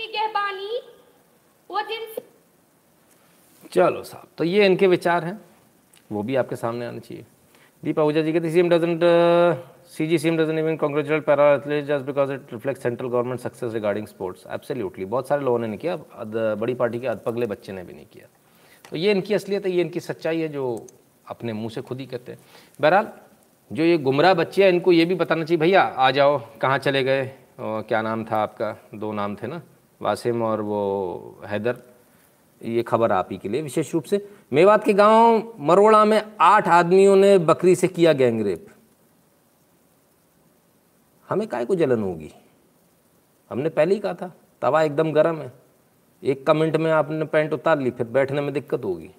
चलो 3.73 4.03
साहब 4.03 4.29
तो 4.39 4.45
ये 4.45 4.67
इनके 4.67 4.87
विचार 4.87 5.25
हैं। 5.25 5.41
वो 6.13 6.23
भी 6.23 6.37
आपके 6.37 6.57
सामने 6.57 6.87
आने 6.87 7.01
चाहिए। 7.01 7.25
दीपा 7.83 8.03
ओझा 8.03 8.21
जी 8.23 8.33
कहते 8.33 8.51
CM 8.51 8.69
doesn't 8.69 9.01
C 9.89 10.07
G 10.07 10.19
C 10.19 10.29
M 10.29 10.37
doesn't 10.37 10.59
even 10.59 10.77
congratulate 10.77 11.25
para 11.25 11.53
athlete 11.55 11.85
just 11.85 12.07
because 12.07 12.33
it 12.33 12.53
reflect 12.53 12.81
central 12.81 13.09
government 13.09 13.41
success 13.41 13.73
regarding 13.75 14.07
sports 14.07 14.47
absolutely 14.51 15.05
बहुत 15.05 15.29
सारे 15.29 15.45
लोगों 15.45 15.59
ने 15.59 15.67
नहीं 15.67 15.79
किया। 15.79 15.97
बड़ी 16.55 16.75
पार्टी 16.75 17.01
के 17.01 17.07
अधपगले 17.07 17.47
बच्चे 17.47 17.73
ने 17.73 17.85
भी 17.85 17.95
नहीं 17.95 18.07
किया। 18.13 18.27
तो 18.91 18.97
ये 18.97 19.11
इनकी 19.11 19.35
असलियत 19.35 19.67
है, 19.67 19.73
ये 19.73 19.81
इनकी 19.81 20.01
सच्चाई 20.01 20.41
है 20.41 20.49
जो 20.49 20.87
अपने 21.27 21.53
मुँह 21.53 21.69
से 21.69 21.83
खुद 21.83 22.01
ही 22.01 22.07
कहते 22.07 22.33
हैं। 22.33 22.41
बहरहाल, 22.81 23.09
जो 23.71 23.83
ये 23.83 23.99
गुमराह 23.99 24.35
बच्चे 24.35 24.65
हैं, 24.65 24.73
इनको 24.73 24.93
ये 24.93 25.05
भी 25.05 25.15
बताना 25.15 25.45
चाहिए, 25.45 25.59
भैया, 25.61 25.83
आ 25.83 26.11
जाओ, 26.11 26.39
कहाँ 26.61 26.79
चले 26.79 27.03
गए? 27.05 27.31
क्या 27.61 28.03
नाम 28.03 28.25
था 28.25 28.37
आपका? 28.37 28.77
दो 28.95 29.13
नाम 29.13 29.35
थे 29.37 29.47
ना? 29.47 29.63
वासिम 30.03 30.43
और 30.43 30.61
वो 30.61 31.41
हैदर, 31.47 31.79
ये 32.65 32.83
खबर 32.83 33.13
आप 33.13 33.29
ही 33.31 33.39
के 33.39 33.49
लिए। 33.49 33.63
विशेष 33.63 33.95
रूप 33.95 34.05
से 34.05 34.29
मेवात 34.53 34.85
के 34.85 34.93
गाँव 34.93 35.53
मरोड़ा 35.61 36.05
में 36.05 36.33
आठ 36.41 36.69
आदमियों 36.69 37.17
ने 37.17 37.39
बकरी 37.39 37.75
से 37.75 37.89
किया 37.89 38.13
गैंगरेप। 38.13 38.67
हमें 41.29 41.49
काय 41.49 41.65
को 41.65 41.75
जलन 41.75 42.03
होगी? 42.03 42.33
हमने 43.51 43.69
पहले 43.69 43.95
ही 43.95 44.01
कहा 44.01 44.15
था, 44.15 44.35
तवा 44.63 44.83
एकदम 44.83 45.13
गर्म 45.13 45.37
है। 45.37 45.53
एक 46.23 46.47
कमेंट 46.47 46.77
में 46.77 46.91
आपने 46.91 47.25
पैंट 47.25 47.53
उतार 47.53 47.79
ली, 47.79 47.91
फिर 47.91 48.07
बैठने 48.07 48.41
में 48.41 48.53
दिक्कत 48.53 48.85
होगी। 48.85 49.11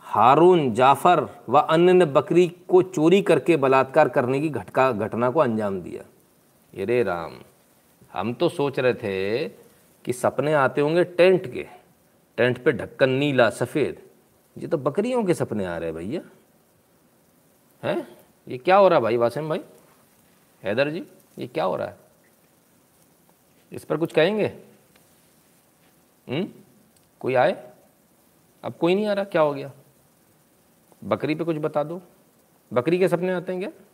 हारून, 0.00 0.72
जाफ़र 0.74 1.28
व 1.48 1.58
अन्य 1.58 1.92
ने 1.92 2.04
बकरी 2.04 2.48
को 2.68 2.82
चोरी 2.82 3.22
करके 3.22 3.56
बलात्कार 3.56 4.08
करने 4.08 4.40
की 4.40 4.48
घटका 4.48 4.92
घटना 4.92 5.30
को 5.30 5.40
अंजाम 5.40 5.80
दिया। 5.80 6.02
अरे 6.82 7.02
राम। 7.02 7.32
हम 8.12 8.34
तो 8.34 8.48
सोच 8.48 8.78
रहे 8.78 8.94
थे 8.94 9.48
कि 10.04 10.12
सपने 10.12 10.54
आते 10.54 10.80
होंगे 10.80 11.04
टेंट 11.04 11.52
के। 11.52 11.66
टेंट 12.36 12.64
पे 12.64 12.72
ढक्कन 12.72 13.10
नीला, 13.10 13.50
सफ़ेद। 13.50 14.08
ये 14.58 14.66
तो 14.66 14.78
बकरियों 14.78 15.24
के 15.24 15.34
सपने 15.34 15.64
आ 15.64 15.78
रहे 15.78 15.88
हैं 15.88 15.94
भैया। 15.94 16.22
हैं? 17.84 18.18
ये 18.48 18.58
क्या 18.58 18.76
हो 18.76 18.88
रहा 18.88 18.98
है 18.98 19.02
भाई, 19.02 19.16
वासिम 19.16 19.48
भाई? 19.48 19.60
हैदर 20.62 20.90
जी, 20.90 21.06
ये 21.38 21.46
क्या 21.46 21.64
हो 21.64 21.76
रहा 21.76 21.88
है? 21.88 21.96
इस 23.72 23.84
पर 23.84 23.96
कुछ 23.96 24.12
कहेंगे? 24.12 24.46
हम्म? 26.28 26.48
कोई 27.20 27.34
आए? 27.34 27.70
अब 28.64 28.74
कोई 28.74 28.94
नहीं 28.94 29.06
आ 29.06 29.12
रहा, 29.12 29.24
क्या 29.24 29.42
हो 29.42 29.54
गया? 29.54 29.72
बकरी 31.04 31.34
पे 31.34 31.44
कुछ 31.44 31.56
बता 31.56 31.84
दो। 31.84 32.02
बकरी 32.72 32.98
के 32.98 33.08
सपने 33.08 33.32
आते 33.32 33.52
हैं 33.52 33.62
क्या? 33.62 33.89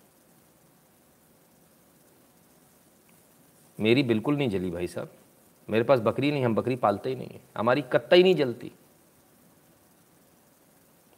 मेरी 3.80 4.02
बिल्कुल 4.02 4.36
नहीं 4.36 4.50
जली 4.50 4.70
भाई 4.70 4.86
साहब। 4.86 5.12
मेरे 5.70 5.84
पास 5.84 6.00
बकरी 6.00 6.30
नहीं 6.30 6.44
हम 6.44 6.54
बकरी 6.54 6.76
पालते 6.76 7.08
ही 7.08 7.14
नहीं 7.16 7.28
है। 7.28 7.40
हमारी 7.56 7.82
कत्ता 7.82 8.16
ही 8.16 8.22
नहीं 8.22 8.34
जलती। 8.34 8.72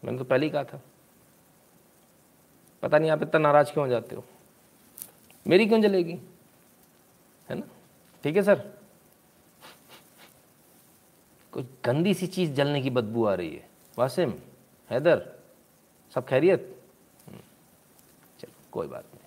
मैंने 0.04 0.18
तो 0.18 0.24
पहले 0.24 0.46
ही 0.46 0.52
कहा 0.52 0.64
था। 0.64 0.82
पता 2.82 2.98
नहीं 2.98 3.10
आप 3.10 3.22
इतना 3.22 3.38
नाराज़ 3.38 3.72
क्यों 3.72 3.86
हो 3.86 3.90
जाते 3.90 4.16
हो? 4.16 4.24
मेरी 5.46 5.66
क्यों 5.66 5.82
जलेगी? 5.82 6.18
है 7.48 7.54
ना? 7.54 7.66
ठीक 8.24 8.36
है 8.36 8.42
सर? 8.42 8.78
कुछ 11.52 11.66
गंदी 11.84 12.14
सी 12.14 12.26
चीज़ 12.26 12.52
जलने 12.52 12.82
की 12.82 12.90
बदबू 12.90 13.24
आ 13.24 13.34
रही 13.34 13.56
है। 13.56 13.68
वासिम 13.98 14.34
हैदर 14.90 15.38
सब 16.14 16.26
खैरियत? 16.26 16.82
हम्म, 17.26 17.40
चलो 18.40 18.52
कोई 18.72 18.86
बात 18.86 19.04
नहीं। 19.04 19.17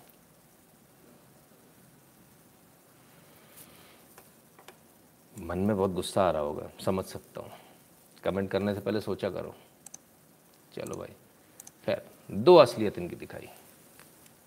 मन 5.42 5.58
में 5.58 5.76
बहुत 5.76 5.90
गुस्सा 5.90 6.22
आ 6.22 6.30
रहा 6.30 6.42
होगा, 6.42 6.70
समझ 6.84 7.04
सकता 7.04 7.40
हूँ। 7.40 7.50
कमेंट 8.24 8.50
करने 8.50 8.74
से 8.74 8.80
पहले 8.80 9.00
सोचा 9.00 9.30
करो। 9.30 9.54
चलो 10.74 10.96
भाई, 10.96 11.08
खैर, 11.86 12.02
दो 12.30 12.56
असलियत 12.56 12.98
इनकी 12.98 13.16
दिखाई। 13.16 13.48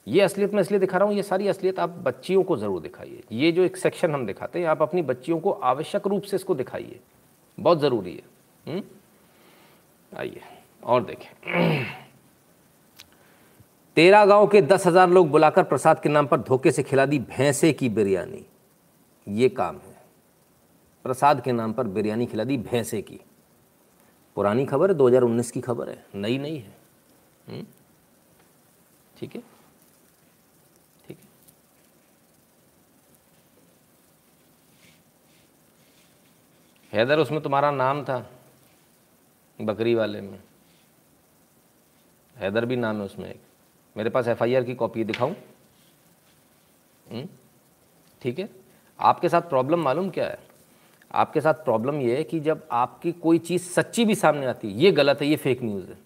ये 0.08 0.22
असलियत 0.22 0.54
मैं 0.54 0.62
इसलिए 0.62 0.80
दिखा 0.80 0.98
रहा 0.98 1.08
हूँ, 1.08 1.16
ये 1.16 1.24
सारी 1.24 1.48
असलियत 1.48 1.80
आप 1.80 1.89
बच्चियों 1.89 2.43
को 2.43 2.58
ज़रूर 2.58 2.82
दिखाइए। 2.82 3.24
ये 3.32 3.52
जो 3.52 3.64
एक 3.64 3.78
सेक्शन 3.78 4.12
हम 4.12 4.26
दिखाते 4.26 4.60
हैं, 4.60 4.66
आप 4.66 4.82
अपनी 4.82 5.02
बच्चियों 5.02 5.39
को 5.39 5.52
आवश्यक 5.52 6.08
रूप 6.08 6.24
से 6.24 6.36
इसको 6.36 6.56
दिखाइए। 6.56 7.00
बहुत 7.60 7.80
ज़रूरी 7.80 8.16
है। 8.16 8.24
हम्म? 8.74 8.84
आइए, 10.18 10.41
और 10.84 11.04
देखें। 11.04 11.84
तेरा 13.96 14.26
गाँव 14.26 14.48
के 14.48 14.62
दस 14.62 14.88
हज़ार 14.88 15.10
लोग 15.10 15.30
बुलाकर 15.30 15.64
प्रसाद 15.64 16.00
के 16.00 16.10
नाम 16.10 16.28
पर 16.28 16.38
धोखे 16.38 16.72
से 16.72 16.84
खिला 16.84 17.06
दी 17.06 17.20
भैंसे 17.20 17.74
की 17.74 17.89
बिरयानी। 17.89 18.46
ये 19.28 19.50
काम 19.50 19.76
है। 19.76 19.95
प्रसाद 21.06 21.41
के 21.41 21.51
नाम 21.51 21.74
पर 21.74 21.88
बिरयानी 21.88 22.26
खिला 22.26 22.43
दी 22.43 22.58
भैंसे 22.58 23.01
की। 23.01 23.20
पुरानी 24.36 24.66
खबर 24.66 24.91
है 24.91 24.97
2019 24.97 25.51
की 25.51 25.62
खबर 25.62 25.89
है, 25.89 26.06
नई 26.16 26.38
नहीं 26.38 26.60
है। 26.60 26.78
हम्म? 27.47 27.66
ठीक 29.18 29.36
है? 29.36 29.41
ठीक 31.08 31.18
है? 31.18 31.24
हैदर, 36.93 37.20
उसमें 37.20 37.41
तुम्हारा 37.41 37.72
नाम 37.72 38.03
था, 38.03 38.32
बकरी 39.62 39.95
वाले 39.95 40.22
में। 40.22 40.43
हैदर 42.38 42.66
भी 42.66 42.76
नाम 42.76 42.95
है 42.95 43.03
उसमें 43.03 43.30
एक। 43.30 43.41
मेरे 43.97 44.10
पास 44.10 44.28
एफआईआर 44.28 44.64
की 44.64 44.76
कॉपी 44.76 45.03
दिखाऊँ? 45.03 45.36
हम्म? 47.12 47.28
ठीक 48.22 48.39
है? 48.39 48.49
आपके 48.99 49.30
साथ 49.30 49.41
प्रॉब्लम 49.41 49.80
मालूम 49.80 50.10
क्या 50.10 50.28
है? 50.28 50.55
आपके 51.16 51.41
साथ 51.41 51.53
प्रॉब्लम 51.53 51.95
ये 51.95 52.18
है 52.18 52.24
कि 52.24 52.39
जब 52.39 52.68
आपकी 52.72 53.11
कोई 53.11 53.38
चीज़ 53.38 53.63
सच्ची 53.63 54.05
भी 54.05 54.16
सामने 54.16 54.45
आती 54.45 54.72
है, 54.72 54.80
ये 54.80 54.91
गलत 54.91 55.22
है, 55.22 55.28
ये 55.28 55.36
फेक 55.36 55.63
न्यूज़ 55.63 55.89
है। 55.89 55.97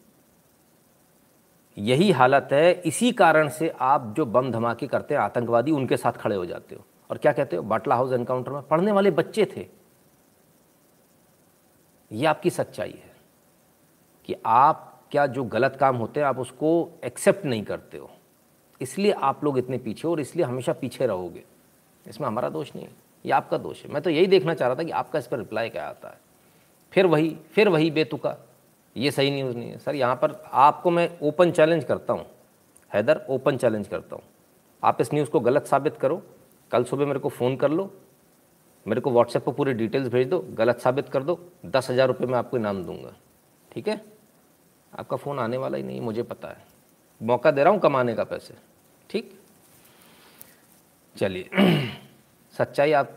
यही 1.77 2.11
हालत 2.11 2.49
है, 2.51 2.73
इसी 2.73 3.11
कारण 3.11 3.49
से 3.49 3.69
आप 3.69 4.13
जो 4.17 4.25
बम 4.25 4.51
धमाके 4.51 4.87
करते 4.87 5.13
हैं, 5.13 5.21
आतंकवादी, 5.21 5.71
उनके 5.71 5.97
साथ 5.97 6.11
खड़े 6.11 6.35
हो 6.35 6.45
जाते 6.45 6.75
हो। 6.75 6.85
और 7.09 7.17
क्या 7.17 7.31
कहते 7.31 7.55
हो? 7.55 7.63
बाटला 7.63 7.95
हाउस 7.95 8.13
एनकाउंटर 8.13 8.51
में 8.51 8.61
पढ़ने 8.61 8.91
वाले 8.91 9.11
बच्चे 9.11 9.45
थे। 9.45 9.67
ये 12.11 12.25
आपकी 12.25 12.49
सच्चाई 12.49 12.91
है 12.91 13.15
कि 14.25 14.35
आप 14.45 15.03
क्या 15.11 15.27
जो 15.27 15.43
गलत 15.43 15.77
काम 15.79 15.95
होते 15.95 16.19
हैं, 16.19 16.27
आप 16.27 16.39
उसको 16.39 16.91
एक्सेप्ट 17.03 17.45
नहीं 17.45 17.63
करते 17.63 17.97
हो। 17.97 18.11
इसलिए 18.81 19.11
आप 19.11 19.43
लोग 19.43 19.57
इतने 19.57 19.77
पीछे 19.77 20.07
और 20.07 20.19
इसलिए 20.19 20.45
हमेशा 20.45 20.73
पीछे 20.73 21.05
रहोगे। 21.07 21.43
इसमें 22.07 22.27
हमारा 22.27 22.49
दोष 22.49 22.75
नहीं 22.75 22.85
है। 22.85 23.08
ये 23.25 23.31
आपका 23.31 23.57
दोष 23.57 23.83
है। 23.83 23.91
मैं 23.91 24.01
तो 24.01 24.09
यही 24.09 24.27
देखना 24.27 24.53
चाह 24.53 24.67
रहा 24.67 24.77
था 24.77 24.83
कि 24.83 24.91
आपका 24.91 25.19
इस 25.19 25.27
पर 25.27 25.37
रिप्लाई 25.37 25.69
क्या 25.69 25.87
आता 25.87 26.09
है। 26.09 26.17
फिर 26.93 27.05
वही 27.05 27.37
फिर 27.51 27.69
वही 27.69 27.91
बेतुका। 27.91 28.37
ये 28.95 29.11
सही 29.11 29.31
न्यूज़ 29.31 29.57
नहीं 29.57 29.69
है। 29.71 29.77
सर, 29.77 29.95
यहाँ 29.95 30.15
पर 30.15 30.43
आपको 30.45 30.91
मैं 30.91 31.19
ओपन 31.21 31.51
चैलेंज 31.51 31.83
करता 31.83 32.13
हूँ। 32.13 32.25
हैदर 32.91 33.25
ओपन 33.29 33.57
चैलेंज 33.57 33.87
करता 33.87 34.15
हूँ। 34.15 34.23
आप 34.83 35.01
इस 35.01 35.13
न्यूज़ 35.13 35.29
को 35.29 35.39
गलत 35.39 35.65
साबित 35.65 35.97
करो। 35.97 36.21
कल 36.71 36.83
सुबह 36.83 37.05
मेरे 37.05 37.19
को 37.19 37.29
फ़ोन 37.29 37.55
कर 37.55 37.71
लो। 37.71 37.93
मेरे 38.87 39.01
को 39.01 39.11
व्हाट्सएप 39.11 39.45
पर 39.45 39.51
पूरी 39.51 39.73
डिटेल्स 39.73 40.07
भेज 40.07 40.27
दो। 40.27 40.39
गलत 40.39 40.79
साबित 40.79 41.09
कर 41.09 41.23
दो। 41.23 41.39
दस 41.65 41.89
हज़ार 41.89 42.07
रुपये 42.07 42.27
मैं 42.27 42.37
आपको 42.39 42.57
इनाम 42.57 42.83
दूँगा। 42.83 43.13
ठीक 43.71 43.87
है? 43.87 44.01
आपका 44.99 45.17
फ़ोन 45.17 45.39
आने 45.39 45.57
वाला 45.57 45.77
ही 45.77 45.83
नहीं, 45.83 46.01
मुझे 46.01 46.23
पता 46.23 46.47
है। 46.47 46.63
मौका 47.21 47.51
दे 47.51 47.63
रहा 47.63 47.73
हूँ 47.73 47.79
कमाने 47.79 48.15
का 48.15 48.23
पैसे। 48.23 48.53
ठीक? 49.09 49.39
चलिए। 51.15 51.49
सच्चाई 52.59 52.91
आप 52.91 53.11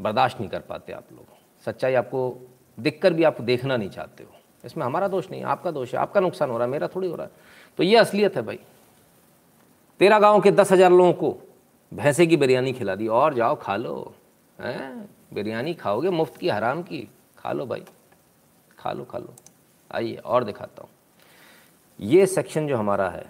बर्दाश्त 0.00 0.40
नहीं 0.40 0.48
कर 0.50 0.60
पाते 0.60 0.92
आप 0.92 1.12
लोग। 1.12 1.26
सच्चाई 1.64 1.94
आपको 1.94 2.20
दिखकर 2.78 3.12
भी 3.12 3.24
आप 3.24 3.40
देखना 3.40 3.76
नहीं 3.76 3.90
चाहते 3.90 4.24
हो। 4.24 4.30
इसमें 4.64 4.84
हमारा 4.84 5.08
दोष 5.08 5.30
नहीं, 5.30 5.42
आपका 5.44 5.70
दोष 5.70 5.94
है, 5.94 6.00
आपका 6.00 6.20
नुकसान 6.20 6.50
हो 6.50 6.58
रहा 6.58 6.66
है, 6.66 6.72
मेरा 6.72 6.88
थोड़ी 6.88 7.08
हो 7.08 7.14
रहा 7.14 7.26
है। 7.26 7.32
तो 7.78 7.82
ये 7.82 7.96
असलियत 7.96 8.36
है 8.36 8.42
भाई। 8.42 8.58
तेरा 10.00 10.18
गाँव 10.18 10.40
के 10.40 10.50
दस 10.50 10.72
हज़ार 10.72 10.90
लोगों 10.90 11.12
को 11.12 11.36
भैंसे 11.92 12.26
की 12.26 12.36
बिरयानी 12.36 12.72
खिला 12.72 12.94
दी, 12.94 13.06
और 13.08 13.34
जाओ 13.34 13.56
खा 13.56 13.76
लो, 13.76 14.14
हैं? 14.60 15.08
बिरयानी 15.34 15.74
खाओगे, 15.74 16.10
मुफ़्त 16.10 16.36
की, 16.36 16.48
हराम 16.48 16.82
की, 16.82 17.08
खा 17.38 17.52
लो 17.52 17.66
भाई, 17.66 17.84
खा 18.78 18.92
लो 18.92 19.04
खा 19.04 19.18
लो। 19.18 19.34
आइए, 19.90 20.16
और 20.16 20.44
दिखाता 20.44 20.82
हूँ। 20.82 20.90
ये 22.00 22.26
सेक्शन 22.26 22.68
जो 22.68 22.76
हमारा 22.76 23.08
है 23.08 23.24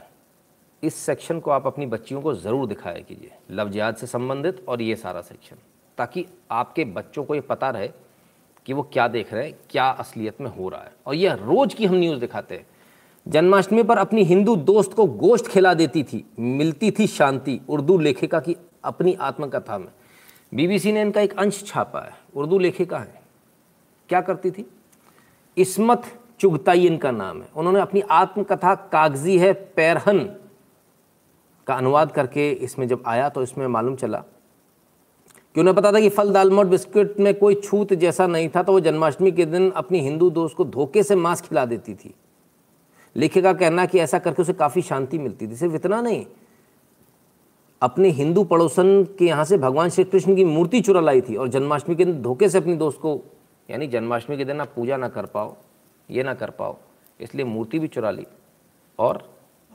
इस 0.83 0.95
सेक्शन 0.97 1.41
को 1.41 1.51
आप 1.51 1.67
अपनी 1.67 1.87
बच्चियों 1.87 2.21
को 2.21 2.35
ज़रूर 2.35 2.67
दिखाया 2.67 2.99
कीजिए। 2.99 3.69
जिहाद 3.71 3.97
से 3.97 4.07
संबंधित 4.07 4.65
और 4.69 4.83
ये 4.83 4.97
सारा 4.97 5.21
सेक्शन 5.21 5.57
ताकि 5.99 6.25
आपके 6.51 6.85
बच्चों 6.85 7.25
को 7.25 7.35
ये 7.35 7.41
पता 7.41 7.71
रहे 7.71 7.89
कि 8.67 8.73
वो 8.73 8.83
क्या 8.83 9.09
देख 9.09 9.33
रहे 9.35 9.45
हैं, 9.45 9.55
क्या 9.71 9.89
असलियत 9.89 10.41
में 10.41 10.51
हो 10.51 10.69
रहा 10.69 10.81
है। 10.81 10.93
और 11.07 11.15
यह 11.15 11.35
रोज़ 11.35 11.75
की 11.75 11.87
हम 11.87 11.95
न्यूज़ 11.95 12.21
दिखाते 12.21 12.55
हैं। 12.55 12.67
जन्माष्टमी 13.27 13.83
पर 13.83 13.99
अपनी 13.99 14.23
हिंदू 14.25 14.57
दोस्त 14.57 14.93
को 14.93 15.07
गोश्त 15.07 15.47
खिला 15.47 15.75
देती 15.75 16.03
थी, 16.05 16.25
मिलती 16.39 16.91
थी 16.91 17.07
शांति, 17.07 17.61
उर्दू 17.69 17.99
लेखिका 17.99 18.41
की 18.41 18.57
अपनी 18.85 19.15
आत्मकथा 19.15 19.79
में। 19.79 19.89
बीबीसी 20.55 20.93
ने 20.93 21.01
इनका 21.01 21.21
एक 21.21 21.39
अंश 21.39 21.63
छापा 21.67 22.01
है, 22.01 22.13
उर्दू 22.35 22.59
लेखिका 22.59 22.99
है। 22.99 23.21
क्या 24.09 24.21
करती 24.21 24.51
थी? 24.51 24.67
इसमत 25.57 26.05
चुगताई 26.41 26.87
इनका 26.87 27.11
नाम 27.11 27.43
है। 27.43 27.49
उन्होंने 27.57 27.81
अपनी 27.81 28.01
आत्मकथा 28.01 28.75
कागज़ी 28.93 29.39
है 29.39 29.53
पैरहन 29.77 30.29
का 31.67 31.75
अनुवाद 31.75 32.13
करके 32.13 32.51
इसमें 32.53 32.87
जब 32.89 33.03
आया 33.07 33.29
तो 33.29 33.43
इसमें 33.43 33.67
मालूम 33.67 33.97
चला। 33.97 34.19
कि 35.55 35.61
उन्हें 35.61 35.75
पता 35.77 35.93
था 35.93 36.01
कि 36.01 36.09
फल 36.09 36.33
दालमोट 36.33 36.67
बिस्किट 36.67 37.19
में 37.21 37.35
कोई 37.35 37.55
छूत 37.55 37.93
जैसा 37.95 38.27
नहीं 38.27 38.49
था 38.49 38.63
तो 38.63 38.73
वो 38.73 38.81
जन्माष्टमी 38.81 39.33
के 39.33 39.45
दिन 39.47 39.71
अपनी 39.71 40.01
हिंदू 40.01 40.31
दोस्त 40.31 40.57
को 40.57 40.65
धोखे 40.65 41.03
से 41.03 41.17
मांस 41.17 41.41
खिला 41.41 41.65
देती 41.65 41.95
थी। 41.95 42.15
लेखिका 43.17 43.53
का 43.53 43.59
कहना 43.59 43.87
कि 43.87 43.99
ऐसा 43.99 44.19
करके 44.19 44.43
उसे 44.43 44.53
काफ़ी 44.53 44.83
शांति 44.83 45.19
मिलती 45.19 45.49
थी। 45.49 45.57
सिर्फ़ 45.57 45.75
इतना 45.75 46.01
नहीं, 46.01 46.25
अपने 47.83 48.09
हिंदू 48.09 48.45
पड़ोसन 48.45 49.05
के 49.19 49.25
यहाँ 49.25 49.45
से 49.45 49.59
भगवान 49.59 49.91
श्री 49.91 50.05
कृष्ण 50.05 50.35
की 50.37 50.45
मूर्ति 50.45 50.81
चुरा 50.81 51.01
लाई 51.01 51.21
थी 51.21 51.37
और 51.37 51.49
जन्माष्टमी 51.49 51.97
के 51.97 52.05
दिन 52.05 52.21
धोखे 52.23 52.49
से 52.49 52.59
अपनी 52.59 52.75
दोस्त 52.75 52.99
को, 52.99 53.21
यानी 53.69 53.87
जन्माष्टमी 53.87 54.37
के 54.37 54.45
दिन 54.45 54.61
आप 54.61 54.73
पूजा 54.77 54.97
ना 54.97 55.09
कर 55.09 55.27
पाओ, 55.27 55.55
ये 56.11 56.23
ना 56.23 56.35
कर 56.35 56.51
पाओ, 56.51 56.77
इसलिए 57.21 57.45
मूर्ति 57.45 57.79
भी 57.79 57.89
चुरा 57.89 58.11
ली। 58.11 58.27
और 58.99 59.23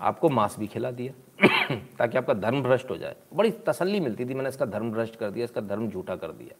आपको 0.01 0.29
मांस 0.29 0.55
भी 0.59 0.67
खिला 0.67 0.91
दिया, 0.91 1.13
ताकि 1.97 2.17
आपका 2.17 2.33
धर्म 2.33 2.63
भ्रष्ट 2.63 2.89
हो 2.89 2.97
जाए। 2.97 3.15
बड़ी 3.33 3.51
तसल्ली 3.51 3.99
मिलती 3.99 4.25
थी, 4.25 4.33
मैंने 4.33 4.49
इसका 4.49 4.65
धर्म 4.65 4.91
भ्रष्ट 4.91 5.15
कर 5.15 5.31
दिया, 5.31 5.45
इसका 5.45 5.61
धर्म 5.61 5.89
झूठा 5.89 6.15
कर 6.15 6.31
दिया। 6.31 6.55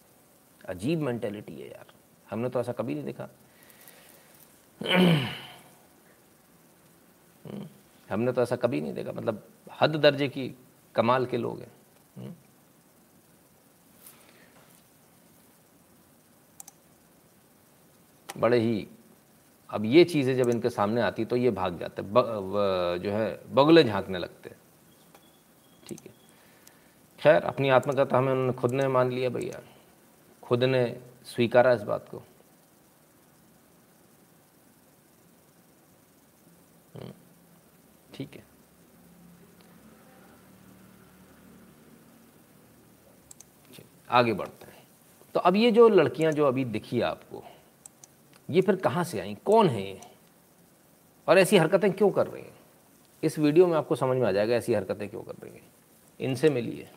अजीब 0.70 1.00
मेंटेलिटी 1.00 1.54
है 1.54 1.68
यार। 1.68 1.86
हमने 2.30 2.50
तो 2.50 2.60
ऐसा 2.60 2.72
कभी 2.72 2.96
नहीं 2.96 3.06
देखा। 3.06 3.30
हमने 8.10 8.32
तो 8.32 8.42
ऐसा 8.42 8.56
कभी 8.56 8.82
नहीं 8.82 8.94
देखा। 8.94 9.12
मतलब 9.12 9.48
हद 9.82 9.96
दर्जे 9.96 10.28
की 10.28 10.56
कमाल 10.96 11.26
के 11.26 11.38
लोग 11.38 11.60
हैं। 11.60 11.72
बड़े 18.38 18.60
ही 18.60 18.88
अब 19.72 19.86
ये 19.86 20.04
चीज़ें 20.04 20.36
जब 20.38 20.50
इनके 20.50 20.70
सामने 20.70 21.02
आती 21.02 21.26
तो 21.26 21.36
ये 21.36 21.52
भाग 21.52 21.78
जाते 21.80 22.04
जो 22.04 23.12
है 23.12 23.40
बगुले 23.54 23.84
झांकने 23.84 24.20
लगते 24.20 24.52
ठीक 25.88 26.00
है। 26.00 26.12
खैर 27.20 27.44
अपनी 27.44 27.70
आत्मकथा 27.70 28.18
हमें 28.18 28.32
उन्होंने 28.32 28.54
खुद 28.54 28.72
ने 28.72 28.88
मान 28.88 29.12
लिया 29.12 29.30
भैया। 29.30 29.60
खुद 30.44 30.64
ने 30.64 30.84
स्वीकारा 31.26 31.74
इस 31.74 31.82
बात 31.84 32.08
को। 32.10 32.18
हम्म, 36.96 37.12
ठीक 38.14 38.36
है। 38.36 38.44
आगे 44.10 44.34
बढ़ते 44.34 44.66
हैं। 44.66 44.84
तो 45.36 45.40
अब 45.40 45.56
ये 45.56 45.72
जो 45.72 45.88
लड़कियाँ 45.90 46.32
जो 46.32 46.46
अभी 46.46 46.66
दिखी 46.68 47.02
आपको 47.02 47.44
ये 48.50 48.62
फिर 48.62 48.76
कहाँ 48.76 49.04
से 49.04 49.20
आई? 49.20 49.38
कौन 49.46 49.68
है 49.68 49.82
ये? 49.82 50.02
और 51.28 51.40
ऐसी 51.40 51.58
हरकतें 51.58 51.94
क्यों 51.94 52.12
कर 52.12 52.28
रही 52.28 52.44
हैं? 52.44 52.60
इस 53.24 53.40
वीडियो 53.40 53.68
में 53.68 53.78
आपको 53.78 53.96
समझ 53.96 54.18
में 54.18 54.28
आ 54.28 54.32
जाएगा 54.32 54.56
ऐसी 54.56 54.74
हरकतें 54.74 55.10
क्यों 55.10 55.22
कर 55.22 55.34
रही 55.44 55.54
हैं। 55.54 55.72
इनसे 56.20 56.50
मिलिए। 56.50 56.90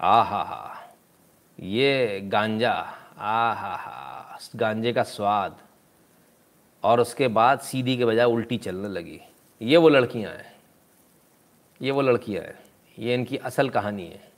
आ 0.00 0.22
हा 0.22 0.42
हा 0.42 0.92
ये 1.60 2.20
गांजा 2.24 2.72
आ 3.18 3.52
हा 3.52 3.76
हा 3.76 4.38
गांजे 4.56 4.92
का 4.92 5.02
स्वाद। 5.02 5.58
और 6.82 7.00
उसके 7.00 7.28
बाद 7.28 7.60
सीधी 7.60 7.96
के 7.96 8.04
बजाय 8.04 8.24
उल्टी 8.24 8.58
चलने 8.58 8.88
लगी। 8.88 9.20
ये 9.62 9.76
वो 9.76 9.88
लड़कियाँ 9.88 10.32
हैं। 10.32 10.52
ये 11.82 11.90
वो 11.90 12.02
लड़कियाँ 12.02 12.44
हैं। 12.44 12.58
ये 12.98 13.14
इनकी 13.14 13.36
असल 13.36 13.68
कहानी 13.68 14.06
है। 14.06 14.32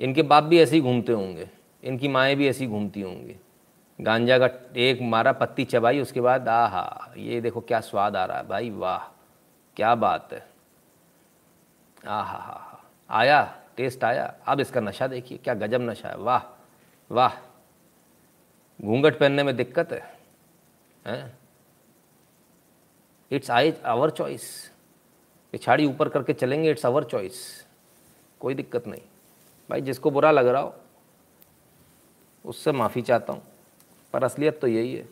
इनके 0.00 0.22
बाप 0.22 0.44
भी 0.44 0.60
ऐसे 0.60 0.76
ही 0.76 0.80
घूमते 0.82 1.12
होंगे, 1.12 1.48
इनकी 1.82 2.08
माएँ 2.08 2.34
भी 2.36 2.48
ऐसी 2.48 2.66
घूमती 2.66 3.00
होंगी। 3.00 3.36
गांजा 3.98 4.38
का 4.38 4.48
एक 4.78 5.00
मारा, 5.02 5.32
पत्ती 5.32 5.64
चबाई, 5.64 6.00
उसके 6.00 6.20
बाद 6.20 6.48
आ 6.48 6.66
हा 6.66 7.12
ये 7.16 7.40
देखो 7.40 7.60
क्या 7.60 7.80
स्वाद 7.80 8.16
आ 8.16 8.24
रहा 8.24 8.38
है 8.38 8.46
भाई, 8.48 8.70
वाह, 8.70 8.98
क्या 9.76 9.94
बात 9.94 10.32
है। 10.32 10.46
आ 12.08 12.22
हा 12.22 12.38
हा। 12.38 12.82
आया, 13.10 13.42
टेस्ट 13.76 14.04
आया, 14.04 14.24
अब 14.46 14.60
इसका 14.60 14.80
नशा 14.80 15.06
देखिए, 15.06 15.38
क्या 15.38 15.54
गजब 15.54 15.82
नशा 15.82 16.08
है, 16.08 16.16
वाह 16.16 16.42
वाह। 17.10 17.36
घूंघट 18.80 19.18
पहनने 19.18 19.42
में 19.42 19.56
दिक्कत 19.56 19.92
है, 19.92 20.02
हैं? 21.06 21.38
इट्स 23.30 23.50
आई 23.50 23.72
आवर 23.84 24.10
चॉइस 24.10 24.50
पिछाड़ी 25.54 25.86
ऊपर 25.86 26.08
करके 26.08 26.32
चलेंगे 26.32 26.70
इट्स 26.70 26.86
आवर 26.86 27.04
चॉइस 27.04 27.40
कोई 28.40 28.54
दिक्कत 28.54 28.86
नहीं। 28.86 29.02
भाई, 29.70 29.80
जिसको 29.80 30.10
बुरा 30.10 30.30
लग 30.30 30.46
रहा 30.46 30.62
हो, 30.62 30.74
उससे 32.44 32.72
माफ़ी 32.72 33.02
चाहता 33.02 33.32
हूँ। 33.32 33.42
पर 34.12 34.24
असलियत 34.24 34.60
तो 34.60 34.66
यही 34.66 34.94
है, 34.94 35.08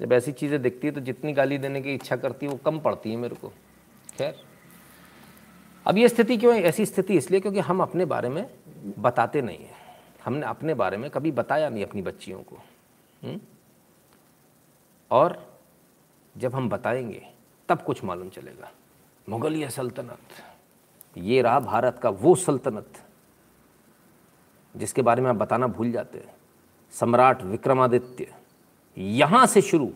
जब 0.00 0.12
ऐसी 0.12 0.32
चीज़ें 0.32 0.60
दिखती 0.62 0.86
है 0.86 0.92
तो 0.92 1.00
जितनी 1.00 1.32
गाली 1.32 1.58
देने 1.58 1.80
की 1.82 1.94
इच्छा 1.94 2.16
करती 2.16 2.46
है, 2.46 2.52
वो 2.52 2.58
कम 2.58 2.78
पड़ती 2.78 3.10
है 3.10 3.16
मेरे 3.16 3.36
को। 3.36 3.48
खैर, 4.18 4.42
अब 5.86 5.98
ये 5.98 6.08
स्थिति 6.08 6.36
क्यों 6.36 6.54
है? 6.54 6.62
ऐसी 6.62 6.86
स्थिति 6.86 7.16
इसलिए 7.16 7.40
क्योंकि 7.40 7.60
हम 7.60 7.80
अपने 7.82 8.04
बारे 8.04 8.28
में 8.28 8.50
बताते 8.98 9.42
नहीं 9.42 9.58
हैं। 9.58 9.74
हमने 10.24 10.46
अपने 10.46 10.74
बारे 10.74 10.96
में 10.96 11.10
कभी 11.10 11.30
बताया 11.32 11.68
नहीं 11.68 11.84
अपनी 11.84 12.02
बच्चियों 12.02 12.42
को 12.42 12.56
हुँ? 13.22 13.40
और 15.10 15.58
जब 16.36 16.54
हम 16.54 16.68
बताएँगे, 16.68 17.26
तब 17.68 17.82
कुछ 17.82 18.04
मालूम 18.04 18.28
चलेगा। 18.28 18.70
मुगलिया 19.28 19.68
सल्तनत, 19.68 20.18
ये 21.16 21.42
रहा 21.42 21.60
भारत 21.60 21.98
का 22.02 22.10
वो 22.10 22.34
सल्तनत। 22.34 23.02
जिसके 24.76 25.02
बारे 25.02 25.22
में 25.22 25.30
आप 25.30 25.36
बताना 25.36 25.66
भूल 25.66 25.92
जाते 25.92 26.18
हैं। 26.18 26.34
सम्राट 26.90 27.42
विक्रमादित्य, 27.42 28.34
यहाँ 28.98 29.46
से 29.46 29.60
शुरू। 29.60 29.92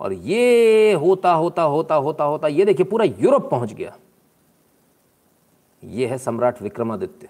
और 0.00 0.12
ये 0.12 0.92
होता 0.92 1.32
होता 1.32 1.62
होता 1.62 1.94
होता 1.94 2.24
होता, 2.24 2.48
ये 2.48 2.64
देखिए 2.64 2.86
पूरा 2.86 3.04
यूरोप 3.04 3.50
पहुँच 3.50 3.72
गया। 3.72 3.96
ये 5.84 6.06
है 6.06 6.18
सम्राट 6.18 6.62
विक्रमादित्य। 6.62 7.28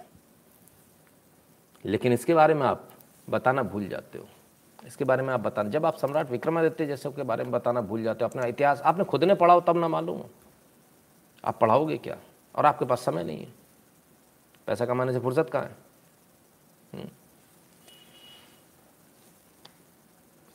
लेकिन 1.85 2.13
इसके 2.13 2.35
बारे 2.35 2.55
में 2.55 2.63
आप 2.63 2.91
बताना 3.31 3.63
भूल 3.63 3.89
जाते 3.89 4.19
हो। 4.19 4.25
इसके 4.87 5.05
बारे 5.05 5.23
में 5.23 5.35
आप 5.35 5.41
बताना, 5.41 5.71
जब 5.71 5.87
आप 5.87 5.97
सम्राट 5.97 6.31
विक्रमादित्य 6.31 6.87
जैसे 6.87 7.11
के 7.11 7.23
बारे 7.23 7.43
में 7.45 7.53
बताना 7.53 7.81
भूल 7.81 8.03
जाते 8.03 8.25
हो, 8.25 8.31
अपना 8.31 8.47
इतिहास, 8.47 8.81
आपने 8.81 9.05
खुद 9.05 9.25
ने 9.25 9.35
पढ़ाओ 9.35 9.61
तब 9.61 9.77
ना 9.77 9.89
मालूम 9.89 10.19
हो। 10.19 10.31
आप 11.45 11.59
पढ़ाओगे 11.61 11.99
क्या? 11.99 12.17
और 12.57 12.67
आपके 12.67 12.85
पास 12.85 13.01
समय 13.01 13.25
नहीं 13.25 13.39
है। 13.39 13.53
पैसा 14.67 14.87
कमाने 14.87 15.13
से 15.13 15.19
फुर्सत 15.19 15.51
कहाँ 15.51 15.65
है। 15.65 15.86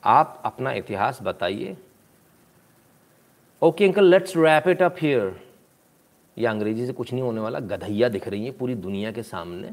आप 0.02 0.42
अपना 0.44 0.72
इतिहास 0.72 1.18
बताइए। 1.22 1.76
Okay 3.62 3.84
uncle 3.84 4.04
let's 4.04 4.36
wrap 4.36 4.68
it 4.68 4.82
up 4.82 4.96
here 5.00 5.40
ये 6.36 6.46
अंग्रेज़ी 6.46 6.86
से 6.86 6.92
कुछ 6.92 7.12
नहीं 7.12 7.22
होने 7.22 7.40
वाला, 7.40 7.58
गधैया 7.58 8.08
दिख 8.08 8.28
रही 8.28 8.44
है 8.44 8.50
पूरी 8.50 8.74
दुनिया 8.74 9.12
के 9.12 9.22
सामने। 9.22 9.70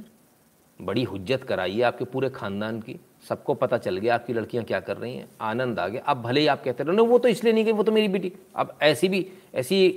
बड़ी 0.80 1.04
हुज्जत 1.04 1.44
कराइए 1.44 1.82
आपके 1.82 2.06
पूरे 2.06 2.30
खानदान 2.30 2.80
की। 2.82 3.00
सबको 3.30 3.54
पता 3.54 3.78
चल 3.78 3.98
गया 3.98 4.16
आपकी 4.16 4.34
लड़कियाँ 4.34 4.64
क्या 4.66 4.80
कर 4.80 4.98
रही 4.98 5.16
हैं। 5.16 5.28
आनंद 5.42 5.80
आ 5.80 5.88
गया। 5.88 6.02
अब 6.02 6.22
भले 6.22 6.42
ही 6.42 6.48
आप 6.48 6.64
कहते 6.64 6.84
रहो 6.84 7.06
वो 7.06 7.20
तो 7.20 7.28
इसलिए 7.28 7.54
नहीं 7.54 7.66
गई, 7.66 7.72
वो 7.72 7.84
तो 7.84 7.92
मेरी 7.92 8.08
बेटी। 8.08 8.32
अब 8.56 8.78
ऐसी 8.82 9.10
भी, 9.10 9.26
ऐसी 9.56 9.90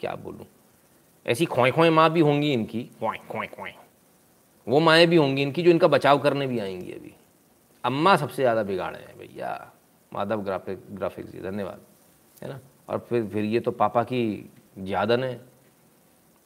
क्या 0.00 0.14
बोलूँ? 0.14 0.46
ऐसी 1.26 1.44
खोए 1.44 1.70
खोए 1.70 1.90
माँ 1.90 2.10
भी 2.10 2.20
होंगी 2.20 2.52
इनकी। 2.52 2.82
खोए 3.00 3.18
खोए 3.30 3.46
खोए। 3.46 3.74
वो 4.66 4.80
माएँ 4.80 5.06
भी 5.06 5.16
होंगी 5.16 5.42
इनकी 5.42 5.62
जो 5.62 5.70
इनका 5.70 5.88
बचाव 5.88 6.18
करने 6.18 6.46
भी 6.46 6.58
आएँगी 6.58 6.92
अभी। 6.92 7.14
अम्मा 7.84 8.16
सबसे 8.16 8.42
ज़्यादा 8.42 8.62
बिगाड़े 8.62 8.98
हैं 8.98 9.18
भैया। 9.18 9.72
माधव 10.12 10.42
ग्राफिक 10.42 10.78
ग्राफिक्स 10.90 11.30
जी, 11.32 11.40
धन्यवाद। 11.40 11.80
है 12.42 12.48
ना? 12.48 12.58
और 12.88 12.98
फिर 13.08 13.26
फिर 13.26 13.44
ये 13.44 13.60
तो 13.60 13.70
पापा 13.70 14.02
की 14.02 14.50
ज्यादन 14.78 15.24
है। 15.24 15.40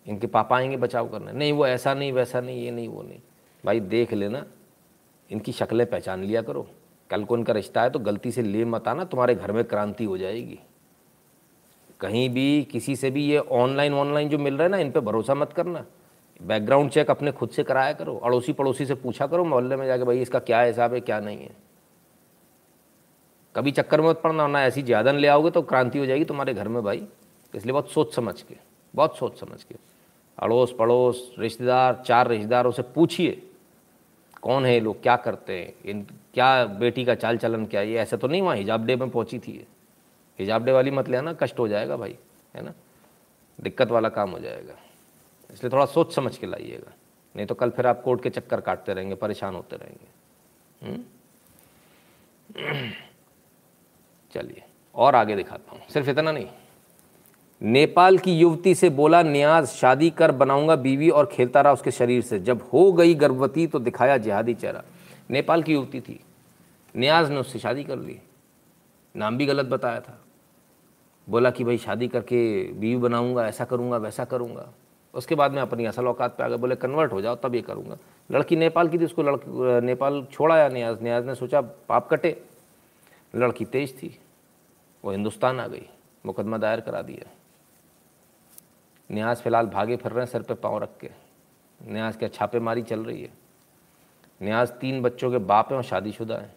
इनके 0.06 0.26
पापा 0.26 0.56
आएँगे 0.56 0.76
बचाव 0.76 1.08
करने। 1.08 1.32
नहीं, 1.32 1.52
वो 1.52 1.66
ऐसा 1.66 1.94
नहीं, 1.94 2.12
वैसा 2.12 2.40
नहीं, 2.40 2.64
ये 2.64 2.70
नहीं, 2.70 2.88
वो 2.88 3.02
नहीं। 3.02 3.18
भाई 3.64 3.80
देख 3.80 4.12
लेना, 4.12 4.44
इनकी 5.30 5.52
शक्लें 5.52 5.86
पहचान 5.86 6.24
लिया 6.24 6.42
करो। 6.42 6.66
कल 7.10 7.24
को 7.24 7.36
इनका 7.36 7.52
रिश्ता 7.52 7.82
है 7.82 7.90
तो 7.90 7.98
गलती 7.98 8.32
से 8.32 8.42
ले 8.42 8.64
मत 8.64 8.88
आना, 8.88 9.04
तुम्हारे 9.04 9.34
घर 9.34 9.52
में 9.52 9.64
क्रांति 9.64 10.04
हो 10.04 10.18
जाएगी। 10.18 10.58
कहीं 12.00 12.28
भी 12.30 12.62
किसी 12.64 12.96
से 12.96 13.10
भी 13.10 13.24
ये 13.24 13.38
ऑनलाइन 13.38 13.94
ऑनलाइन 13.94 14.28
जो 14.28 14.38
मिल 14.38 14.54
रहा 14.54 14.64
है 14.64 14.70
ना, 14.70 14.78
इन 14.78 14.90
पर 14.90 15.00
भरोसा 15.00 15.34
मत 15.34 15.52
करना। 15.52 15.84
बैकग्राउंड 16.40 16.90
चेक 16.90 17.10
अपने 17.10 17.32
खुद 17.32 17.50
से 17.50 17.62
कराया 17.62 17.92
करो 17.92 18.16
अड़ोसी 18.16 18.52
पड़ोसी 18.52 18.86
से 18.86 18.94
पूछा 18.94 19.26
करो, 19.26 19.44
मोहल्ले 19.44 19.76
में 19.76 19.86
जाके 19.86 20.04
भाई 20.04 20.20
इसका 20.20 20.38
क्या 20.40 20.60
हिसाब 20.60 20.94
है, 20.94 21.00
क्या 21.00 21.20
नहीं 21.20 21.38
है। 21.38 21.50
कभी 23.54 23.70
चक्कर 23.72 24.00
में 24.00 24.08
मत 24.08 24.20
पड़ना, 24.20 24.46
ना 24.46 24.62
ऐसी 24.62 24.82
ज्यादन 24.82 25.16
ले 25.16 25.28
आओगे 25.28 25.50
तो 25.50 25.62
क्रांति 25.62 25.98
हो 25.98 26.06
जाएगी 26.06 26.24
तुम्हारे 26.24 26.54
घर 26.54 26.68
में 26.68 26.82
भाई। 26.82 27.06
इसलिए 27.54 27.72
बहुत 27.72 27.90
सोच 27.90 28.14
समझ 28.14 28.40
के, 28.42 28.56
बहुत 28.94 29.16
सोच 29.18 29.40
समझ 29.40 29.62
के। 29.62 29.74
अड़ोस 30.38 30.74
पड़ोस 30.78 31.34
रिश्तेदार, 31.38 32.02
चार 32.06 32.28
रिश्तेदारों 32.28 32.70
से 32.72 32.82
पूछिए, 32.94 33.42
कौन 34.42 34.64
है 34.66 34.72
ये 34.74 34.80
लोग, 34.80 35.02
क्या 35.02 35.16
करते 35.16 35.58
हैं, 35.58 35.74
इन, 35.84 36.06
क्या 36.34 36.64
बेटी 36.64 37.04
का 37.04 37.14
चाल 37.14 37.36
चलन 37.38 37.66
क्या 37.66 37.82
ये 37.82 37.98
ऐसे 37.98 38.16
तो 38.16 38.28
नहीं 38.28 38.42
वहाँ 38.42 38.56
हिजाब 38.56 38.86
डे 38.86 38.96
में 38.96 39.08
पहुँची 39.10 39.38
थी 39.38 39.66
हिजाब 40.38 40.64
डे 40.64 40.72
वाली 40.72 40.90
मत 40.90 41.08
ले 41.08 41.16
आना, 41.16 41.32
कष्ट 41.32 41.58
हो 41.58 41.68
जाएगा 41.68 41.96
भाई, 41.96 42.16
है 42.54 42.64
ना? 42.64 42.72
दिक्कत 43.58 43.90
वाला 43.90 44.08
काम 44.08 44.30
हो 44.30 44.38
जाएगा। 44.38 44.74
इसलिए 45.54 45.72
थोड़ा 45.72 45.86
सोच 45.86 46.14
समझ 46.14 46.36
के 46.36 46.46
लाइएगा। 46.46 46.92
नहीं 47.36 47.46
तो 47.46 47.54
कल 47.54 47.70
फिर 47.70 47.86
आप 47.86 48.02
कोर्ट 48.02 48.22
के 48.22 48.30
चक्कर 48.30 48.60
काटते 48.60 48.94
रहेंगे, 48.94 49.14
परेशान 49.14 49.54
होते 49.54 49.76
रहेंगे। 49.76 50.06
हम्म? 50.86 51.04
चलिए, 54.32 54.62
और 54.94 55.14
आगे 55.14 55.36
दिखाता 55.36 55.72
हूँ। 55.72 55.80
सिर्फ़ 55.88 56.10
इतना 56.10 56.32
नहीं। 56.32 56.46
नेपाल 57.62 58.18
की 58.18 58.38
युवती 58.38 58.74
से 58.74 58.90
बोला, 58.90 59.22
न्याज, 59.22 59.66
शादी 59.66 60.10
कर, 60.10 60.32
बनाऊँगा 60.32 60.76
बीवी 60.76 61.10
और 61.10 61.26
खेलता 61.26 61.60
रहा 61.60 61.72
उसके 61.72 61.90
शरीर 61.90 62.22
से। 62.22 62.38
जब 62.38 62.68
हो 62.72 62.92
गई 62.92 63.14
गर्भवती 63.14 63.66
तो 63.66 63.78
दिखाया 63.78 64.16
जिहादी 64.16 64.54
चेहरा। 64.54 64.82
नेपाल 65.30 65.62
की 65.62 65.72
युवती 65.72 66.00
थी। 66.00 66.20
न्याज 66.96 67.30
ने 67.30 67.36
उससे 67.36 67.58
शादी 67.58 67.84
कर 67.84 67.98
ली। 67.98 68.20
नाम 69.16 69.36
भी 69.36 69.46
गलत 69.46 69.66
बताया 69.66 70.00
था। 70.00 70.20
बोला 71.28 71.50
कि 71.50 71.64
भाई 71.64 71.78
शादी 71.78 72.08
करके 72.08 72.72
बीवी 72.72 72.96
बनाऊँगा, 72.96 73.46
ऐसा 73.46 73.64
करूँगा, 73.64 73.96
वैसा 73.96 74.24
करूँगा। 74.24 74.72
उसके 75.14 75.34
बाद 75.34 75.52
मैं 75.52 75.62
अपनी 75.62 75.84
असल 75.84 76.06
औकात 76.06 76.36
पे 76.36 76.42
आ 76.44 76.48
गए 76.48 76.56
बोले 76.56 76.76
कन्वर्ट 76.76 77.12
हो 77.12 77.20
जाओ, 77.20 77.36
तब 77.36 77.54
ये 77.54 77.62
करूँगा. 77.62 77.96
लड़की 78.30 78.56
नेपाल 78.56 78.88
की 78.88 78.98
थी, 78.98 79.04
उसको 79.04 79.22
लड़की, 79.22 79.80
नेपाल 79.86 80.26
छोड़ाया 80.32 80.68
न्याज 80.68 81.02
न्याज 81.02 81.26
ने 81.26 81.34
सोचा, 81.34 81.60
पाप 81.60 82.08
कटे। 82.08 82.36
लड़की 83.34 83.64
तेज 83.64 84.02
थी, 84.02 84.18
वो 85.04 85.10
हिंदुस्तान 85.10 85.60
आ 85.60 85.66
गई, 85.66 85.86
मुकदमा 86.26 86.58
दायर 86.58 86.80
करा 86.80 87.02
दिया। 87.02 87.30
न्याज 89.10 89.36
फ़िलहाल 89.36 89.66
भागे 89.66 89.96
फिर 89.96 90.12
रहे 90.12 90.20
हैं, 90.20 90.32
सर 90.32 90.42
पे 90.42 90.54
पाँव 90.54 90.78
रख 90.78 90.98
के। 91.00 91.10
न्याज 91.80 92.16
क्या 92.16 92.28
छापेमारी 92.28 92.82
चल 92.82 93.04
रही 93.04 93.22
है। 93.22 93.32
न्याज 94.42 94.70
तीन 94.70 95.02
बच्चों 95.02 95.30
के 95.30 95.38
बाप 95.38 95.70
हैं 95.70 95.76
और 95.76 95.82
शादीशुदा 95.82 96.36
हैं। 96.36 96.54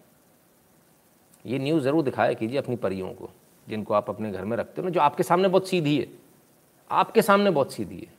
ये 1.45 1.59
न्यूज़ 1.59 1.83
ज़रूर 1.83 2.03
दिखाया 2.03 2.33
कीजिए 2.33 2.57
अपनी 2.57 2.75
परियों 2.75 3.13
को, 3.13 3.29
जिनको 3.67 3.93
आप 3.93 4.09
अपने 4.09 4.31
घर 4.31 4.45
में 4.45 4.57
रखते 4.57 4.81
हो 4.81 4.87
ना, 4.87 4.91
जो 4.91 5.01
आपके 5.01 5.23
सामने 5.23 5.47
बहुत 5.47 5.67
सीधी 5.67 5.97
है। 5.99 6.07
आपके 6.91 7.21
सामने 7.21 7.51
बहुत 7.51 7.73
सीधी 7.73 7.99
है। 7.99 8.16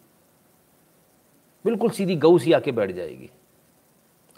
बिल्कुल 1.64 1.90
सीधी 1.90 2.16
गऊ 2.16 2.38
सी 2.38 2.52
आके 2.52 2.72
बैठ 2.72 2.90
जाएगी। 2.90 3.30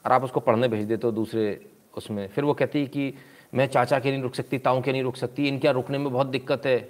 और 0.04 0.12
आप 0.12 0.24
उसको 0.24 0.40
पढ़ने 0.40 0.68
भेज 0.68 0.84
देते 0.84 1.06
हो 1.06 1.12
दूसरे 1.12 1.66
उसमें। 1.96 2.26
फिर 2.28 2.44
वो 2.44 2.54
कहती 2.54 2.80
है 2.80 2.86
कि 2.86 3.12
मैं 3.54 3.66
चाचा 3.66 3.98
के 3.98 4.10
नहीं 4.10 4.22
रुक 4.22 4.34
सकती, 4.34 4.58
ताऊ 4.58 4.82
के 4.82 4.92
नहीं 4.92 5.02
रुक 5.02 5.16
सकती, 5.16 5.48
इनके 5.48 5.66
यहाँ 5.66 5.74
रुकने 5.74 5.98
में 5.98 6.12
बहुत 6.12 6.26
दिक्कत 6.26 6.66
है। 6.66 6.88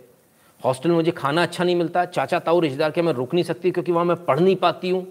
हॉस्टल 0.65 0.89
में 0.89 0.97
मुझे 0.97 1.11
खाना 1.11 1.43
अच्छा 1.43 1.65
नहीं 1.65 1.77
मिलता, 1.77 2.05
चाचा 2.05 2.39
ताऊ 2.39 2.61
रिश्तेदार 2.61 2.91
के 2.91 3.03
मैं 3.03 3.13
रुक 3.13 3.35
नहीं 3.35 3.45
सकती 3.45 3.71
क्योंकि 3.71 3.93
वहाँ 3.93 4.05
मैं 4.05 4.25
पढ़ 4.25 4.41
नहीं 4.41 4.57
पाती 4.57 4.91
हूँ। 4.91 5.07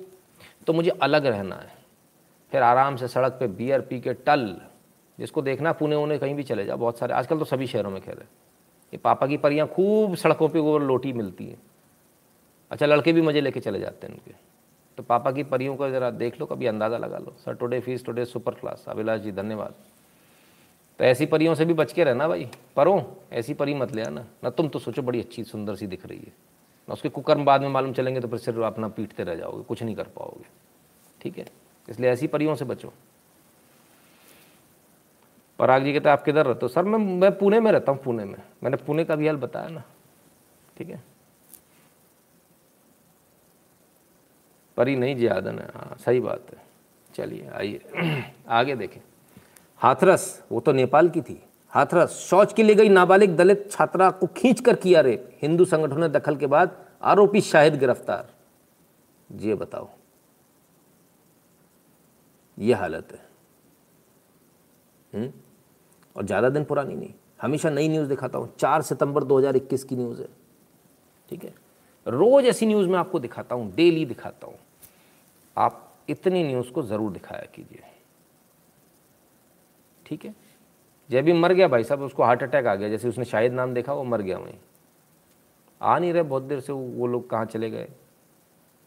तो 0.68 0.74
मुझे 0.74 0.90
अलग 0.90 1.26
रहना 1.26 1.56
है। 1.56 1.74
फिर 2.52 2.62
आराम 2.62 2.96
से 2.96 3.08
सड़क 3.08 3.32
पे 3.32 3.48
बियर 3.48 3.82
पी 3.82 4.00
के 4.00 4.14
टल, 4.14 4.62
जिसको 5.20 5.42
देखना 5.42 5.72
पुणे 5.72 5.96
उन्हें 5.96 6.20
कहीं 6.20 6.36
भी 6.36 6.44
चले 6.44 6.66
जाओ, 6.66 6.78
बहुत 6.78 7.00
सारे, 7.00 7.14
आजकल 7.14 7.40
तो 7.40 7.46
सभी 7.46 7.68
शहरों 7.68 7.92
में 7.92 8.02
खेल 8.02 8.18
है। 8.18 8.28
ये 8.94 8.98
पापा 8.98 9.28
की 9.28 9.38
परियाँ 9.38 9.68
खूब 9.68 10.16
सड़कों 10.16 10.50
पर 10.50 10.60
वो 10.60 10.78
लोटी 10.78 11.14
मिलती 11.14 11.46
हैं। 11.46 11.62
अच्छा 12.72 12.86
लड़के 12.86 13.14
भी 13.14 13.22
मज़े 13.22 13.42
लेके 13.42 13.60
चले 13.60 13.80
जाते 13.80 14.08
हैं 14.08 14.14
उनके। 14.14 14.34
तो 15.00 15.04
पापा 15.04 15.32
की 15.32 15.44
परियों 15.44 15.76
का 15.76 15.90
ज़रा 15.90 16.10
देख 16.12 16.40
लो, 16.40 16.46
कभी 16.46 16.66
अंदाज़ा 16.66 16.98
लगा 16.98 17.18
लो। 17.18 17.34
Sir 17.40 17.54
today 17.54 17.80
fees 17.80 18.04
today 18.06 18.26
super 18.26 18.54
class 18.54 18.84
Abhilash 18.88 19.20
ji, 19.20 19.32
धन्यवाद। 19.32 19.74
तो 21.00 21.04
ऐसी 21.04 21.26
परियों 21.26 21.54
से 21.56 21.66
भी 21.66 21.74
बच 21.74 21.94
के 21.94 22.04
रहना 22.04 22.28
भाई। 22.28 22.50
परो, 22.76 23.24
ऐसी 23.32 23.54
परी 23.54 23.74
मत 23.74 23.92
ले 23.92 24.02
आना। 24.02 24.26
ना 24.44 24.50
तुम 24.50 24.68
तो 24.68 24.80
सोचो 24.80 25.02
बड़ी 25.02 25.20
अच्छी, 25.20 25.44
सुंदर 25.44 25.76
सी 25.76 25.88
दिख 25.88 26.06
रही 26.06 26.18
है। 26.18 26.34
ना 26.90 26.94
उसके 26.94 27.10
कुकर्म 27.10 27.46
बाद 27.46 27.62
में 27.62 27.70
मालूम 27.70 27.94
चलेंगे 27.94 28.22
तो 28.22 28.28
फिर 28.28 28.40
सिर्फ़ 28.40 28.60
अपना 28.60 28.88
पीटते 28.88 29.24
रह 29.24 29.36
जाओगे, 29.36 29.64
कुछ 29.64 29.84
नहीं 29.84 29.96
कर 29.96 30.04
पाओगे। 30.04 30.46
ठीक 31.22 31.38
है? 31.38 31.46
इसलिए 31.90 32.10
ऐसी 32.10 32.28
परियों 32.28 32.56
से 32.56 32.66
बचो। 32.66 32.94
पराग 35.60 35.84
जी 35.84 35.94
कहते 35.94 36.10
आप 36.10 36.24
किधर 36.24 36.46
रहते 36.46 36.60
हो? 36.62 36.68
सर 36.68 36.84
मैं 36.84 37.00
मैं 37.00 37.38
पुणे 37.38 37.60
में 37.60 37.72
रहता 37.72 37.92
हूँ, 37.92 38.02
पुणे 38.04 38.26
में। 38.26 38.38
मैंने 38.64 38.78
पुणे 38.78 39.06
का 39.06 39.16
भी 39.16 39.28
हाल 39.28 39.38
बताया 39.38 39.70
ना। 39.70 39.84
ठीक 40.78 40.90
है? 40.90 41.04
परी 44.80 44.96
नहीं 44.96 45.16
जियादन 45.16 45.60
है 45.60 45.68
हाँ 45.76 45.98
सही 46.06 46.20
बात 46.20 46.46
है। 46.54 46.62
चलिए, 47.16 47.48
आइए। 47.48 47.82
आगे 48.50 48.76
देखें। 48.76 49.02
हाथरस, 49.78 50.44
वो 50.52 50.60
तो 50.60 50.72
नेपाल 50.72 51.10
की 51.10 51.22
थी। 51.22 51.44
हाथरस, 51.70 52.10
शौच 52.10 52.54
के 52.54 52.64
लिए 52.64 52.76
गई 52.76 52.90
नाबालिग 52.90 53.36
दलित 53.36 53.72
छात्रा 53.72 54.12
को 54.12 54.28
खींच 54.28 54.60
कर 54.60 54.76
किया 54.76 55.02
रेप। 55.02 55.40
हिंदू 55.42 55.66
संगठनों 55.66 55.98
ने 55.98 56.10
दखल 56.10 56.36
के 56.36 56.48
बाद 56.48 56.86
आरोपी 57.02 57.42
शाहिद 57.42 57.76
गिरफ़्तार। 57.76 58.30
ये 59.42 59.56
बताओ। 59.56 59.90
ये 62.60 62.74
हालत 62.74 63.08
है। 63.12 63.30
हुँ? 65.14 65.34
और 66.18 66.26
ज़्यादा 66.26 66.50
दिन 66.50 66.64
पुरानी 66.64 66.96
नहीं। 66.96 67.14
हमेशा 67.42 67.70
नई 67.70 67.88
न्यूज़ 67.88 68.10
दिखाता 68.10 68.38
हूँ। 68.38 68.56
चार 68.60 68.82
सितंबर 68.82 69.24
2021 69.24 69.84
की 69.84 69.96
न्यूज़ 69.96 70.22
है। 70.22 70.28
ठीक 71.30 71.44
है? 71.44 71.54
रोज़ 72.08 72.46
ऐसी 72.46 72.66
न्यूज़ 72.66 72.90
मैं 72.90 73.00
आपको 73.00 73.20
दिखाता 73.20 73.56
हूँ। 73.56 73.76
डेली 73.76 74.06
दिखाता 74.06 74.48
हूँ। 74.48 74.56
आप 75.60 75.86
इतनी 76.10 76.44
न्यूज़ 76.44 76.72
को 76.72 76.84
ज़रूर 76.84 77.12
दिखाया 77.12 77.46
कीजिए। 77.56 77.84
ठीक 80.06 80.26
है? 80.26 80.34
जब 81.10 81.24
भी 81.24 81.34
मर 81.34 81.54
गया 81.54 81.68
भाई 81.68 81.84
साहब 81.84 82.02
उसको 82.02 82.24
हार्ट 82.24 82.44
अटैक 82.44 82.66
आ 82.66 82.76
गया 82.76 82.90
जैसे 82.90 83.08
उसने 83.08 83.26
शायद 83.26 83.54
नाम 83.54 83.74
देखा 83.74 83.94
वो 83.94 84.04
मर 84.04 84.22
गया 84.22 84.38
वहीं। 84.38 84.58
आ 85.82 85.98
नहीं 86.00 86.14
रहे 86.14 86.24
बहुत 86.24 86.44
देर 86.44 86.60
से 86.60 86.74
वो, 86.74 87.08
लोग 87.08 87.30
कहाँ 87.30 87.46
चले 87.46 87.70
गए? 87.70 87.88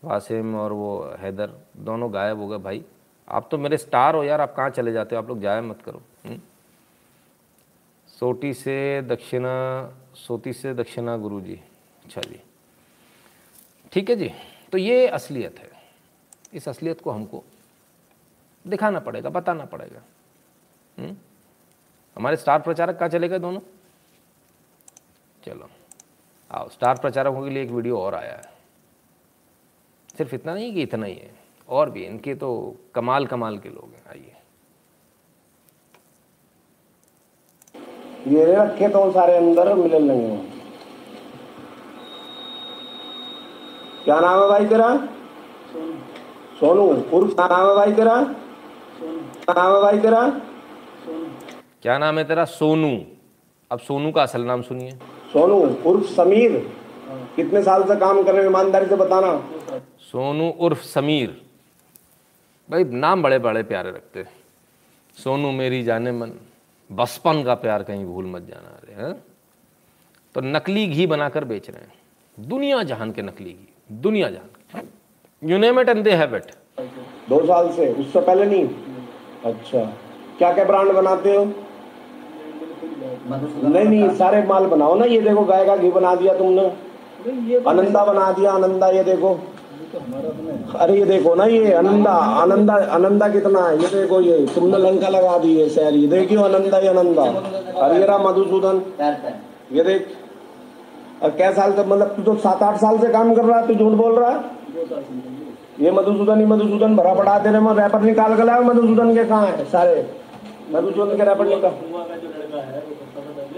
वासिम 0.02 0.54
और 0.56 0.72
वो 0.72 1.16
हैदर 1.18 1.50
दोनों 1.78 2.12
गायब 2.14 2.38
हो 2.38 2.48
गए। 2.48 2.58
भाई 2.58 2.84
आप 3.28 3.48
तो 3.50 3.58
मेरे 3.58 3.76
स्टार 3.78 4.14
हो 4.14 4.22
यार 4.24 4.40
आप 4.40 4.54
कहाँ 4.56 4.70
चले 4.70 4.92
जाते 4.92 5.16
हो? 5.16 5.22
आप 5.22 5.28
लोग 5.28 5.40
जाया 5.40 5.62
मत 5.62 5.82
करो। 5.82 6.02
हुँ? 6.26 6.38
सोटी 8.08 8.52
से 8.54 9.02
दक्षिणा 9.02 9.54
सोती 10.16 10.52
से 10.52 10.74
दक्षिणा 10.74 11.16
गुरु 11.16 11.40
जी 11.40 11.60
अच्छा 12.04 12.20
जी। 12.20 12.40
ठीक 13.92 14.10
है 14.10 14.16
जी? 14.16 14.30
तो 14.72 14.78
ये 14.78 15.06
असलियत 15.08 15.58
है। 15.58 15.70
इस 16.52 16.68
असलियत 16.68 17.00
को 17.00 17.10
हमको 17.10 17.42
दिखाना 18.64 18.98
पड़ेगा 19.00 19.30
बताना 19.30 19.64
पड़ेगा। 19.64 20.00
हुँ? 20.96 21.16
हमारे 22.16 22.36
स्टार 22.36 22.60
प्रचारक 22.60 22.98
कहाँ 22.98 23.08
चले 23.08 23.28
गए 23.28 23.38
दोनों? 23.38 23.60
चलो 25.42 25.68
आओ 26.50 26.68
स्टार 26.68 26.98
प्रचारकों 26.98 27.42
के 27.44 27.50
लिए 27.50 27.62
एक 27.62 27.70
वीडियो 27.70 27.98
और 27.98 28.14
आया 28.14 28.34
है। 28.34 28.50
सिर्फ़ 30.16 30.34
इतना 30.34 30.54
नहीं 30.54 30.72
कि 30.74 30.82
इतना 30.82 31.06
ही 31.06 31.14
है 31.14 31.30
और 31.68 31.90
भी 31.90 32.04
इनके 32.04 32.34
तो 32.34 32.50
कमाल 32.94 33.26
कमाल 33.26 33.58
के 33.58 33.68
लोग 33.68 33.94
हैं 33.94 34.02
आइए। 34.10 34.36
ये 38.28 38.44
रखे 38.54 38.88
तो 38.88 39.10
सारे 39.12 39.36
अंदर 39.36 39.74
मिलने 39.74 39.98
लगे 39.98 40.36
क्या 44.04 44.20
नाम 44.20 44.40
है 44.42 44.48
भाई 44.48 44.66
तेरा? 44.66 44.88
सोनू 46.62 46.82
उर्फ़ 47.18 47.34
क्या 47.34 47.46
नाम 47.46 47.68
है 47.68 47.74
भाई 47.74 47.92
तेरा? 47.92 48.16
है 49.88 50.02
तेरा? 50.02 50.40
क्या 51.82 51.98
नाम 51.98 52.18
है 52.18 52.24
तेरा? 52.24 52.44
सोनू। 52.44 53.02
अब 53.72 53.78
सोनू 53.78 54.12
का 54.12 54.22
असल 54.22 54.42
नाम 54.42 54.62
सुनिए। 54.62 54.90
सोनू 55.32 55.90
उर्फ़ 55.90 56.06
समीर। 56.06 56.72
कितने 57.36 57.62
साल 57.62 57.84
से 57.84 57.96
काम 57.96 58.22
कर 58.22 58.34
रहे 58.34 58.44
हो 58.44 58.50
ईमानदारी 58.50 58.86
से 58.86 58.96
बताना। 58.96 59.50
सोनू 60.00 60.50
उर्फ़ 60.50 60.82
समीर। 60.82 61.42
भाई 62.70 62.84
नाम 62.84 63.22
बड़े 63.22 63.38
बड़े 63.38 63.62
प्यारे 63.62 63.90
रखते 63.90 64.20
हैं। 64.20 64.30
सोनू 65.24 65.52
मेरी 65.52 65.82
जाने 65.82 66.12
मन। 66.12 66.32
बचपन 66.92 67.42
का 67.42 67.54
प्यार 67.54 67.82
कहीं 67.82 68.04
भूल 68.04 68.26
मत 68.26 68.42
जाना 68.42 68.80
रे 68.88 69.02
हैं? 69.02 69.24
तो 70.34 70.40
नकली 70.40 70.86
घी 70.86 71.06
बनाकर 71.06 71.44
बेच 71.44 71.70
रहे 71.70 71.82
हैं। 71.82 71.94
दुनिया 72.40 72.82
जहान 72.82 73.12
के 73.12 73.22
नकली 73.22 73.52
घी। 73.52 73.74
दुनिया 73.92 74.30
जहान। 74.30 74.51
You 75.42 75.58
name 75.58 75.80
it 75.80 75.88
and 75.88 76.02
they 76.04 76.10
have 76.12 76.34
it 76.36 76.50
दो 77.28 77.38
साल 77.46 77.68
से 77.72 77.86
उससे 77.92 78.20
पहले 78.20 78.44
नहीं? 78.46 78.66
अच्छा। 79.44 79.80
क्या 80.38 80.52
क्या 80.52 80.64
ब्रांड 80.64 80.92
बनाते 80.92 81.34
हो? 81.36 81.44
नहीं 83.24 83.84
नहीं 83.84 84.08
सारे 84.16 84.42
माल 84.46 84.66
बनाओ 84.66 84.94
ना 84.98 85.04
ये 85.06 85.20
देखो 85.20 85.44
गाय 85.44 85.64
का 85.66 85.76
घी 85.76 85.90
बना 85.90 86.14
दिया 86.14 86.34
तुमने। 86.34 86.66
आनंदा 87.70 88.04
बना 88.04 88.30
दिया 88.32 88.52
आनंदा 88.52 88.88
ये 88.90 89.02
देखो। 89.04 89.38
अरे 90.76 90.98
ये 90.98 91.04
देखो 91.04 91.34
ना 91.34 91.44
ये 91.46 91.72
आनंदा 91.74 92.12
आनंदा 92.42 92.74
आनंदा 92.94 93.28
कितना 93.28 93.66
है? 93.66 93.76
ये 93.82 93.88
देखो 93.90 94.20
ये 94.20 94.38
तुमने 94.54 94.78
लंका 94.78 95.08
लगा 95.08 95.36
दी 95.38 95.60
है 95.60 95.68
शहर। 95.68 95.94
ये 95.94 96.06
देखियो 96.08 96.42
आनंदा 96.42 96.78
ये 96.78 96.88
आनंदा 96.88 97.22
अरे 97.22 97.98
ये 97.98 98.06
रहा 98.06 98.18
मधुसूदन। 98.20 98.82
ये 99.72 99.84
देख। 99.84 100.08
और 101.22 101.30
क्या 101.32 101.52
साल 101.52 101.72
से 101.72 101.84
मतलब 101.84 102.14
तू 102.16 102.22
तो 102.22 102.34
सात 102.40 102.62
आठ 102.62 102.76
साल 102.80 102.98
से 102.98 103.08
काम 103.12 103.34
कर 103.34 103.44
रहा 103.44 103.58
है 103.58 103.66
तू 103.66 103.74
झूठ 103.74 103.92
बोल 103.98 104.18
रहा 104.18 104.30
है? 104.30 104.60
ये 105.82 105.90
मधुसूदन 105.90 106.40
ही 106.40 106.46
मधुसूदन, 106.46 106.96
भरा 106.96 107.14
पड़ा 107.14 107.38
तेरे 107.38 107.60
में 107.60 107.72
रैपर 107.74 108.00
निकाल 108.02 108.36
कर 108.36 108.44
लाओ, 108.44 108.62
मधुसूदन 108.62 109.14
के 109.14 109.24
कहाँ 109.24 109.46
है 109.46 109.64
सारे? 109.70 110.02
मधुसूदन 110.70 111.16
के 111.16 111.24
रैपर 111.24 111.46
निकाल। 111.46 111.72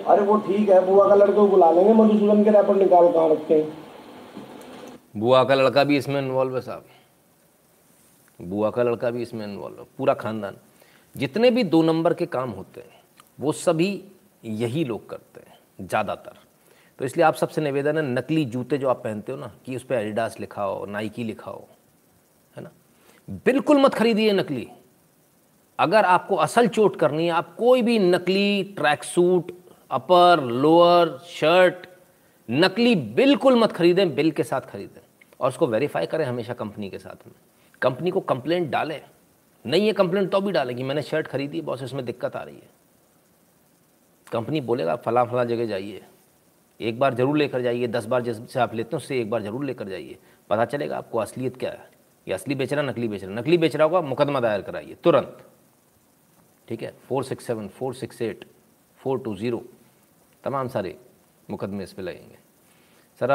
अरे 0.06 0.22
वो 0.22 0.36
ठीक 0.38 0.68
है, 0.68 0.84
बुआ 0.86 1.08
का 1.08 1.14
लड़के 1.14 1.46
बुला 1.48 1.70
लेंगे, 1.70 1.92
मधुसूदन 1.94 2.44
के 2.44 2.50
रैपर 2.50 2.74
निकाल 2.76 3.12
कहाँ 3.12 3.28
रखे 3.30 3.62
बुआ 5.14 5.42
का 5.44 5.54
लड़का 5.54 5.84
भी 5.84 5.96
इसमें 5.96 6.20
इन्वॉल्व 6.20 6.54
है 6.54 6.60
साहब। 6.60 6.84
बुआ 8.38 8.70
का 8.70 8.82
लड़का 8.82 9.10
भी 9.10 9.22
इसमें 9.22 9.44
इन्वॉल्व 9.46 9.78
है, 9.78 9.86
पूरा 9.98 10.14
खानदान। 10.14 10.56
जितने 11.14 11.50
भी 11.50 11.64
दो 11.64 11.82
नंबर 11.82 12.14
के 12.14 12.26
काम 12.28 12.50
होते 12.50 12.80
हैं, 12.80 13.02
वो 13.40 13.52
सभी 13.52 14.02
यही 14.44 14.84
लोग 14.84 15.08
करते 15.08 15.40
हैं, 15.40 15.58
ज़्यादातर। 15.80 16.42
तो 16.98 17.04
इसलिए 17.04 17.26
आप 17.26 17.34
सबसे 17.34 17.60
निवेदन 17.60 17.96
है, 17.96 18.02
नकली 18.04 18.44
जूते 18.46 18.78
जो 18.78 18.88
आप 18.88 19.02
पहनते 19.04 19.32
हो 19.32 19.38
ना, 19.38 19.50
कि 19.66 19.76
उस 19.76 19.84
पर 19.84 19.94
एडिडास 19.94 20.40
लिखा 20.40 20.62
हो 20.62 20.84
नाइकी 20.86 21.24
लिखा 21.24 21.50
हो 21.50 21.68
बिल्कुल 23.28 23.78
मत 23.78 23.94
खरीदिए 23.94 24.32
नकली। 24.32 24.66
अगर 25.78 26.04
आपको 26.04 26.36
असल 26.36 26.68
चोट 26.68 26.96
करनी 26.96 27.24
है, 27.26 27.30
आप 27.30 27.54
कोई 27.56 27.82
भी 27.82 27.98
नकली 27.98 28.62
track 28.76 29.04
suit 29.04 29.52
upper 29.90 30.42
lower 30.42 31.18
shirt 31.28 31.86
नकली 32.48 32.94
बिल्कुल 32.96 33.58
मत 33.58 33.72
खरीदें, 33.72 34.14
बिल 34.14 34.30
के 34.30 34.42
साथ 34.42 34.60
खरीदें। 34.60 35.00
और 35.40 35.48
उसको 35.48 35.66
वेरीफाई 35.66 36.06
करें 36.06 36.24
हमेशा 36.24 36.54
कंपनी 36.54 36.90
के 36.90 36.98
साथ 36.98 37.26
में। 37.26 37.34
कंपनी 37.82 38.10
को 38.10 38.20
कंप्लेंट 38.20 38.70
डालें। 38.70 39.00
नहीं 39.64 39.86
है 39.86 39.92
कंप्लेंट 39.92 40.30
तो 40.32 40.40
भी 40.40 40.52
डालें 40.52 40.76
कि 40.76 40.82
मैंने 40.82 41.02
शर्ट 41.02 41.26
खरीदी 41.26 41.60
बॉस 41.60 41.82
इसमें 41.82 42.04
दिक्कत 42.04 42.36
आ 42.36 42.42
रही 42.42 42.54
है। 42.54 42.68
कंपनी 44.32 44.60
बोलेगा, 44.60 44.96
फला 44.96 45.24
फला 45.24 45.44
जगह 45.44 45.66
जाइए। 45.66 46.02
एक 46.80 46.98
बार 46.98 47.14
ज़रूर 47.14 47.36
लेकर 47.36 47.62
जाइए, 47.62 47.86
दस 47.86 48.06
बार 48.06 48.22
जैसे 48.22 48.60
आप 48.60 48.74
लेते 48.74 48.96
हैं, 48.96 49.02
उससे 49.02 49.20
एक 49.20 49.30
बार 49.30 49.42
ज़रूर 49.42 49.64
लेकर 49.64 49.88
जाइए। 49.88 50.18
पता 50.50 50.64
चलेगा 50.64 50.96
आपको 50.98 51.18
असलियत 51.18 51.56
क्या 51.56 51.70
है। 51.70 51.88
ये 52.26 52.34
असली 52.34 52.54
बेच 52.54 52.72
रहा, 52.72 52.82
नकली 52.82 53.08
बेच 53.08 53.24
रहा। 53.24 53.34
नकली 53.34 53.58
बेच 53.58 53.76
रहा 53.76 53.86
होगा, 53.86 54.00
मुकदमा 54.00 54.40
दायर 54.40 54.62
कराइए, 54.62 54.96
तुरंत। 55.04 55.44
ठीक 56.68 56.82
है? 56.82 56.94
Four 57.08 57.24
six 57.24 57.46
seven, 57.46 57.68
four 57.68 57.94
six 57.94 58.22
eight, 58.22 58.44
four 59.00 59.18
two 59.18 59.34
zero, 59.36 59.62
तमाम 60.44 60.68
सारे 60.68 60.96
मुकदमे 61.50 61.84
इस 61.84 61.92
पर 61.92 62.02
लगेंगे। 62.02 62.38
Sir 63.20 63.30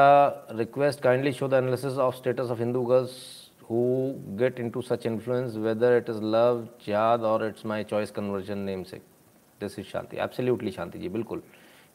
request 0.58 1.02
kindly 1.02 1.32
show 1.32 1.48
the 1.48 1.54
analysis 1.54 1.98
of 1.98 2.16
status 2.16 2.50
of 2.52 2.60
Hindu 2.60 2.82
girls 2.86 3.12
who 3.70 3.82
get 4.38 4.60
in 4.60 4.70
to 4.70 4.82
such 4.82 5.06
influence 5.06 5.56
whether 5.58 5.98
it 5.98 6.10
is 6.10 6.22
love 6.24 6.68
याद 6.88 7.24
और 7.24 7.46
it's 7.48 7.66
my 7.66 7.84
choice 7.84 8.12
conversion 8.12 8.58
name 8.60 8.84
से 8.84 8.98
this 9.62 9.78
is 9.80 9.86
Shanti 9.88 10.18
absolutely 10.18 10.72
Shanti 10.72 11.00
ji 11.00 11.10
बिल्कुल 11.10 11.42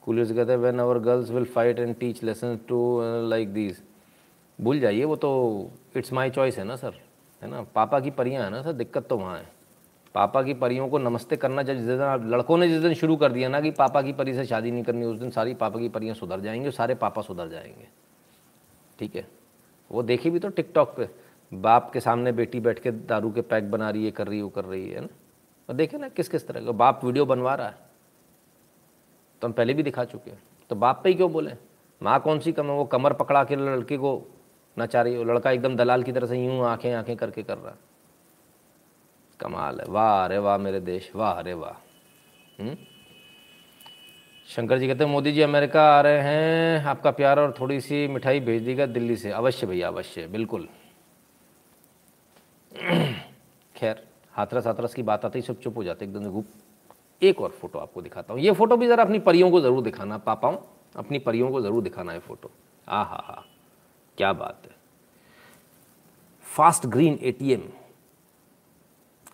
कूलियर्स 0.03 0.33
कहते 0.33 0.53
हैं 0.53 0.59
when 0.59 0.77
girls 1.01 1.31
will 1.31 1.45
fight 1.55 1.79
and 1.79 1.95
teach 1.99 2.23
lesson 2.25 2.59
to 2.69 2.81
like 3.29 3.53
these 3.55 3.83
भूल 4.61 4.81
जाइए, 4.81 5.05
वो 5.05 5.17
तो 5.17 5.71
इट्स 5.97 6.13
माई 6.13 6.31
चॉइस 6.31 6.59
है 6.59 6.65
ना 6.65 6.77
सर 6.77 6.95
है 7.43 7.51
ना? 7.51 7.63
पापा 7.63 8.01
की 8.01 8.11
परियाँ 8.11 8.45
है 8.45 8.51
ना 8.51 8.63
सर 8.63 8.73
दिक्कत 8.73 9.09
तो 9.09 9.19
वहाँ 9.19 9.39
है। 9.39 9.49
पापा 10.15 10.43
की 10.43 10.55
परियों 10.55 10.89
को 10.89 10.99
नमस्ते 10.99 11.37
करना, 11.37 11.63
जब 11.63 11.75
जिस 11.75 11.85
दिन 11.85 12.31
लड़कों 12.31 12.59
ने 12.59 12.69
जिस 12.69 12.83
दिन 12.83 12.95
शुरू 12.95 13.17
कर 13.17 13.33
दिया 13.33 13.49
ना 13.49 13.61
कि 13.61 13.71
पापा 13.71 14.03
की 14.03 14.13
परी 14.13 14.35
से 14.35 14.45
शादी 14.45 14.71
नहीं 14.71 14.83
करनी, 14.83 15.07
उस 15.07 15.19
दिन 15.19 15.31
सारी 15.31 15.55
पापा 15.55 15.79
की 15.79 15.89
परियाँ 15.89 16.15
सुधर 16.15 16.41
जाएँगे 16.41 16.71
सारे 16.71 16.95
पापा 16.95 17.23
सुधर 17.23 17.49
जाएँगे। 17.49 17.89
ठीक 18.99 19.17
है? 19.17 19.29
वो 19.93 20.03
देखी 20.03 20.31
भी 20.31 20.39
तो 20.39 20.49
टिकटॉक 20.49 20.97
पे, 20.97 21.09
बाप 21.55 21.91
के 21.93 22.01
सामने 22.01 22.33
बेटी 22.33 22.61
बैठ 22.61 22.79
के 22.79 22.91
दारू 22.91 23.33
के 23.33 23.41
पैक 23.41 23.71
बना 23.71 23.91
रही 23.91 24.05
है, 24.05 24.11
कर 24.11 24.27
रही 24.27 24.39
है, 24.39 24.45
वो 24.45 24.51
कर 24.51 24.65
रही 24.65 24.91
है 24.91 25.01
ना? 25.01 25.09
और 25.69 25.75
देखे 25.75 25.99
ना 25.99 26.09
किस 26.09 26.29
किस 26.29 26.49
तरह 26.49 26.65
का, 26.65 26.73
बाप 26.73 27.05
वीडियो 27.05 27.27
बनवा 27.27 27.55
रहा 27.55 27.67
है। 27.67 27.75
तो 29.41 29.47
हम 29.47 29.53
पहले 29.53 29.75
भी 29.75 29.83
दिखा 29.83 30.05
चुके 30.05 30.31
हैं। 30.31 30.43
तो 30.71 30.77
बाप 30.77 31.01
पे 31.05 31.09
ही 31.09 31.15
क्यों 31.15 31.33
बोले? 31.33 31.53
माँ 32.03 32.21
कौन 32.21 32.39
सी 32.39 32.53
कम 32.53 32.67
है 32.67 32.73
वो 32.73 32.85
कमर 32.85 33.13
पकड़ा 33.13 33.45
के 33.45 33.57
लड़के 33.57 33.97
को 33.99 34.25
नचा 34.77 35.03
रही 35.03 35.15
है 35.15 35.25
लड़का 35.25 35.51
एकदम 35.51 35.77
दलाल 35.77 36.03
की 36.03 36.13
तरह 36.13 36.27
से 36.27 36.45
यूँ 36.45 36.65
आँखें 36.67 36.93
आँखें 36.93 37.17
करके 37.17 37.43
कर 37.43 37.59
रहा। 37.59 37.77
कमाल 39.41 39.81
है, 39.81 39.87
वाह 39.87 40.25
अरे 40.25 40.39
वाह 40.39 40.59
मेरे 40.59 40.81
देश, 40.81 41.11
वाह 41.17 41.33
अरे 41.33 41.55
वाह। 41.55 42.65
शंकर 44.49 44.79
जी 44.79 44.87
कहते 44.89 45.05
हैं, 45.05 45.11
मोदी 45.11 45.33
जी, 45.33 45.41
अमेरिका 45.41 45.83
आ 45.91 46.01
रहे 46.01 46.21
हैं। 46.21 46.85
आपका 46.85 47.11
प्यार 47.11 47.39
और 47.41 47.55
थोड़ी 47.61 47.81
सी 47.81 48.07
मिठाई 48.09 48.41
भेज 48.41 48.63
दीगा 48.63 48.87
दिल्ली 48.87 49.17
से। 49.17 49.31
अवश्य 49.31 49.67
भैया, 49.67 49.89
अवश्य, 49.89 50.27
बिल्कुल। 50.27 50.69
खैर 53.75 54.03
हाथरस 54.35 54.67
हाथरस 54.67 54.95
की 54.95 55.03
बात 55.03 55.25
आती, 55.25 55.43
सब 55.43 55.61
चुप 55.61 55.77
हो 55.77 55.85
जाते, 55.85 56.05
एकदम 56.05 56.31
गुप 56.31 56.47
एक 57.23 57.41
और 57.41 57.51
फ़ोटो 57.51 57.79
आपको 57.79 58.03
दिखाता 58.03 58.33
हूँ। 58.35 58.41
ये 58.43 58.53
फ़ोटो 58.53 58.77
भी 58.77 58.87
ज़रा 58.87 59.05
अपनी 59.05 59.19
परियों 59.19 59.51
को 59.51 59.61
ज़रूर 59.61 59.83
दिखाना 59.83 60.19
पापाऊँ 60.19 60.59
अपनी 60.97 61.19
परियों 61.19 61.51
को 61.51 61.61
ज़रूर 61.61 61.83
दिखाना 61.83 62.13
है 62.13 62.19
फ़ोटो। 62.19 62.51
आ 62.89 63.03
हा 63.03 63.25
हा 63.27 63.45
क्या 64.19 64.33
बात 64.33 64.63
है? 64.65 64.75
फास्ट 66.47 66.87
ग्रीन 66.87 67.19
एटीएम 67.23 67.63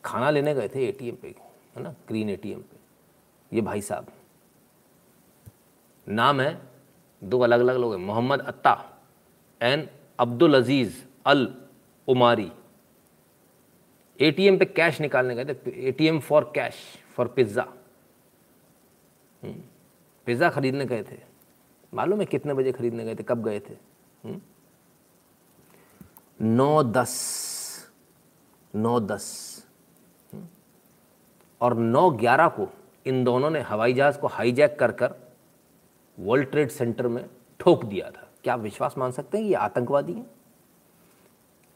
खाना 0.04 0.30
लेने 0.30 0.54
गए 0.54 0.68
थे 0.68 0.86
एटीएम 0.88 1.16
पे, 1.16 1.28
है 1.76 1.82
ना? 1.82 1.94
ग्रीन 2.08 2.30
एटीएम 2.30 2.60
पे। 2.60 2.76
ये 3.52 3.60
भाई 3.60 3.80
साहब। 3.80 4.06
नाम 6.06 6.40
है, 6.40 6.60
दो 7.22 7.40
अलग 7.40 7.60
अलग 7.60 7.76
लोग 7.76 7.92
हैं। 7.92 8.00
Mohammed 8.00 8.40
Atta 8.42 8.72
and 9.60 9.88
Abdul 10.18 10.56
Aziz 10.56 11.02
al 11.26 11.46
Omari. 12.08 12.50
ATM 14.20 14.58
पे 14.58 14.64
कैश 14.66 15.00
निकालने 15.00 15.34
गए 15.34 15.44
थे। 15.44 15.70
ATM 15.88 16.20
for 16.20 16.50
cash 16.54 16.74
for 17.16 17.28
pizza 17.28 17.66
pizza 20.26 20.48
खरीदने 20.50 20.84
गए 20.86 21.02
थे। 21.02 21.16
मालूम 21.92 22.20
है 22.20 22.26
कितने 22.26 22.54
बजे 22.54 22.72
खरीदने 22.72 23.04
गए 23.04 23.14
थे, 23.14 23.22
कब 23.22 23.44
गए 23.44 23.60
थे? 23.60 23.74
हुँ? 24.24 24.40
नौ 26.40 26.82
दस 26.82 27.90
नौ 28.74 29.00
दस। 29.00 29.26
और 31.60 31.74
नौ 31.74 32.10
ग्यारह 32.10 32.48
को 32.48 32.68
इन 33.06 33.24
दोनों 33.24 33.50
ने 33.50 33.60
हवाई 33.60 33.92
जहाज़ 33.92 34.18
को 34.18 34.26
हाईजैक 34.26 34.78
कर 34.78 34.92
कर 34.92 35.14
वर्ल्ड 36.18 36.50
ट्रेड 36.50 36.70
सेंटर 36.70 37.08
में 37.08 37.30
ठोक 37.60 37.84
दिया 37.84 38.10
था। 38.10 38.28
क्या 38.44 38.54
आप 38.54 38.60
विश्वास 38.60 38.94
मान 38.98 39.12
सकते 39.12 39.38
हैं 39.38 39.44
ये 39.44 39.54
आतंकवादी 39.54 40.12
हैं? 40.12 40.30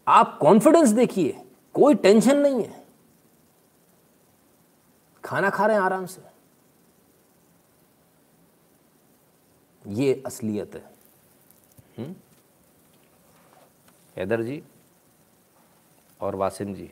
आप 0.09 0.39
कॉन्फिडेंस 0.39 0.89
देखिए, 0.89 1.45
कोई 1.75 1.95
टेंशन 1.95 2.39
नहीं 2.39 2.65
है। 2.65 2.85
खाना 5.25 5.51
खा 5.51 5.67
रहे 5.67 5.77
हैं 5.77 5.83
आराम 5.83 6.07
से। 6.07 6.23
ये 9.87 10.23
असलियत 10.27 10.75
है। 10.75 10.95
हुँ? 11.99 12.15
हैदर 14.17 14.43
जी 14.43 14.63
और 16.21 16.37
वासिम 16.37 16.75
जी, 16.75 16.91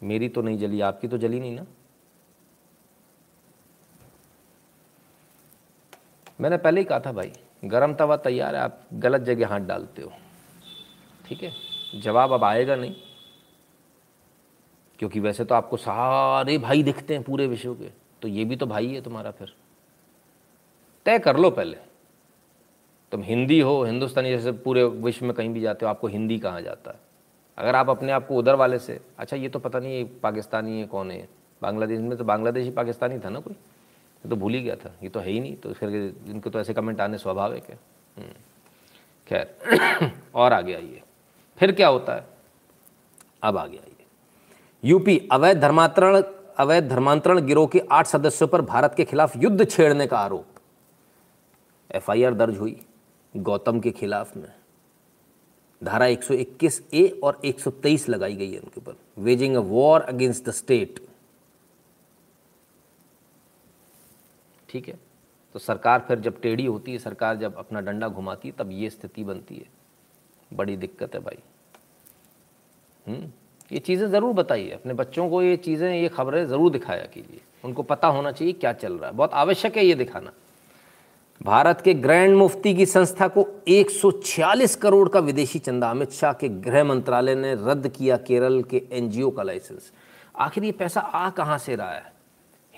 मेरी 0.00 0.28
तो 0.28 0.42
नहीं 0.42 0.58
जली, 0.58 0.80
आपकी 0.80 1.08
तो 1.08 1.18
जली 1.18 1.40
नहीं 1.40 1.54
ना? 1.56 1.66
मैंने 6.40 6.56
पहले 6.56 6.80
ही 6.80 6.84
कहा 6.84 7.00
था 7.00 7.12
भाई, 7.12 7.32
गरम 7.64 7.94
तवा 7.94 8.16
तैयार 8.16 8.56
है, 8.56 8.60
आप 8.62 8.80
गलत 8.94 9.20
जगह 9.20 9.48
हाथ 9.48 9.60
डालते 9.60 10.02
हो। 10.02 10.12
ठीक 11.26 11.42
है? 11.42 11.52
जवाब 11.94 12.32
अब 12.32 12.44
आएगा 12.44 12.76
नहीं, 12.76 12.94
क्योंकि 14.98 15.20
वैसे 15.20 15.44
तो 15.44 15.54
आपको 15.54 15.76
सारे 15.76 16.56
भाई 16.58 16.82
दिखते 16.82 17.14
हैं 17.14 17.22
पूरे 17.22 17.46
विश्व 17.46 17.74
के 17.74 17.90
तो 18.22 18.28
ये 18.28 18.44
भी 18.44 18.56
तो 18.56 18.66
भाई 18.66 18.86
है 18.86 19.00
तुम्हारा 19.02 19.30
फिर। 19.30 19.54
तय 21.06 21.18
कर 21.18 21.36
लो 21.36 21.50
पहले। 21.50 21.78
तुम 23.12 23.22
हिंदी 23.22 23.60
हो, 23.60 23.84
हिंदुस्तानी, 23.84 24.30
जैसे 24.30 24.52
पूरे 24.52 24.84
विश्व 24.84 25.26
में 25.26 25.34
कहीं 25.34 25.50
भी 25.50 25.60
जाते 25.60 25.86
हो, 25.86 25.90
आपको 25.90 26.06
हिंदी 26.06 26.38
कहाँ 26.38 26.62
जाता 26.62 26.90
है? 26.90 26.96
अगर 27.58 27.76
आप 27.76 27.90
अपने 27.90 28.12
आप 28.12 28.26
को 28.26 28.36
उधर 28.36 28.54
वाले 28.54 28.78
से 28.78 29.00
अच्छा 29.18 29.36
ये 29.36 29.48
तो 29.48 29.58
पता 29.58 29.78
नहीं 29.78 30.04
पाकिस्तानी 30.04 30.80
है, 30.80 30.86
कौन 30.86 31.10
है? 31.10 31.28
बांग्लादेश 31.62 32.00
में 32.00 32.18
तो 32.18 32.24
बांग्लादेशी 32.24 32.70
पाकिस्तानी 32.70 33.18
था 33.18 33.28
ना 33.28 33.40
कोई? 33.40 33.52
ये 33.52 34.28
तो 34.28 34.36
भूल 34.36 34.54
ही 34.54 34.62
गया 34.62 34.76
था, 34.76 34.92
ये 35.02 35.08
तो 35.08 35.20
है 35.20 35.30
ही 35.30 35.40
नहीं 35.40 35.56
तो 35.56 35.72
फिर 35.72 36.14
इनको 36.26 36.50
तो 36.50 36.60
ऐसे 36.60 36.74
कमेंट 36.74 37.00
आने 37.00 37.18
स्वाभाविक 37.18 37.64
है। 37.64 37.78
हम्म। 38.18 38.32
खैर, 39.28 39.56
और 40.34 40.52
आगे 40.52 40.74
आइए। 40.74 41.02
फिर 41.56 41.72
क्या 41.72 41.88
होता 41.88 42.14
है? 42.14 42.24
अब 43.42 43.56
आगे 43.56 43.76
आइए। 43.76 44.06
यूपी, 44.84 45.28
अवैध 45.32 45.60
धर्मांतरण 45.60 46.22
अवैध 46.56 46.88
धर्मांतरण 46.88 47.46
गिरोह 47.46 47.66
के 47.66 47.82
आठ 47.92 48.06
सदस्यों 48.06 48.48
पर 48.48 48.62
भारत 48.62 48.94
के 48.96 49.04
खिलाफ 49.04 49.36
युद्ध 49.36 49.70
छेड़ने 49.70 50.06
का 50.06 50.18
आरोप। 50.18 50.46
एफआईआर 51.94 52.34
दर्ज 52.34 52.58
हुई। 52.58 52.80
गौतम 53.36 53.80
के 53.80 53.90
खिलाफ 53.90 54.36
में। 54.36 54.52
धारा 55.84 56.06
121 56.06 56.82
ए 56.94 57.20
और 57.24 57.40
123 57.44 58.08
लगाई 58.08 58.36
गई 58.36 58.52
है 58.52 58.58
उनके 58.58 58.80
ऊपर। 58.80 59.22
Waging 59.22 59.56
a 59.56 59.60
war 59.60 60.00
against 60.00 60.44
the 60.44 60.50
state 60.50 61.00
ठीक 64.68 64.88
है? 64.88 64.98
तो 65.52 65.58
सरकार 65.58 66.04
फिर 66.08 66.18
जब 66.18 66.40
टेढ़ी 66.40 66.66
होती 66.66 66.92
है, 66.92 66.98
सरकार 66.98 67.36
जब 67.36 67.56
अपना 67.56 67.80
डंडा 67.80 68.08
घुमाती 68.08 68.48
है, 68.48 68.54
तब 68.58 68.70
ये 68.70 68.90
स्थिति 68.90 69.24
बनती 69.24 69.54
है। 69.54 69.64
बड़ी 70.56 70.76
दिक्कत 70.76 71.14
है 71.14 71.20
भाई। 71.20 71.38
हम्म? 73.06 73.30
ये 73.72 73.78
चीज़ें 73.78 74.10
ज़रूर 74.10 74.32
बताइए। 74.32 74.70
अपने 74.70 74.94
बच्चों 74.94 75.30
को 75.30 75.42
ये 75.42 75.56
चीज़ें, 75.56 75.94
ये 75.94 76.08
खबरें 76.08 76.46
ज़रूर 76.46 76.70
दिखाया 76.70 77.04
कीजिए। 77.04 77.40
उनको 77.64 77.82
पता 77.82 78.08
होना 78.08 78.32
चाहिए 78.32 78.52
क्या 78.52 78.72
चल 78.72 78.92
रहा 78.92 79.10
है। 79.10 79.16
बहुत 79.16 79.32
आवश्यक 79.32 79.76
है 79.76 79.86
ये 79.86 79.94
दिखाना। 79.94 80.32
भारत 81.42 81.80
के 81.80 81.94
ग्रैंड 81.94 82.36
मुफ्ती 82.36 82.74
की 82.74 82.86
संस्था 82.86 83.28
को 83.28 83.48
146 83.68 84.76
करोड़ 84.76 85.08
का 85.08 85.20
विदेशी 85.20 85.58
चंदा 85.58 85.90
अमित 85.90 86.10
शाह 86.10 86.32
के 86.32 86.48
गृह 86.48 86.84
मंत्रालय 86.84 87.34
ने 87.34 87.54
रद्द 87.54 87.88
किया 87.88 88.16
केरल 88.16 88.62
के 88.62 88.82
एनजीओ 88.92 89.30
का 89.30 89.42
लाइसेंस। 89.42 89.92
आखिर 90.38 90.64
ये 90.64 90.72
पैसा 90.72 91.00
आ 91.00 91.30
कहाँ 91.30 91.58
से 91.58 91.76
रहा 91.76 91.92
है? 91.92 92.12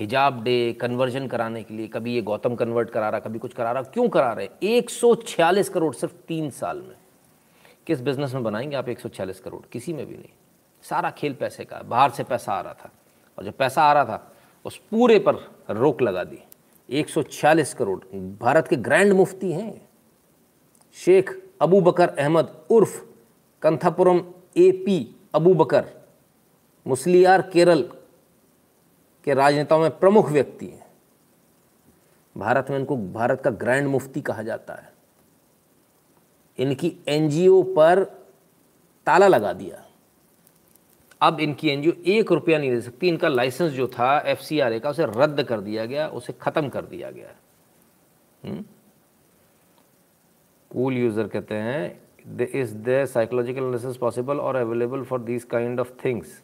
हिजाब 0.01 0.45
डे 0.45 0.73
कन्वर्जन 0.81 1.27
कराने 1.27 1.63
के 1.63 1.75
लिए, 1.75 1.89
कभी 1.89 2.15
ये 2.15 2.23
गौतम 2.23 2.55
कन्वर्ट 2.55 2.91
करा 2.91 3.09
रहा, 3.09 3.21
कभी 3.21 3.39
कुछ 3.39 3.55
करा 3.55 3.73
रहा, 3.73 3.83
क्यों 3.83 4.09
करा 4.09 4.33
रहे 4.33 4.49
146 4.63 5.69
करोड़ 5.69 5.95
सिर्फ़ 5.95 6.15
तीन 6.15 6.51
साल 6.51 6.79
में। 6.79 6.97
किस 7.87 8.01
बिज़नेस 8.01 8.35
में 8.35 8.43
बनाएँगे 8.43 8.77
आप 8.77 8.89
146 8.89 9.41
करोड़? 9.41 9.63
किसी 9.73 9.93
में 9.93 10.07
भी 10.07 10.15
नहीं। 10.15 10.33
सारा 10.83 11.11
खेल 11.11 11.35
पैसे 11.35 11.65
का 11.65 11.83
बाहर 11.85 12.11
से 12.11 12.25
पैसा 12.25 12.53
आ 12.53 12.61
रहा 12.61 12.73
था। 12.73 12.91
और 13.39 13.45
जब 13.45 13.53
पैसा 13.53 13.83
आ 13.83 13.93
रहा 13.93 14.05
था, 14.05 14.33
उस 14.65 14.77
पूरे 14.77 15.19
पर 15.19 15.35
रोक 15.71 16.03
लगा 16.03 16.25
दी। 16.25 16.39
146 16.89 17.75
करोड़ 17.75 18.01
भारत 18.39 18.69
के 18.69 18.77
ग्रैंड 18.77 19.13
मुफ्ती 19.13 19.53
हैं। 19.53 19.89
शेख 20.97 21.31
अबू 21.61 21.81
बकर 21.81 22.09
अहमद 22.09 22.65
उर्फ़ 22.71 23.03
कंथापुरम 23.63 24.21
ए 24.57 24.71
पी 24.87 25.17
अबू 25.35 25.55
बकर, 25.55 25.85
मुस्लियार 26.87 27.43
केरल 27.43 27.83
के 29.25 29.35
राजनेताओं 29.35 29.81
में 29.81 29.99
प्रमुख 29.99 30.31
व्यक्ति 30.31 30.67
हैं। 30.67 30.87
भारत 32.37 32.71
में 32.71 32.79
इनको 32.79 32.97
भारत 32.97 33.41
का 33.41 33.51
ग्रैंड 33.51 33.89
मुफ्ती 33.89 34.21
कहा 34.21 34.43
जाता 34.43 34.75
है। 34.75 34.93
इनकी 36.59 36.97
एनजीओ 37.09 37.63
पर 37.63 38.05
ताला 39.07 39.29
लगा 39.29 39.53
दिया। 39.53 39.83
अब 41.25 41.41
इनकी 41.41 41.69
एनजीओ 41.69 41.93
एक 42.09 42.33
रुपया 42.33 42.59
नहीं 42.59 42.71
दे 42.71 42.81
सकती। 42.81 43.09
इनका 43.09 43.29
लाइसेंस 43.29 43.73
जो 43.73 43.87
था, 43.89 44.19
एफसीआरए 44.27 44.79
का, 44.81 44.91
उसे 44.91 45.05
रद्द 45.07 45.43
कर 45.45 45.61
दिया 45.63 45.85
गया, 45.87 46.09
उसे 46.11 46.33
ख़त्म 46.43 46.69
कर 46.69 46.85
दिया 46.87 47.11
गया। 47.11 47.35
कूल 50.71 50.95
यूज़र 50.95 51.29
कहते 51.29 51.55
हैं 51.57 52.01
is 52.55 52.75
the 52.77 53.05
psychological 53.07 53.61
analysis 53.61 53.97
possible 53.97 54.39
और 54.41 54.57
available 54.57 55.03
for 55.05 55.21
this 55.23 55.45
kind 55.47 55.81
of 55.81 55.91
things 56.05 56.43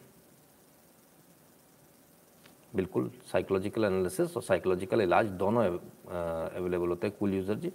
बिल्कुल 2.75 3.09
साइकोलॉजिकल 3.31 3.85
एनालिसिस 3.85 4.35
और 4.37 4.43
साइकोलॉजिकल 4.43 5.01
इलाज 5.01 5.29
दोनों 5.39 5.63
अवेलेबल 5.63 6.87
होते 6.87 7.07
हैं 7.07 7.15
कूल 7.19 7.33
यूज़र 7.33 7.55
जी। 7.55 7.71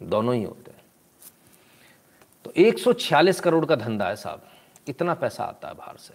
दोनों 0.00 0.34
ही 0.34 0.42
होते 0.42 0.70
हैं। 0.70 0.82
तो 2.44 2.52
146 2.58 3.40
करोड़ 3.40 3.64
का 3.66 3.76
धंधा 3.76 4.08
है 4.08 4.16
साहब। 4.16 4.42
इतना 4.88 5.14
पैसा 5.14 5.44
आता 5.44 5.68
है 5.68 5.74
बाहर 5.74 5.96
से। 5.96 6.14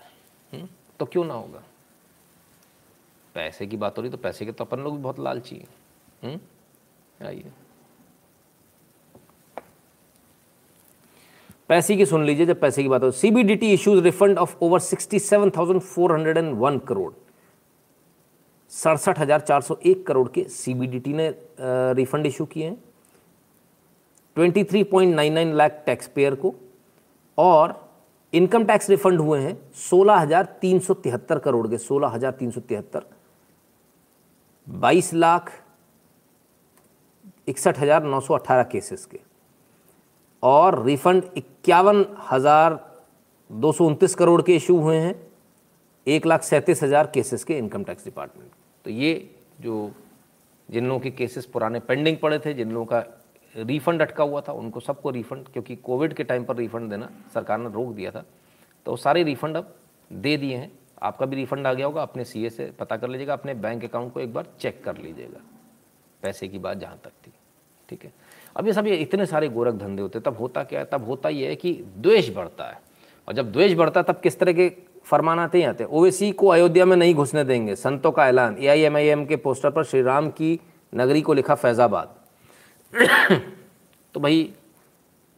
हुँ? 0.51 0.67
तो 0.99 1.05
क्यों 1.05 1.23
ना 1.26 1.34
होगा? 1.34 1.63
पैसे 3.35 3.67
की 3.67 3.77
बात 3.77 3.97
हो 3.97 4.01
रही 4.01 4.11
तो 4.11 4.17
पैसे 4.17 4.45
के 4.45 4.51
तो 4.51 4.63
अपन 4.65 4.80
लोग 4.80 4.95
भी 4.95 5.01
बहुत 5.03 5.19
लालची 5.19 5.61
हैं। 6.23 6.39
आइए। 7.19 7.51
पैसे 11.69 11.95
की 11.97 12.05
सुन 12.05 12.23
लीजिए, 12.26 12.45
जब 12.45 12.59
पैसे 12.59 12.84
की 12.84 12.89
बात 12.89 13.03
हो। 13.03 13.11
CBDT 13.13 13.71
issues 13.73 14.03
refund 14.03 14.38
of 14.38 14.55
over 14.61 14.80
sixty 14.81 15.19
seven 15.19 15.49
thousand 15.57 15.81
four 15.81 16.13
hundred 16.13 16.38
and 16.38 16.53
one 16.59 16.77
crore 16.81 17.11
सड़सठ 18.71 19.19
हज़ार 19.19 19.39
चार 19.41 19.61
सौ 19.61 19.77
एक 19.85 20.05
करोड़ 20.07 20.27
के 20.30 20.43
सीबीडीटी 20.45 21.13
ने 21.13 21.30
रिफंड 21.95 22.26
इशू 22.26 22.45
किए 22.45 22.65
हैं। 22.65 22.77
Twenty 24.38 24.63
three 24.63 24.84
point 24.85 25.15
nine 25.15 25.34
nine 25.34 25.53
lakh 25.53 25.81
tax 25.85 26.07
payer 26.07 26.35
को। 26.35 26.53
और 27.38 27.73
इनकम 28.34 28.65
टैक्स 28.65 28.89
रिफंड 28.89 29.19
हुए 29.19 29.39
हैं 29.39 29.57
सोलह 29.80 30.15
हज़ार 30.15 30.45
तीन 30.61 30.80
सौ 30.80 30.93
तिहत्तर 30.95 31.39
करोड़ 31.39 31.68
के, 31.68 31.77
सोलह 31.77 32.07
हज़ार 32.07 32.31
तीन 32.31 32.51
सौ 32.51 32.61
तिहत्तर। 32.61 33.06
बाईस 34.68 35.14
लाख 35.14 35.51
इकसठ 37.47 37.80
हज़ार 37.80 38.03
नौ 38.03 38.19
सौ 38.19 38.34
अट्ठारह 38.34 38.64
केसेस 38.65 39.06
के। 39.06 39.19
और 40.43 40.84
रिफंड 40.85 41.23
इक्यावन 41.38 42.06
हज़ार 42.31 42.80
दो 43.49 43.72
सौ 43.72 43.85
उनतीस 43.85 44.15
करोड़ 44.15 44.41
के 44.41 44.56
इशू 44.56 44.77
हुए 44.80 44.97
हैं, 44.97 45.15
एक 46.07 46.26
लाख 46.26 46.43
सैंतीस 46.43 46.84
हज़ार 46.84 47.07
केसेस 47.14 47.43
के 47.43 47.57
इनकम 47.57 47.84
टैक्स 47.84 48.06
डिपार्टमेंट। 48.06 48.51
तो 48.85 48.89
ये 48.91 49.30
जो 49.61 49.91
जिन 50.69 50.88
लोगों 50.88 50.99
के 50.99 51.11
केसेस 51.11 51.45
पुराने 51.45 51.80
पेंडिंग 51.81 52.18
पड़े 52.18 52.39
थे, 52.39 52.53
जिन 52.53 52.72
लोगों 52.72 52.85
का 52.85 52.99
रिफंड 53.55 54.01
अटका 54.01 54.23
हुआ 54.23 54.41
था, 54.41 54.53
उनको 54.53 54.80
सबको 54.80 55.09
रिफंड 55.09 55.47
क्योंकि 55.47 55.76
कोविड 55.76 56.13
के 56.13 56.23
टाइम 56.23 56.43
पर 56.43 56.55
रिफंड 56.55 56.89
देना 56.89 57.09
सरकार 57.34 57.57
ने 57.57 57.69
रोक 57.69 57.93
दिया 57.93 58.11
था। 58.11 58.23
तो 58.85 58.95
सारे 58.95 59.23
रिफंड 59.23 59.57
अब 59.57 59.73
दे 60.11 60.35
दिए 60.38 60.55
हैं। 60.55 60.71
आपका 61.01 61.26
भी 61.26 61.35
रिफंड 61.35 61.67
आ 61.67 61.73
गया 61.73 61.85
होगा, 61.85 62.01
अपने 62.01 62.23
सीए 62.26 62.49
से 62.49 62.71
पता 62.80 62.97
कर 62.97 63.09
लीजिएगा, 63.09 63.34
अपने 63.34 63.53
बैंक 63.55 63.84
अकाउंट 63.84 64.13
को 64.13 64.19
एक 64.19 64.34
बार 64.34 64.47
चेक 64.59 64.84
कर 64.84 64.97
लीजिएगा। 64.97 65.39
पैसे 66.23 66.47
की 66.47 66.59
बात 66.59 66.77
जहाँ 66.77 66.99
तक 67.03 67.11
थी, 67.27 67.31
ठीक 67.89 68.03
है? 68.03 68.11
अब 68.55 68.67
ये 68.67 68.73
सब 68.73 68.88
ये 68.88 68.95
इतने 68.97 69.26
सारे 69.26 69.49
गोरख 69.49 69.73
धंधे 69.76 70.01
होते 70.01 70.19
तब 70.19 70.38
होता 70.38 70.63
क्या 70.63 70.80
है? 70.80 70.85
तब 70.85 71.05
होता 71.05 71.30
ये 71.30 71.47
है 71.47 71.55
कि 71.55 71.73
द्वेष 71.97 72.34
बढ़ता 72.35 72.63
है। 72.63 72.80
और 73.27 73.34
जब 73.34 73.51
द्वेष 73.51 73.73
बढ़ता 73.73 73.99
है, 73.99 74.03
तब 74.03 74.19
किस 74.19 74.39
तरह 74.39 74.53
के 74.53 74.71
फरमान 75.05 75.39
आते 75.39 75.57
ही? 75.57 75.63
आते 75.63 75.84
हैं 75.84 75.91
ओवैसी 75.91 76.31
को 76.31 76.47
अयोध्या 76.47 76.85
में 76.85 76.95
नहीं 76.97 77.15
घुसने 77.15 77.43
देंगे, 77.43 77.76
संतों 77.76 78.11
का 78.11 78.27
ऐलान। 78.27 78.57
एआईएमआईएम 78.57 79.26
के 79.26 79.35
पोस्टर 79.38 79.69
पर 79.69 79.84
श्री 79.84 80.01
राम 80.01 80.30
की 80.31 80.59
नगरी 80.93 81.21
को 81.21 81.34
लिखा 81.34 81.55
फैज़ाबाद। 81.55 82.15
तो 84.14 84.20
भाई 84.20 84.53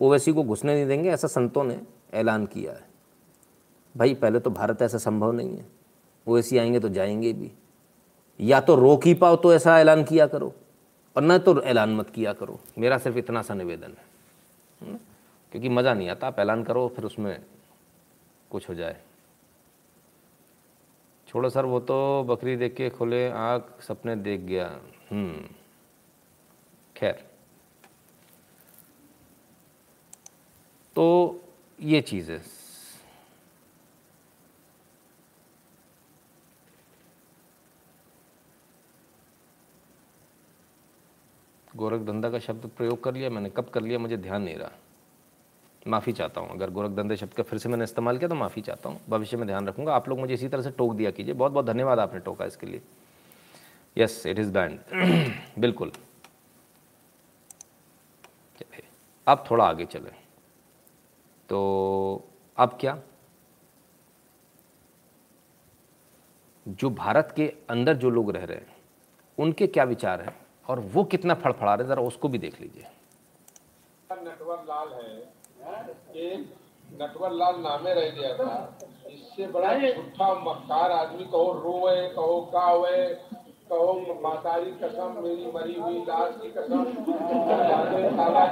ओवैसी 0.01 0.33
को 0.33 0.43
घुसने 0.43 0.73
नहीं 0.73 0.85
देंगे, 0.85 1.09
ऐसा 1.09 1.27
संतों 1.27 1.63
ने 1.63 1.81
ऐलान 2.13 2.45
किया 2.45 2.71
है। 2.71 2.83
भाई, 3.97 4.13
पहले 4.13 4.39
तो 4.39 4.49
भारत 4.49 4.81
ऐसा 4.81 4.97
संभव 4.97 5.31
नहीं 5.31 5.57
है। 5.57 5.65
ओवैसी 6.27 6.57
आएँगे 6.57 6.79
तो 6.79 6.89
जाएँगे 6.89 7.33
भी। 7.33 7.51
या 8.39 8.61
तो 8.61 8.75
रोक 8.75 9.05
ही 9.05 9.13
पाओ 9.13 9.35
तो 9.35 9.53
ऐसा 9.53 9.79
ऐलान 9.79 10.03
किया 10.03 10.27
करो, 10.27 10.53
और 11.15 11.23
न 11.23 11.37
तो 11.37 11.61
ऐलान 11.61 11.89
मत 11.95 12.09
किया 12.09 12.33
करो। 12.33 12.59
मेरा 12.77 12.97
सिर्फ़ 12.97 13.17
इतना 13.17 13.41
सा 13.41 13.53
निवेदन 13.53 13.91
है। 13.91 14.11
है 14.87 14.99
क्योंकि 15.51 15.69
मज़ा 15.69 15.93
नहीं 15.93 16.09
आता, 16.09 16.27
आप 16.27 16.39
ऐलान 16.39 16.63
करो, 16.63 16.93
फिर 16.95 17.05
उसमें 17.05 17.41
कुछ 18.51 18.69
हो 18.69 18.73
जाए। 18.73 19.01
छोड़ो 21.27 21.49
सर, 21.49 21.65
वो 21.65 21.79
तो 21.79 22.23
बकरी 22.23 22.55
देख 22.55 22.75
के 22.75 22.89
खुले 22.89 23.29
आँख 23.29 23.81
सपने 23.81 24.15
देख 24.15 24.41
गया। 24.41 24.79
हम्म 25.11 25.49
खैर। 26.95 27.30
तो 31.01 31.41
ये 31.79 32.01
चीज़। 32.01 32.31
है 32.31 32.41
गोरख 41.75 42.01
धंधा 42.01 42.29
का 42.29 42.39
शब्द 42.39 42.69
प्रयोग 42.77 43.03
कर 43.03 43.13
लिया, 43.13 43.29
मैंने 43.29 43.49
कब 43.49 43.69
कर 43.69 43.81
लिया, 43.81 43.99
मुझे 43.99 44.17
ध्यान 44.17 44.41
नहीं 44.41 44.55
रहा। 44.55 44.71
माफ़ी 45.87 46.13
चाहता 46.13 46.41
हूँ, 46.41 46.49
अगर 46.49 46.69
गोरख 46.69 46.91
धंधे 46.91 47.15
शब्द 47.15 47.33
का 47.33 47.43
फिर 47.43 47.59
से 47.59 47.69
मैंने 47.69 47.83
इस्तेमाल 47.83 48.17
किया 48.17 48.29
तो 48.29 48.35
माफ़ी 48.35 48.61
चाहता 48.61 48.89
हूँ। 48.89 49.01
भविष्य 49.09 49.37
में 49.37 49.47
ध्यान 49.47 49.67
रखूँगा। 49.67 49.95
आप 49.95 50.09
लोग 50.09 50.19
मुझे 50.19 50.33
इसी 50.33 50.47
तरह 50.47 50.61
से 50.61 50.71
टोक 50.71 50.95
दिया 50.95 51.11
कीजिए। 51.11 51.33
बहुत 51.33 51.51
बहुत 51.51 51.65
धन्यवाद 51.65 51.99
आपने 51.99 52.19
टोका 52.19 52.45
इसके 52.45 52.67
लिए। 52.67 52.81
यस 53.97 54.25
इट 54.27 54.39
इज़ 54.39 54.51
बैंड 54.51 54.79
बिल्कुल। 55.59 55.91
अब 59.27 59.45
थोड़ा 59.51 59.65
आगे 59.65 59.85
चलें। 59.85 60.20
तो 61.51 61.59
अब 62.57 62.77
क्या? 62.79 62.97
जो 66.67 66.89
भारत 66.89 67.33
के 67.35 67.47
अंदर 67.69 67.93
जो 67.93 68.09
लोग 68.09 68.31
रह 68.31 68.43
रहे 68.45 68.57
हैं, 68.57 68.75
उनके 69.37 69.67
क्या 69.67 69.83
विचार 69.83 70.21
हैं? 70.21 70.35
और 70.69 70.79
वो 70.79 71.03
कितना 71.03 71.33
फड़फड़ा 71.33 71.73
रहे 71.75 71.87
ज़रा 71.87 72.01
उसको 72.01 72.27
भी 72.27 72.37
देख 72.37 72.61
लीजिए। 72.61 72.87
नटवर 74.11 74.63
लाल 74.69 74.89
है 74.89 76.37
नटवर 77.01 77.31
लाल 77.31 77.59
नामे 77.59 77.93
रह 77.93 78.09
गया 78.09 78.33
था। 78.37 78.77
इससे 79.09 79.47
बड़ा 79.47 79.73
झूठा 79.77 80.33
मक्कार 80.33 80.91
आदमी 80.91 81.23
कहो, 81.23 81.51
रोए, 81.53 82.09
कहो, 82.09 82.41
कावे 82.41 83.13
कहो 83.71 84.19
मातारी 84.23 84.71
कसम, 84.71 85.13
मेरी 85.23 85.51
मरी 85.55 85.79
हुई 85.79 85.99
लाश 85.99 86.33
की 86.41 86.49
कसम। 86.49 86.83
कहाँ 88.17 88.45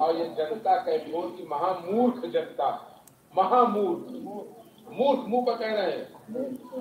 और 0.00 0.16
ये 0.16 0.24
जनता 0.38 0.74
कैमूर 0.76 1.26
की 1.36 1.46
महामूर्ख 1.50 2.26
जनता। 2.26 2.68
महामूर्ख। 3.36 4.12
मूर्ख 4.90 5.20
मुँह 5.28 5.44
पर 5.44 5.54
कह 5.54 5.72
रहे 5.74 5.92
हैं। 5.92 6.06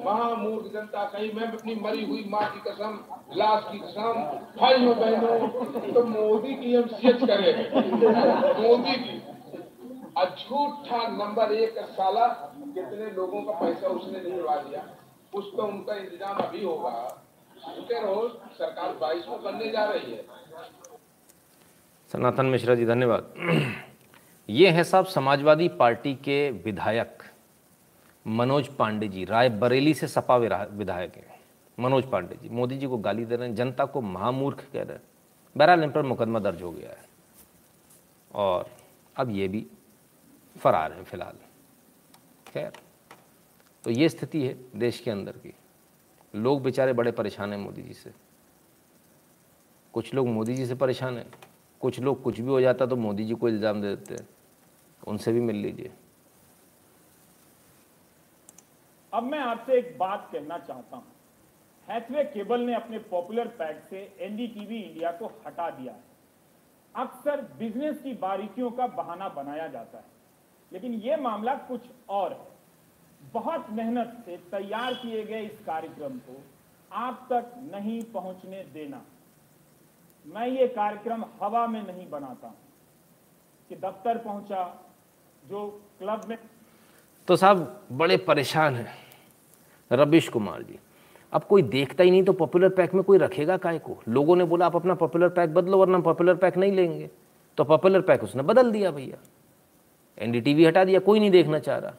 महामूर्ख 0.06 0.66
जनता 0.74 1.04
कहीं 1.04 1.32
मैं 1.34 1.48
अपनी 1.52 1.76
मरी 1.76 2.06
हुई 2.06 2.26
माँ 2.30 2.46
की 2.52 2.60
कसम, 2.70 3.00
लाश 3.36 3.64
की 3.72 3.80
कसम, 3.80 4.14
भाइयों 4.60 4.96
बहनों 4.98 5.94
तो 5.94 6.04
मोदी 6.04 6.54
की 6.54 6.76
हम 6.76 6.88
सीएच 6.88 7.24
करें। 7.24 7.56
मोदी 8.62 8.96
की। 8.96 9.22
झूठा 10.18 10.98
नंबर 11.08 11.52
एक 11.54 11.80
साला, 11.80 12.28
कितने 12.58 13.12
लोगों 13.12 13.42
का 13.42 13.52
पैसा 13.52 13.88
उसने 13.88 14.20
नहीं 14.20 14.34
लगा 14.34 14.56
दिया। 14.56 14.84
तो 15.34 15.64
उनका 15.64 15.96
इंतज़ाम 15.96 16.38
अभी 16.38 16.64
होगा। 16.64 16.92
रुके 17.68 18.02
रहो 18.02 18.28
सरकार 18.54 18.94
बाईस 18.98 19.28
में 19.28 19.44
बनने 19.44 19.70
जा 19.72 19.84
रही 19.86 20.12
है। 20.12 20.26
सनातन 22.12 22.46
मिश्रा 22.46 22.76
जी, 22.76 22.86
धन्यवाद। 22.86 23.34
ये 24.50 24.70
हैं 24.70 24.84
साहब 24.84 25.06
समाजवादी 25.06 25.68
पार्टी 25.70 26.14
के 26.16 26.50
विधायक 26.66 27.24
मनोज 28.26 28.68
पांडे 28.76 29.08
जी। 29.08 29.24
राय 29.26 29.50
बरेली 29.50 29.94
से 29.94 30.08
सपा 30.08 30.38
विधायक 30.38 31.16
हैं। 31.16 31.40
मनोज 31.78 32.10
पांडे 32.10 32.36
जी, 32.36 32.50
मोदी 32.50 32.78
जी 32.78 32.88
को 32.88 32.98
गाली 33.00 33.26
दे 33.26 33.36
रहे 33.36 33.48
हैं। 33.48 33.56
जनता 33.56 33.86
को 33.86 34.02
महामूर्ख 34.02 34.64
कह 34.74 34.82
रहे 34.82 34.94
हैं। 34.94 35.04
बहरहाल 35.56 35.84
इन 35.84 35.92
पर 35.92 36.02
मुकदमा 36.04 36.40
दर्ज 36.40 36.62
हो 36.62 36.72
गया 36.72 36.90
है। 36.90 37.06
और 38.32 38.70
अब 39.16 39.30
ये 39.32 39.48
भी 39.48 39.66
फरार 40.56 40.92
हैं 40.92 41.04
फ़िलहाल। 41.04 41.38
खैर। 42.48 42.72
तो 43.84 43.92
ये 43.92 44.10
स्थिति 44.10 44.42
है 44.42 44.58
देश 44.76 45.00
के 45.00 45.12
अंदर 45.12 45.32
की। 45.32 45.54
लोग 46.34 46.62
बेचारे 46.64 46.94
बड़े 46.94 47.12
परेशान 47.12 47.52
हैं 47.54 47.60
मोदी 47.60 47.82
जी 47.82 47.94
से। 47.94 48.12
कुछ 49.94 50.14
लोग 50.14 50.28
मोदी 50.28 50.56
जी 50.56 50.66
से 50.66 50.76
परेशान 50.76 51.18
हैं। 51.18 51.26
कुछ 51.82 52.00
लोग 52.00 52.22
कुछ 52.24 52.40
भी 52.40 52.50
हो 52.50 52.62
जाता 52.62 52.86
तो 52.86 52.96
मोदी 52.96 53.26
जी 53.26 53.34
को 53.34 53.50
इल्ज़ाम 53.50 53.82
दे 53.82 53.96
देते 53.96 54.14
हैं। 54.14 54.28
उनसे 55.08 55.32
भी 55.32 55.40
मिल 55.40 55.56
लीजिए। 55.56 55.92
अब 59.14 59.24
मैं 59.24 59.40
आपसे 59.40 59.78
एक 59.78 59.98
बात 59.98 60.30
कहना 60.32 60.58
चाहता 60.58 60.98
हूँ। 60.98 61.06
हैथवे 61.88 62.24
केबल 62.24 62.60
ने 62.60 62.76
अपने 62.76 63.00
पॉपुलर 63.00 63.48
पैक 63.48 63.84
से 63.90 64.00
एनडीटीवी 64.20 64.80
इंडिया 64.80 65.12
को 65.12 65.26
हटा 65.48 65.70
दिया 65.70 65.94
है। 65.94 66.04
अक्सर 66.96 67.42
बिज़नेस 67.60 68.02
की 68.02 68.14
बारीकियों 68.14 68.72
का 68.72 68.88
बहाना 68.88 69.30
बनाया 69.30 69.68
जाता 69.68 69.98
है। 69.98 70.06
लेकिन 70.72 70.94
यह 70.94 71.18
मामला 71.18 71.56
कुछ 71.56 71.82
और 72.10 72.32
है। 72.32 72.53
बहुत 73.34 73.66
मेहनत 73.72 74.18
से 74.26 74.38
तैयार 74.52 74.94
किए 74.94 75.24
गए 75.24 75.42
इस 75.42 75.60
कार्यक्रम 75.66 76.18
को 76.20 76.42
आप 76.92 77.28
तक 77.32 77.52
नहीं 77.74 78.02
पहुँचने 78.04 78.64
देना। 78.74 79.02
मैं 80.26 80.48
ये 80.48 80.68
कार्यक्रम 80.68 81.26
हवा 81.42 81.66
में 81.68 81.82
नहीं 81.88 82.10
बनाता 82.10 82.54
कि 83.70 83.76
दफ्तर 83.76 84.18
पहुँचा, 84.18 84.64
जो 85.44 85.68
क्लब 86.00 86.22
में 86.30 86.38
तो 87.28 87.36
साहब, 87.36 87.86
बड़े 87.92 88.18
परेशान 88.18 88.76
हैं 88.76 88.96
रविश 89.92 90.30
कुमार 90.30 90.64
जी। 90.64 90.80
अब 91.34 91.44
कोई 91.44 91.62
देखता 91.62 92.04
ही 92.04 92.12
नहीं 92.12 92.24
तो 92.24 92.34
पॉपुलर 92.34 92.70
पैक 92.70 92.94
में 92.94 93.04
कोई 93.04 93.18
रखेगा 93.18 93.58
काय 93.58 93.80
को? 93.80 93.98
लोगों 94.08 94.36
ने 94.36 94.44
बोला, 94.44 94.66
आप 94.66 94.76
अपना 94.76 94.94
पॉपुलर 94.94 95.30
पैक 95.30 95.54
बदलो, 95.54 95.78
वरना 95.78 96.00
पॉपुलर 96.00 96.36
पैक 96.36 96.58
नहीं 96.58 96.72
लेंगे। 96.72 97.10
तो 97.58 97.64
पॉपुलर 97.64 98.02
पैक 98.02 98.24
उसने 98.24 98.44
बदल 98.44 98.72
दिया, 98.72 98.92
भैया। 98.92 99.18
एनडीटीवी 100.18 100.66
हटा 100.66 100.84
दिया, 100.84 101.00
कोई 101.00 101.20
नहीं 101.20 101.32
देखना 101.32 101.60
चाह 101.60 101.78
रहा। 101.78 101.94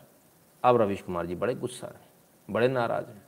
अब 0.64 0.76
रविश 0.76 1.02
कुमार 1.02 1.26
जी 1.26 1.34
बड़े 1.34 1.54
गुस्सा 1.54 1.86
हैं, 1.86 2.00
बड़े 2.48 2.68
नाराज़ 2.68 3.06
हैं। 3.06 3.22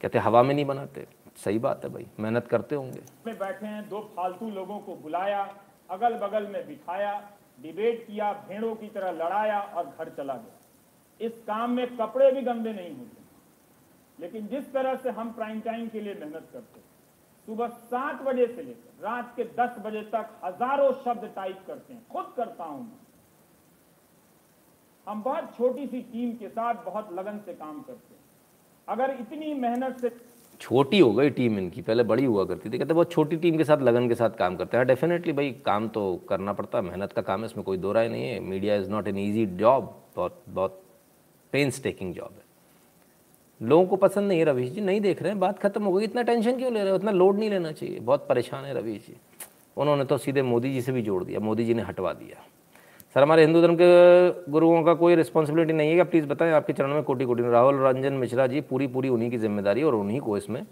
कहते 0.00 0.18
हवा 0.18 0.42
में 0.42 0.54
नहीं 0.54 0.64
बनाते। 0.64 1.06
सही 1.36 1.58
बात 1.58 1.84
है 1.84 1.90
भाई, 1.90 2.06
मेहनत 2.20 2.46
करते 2.46 2.74
होंगे। 2.74 3.02
में 3.26 3.38
बैठे 3.38 3.66
हैं, 3.66 3.88
दो 3.88 4.00
फालतू 4.16 4.50
लोगों 4.50 4.78
को 4.78 4.96
बुलाया 4.96 5.42
अगल 5.90 6.14
बगल 6.16 6.46
में 6.46 6.66
बिठाया, 6.66 7.12
डिबेट 7.60 8.06
किया, 8.06 8.32
भेड़ों 8.48 8.74
की 8.74 8.88
तरह 8.88 9.10
लड़ाया 9.14 9.60
और 9.60 9.86
घर 9.88 10.08
चला 10.08 10.34
गया। 10.34 11.26
इस 11.26 11.42
काम 11.46 11.70
में 11.70 11.96
कपड़े 11.96 12.32
भी 12.32 12.42
गंदे 12.42 12.72
नहीं 12.72 12.96
होते। 12.96 13.24
लेकिन 14.18 14.46
जिस 14.46 14.72
तरह 14.72 14.94
से 14.96 15.10
हम 15.10 15.32
प्राइम 15.32 15.60
टाइम 15.60 15.88
के 15.88 16.00
लिए 16.00 16.14
मेहनत 16.14 16.48
करते 16.52 16.80
सुबह 17.48 17.68
सात 17.86 18.22
बजे 18.22 18.46
से 18.46 18.62
लेकर 18.62 19.04
रात 19.04 19.32
के 19.36 19.44
दस 19.56 19.78
बजे 19.78 20.02
तक 20.12 20.30
हज़ारों 20.44 20.92
शब्द 21.04 21.32
टाइप 21.36 21.58
करते 21.66 21.92
हैं, 21.94 22.06
खुद 22.08 22.32
करता 22.36 22.64
हूँ 22.64 22.80
मैं। 22.80 23.05
हम 25.06 25.22
बहुत 25.22 25.52
छोटी 25.56 25.86
सी 25.86 26.00
टीम 26.02 26.30
के 26.32 26.48
साथ 26.48 26.84
बहुत 26.84 27.12
लगन 27.12 27.38
से 27.46 27.52
काम 27.52 27.80
करते 27.80 28.14
हैं। 28.14 28.20
अगर 28.88 29.16
इतनी 29.20 29.52
मेहनत 29.54 30.00
से 30.00 30.10
छोटी 30.60 30.98
हो 30.98 31.12
गई 31.12 31.30
टीम 31.30 31.58
इनकी, 31.58 31.82
पहले 31.82 32.02
बड़ी 32.02 32.24
हुआ 32.24 32.44
करती 32.44 32.70
थी, 32.70 32.78
कहते 32.78 32.94
बहुत 32.94 33.10
छोटी 33.12 33.36
टीम 33.36 33.56
के 33.56 33.64
साथ, 33.64 33.78
लगन 33.78 34.08
के 34.08 34.14
साथ 34.14 34.30
काम 34.30 34.56
करते 34.56 34.76
हैं। 34.76 34.86
डेफिनेटली 34.86 35.32
भाई, 35.32 35.50
काम 35.66 35.88
तो 35.88 36.16
करना 36.28 36.52
पड़ता 36.52 36.78
है, 36.78 36.84
मेहनत 36.84 37.12
का 37.12 37.22
काम 37.22 37.40
है, 37.40 37.46
इसमें 37.46 37.64
कोई 37.64 37.78
दो 37.78 37.92
राय 37.92 38.08
नहीं 38.08 38.28
है। 38.28 38.40
Media 38.40 38.76
is 38.76 38.90
not 38.90 39.08
an 39.08 39.18
easy 39.18 39.46
job 39.56 39.94
बहुत 40.16 40.42
बहुत 40.48 40.82
पेंस 41.52 41.82
टेकिंग 41.82 42.14
जॉब 42.14 42.30
है। 42.30 42.44
लोगों 43.60 43.86
को 43.86 43.96
पसंद 43.96 44.28
नहीं 44.28 44.38
है 44.38 44.44
रवीश 44.44 44.70
जी, 44.70 44.80
नहीं 44.80 45.00
देख 45.00 45.22
रहे 45.22 45.32
हैं, 45.32 45.40
बात 45.40 45.58
खत्म 45.58 45.84
हो 45.84 45.92
गई, 45.92 46.04
इतना 46.04 46.22
टेंशन 46.22 46.56
क्यों 46.56 46.72
ले 46.72 46.80
रहे 46.80 46.90
हो? 46.90 46.96
इतना 46.96 47.10
लोड 47.10 47.38
नहीं 47.38 47.50
लेना 47.50 47.72
चाहिए, 47.72 48.00
बहुत 48.00 48.26
परेशान 48.28 48.64
है 48.64 48.74
रवीश 48.74 49.06
जी। 49.06 49.16
उन्होंने 49.76 50.04
तो 50.04 50.18
सीधे 50.18 50.42
मोदी 50.42 50.72
जी 50.72 50.82
से 50.82 50.92
भी 50.92 51.02
जोड़ 51.02 51.22
दिया, 51.24 51.40
मोदी 51.40 51.64
जी 51.64 51.74
ने 51.74 51.82
हटवा 51.82 52.12
दिया। 52.12 52.44
सर, 53.16 53.22
हमारे 53.22 53.42
हिंदू 53.42 53.60
धर्म 53.62 53.74
के 53.74 54.50
गुरुओं 54.52 54.82
का 54.84 54.92
कोई 54.94 55.14
रिस्पॉन्सिबिलिटी 55.16 55.72
नहीं 55.72 55.88
है 55.88 55.94
क्या 55.94 56.04
प्लीज़ 56.04 56.26
बताएँ, 56.28 56.52
आपके 56.52 56.72
चरण 56.72 56.92
में 56.94 57.02
कोटि 57.02 57.24
कोटि 57.24 57.42
राहुल, 57.42 57.76
रंजन 57.82 58.12
मिश्रा 58.14 58.46
जी 58.46 58.60
पूरी 58.62 58.86
पूरी 58.86 59.08
उन्हीं 59.08 59.30
की 59.30 59.38
ज़िम्मेदारी 59.38 59.82
और 59.82 59.94
उन्हीं 59.94 60.20
को 60.20 60.36
इसमें 60.36 60.66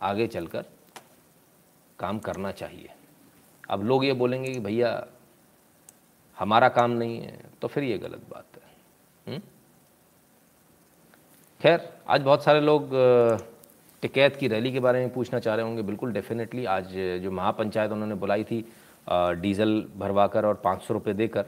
आगे 0.00 0.26
चलकर 0.26 0.64
काम 1.98 2.18
करना 2.18 2.50
चाहिए। 2.52 2.88
अब 3.70 3.84
लोग 3.84 4.04
ये 4.04 4.12
बोलेंगे 4.12 4.52
कि 4.52 4.60
भैया, 4.60 5.06
हमारा 6.38 6.68
काम 6.70 6.90
नहीं 6.92 7.20
है 7.20 7.38
तो 7.62 7.68
फिर 7.68 7.84
ये 7.84 7.96
गलत 7.98 8.20
बात 8.30 8.60
है। 9.26 9.40
खैर, 11.60 11.88
आज 12.08 12.22
बहुत 12.22 12.44
सारे 12.44 12.60
लोग 12.60 12.90
टिकैत 14.02 14.36
की 14.36 14.48
रैली 14.48 14.72
के 14.72 14.80
बारे 14.80 15.00
में 15.00 15.12
पूछना 15.12 15.38
चाह 15.40 15.54
रहे 15.54 15.66
होंगे। 15.66 15.82
बिल्कुल 15.84 16.12
डेफिनेटली 16.12 16.64
आज 16.66 16.92
जो 17.22 17.30
महापंचायत 17.32 17.92
उन्होंने 17.92 18.14
बुलाई 18.16 18.44
थी 18.44 18.64
डीजल 19.12 19.84
भरवाकर 19.98 20.46
और 20.46 20.54
पाँच 20.64 20.82
सौ 20.82 20.94
रुपये 20.94 21.14
देकर 21.14 21.44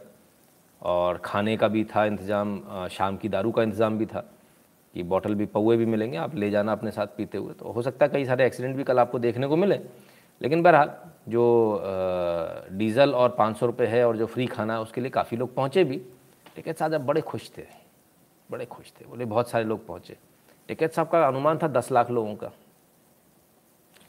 और 0.83 1.19
खाने 1.25 1.57
का 1.57 1.69
भी 1.69 1.85
था 1.87 2.05
इंतज़ाम 2.05 2.89
शाम 2.91 3.17
की 3.17 3.29
दारू 3.29 3.51
का 3.51 3.63
इंतज़ाम 3.63 3.99
भी 3.99 4.07
था 4.07 4.25
कि 4.95 5.03
बॉटल 5.05 5.35
भी, 5.35 5.47
पौए 5.47 5.77
भी 5.77 5.87
मिलेंगे, 5.87 6.17
आप 6.17 6.35
ले 6.35 6.51
जाना 6.51 6.73
अपने 6.73 6.91
साथ 6.91 7.07
पीते 7.17 7.39
हुए। 7.39 7.53
तो 7.55 7.73
हो 7.73 7.83
सकता 7.83 8.05
है 8.05 8.13
कई 8.13 8.25
सारे 8.25 8.47
एक्सीडेंट 8.47 8.77
भी 8.77 8.85
कल 8.85 8.99
आपको 8.99 9.19
देखने 9.19 9.47
को 9.47 9.57
मिले, 9.57 9.79
लेकिन 10.41 10.63
बहरहाल 10.63 10.91
जो 11.29 11.83
डीजल 12.73 13.13
और 13.13 13.29
पाँच 13.39 13.57
सौ 13.57 13.67
रुपये 13.67 13.87
है 13.87 14.07
और 14.07 14.17
जो 14.17 14.27
फ्री 14.27 14.47
खाना 14.47 14.75
है, 14.75 14.81
उसके 14.81 15.01
लिए 15.01 15.11
काफ़ी 15.11 15.37
लोग 15.37 15.55
पहुँचे 15.55 15.85
भी। 15.85 16.01
टिकैत 16.57 16.79
साहब 16.79 16.97
बड़े 16.97 17.21
खुश 17.23 17.51
थे, 17.59 17.63
बड़े 18.49 18.65
खुश 18.67 18.91
थे, 18.91 19.05
बोले 19.05 19.25
बहुत 19.25 19.51
सारे 19.51 19.65
लोग 19.65 19.87
पहुँचे। 19.87 20.17
टिकैत 20.69 20.93
साहब 20.93 21.09
का 21.09 21.27
अनुमान 21.27 21.59
था 21.59 21.69
दस 21.69 21.93
लाख 21.93 22.11
लोगों 22.11 22.35
का। 22.35 22.51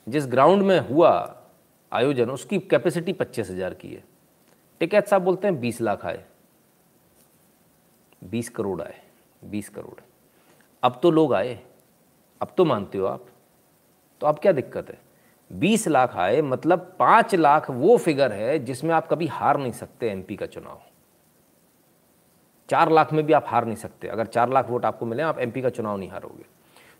जिस 0.07 0.27
ग्राउंड 0.27 0.63
में 0.63 0.79
हुआ 0.79 1.13
आयोजन 1.93 2.29
उसकी 2.29 2.59
कैपेसिटी 2.59 3.13
पच्चीस 3.13 3.49
हज़ार 3.49 3.73
की 3.73 3.93
है। 3.93 4.03
टिकैत 4.81 5.07
साहब 5.07 5.21
बोलते 5.21 5.47
हैं 5.47 5.59
बीस 5.59 5.81
लाख 5.81 6.05
आए। 6.05 6.23
बीस 8.21 8.49
करोड़ 8.49 8.81
आए, 8.81 8.95
बीस 9.43 9.69
करोड़। 9.69 9.99
अब 10.83 10.99
तो 11.03 11.11
लोग 11.11 11.33
आए, 11.33 11.59
अब 12.41 12.53
तो 12.57 12.65
मानते 12.65 12.97
हो 12.97 13.05
आप। 13.05 13.25
तो 14.21 14.27
अब 14.27 14.39
क्या 14.39 14.51
दिक्कत 14.51 14.89
है? 14.89 14.99
बीस 15.51 15.87
लाख 15.87 16.15
आए 16.17 16.41
मतलब 16.41 16.95
पाँच 16.99 17.35
लाख 17.35 17.69
वो 17.69 17.97
फिगर 17.97 18.31
है 18.31 18.57
जिसमें 18.59 18.93
आप 18.95 19.07
कभी 19.07 19.27
हार 19.27 19.57
नहीं 19.57 19.71
सकते 19.71 20.09
एमपी 20.09 20.35
का 20.35 20.45
चुनाव। 20.45 20.81
चार 22.69 22.91
लाख 22.91 23.13
में 23.13 23.25
भी 23.25 23.33
आप 23.33 23.45
हार 23.47 23.65
नहीं 23.65 23.75
सकते। 23.75 24.07
अगर 24.07 24.25
चार 24.25 24.49
लाख 24.49 24.69
वोट 24.69 24.85
आपको 24.85 25.05
मिले, 25.05 25.23
आप 25.23 25.39
एमपी 25.39 25.61
का 25.61 25.69
चुनाव 25.69 25.97
नहीं 25.97 26.09
हारोगे। 26.09 26.45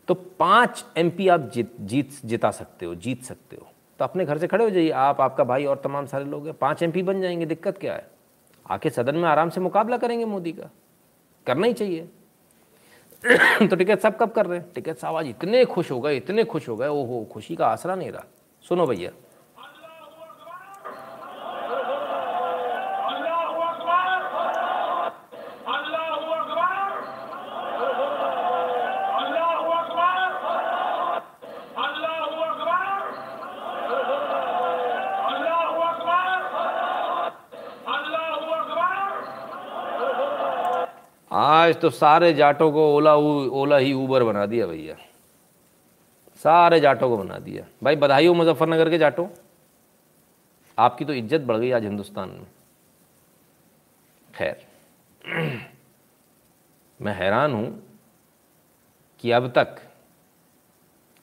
तो 0.08 0.14
पाँच 0.14 0.84
एमपी 0.96 1.28
आप 1.28 1.50
जीत 1.50 1.76
जीत, 1.80 2.10
जिता 2.24 2.50
सकते 2.50 2.86
हो, 2.86 2.94
जीत 2.94 3.22
सकते 3.22 3.56
हो। 3.56 3.68
तो 3.98 4.04
अपने 4.04 4.24
घर 4.24 4.38
से 4.38 4.46
खड़े 4.46 4.64
हो 4.64 4.70
जाइए। 4.70 4.90
आप, 4.90 5.20
आपका 5.20 5.44
भाई 5.44 5.64
और 5.64 5.80
तमाम 5.84 6.06
सारे 6.06 6.24
लोग 6.24 6.46
हैं। 6.46 6.54
पाँच 6.54 6.82
एम 6.82 6.92
बन 7.04 7.20
जाएँगे। 7.20 7.46
दिक्कत 7.46 7.78
क्या 7.78 7.94
है? 7.94 8.10
आके 8.70 8.90
सदन 8.90 9.14
में 9.14 9.28
आराम 9.28 9.50
से 9.50 9.60
मुकाबला 9.60 9.96
करेंगे 9.96 10.24
मोदी 10.24 10.52
का। 10.52 10.70
करना 11.46 11.66
ही 11.66 11.72
चाहिए। 11.72 12.08
तो 13.66 13.76
टिकट 13.76 13.98
सब 13.98 14.18
कब 14.18 14.30
कर 14.30 14.46
रहे 14.46 14.58
हैं? 14.58 14.72
टिकट 14.74 14.96
साहब 14.96 15.16
आज 15.16 15.26
इतने 15.26 15.64
खुश 15.64 15.90
हो 15.90 16.00
गए, 16.00 16.16
इतने 16.16 16.44
खुश 16.44 16.68
हो 16.68 16.76
गए। 16.76 16.88
ओहो, 16.88 17.28
खुशी 17.32 17.56
का 17.56 17.66
आसरा 17.66 17.94
नहीं 17.94 18.12
रहा। 18.12 18.24
सुनो 18.68 18.86
भैया। 18.86 19.10
तो 41.84 41.88
सारे 41.90 42.32
जाटों 42.34 42.70
को 42.72 42.82
ओला 42.94 43.14
ओला 43.14 43.76
ही 43.76 43.92
ऊबर 43.92 44.22
बना 44.24 44.44
दिया 44.46 44.66
भैया। 44.66 44.94
सारे 46.42 46.78
जाटों 46.80 47.08
को 47.08 47.16
बना 47.16 47.38
दिया। 47.38 47.64
भाई 47.82 47.96
बधाई 47.96 48.26
हो 48.26 48.34
मुजफ्फरनगर 48.34 48.90
के 48.90 48.98
जाटों। 48.98 49.26
आपकी 50.78 51.04
तो 51.04 51.12
इज़्ज़त 51.12 51.40
बढ़ 51.40 51.56
गई 51.56 51.70
आज 51.70 51.84
हिंदुस्तान 51.84 52.28
में। 52.28 52.46
खैर, 54.34 54.64
मैं 57.00 57.14
हैरान 57.14 57.52
हूँ 57.52 57.66
कि 59.18 59.30
अब 59.30 59.48
तक 59.48 59.76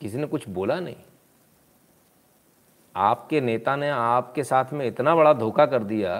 किसी 0.01 0.17
ने 0.17 0.27
कुछ 0.27 0.47
बोला 0.49 0.79
नहीं। 0.79 0.95
आपके 2.95 3.41
नेता 3.41 3.75
ने 3.75 3.89
आपके 3.89 4.43
साथ 4.43 4.73
में 4.73 4.85
इतना 4.87 5.15
बड़ा 5.15 5.33
धोखा 5.33 5.65
कर 5.65 5.83
दिया 5.83 6.15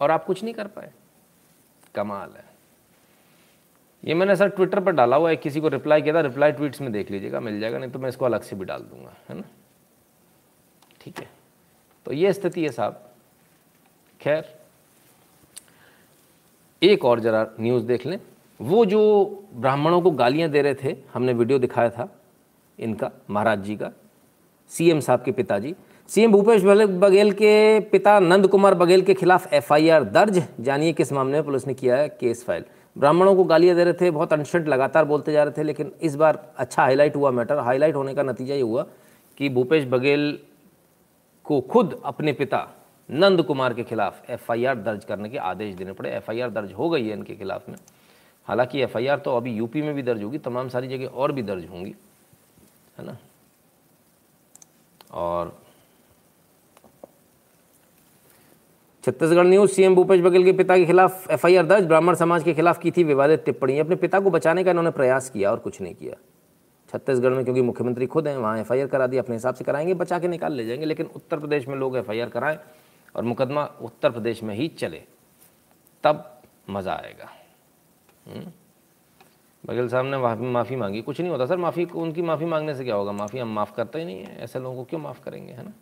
और 0.00 0.10
आप 0.10 0.24
कुछ 0.24 0.44
नहीं 0.44 0.54
कर 0.54 0.66
पाए। 0.66 0.92
कमाल 1.94 2.30
है। 2.30 2.44
ये 4.04 4.14
मैंने 4.14 4.36
सर 4.36 4.48
ट्विटर 4.48 4.80
पर 4.80 4.92
डाला 4.92 5.16
हुआ 5.16 5.28
है, 5.30 5.36
किसी 5.36 5.60
को 5.60 5.68
रिप्लाई 5.68 6.02
किया 6.02 6.14
था 6.14 6.20
रिप्लाई 6.20 6.52
ट्वीट्स 6.52 6.80
में 6.80 6.90
देख 6.92 7.10
लीजिएगा, 7.10 7.40
मिल 7.40 7.60
जाएगा, 7.60 7.78
नहीं 7.78 7.90
तो 7.90 7.98
मैं 7.98 8.08
इसको 8.08 8.24
अलग 8.24 8.42
से 8.42 8.56
भी 8.56 8.64
डाल 8.64 8.82
दूँगा, 8.82 9.14
है 9.28 9.36
ना? 9.36 9.44
ठीक 11.00 11.20
है। 11.20 11.28
तो 12.06 12.12
ये 12.12 12.32
स्थिति 12.32 12.62
है 12.62 12.68
साहब। 12.68 13.10
खैर, 14.20 14.54
एक 16.82 17.04
और 17.04 17.20
जरा 17.20 17.46
न्यूज़ 17.60 17.84
देख 17.84 18.06
लें। 18.06 18.18
वो 18.60 18.84
जो 18.84 19.00
ब्राह्मणों 19.54 20.00
को 20.02 20.10
गालियाँ 20.10 20.48
दे 20.50 20.62
रहे 20.62 20.74
थे, 20.74 20.96
हमने 21.14 21.32
वीडियो 21.32 21.58
दिखाया 21.58 21.90
था 21.90 22.08
इनका, 22.78 23.10
महाराज 23.30 23.62
जी 23.62 23.76
का 23.76 23.90
सीएम 24.70 25.00
साहब 25.00 25.22
के 25.22 25.32
पिताजी 25.32 25.74
सीएम 26.08 26.32
भूपेश 26.32 26.62
बघेल 26.62 27.30
के 27.32 27.80
पिता 27.82 28.18
नंद 28.20 28.46
कुमार 28.48 28.74
बघेल 28.74 29.02
के 29.02 29.14
खिलाफ 29.14 29.52
एफआईआर 29.52 30.04
दर्ज, 30.04 30.42
जानिए 30.60 30.92
किस 30.92 31.12
मामले 31.12 31.32
में 31.32 31.44
पुलिस 31.44 31.66
ने 31.66 31.74
किया 31.74 31.96
है 31.96 32.08
केस 32.10 32.44
फ़ाइल। 32.44 32.64
ब्राह्मणों 32.96 33.34
को 33.36 33.44
गालियाँ 33.44 33.76
दे 33.76 33.84
रहे 33.84 33.92
थे, 33.92 34.10
बहुत 34.10 34.32
अनशंट 34.32 34.68
लगातार 34.68 35.04
बोलते 35.04 35.32
जा 35.32 35.42
रहे 35.42 35.52
थे, 35.52 35.62
लेकिन 35.62 35.92
इस 36.02 36.16
बार 36.16 36.38
अच्छा 36.56 36.82
हाईलाइट 36.82 37.16
हुआ 37.16 37.30
मैटर। 37.30 37.58
हाईलाइट 37.58 37.94
होने 37.94 38.14
का 38.14 38.22
नतीजा 38.22 38.54
ये 38.54 38.60
हुआ 38.60 38.86
कि 39.38 39.48
भूपेश 39.48 39.84
बघेल 39.86 40.38
को 41.46 41.60
खुद 41.62 42.00
अपने 42.04 42.32
पिता 42.32 42.66
नंद 43.08 43.42
कुमार 43.42 43.74
के 43.74 43.82
खिलाफ 43.84 44.30
एफआईआर 44.30 44.76
दर्ज 44.76 45.04
करने 45.04 45.28
के 45.28 45.38
आदेश 45.38 45.74
देने 45.74 45.92
पड़े। 45.92 46.10
एफआईआर 46.10 46.50
दर्ज 46.50 46.72
हो 46.72 46.90
गई 46.90 47.06
है 47.06 47.12
इनके 47.12 47.34
खिलाफ 47.34 47.68
में। 47.68 47.76
हालाँकि 48.48 48.82
एफआईआर 48.82 49.18
तो 49.18 49.36
अभी 49.36 49.52
यूपी 49.52 49.82
में 49.82 49.94
भी 49.94 50.02
दर्ज 50.02 50.22
होगी, 50.22 50.38
तमाम 50.38 50.68
सारी 50.68 50.88
जगह 50.88 51.06
और 51.06 51.32
भी 51.32 51.42
दर्ज 51.42 51.66
होंगी, 51.66 51.94
है 52.98 53.06
ना? 53.06 53.16
और 55.12 55.56
छत्तीसगढ़ 59.04 59.46
न्यूज़, 59.46 59.70
सीएम 59.70 59.94
भूपेश 59.94 60.20
बघेल 60.20 60.44
के 60.44 60.52
पिता 60.52 60.76
के 60.76 60.84
खिलाफ 60.84 61.30
एफआईआर 61.30 61.66
दर्ज, 61.66 61.84
ब्राह्मण 61.84 62.14
समाज 62.14 62.42
के 62.42 62.52
खिलाफ 62.54 62.78
की 62.78 62.90
थी 62.90 63.02
विवादित 63.04 63.44
टिप्पणी। 63.44 63.78
अपने 63.78 63.96
पिता 63.96 64.20
को 64.20 64.30
बचाने 64.30 64.64
का 64.64 64.70
इन्होंने 64.70 64.90
प्रयास 64.90 65.28
किया 65.30 65.50
और 65.50 65.58
कुछ 65.58 65.80
नहीं 65.80 65.94
किया। 65.94 66.14
छत्तीसगढ़ 66.88 67.30
में 67.30 67.44
क्योंकि 67.44 67.62
मुख्यमंत्री 67.62 68.06
खुद 68.06 68.28
हैं, 68.28 68.36
वहाँ 68.36 68.58
एफआईआर 68.58 68.86
करा 68.86 69.06
दी, 69.06 69.18
अपने 69.18 69.34
हिसाब 69.34 69.54
से 69.54 69.64
कराएँगे, 69.64 69.94
बचा 69.94 70.18
के 70.18 70.28
निकाल 70.28 70.52
ले 70.52 70.66
जाएँगे, 70.66 70.86
लेकिन 70.86 71.10
उत्तर 71.16 71.38
प्रदेश 71.38 71.68
में 71.68 71.76
लोग 71.76 71.96
एफआईआर 71.96 72.28
कराएँ 72.28 72.58
और 73.14 73.24
मुकदमा 73.24 73.64
उत्तर 73.82 74.10
प्रदेश 74.10 74.42
में 74.42 74.54
ही 74.54 74.68
चले, 74.68 75.02
तब 76.04 76.40
मज़ा 76.70 76.92
आएगा। 76.92 77.28
हम्म? 78.26 78.46
बघेल 79.64 79.88
साहब 79.88 80.06
ने 80.06 80.18
माफ़ी 80.50 80.76
मांगी। 80.76 81.02
कुछ 81.02 81.20
नहीं 81.20 81.30
होता, 81.30 81.46
सर, 81.46 81.56
माफ़ी 81.56 81.84
उनकी 81.84 82.22
माफ़ी 82.22 82.46
मांगने 82.46 82.74
से 82.74 82.84
क्या 82.84 82.94
होगा? 82.94 83.12
माफ़ी 83.12 83.38
हम 83.38 83.54
माफ़ 83.54 83.74
करते 83.74 83.98
ही 83.98 84.04
नहीं 84.04 84.24
है, 84.24 84.38
ऐसे 84.38 84.58
लोगों 84.58 84.76
को 84.76 84.84
क्यों 84.84 85.00
माफ़ 85.00 85.22
करेंगे, 85.24 85.52
है 85.52 85.64
ना? 85.64 85.72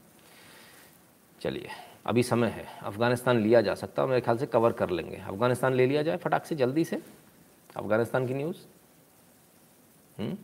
चलिए। 1.40 1.68
अभी 2.06 2.22
समय 2.22 2.48
है। 2.48 2.66
अफ़गानिस्तान 2.82 3.40
लिया 3.40 3.60
जा 3.60 3.74
सकता 3.74 4.02
है 4.02 4.08
मेरे 4.08 4.20
ख्याल 4.20 4.38
से 4.38 4.46
कवर 4.46 4.72
कर 4.72 4.90
लेंगे। 4.90 5.16
अफ़गानिस्तान 5.16 5.74
ले 5.74 5.86
लिया 5.86 6.02
जाए 6.02 6.16
फटाक 6.16 6.44
से, 6.44 6.54
जल्दी 6.54 6.84
से। 6.84 7.02
अफ़गानिस्तान 7.76 8.26
की 8.26 8.34
न्यूज़ 8.34 8.56
हम्म? 10.18 10.36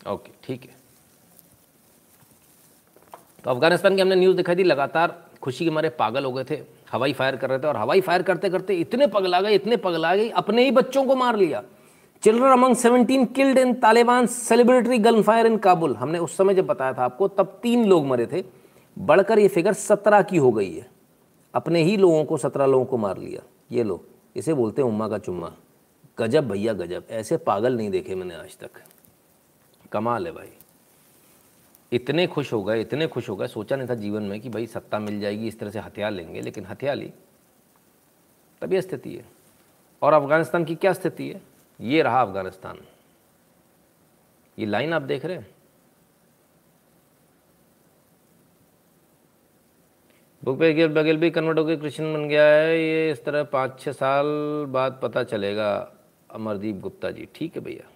ओके 0.00 0.32
ठीक 0.44 0.64
है। 0.64 0.76
तो 3.44 3.50
अफ़गानिस्तान 3.50 3.96
की 3.96 4.02
हमने 4.02 4.16
न्यूज़ 4.16 4.36
दिखाई 4.36 4.56
थी 4.56 4.62
लगातार 4.62 5.16
खुशी 5.42 5.64
के 5.64 5.70
मारे 5.70 5.88
पागल 5.88 6.24
हो 6.24 6.32
गए 6.32 6.44
थे। 6.44 6.60
हवाई 6.92 7.12
फायर 7.12 7.36
कर 7.36 7.48
रहे 7.50 7.58
थे 7.58 7.66
और 7.66 7.76
हवाई 7.76 8.00
फायर 8.00 8.22
करते 8.22 8.50
करते 8.50 8.74
इतने 8.74 9.06
पगला 9.06 9.40
गए, 9.40 9.54
इतने 9.54 9.76
पगला 9.76 10.14
गए, 10.16 10.28
अपने 10.28 10.64
ही 10.64 10.70
बच्चों 10.70 11.04
को 11.04 11.16
मार 11.16 11.36
लिया। 11.36 11.62
Children 12.22 12.50
among 12.50 12.76
17 12.76 13.24
killed 13.24 13.58
in 13.58 13.74
Taliban 13.74 14.26
celebratory 14.26 14.98
gun 14.98 15.22
fire 15.22 15.46
in 15.46 15.58
Kabul. 15.58 15.96
हमने 15.96 16.18
उस 16.18 16.36
समय 16.36 16.54
जब 16.54 16.66
बताया 16.66 16.92
था 16.92 17.04
आपको, 17.04 17.28
तब 17.28 17.60
तीन 17.62 17.84
लोग 17.84 18.06
मरे 18.06 18.26
थे। 18.26 18.44
बढ़कर 18.98 19.38
ये 19.38 19.48
फिगर 19.48 19.72
सत्रह 19.72 20.22
की 20.22 20.36
हो 20.36 20.52
गई 20.52 20.74
है। 20.74 20.90
अपने 21.54 21.82
ही 21.82 21.96
लोगों 21.96 22.24
को, 22.24 22.36
सत्रह 22.36 22.66
लोगों 22.66 22.84
को 22.84 22.96
मार 22.96 23.18
लिया। 23.18 23.40
ये 23.72 23.82
लोग 23.82 24.04
इसे 24.36 24.54
बोलते 24.54 24.82
हैं 24.82 24.88
उम्मा 24.88 25.08
का 25.08 25.18
चुम्मा। 25.18 25.52
गजब 26.18 26.48
भैया, 26.48 26.72
गजब। 26.72 27.04
ऐसे 27.10 27.36
पागल 27.36 27.76
नहीं 27.76 27.90
देखे 27.90 28.14
मैंने 28.14 28.34
आज 28.34 28.58
तक। 28.58 28.70
कमाल 29.92 30.26
है 30.26 30.32
भाई। 30.32 30.48
इतने 31.92 32.26
खुश 32.26 32.52
हो 32.52 32.64
गए, 32.64 32.80
इतने 32.80 33.06
खुश 33.06 33.28
हो 33.28 33.36
गए। 33.36 33.46
सोचा 33.46 33.76
नहीं 33.76 33.88
था 33.88 33.94
जीवन 33.94 34.22
में 34.22 34.40
कि 34.40 34.48
भाई 34.48 34.66
सत्ता 34.66 34.98
मिल 34.98 35.20
जाएगी, 35.20 35.48
इस 35.48 35.58
तरह 35.58 35.70
से 35.70 35.78
हथियार 35.78 36.10
लेंगे, 36.10 36.40
लेकिन 36.40 36.66
हथियार 36.66 36.96
ली। 36.96 37.12
तभी 38.62 38.80
स्थिति 38.80 39.16
है। 39.16 39.24
और 40.02 40.12
अफ़गानिस्तान 40.12 40.64
की 40.64 40.74
क्या 40.74 40.92
स्थिति 40.92 41.28
है? 41.28 41.47
ये 41.80 42.02
रहा 42.02 42.20
अफ़गानिस्तान। 42.22 42.78
ये 44.58 44.66
लाइन 44.66 44.92
आप 44.92 45.02
देख 45.02 45.24
रहे 45.24 45.36
हैं? 45.36 45.46
भूपेश 50.42 50.86
बघेल 50.88 51.16
भी 51.16 51.30
कन्वर्ट 51.30 51.58
होकर 51.58 51.76
क्रिश्चियन 51.76 52.12
बन 52.14 52.28
गया 52.28 52.44
है। 52.44 52.78
ये 52.78 53.10
इस 53.10 53.24
तरह 53.24 53.42
पाँच 53.44 53.78
छः 53.80 53.92
साल 53.92 54.26
बाद 54.68 54.98
पता 55.02 55.22
चलेगा, 55.24 55.70
अमरदीप 56.30 56.80
गुप्ता 56.80 57.10
जी। 57.10 57.28
ठीक 57.34 57.56
है 57.56 57.62
भैया। 57.62 57.88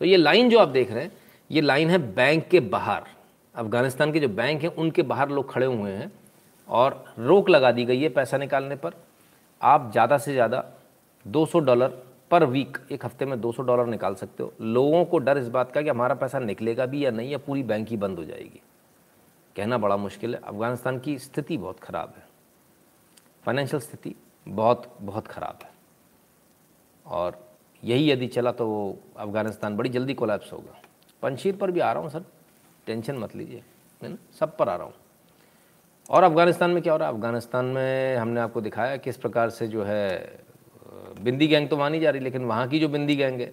तो 0.00 0.04
ये 0.04 0.16
लाइन 0.16 0.50
जो 0.50 0.58
आप 0.58 0.68
देख 0.68 0.90
रहे 0.92 1.02
हैं, 1.02 1.12
ये 1.50 1.60
लाइन 1.60 1.90
है 1.90 1.98
बैंक 2.14 2.48
के 2.48 2.60
बाहर। 2.60 3.04
अफ़गानिस्तान 3.54 4.12
के 4.12 4.20
जो 4.20 4.28
बैंक 4.30 4.62
हैं, 4.62 4.70
उनके 4.70 5.02
बाहर 5.04 5.30
लोग 5.30 5.52
खड़े 5.52 5.66
हुए 5.66 5.90
हैं 5.90 6.10
और 6.68 7.04
रोक 7.18 7.48
लगा 7.50 7.72
दी 7.72 7.84
गई 7.84 8.00
है 8.00 8.08
पैसा 8.10 8.38
निकालने 8.38 8.76
पर। 8.76 8.94
आप 9.60 9.90
ज़्यादा 9.92 10.18
से 10.18 10.32
ज़्यादा 10.32 10.64
200 11.24 11.60
डॉलर 11.60 12.02
पर 12.32 12.44
वीक 12.44 12.78
एक 12.92 13.04
हफ़्ते 13.04 13.24
में 13.24 13.40
200 13.40 13.62
डॉलर 13.62 13.86
निकाल 13.86 14.14
सकते 14.14 14.42
हो। 14.42 14.52
लोगों 14.60 15.04
को 15.04 15.18
डर 15.18 15.38
इस 15.38 15.48
बात 15.48 15.72
का 15.72 15.82
कि 15.82 15.88
हमारा 15.88 16.14
पैसा 16.14 16.38
निकलेगा 16.38 16.86
भी 16.86 17.04
या 17.04 17.10
नहीं, 17.10 17.30
या 17.30 17.38
पूरी 17.38 17.62
बैंक 17.62 17.88
ही 17.88 17.96
बंद 17.96 18.18
हो 18.18 18.24
जाएगी। 18.24 18.60
कहना 19.56 19.78
बड़ा 19.78 19.96
मुश्किल 19.96 20.34
है। 20.34 20.40
अफ़गानिस्तान 20.40 20.98
की 20.98 21.18
स्थिति 21.18 21.56
बहुत 21.56 21.80
ख़राब 21.80 22.14
है। 22.16 22.24
फाइनेंशियल 23.44 23.80
स्थिति 23.80 24.14
बहुत 24.46 24.96
बहुत 25.00 25.26
ख़राब 25.26 25.58
है। 25.62 25.70
और 27.06 27.38
यही 27.84 28.10
यदि 28.10 28.26
चला 28.26 28.52
तो 28.52 28.98
अफ़गानिस्तान 29.16 29.76
बड़ी 29.76 29.90
जल्दी 29.90 30.14
कोलैप्स 30.14 30.52
होगा। 30.52 30.80
पंशीर 31.22 31.56
पर 31.56 31.70
भी 31.70 31.80
आ 31.80 31.92
रहा 31.92 32.02
हूँ 32.02 32.10
सर। 32.10 32.24
टेंशन 32.86 33.16
मत 33.16 33.36
लीजिए। 33.36 33.62
है 34.02 34.08
ना? 34.08 34.16
सब 34.40 34.56
पर 34.56 34.68
आ 34.68 34.76
रहा 34.76 34.86
हूँ। 34.86 34.94
और 36.10 36.22
अफ़गानिस्तान 36.22 36.70
में 36.70 36.82
क्या 36.82 36.92
हो 36.92 36.98
रहा 36.98 37.08
है? 37.08 37.14
अफ़गानिस्तान 37.14 37.64
में 37.64 38.16
हमने 38.16 38.40
आपको 38.40 38.60
दिखाया 38.60 38.96
किस 38.96 39.16
प्रकार 39.16 39.50
से 39.50 39.68
जो 39.68 39.84
है 39.84 40.42
बिंदी 41.20 41.46
गैंग 41.46 41.68
तो 41.68 41.76
मानी 41.76 42.00
जा 42.00 42.10
रही, 42.10 42.20
लेकिन 42.20 42.44
वहाँ 42.44 42.66
की 42.68 42.78
जो 42.78 42.88
बिंदी 42.88 43.16
गैंग 43.16 43.40
है, 43.40 43.52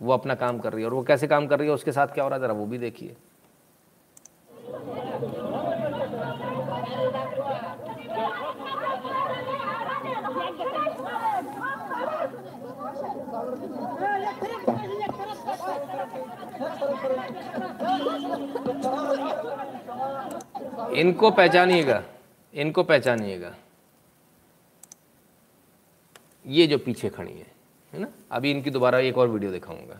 वो 0.00 0.12
अपना 0.12 0.34
काम 0.34 0.58
कर 0.58 0.72
रही 0.72 0.82
है। 0.82 0.88
और 0.88 0.94
वो 0.94 1.02
कैसे 1.02 1.26
काम 1.26 1.46
कर 1.46 1.58
रही 1.58 1.68
है, 1.68 1.74
उसके 1.74 1.92
साथ 1.92 2.06
क्या 2.06 2.24
हो 2.24 2.30
रहा 2.30 2.38
है, 2.38 2.42
ज़रा 2.42 2.54
वो 2.54 2.66
भी 2.66 2.78
देखिए। 2.78 3.16
इनको 20.92 21.30
पहचानिएगा 21.30 22.02
इनको 22.54 22.82
पहचानिएगा। 22.82 23.52
ये 26.45 26.67
जो 26.67 26.77
पीछे 26.85 27.09
खड़ी 27.09 27.33
है 27.33 27.47
है 27.93 27.99
ना 27.99 28.07
अभी 28.31 28.51
इनकी 28.51 28.69
दोबारा 28.69 28.99
एक 29.09 29.17
और 29.17 29.27
वीडियो 29.27 29.51
दिखाऊंगा 29.51 29.99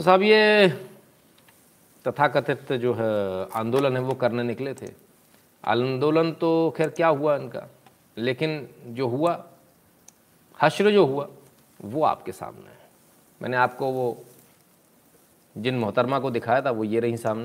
तो 0.00 0.04
साहब, 0.04 0.22
ये 0.22 0.68
तथाकथित 2.08 2.72
जो 2.72 2.94
है, 2.94 3.48
आंदोलन 3.60 3.96
है, 3.96 4.02
वो 4.02 4.14
करने 4.14 4.42
निकले 4.42 4.74
थे। 4.74 4.86
आंदोलन 5.64 6.32
तो 6.32 6.74
खैर 6.76 6.88
क्या 6.88 7.08
हुआ 7.08 7.36
इनका? 7.36 7.68
लेकिन 8.18 8.68
जो 8.86 9.08
हुआ, 9.08 9.44
हश्र 10.62 10.90
जो 10.90 11.06
हुआ, 11.06 11.28
वो 11.84 12.04
आपके 12.04 12.32
सामने 12.32 12.70
है। 12.70 12.78
मैंने 13.42 13.56
आपको 13.56 13.86
वो 13.86 14.24
जिन 15.58 15.78
मोहतरमा 15.78 16.18
को 16.18 16.30
दिखाया 16.30 16.60
था, 16.60 16.70
वो 16.70 16.84
ये 16.84 17.00
रही 17.00 17.16
सामने। 17.16 17.44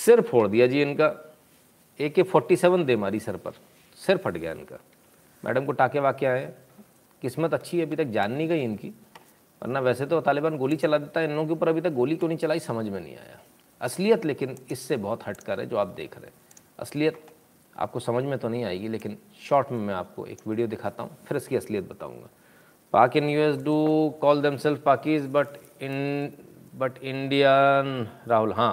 सिर 0.00 0.20
फोड़ 0.20 0.46
दिया 0.48 0.66
जी 0.66 0.82
इनका 0.82 1.08
ए 2.00 2.08
के 2.08 2.22
फोर्टी 2.22 2.56
सेवन 2.56 2.84
दे 2.84 2.96
मारी 2.96 3.20
सर 3.20 3.36
पर 3.36 3.52
सिर 3.96 4.16
फट 4.16 4.36
गया 4.36 4.52
इनका 4.52 4.76
मैडम 5.44 5.64
को 5.64 5.72
टाके 5.72 6.00
वाक्य 6.00 6.26
आए 6.26 6.44
किस्मत 7.22 7.54
अच्छी 7.54 7.78
है 7.78 7.86
अभी 7.86 7.96
तक 7.96 8.10
जान 8.16 8.32
नहीं 8.32 8.48
गई 8.48 8.62
इनकी 8.64 8.88
वरना 9.62 9.80
वैसे 9.80 10.06
तो 10.06 10.20
तालिबान 10.20 10.56
गोली 10.58 10.76
चला 10.76 10.98
देता 10.98 11.20
है 11.20 11.26
इन 11.26 11.32
लोगों 11.36 11.46
के 11.46 11.52
ऊपर 11.52 11.68
अभी 11.68 11.80
तक 11.80 11.92
गोली 11.92 12.16
क्यों 12.16 12.28
नहीं 12.28 12.38
चलाई 12.38 12.58
समझ 12.58 12.86
में 12.88 13.00
नहीं 13.00 13.16
आया 13.16 13.38
असलियत 13.80 14.24
लेकिन 14.24 14.56
इससे 14.70 14.96
बहुत 14.96 15.26
हटकर 15.28 15.60
है 15.60 15.66
जो 15.66 15.76
आप 15.76 15.88
देख 15.96 16.16
रहे 16.16 16.26
हैं 16.26 16.34
असलियत 16.78 17.20
आपको 17.76 18.00
समझ 18.00 18.24
में 18.24 18.38
तो 18.38 18.48
नहीं 18.48 18.64
आएगी 18.64 18.88
लेकिन 18.88 19.16
शॉर्ट 19.48 19.70
में 19.72 19.78
मैं 19.78 19.94
आपको 19.94 20.26
एक 20.26 20.38
वीडियो 20.48 20.66
दिखाता 20.66 21.02
हूँ 21.02 21.10
फिर 21.24 21.36
इसकी 21.36 21.56
असलियत 21.56 21.88
बताऊँगा 21.90 22.28
Pak 22.92 23.16
in 23.16 23.28
US 23.28 23.56
do 23.62 23.76
call 24.20 24.40
them 24.42 24.56
self 24.56 24.82
Pakis 24.82 25.26
but 25.32 25.46
in 25.82 25.94
but 26.78 26.98
Indian 27.02 28.06
Rahul 28.28 28.52
हाँ 28.52 28.72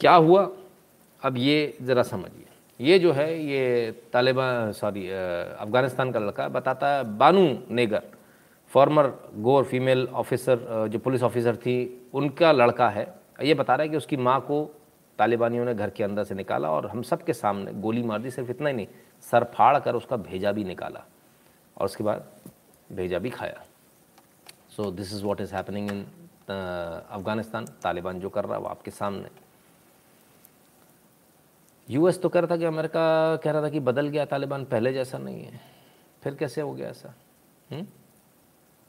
क्या 0.00 0.14
हुआ 0.14 0.50
अब 1.22 1.36
ये 1.36 1.56
ज़रा 1.82 2.02
समझिए 2.02 2.46
ये 2.80 2.98
जो 2.98 3.12
है 3.12 3.28
ये 3.44 3.64
तालिबान 4.12 4.72
सॉरी 4.72 5.08
अफ़गानिस्तान 5.08 6.12
का 6.12 6.18
लड़का 6.18 6.48
बताता 6.48 6.88
है 6.88 7.04
बानू 7.18 7.42
नेगर 7.70 8.02
फॉर्मर 8.70 9.06
गोर 9.38 9.64
फीमेल 9.64 10.06
ऑफिसर 10.14 10.88
जो 10.92 10.98
पुलिस 10.98 11.22
ऑफिसर 11.22 11.56
थी 11.56 11.76
उनका 12.14 12.52
लड़का 12.52 12.88
है 12.88 13.06
ये 13.42 13.54
बता 13.54 13.74
रहा 13.74 13.82
है 13.82 13.88
कि 13.88 13.96
उसकी 13.96 14.16
माँ 14.18 14.40
को 14.40 14.58
तालिबानियों 15.19 15.65
ने 15.65 15.73
घर 15.75 15.89
के 15.89 16.03
अंदर 16.03 16.23
से 16.23 16.35
निकाला 16.35 16.69
और 16.71 16.87
हम 16.87 17.01
सब 17.01 17.23
के 17.23 17.33
सामने 17.33 17.73
गोली 17.73 18.03
मार 18.03 18.21
दी, 18.21 18.31
सिर्फ़ 18.31 18.49
इतना 18.51 18.69
ही 18.69 18.75
नहीं, 18.75 18.87
सर 19.23 19.43
फाड़ 19.53 19.79
कर 19.79 19.95
उसका 19.95 20.17
भेजा 20.17 20.51
भी 20.51 20.63
निकाला 20.63 21.03
और 21.77 21.85
उसके 21.85 22.03
बाद 22.03 22.27
भेजा 22.91 23.19
भी 23.19 23.29
खाया। 23.29 23.63
So 24.75 24.91
this 24.91 25.13
is 25.13 25.23
what 25.23 25.41
is 25.41 25.55
happening 25.55 25.91
in 25.91 26.05
Afghanistan. 26.49 27.65
Taliban 27.83 28.19
जो 28.19 28.29
कर 28.29 28.45
रहा 28.45 28.55
है 28.55 28.61
वो 28.61 28.67
आपके 28.67 28.91
सामने। 28.91 29.29
यूएस 31.87 32.21
तो 32.21 32.29
कह 32.29 32.39
रहा 32.39 32.51
था 32.51 32.57
कि 32.57 32.65
अमेरिका 32.65 33.35
कह 33.35 33.51
रहा 33.51 33.61
था 33.61 33.69
कि 33.69 33.79
बदल 33.79 34.07
गया, 34.07 34.25
तालिबान 34.25 34.65
पहले 34.65 34.93
जैसा 34.93 35.17
नहीं 35.17 35.43
है। 35.43 35.61
फिर 36.23 36.35
कैसे 36.35 36.61
हो 36.61 36.73
गया 36.73 36.89
ऐसा? 36.89 37.13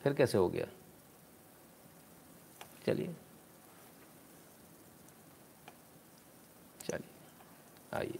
फिर 0.00 0.12
कैसे 0.14 0.38
हो 0.38 0.48
गया? 0.48 0.66
चलिए। 2.86 3.14
आइए 7.95 8.19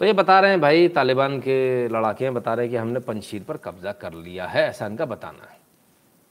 तो 0.00 0.04
ये 0.04 0.12
बता 0.12 0.40
रहे 0.40 0.50
हैं 0.50 0.60
भाई 0.60 0.88
तालिबान 0.90 1.38
के 1.40 1.56
लड़ाके 1.88 2.24
हैं 2.24 2.32
बता 2.34 2.54
रहे 2.54 2.64
हैं 2.64 2.70
कि 2.70 2.76
हमने 2.76 3.00
पंशीर 3.02 3.42
पर 3.42 3.56
कब्जा 3.56 3.92
कर 3.94 4.12
लिया 4.14 4.46
है 4.46 4.62
ऐसा 4.64 4.86
इनका 4.86 5.04
बताना 5.06 5.50
है 5.50 5.58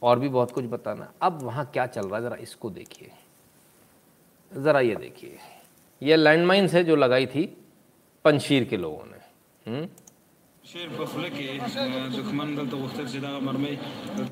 और 0.01 0.19
भी 0.19 0.29
बहुत 0.29 0.51
कुछ 0.51 0.65
बताना 0.67 1.05
है 1.05 1.11
अब 1.21 1.41
वहाँ 1.43 1.65
क्या 1.73 1.85
चल 1.87 2.01
रहा 2.01 2.15
है 2.15 2.23
ज़रा 2.23 2.35
इसको 2.41 2.69
देखिए 2.69 3.11
ज़रा 4.51 4.79
ये 4.81 4.95
देखिए 4.97 5.37
ये 6.01 6.15
लैंडमाइंस 6.15 6.73
है 6.73 6.83
जो 6.83 6.95
लगाई 6.95 7.25
थी 7.27 7.45
पंशीर 8.25 8.63
के 8.63 8.77
लोगों 8.77 9.05
ने 9.05 9.19
हम्म? 9.65 9.87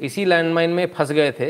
इसी 0.07 0.23
लैंडमाइन 0.25 0.69
में 0.77 0.85
फंस 0.93 1.11
गए 1.17 1.31
थे 1.39 1.49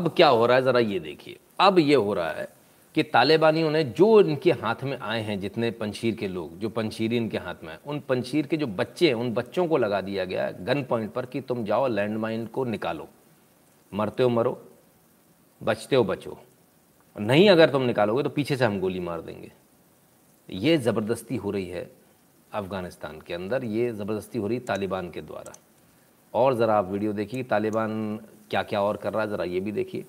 अब 0.00 0.12
क्या 0.20 0.28
हो 0.40 0.46
रहा 0.46 0.56
है 0.56 0.68
ज़रा 0.70 0.86
ये 0.92 1.02
देखिए 1.08 1.42
अब 1.70 1.84
ये 1.86 2.04
हो 2.06 2.20
रहा 2.20 2.30
है 2.40 2.46
कि 2.95 3.03
तालिबानियों 3.03 3.69
ने 3.71 3.83
जो 3.83 4.19
इनके 4.21 4.51
हाथ 4.53 4.83
में 4.83 4.97
आए 4.99 5.21
हैं, 5.21 5.39
जितने 5.39 5.69
पंशीर 5.71 6.15
के 6.15 6.27
लोग, 6.27 6.57
जो 6.59 6.69
पंशीरी 6.69 7.17
इनके 7.17 7.37
हाथ 7.37 7.63
में 7.63 7.71
हैं 7.71 7.79
उन 7.85 7.99
पंशीर 7.99 8.47
के 8.47 8.57
जो 8.57 8.67
बच्चे 8.69 9.07
हैं, 9.07 9.13
उन 9.15 9.33
बच्चों 9.33 9.67
को 9.67 9.77
लगा 9.77 10.01
दिया 10.01 10.25
गया 10.25 10.45
है 10.45 10.65
गन 10.65 10.83
पॉइंट 10.83 11.11
पर 11.13 11.25
कि 11.25 11.41
तुम 11.41 11.63
जाओ 11.65 11.87
लैंड 11.87 12.17
माइन 12.17 12.45
को 12.47 12.63
निकालो। 12.65 13.07
मरते 13.91 14.23
हो, 14.23 14.29
मरो, 14.29 14.61
बचते 15.61 15.95
हो, 15.95 16.03
बचो। 16.03 16.37
नहीं 17.15 17.49
अगर 17.49 17.69
तुम 17.69 17.81
निकालोगे 17.81 18.23
तो 18.23 18.29
पीछे 18.29 18.55
से 18.57 18.65
हम 18.65 18.79
गोली 18.79 18.99
मार 18.99 19.21
देंगे। 19.21 19.51
ये 20.49 20.77
ज़बरदस्ती 20.77 21.35
हो 21.35 21.51
रही 21.51 21.69
है 21.69 21.89
अफ़गानिस्तान 22.51 23.19
के 23.21 23.33
अंदर, 23.33 23.63
ये 23.63 23.91
ज़बरदस्ती 23.91 24.39
हो 24.39 24.47
रही 24.47 24.59
तालिबान 24.61 25.09
के 25.11 25.21
द्वारा। 25.21 25.53
और 26.33 26.55
ज़रा 26.55 26.75
आप 26.75 26.89
वीडियो 26.89 27.13
देखिए, 27.13 27.43
तालिबान 27.43 28.17
क्या 28.49 28.63
क्या 28.63 28.81
और 28.81 28.97
कर 28.97 29.13
रहा 29.13 29.23
है, 29.23 29.29
ज़रा 29.29 29.43
ये 29.43 29.59
भी 29.59 29.71
देखिए। 29.71 30.05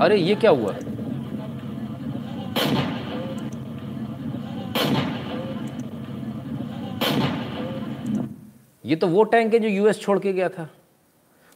अरे, 0.00 0.16
ये 0.16 0.34
क्या 0.34 0.50
हुआ? 0.50 0.74
ये 8.84 8.96
तो 8.96 9.06
वो 9.06 9.22
टैंक 9.24 9.54
है 9.54 9.58
जो 9.60 9.68
यूएस 9.68 10.00
छोड़ 10.00 10.18
के 10.18 10.32
गया 10.32 10.48
था। 10.48 10.68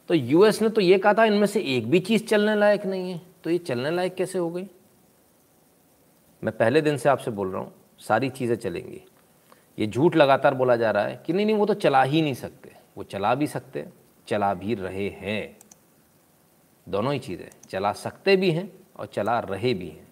तो 0.09 0.13
यूएस 0.13 0.61
ने 0.61 0.69
तो 0.69 0.81
ये 0.81 0.97
कहा 0.97 1.13
था, 1.13 1.25
इनमें 1.25 1.45
से 1.47 1.61
एक 1.75 1.89
भी 1.91 1.99
चीज़ 1.99 2.25
चलने 2.25 2.55
लायक 2.55 2.85
नहीं 2.85 3.11
है। 3.11 3.21
तो 3.43 3.49
ये 3.49 3.57
चलने 3.57 3.91
लायक 3.91 4.15
कैसे 4.15 4.39
हो 4.39 4.49
गई? 4.49 4.65
मैं 6.43 6.57
पहले 6.57 6.81
दिन 6.81 6.97
से 6.97 7.09
आपसे 7.09 7.31
बोल 7.31 7.51
रहा 7.51 7.61
हूँ, 7.61 7.71
सारी 7.99 8.29
चीज़ें 8.29 8.55
चलेंगी। 8.55 9.01
ये 9.77 9.87
झूठ 9.87 10.15
लगातार 10.15 10.53
बोला 10.53 10.75
जा 10.75 10.91
रहा 10.91 11.03
है 11.03 11.21
कि 11.25 11.33
नहीं 11.33 11.45
नहीं, 11.45 11.55
वो 11.55 11.65
तो 11.65 11.73
चला 11.73 12.03
ही 12.03 12.21
नहीं 12.21 12.33
सकते। 12.33 12.71
वो 12.97 13.03
चला 13.03 13.35
भी 13.35 13.47
सकते, 13.47 13.85
चला 14.27 14.53
भी 14.53 14.73
रहे 14.73 15.09
हैं। 15.09 15.57
दोनों 16.89 17.13
ही 17.13 17.19
चीज़ें 17.19 17.49
चला 17.69 17.91
सकते 17.91 18.35
भी 18.35 18.51
हैं 18.51 18.71
और 18.97 19.05
चला 19.05 19.39
रहे 19.39 19.73
भी 19.73 19.87
हैं। 19.87 20.07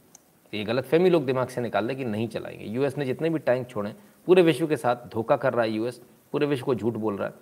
तो 0.52 0.58
ये 0.58 0.64
गलत 0.64 0.86
फहमी 0.86 1.10
लोग 1.10 1.26
दिमाग 1.26 1.48
से 1.48 1.62
निकाल 1.62 1.86
लें 1.86 1.98
कि 1.98 2.06
नहीं 2.06 2.28
चलाएँगे। 2.28 2.66
यूएस 2.66 2.98
ने 2.98 3.06
जितने 3.06 3.30
भी 3.30 3.40
टैंक 3.40 3.68
छोड़े, 3.68 3.96
पूरे 4.26 4.41
विश्व 4.41 4.68
के 4.68 4.78
साथ 4.78 4.96
धोखा 4.96 5.36
कर 5.36 5.54
रहा 5.54 5.66
है 5.66 5.72
यूएस, 5.72 6.02
पूरे 6.32 6.46
विश्व 6.46 6.66
को 6.66 6.76
झूठ 6.76 6.94
बोल 6.94 7.18
रहा 7.18 7.28
है 7.28 7.34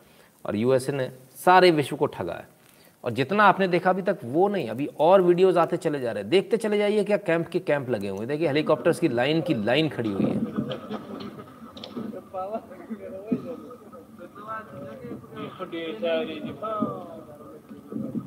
और 0.45 0.55
यूएस 0.55 0.89
ने 0.89 1.11
सारे 1.35 1.71
विश्व 1.71 1.95
को 1.95 2.05
ठगा 2.05 2.33
है। 2.33 2.47
और 3.03 3.11
जितना 3.11 3.43
आपने 3.43 3.67
देखा 3.67 3.89
अभी 3.89 4.01
तक 4.01 4.19
वो 4.23 4.47
नहीं, 4.47 4.69
अभी 4.69 4.85
और 4.99 5.21
वीडियोस 5.21 5.57
आते 5.57 5.77
चले 5.77 5.99
जा 5.99 6.11
रहे 6.11 6.23
हैं। 6.23 6.29
देखते 6.29 6.57
चले 6.57 6.77
जाइए 6.77 7.03
क्या 7.03 7.17
कैंप 7.17 7.47
के 7.47 7.59
कैंप 7.59 7.89
लगे 7.89 8.09
हुए 8.09 8.19
हैं। 8.19 8.27
देखिए, 8.27 8.47
हेलीकॉप्टर्स 8.47 8.99
की 8.99 9.07
लाइन 9.07 9.41
की 9.41 9.53
लाइन 9.53 9.89
खड़ी 9.89 10.09
हुई 10.09 10.25
है। 10.25 10.37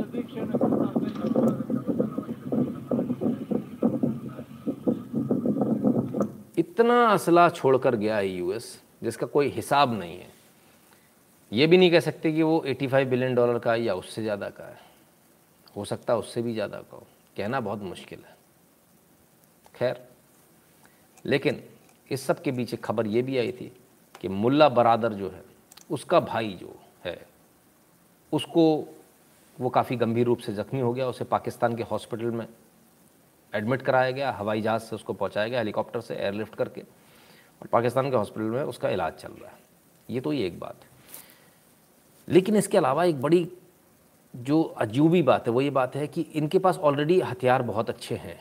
Addiction. 0.00 0.67
इतना 6.78 7.06
असला 7.08 7.48
छोड़कर 7.50 7.94
गया 7.96 8.16
है 8.16 8.26
यूएस 8.28 8.66
जिसका 9.02 9.26
कोई 9.26 9.48
हिसाब 9.50 9.92
नहीं 9.92 10.18
है। 10.18 10.26
ये 11.52 11.66
भी 11.66 11.76
नहीं 11.76 11.90
कह 11.90 12.00
सकते 12.00 12.32
कि 12.32 12.42
वो 12.42 12.58
85 12.66 13.04
बिलियन 13.04 13.34
डॉलर 13.34 13.58
का 13.58 13.72
है 13.72 13.82
या 13.82 13.94
उससे 13.94 14.22
ज़्यादा 14.22 14.48
का 14.50 14.64
है। 14.64 14.78
हो 15.76 15.84
सकता 15.84 16.12
है 16.12 16.18
उससे 16.18 16.42
भी 16.42 16.52
ज़्यादा 16.52 16.78
का 16.80 16.96
हो। 16.96 17.06
कहना 17.36 17.60
बहुत 17.60 17.82
मुश्किल 17.82 18.18
है। 18.18 18.36
खैर, 19.74 20.00
लेकिन 21.24 21.62
इस 22.10 22.26
सब 22.26 22.42
के 22.42 22.52
पीछे 22.52 22.76
खबर 22.76 23.06
ये 23.06 23.22
भी 23.22 23.38
आई 23.38 23.52
थी 23.52 23.72
कि 24.20 24.28
मुल्ला 24.28 24.68
बरादर 24.70 25.12
जो 25.14 25.30
है, 25.30 25.42
उसका 25.90 26.20
भाई 26.22 26.56
जो 26.60 26.78
है, 27.04 27.18
उसको 28.32 28.64
वो 29.58 29.68
काफ़ी 29.70 29.96
गंभीर 29.96 30.26
रूप 30.26 30.38
से 30.38 30.52
ज़ख्मी 30.54 30.80
हो 30.80 30.92
गया, 30.92 31.08
उसे 31.08 31.24
पाकिस्तान 31.26 31.76
के 31.76 31.82
हॉस्पिटल 31.82 32.30
में 32.30 32.46
एडमिट 33.54 33.82
कराया 33.82 34.10
गया, 34.10 34.30
हवाई 34.32 34.60
जहाज़ 34.60 34.82
से 34.82 34.94
उसको 34.96 35.12
पहुँचाया 35.12 35.48
गया, 35.48 35.58
हेलीकॉप्टर 35.58 36.00
से 36.00 36.14
एयरलिफ्ट 36.14 36.54
करके। 36.54 36.80
और 37.62 37.66
पाकिस्तान 37.66 38.10
के 38.10 38.16
हॉस्पिटल 38.16 38.46
में 38.46 38.62
उसका 38.62 38.88
इलाज 38.88 39.12
चल 39.12 39.28
रहा 39.28 39.50
है। 39.50 39.58
ये 40.10 40.20
तो 40.20 40.32
ये 40.32 40.46
एक 40.46 40.58
बात 40.60 40.76
है। 40.82 40.88
लेकिन 42.28 42.56
इसके 42.56 42.78
अलावा 42.78 43.04
एक 43.04 43.20
बड़ी 43.22 43.52
जो 44.36 44.62
अजूबी 44.62 45.22
बात 45.22 45.46
है, 45.46 45.52
वो 45.52 45.60
ये 45.60 45.70
बात 45.70 45.96
है 45.96 46.06
कि 46.06 46.20
इनके 46.20 46.58
पास 46.58 46.78
ऑलरेडी 46.78 47.20
हथियार 47.20 47.62
बहुत 47.62 47.90
अच्छे 47.90 48.14
हैं, 48.14 48.40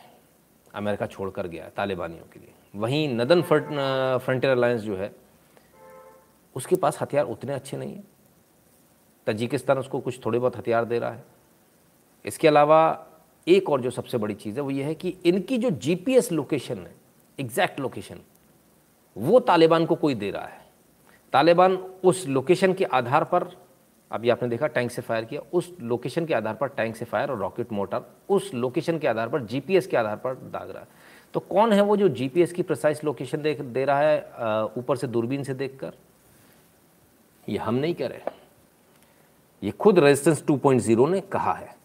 अमेरिका 0.73 1.05
छोड़कर 1.05 1.47
गया 1.47 1.69
तालिबानियों 1.69 2.25
के 2.25 2.39
लिए। 2.39 2.53
वहीं 2.75 3.09
नदन 3.09 3.41
फ्रंटियर 3.41 4.53
अलायंस 4.53 4.81
जो 4.81 4.97
है, 4.97 5.15
उसके 6.55 6.75
पास 6.75 7.01
हथियार 7.01 7.25
उतने 7.25 7.53
अच्छे 7.53 7.77
नहीं 7.77 7.95
हैं। 7.95 8.03
तजिकिस्तान 9.27 9.77
उसको 9.77 9.99
कुछ 9.99 10.25
थोड़े 10.25 10.39
बहुत 10.39 10.57
हथियार 10.57 10.85
दे 10.85 10.99
रहा 10.99 11.11
है। 11.11 11.23
इसके 12.25 12.47
अलावा 12.47 13.06
एक 13.48 13.69
और 13.69 13.82
जो 13.82 13.90
सबसे 13.90 14.18
बड़ी 14.18 14.34
चीज़ 14.34 14.56
है, 14.56 14.61
वो 14.61 14.72
ये 14.72 14.84
है 14.84 14.95
कि 14.95 15.15
इनकी 15.26 15.57
जो 15.57 15.69
जीपीएस 15.69 16.32
लोकेशन 16.32 16.78
है 16.78 16.95
एग्जैक्ट 17.40 17.80
लोकेशन 17.80 18.19
वो 19.15 19.40
तालिबान 19.40 19.86
को 19.86 19.95
कोई 19.95 20.15
दे 20.15 20.32
रहा 20.32 20.45
है। 20.45 20.65
तालिबान 21.34 21.76
उस 22.03 22.28
लोकेशन 22.28 22.74
के 22.74 22.86
आधार 22.86 23.24
पर, 23.24 23.48
अभी 24.11 24.30
आपने 24.30 24.49
देखा 24.49 24.68
टैंक 24.68 24.91
से 24.91 25.02
फायर 25.02 25.26
किया, 25.26 25.41
उस 25.53 25.72
लोकेशन 25.82 26.26
के 26.26 26.34
आधार 26.34 26.56
पर 26.56 26.68
टैंक 26.68 26.95
से 26.95 27.06
फायर 27.06 27.32
और 27.32 27.38
रॉकेट 27.38 27.72
मोटर 27.72 28.02
उस 28.30 28.53
लोकेशन 28.53 28.99
के 28.99 29.07
आधार 29.07 29.30
पर 29.30 29.44
जीपीएस 29.44 29.88
के 29.88 29.98
आधार 29.98 30.15
पर 30.15 30.34
दाग 30.34 30.69
रहा 30.69 30.80
है। 30.80 30.88
तो 31.34 31.40
कौन 31.40 31.74
है 31.74 31.82
वो 31.82 31.98
जो 31.98 32.07
जीपीएस 32.10 32.53
की 32.53 32.64
प्रिसाइज 32.64 33.02
लोकेशन 33.06 33.41
देख, 33.41 33.61
दे 33.61 33.86
रहा 33.86 33.99
है 33.99 34.65
ऊपर 34.78 34.98
से 34.98 35.07
दूरबीन 35.07 35.44
से 35.44 35.53
देखकर? 35.53 35.94
ये 37.49 37.57
हम 37.57 37.76
नहीं 37.76 37.94
कह 37.94 38.07
रहे। 38.07 38.36
ये 39.64 39.72
खुद 39.72 39.99
रेजिस्टेंस 39.99 40.44
2.0 40.44 41.10
ने 41.10 41.22
कहा 41.22 41.53
है। 41.53 41.76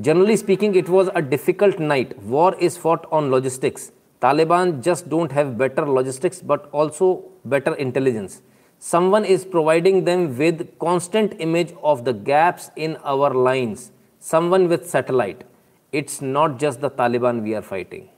Generally 0.00 0.36
speaking, 0.36 0.74
it 0.74 0.88
was 0.88 1.10
a 1.14 1.22
difficult 1.22 1.78
night. 1.78 2.20
War 2.22 2.54
is 2.58 2.76
fought 2.76 3.06
on 3.12 3.30
logistics. 3.30 3.92
Taliban 4.22 4.82
just 4.82 5.08
don't 5.08 5.32
have 5.32 5.56
better 5.58 5.86
logistics 5.86 6.40
but 6.40 6.68
also 6.72 7.24
better 7.44 7.74
intelligence. 7.74 8.42
Someone 8.78 9.24
is 9.24 9.44
providing 9.44 10.04
them 10.04 10.36
with 10.38 10.78
constant 10.78 11.34
image 11.38 11.74
of 11.82 12.04
the 12.04 12.12
gaps 12.12 12.70
in 12.76 12.96
our 13.04 13.34
lines. 13.34 13.92
Someone 14.20 14.68
with 14.68 14.88
satellite. 14.88 15.44
It's 15.92 16.22
not 16.22 16.58
just 16.58 16.80
the 16.80 16.90
Taliban 16.90 17.42
we 17.42 17.54
are 17.54 17.62
fighting. 17.62 18.08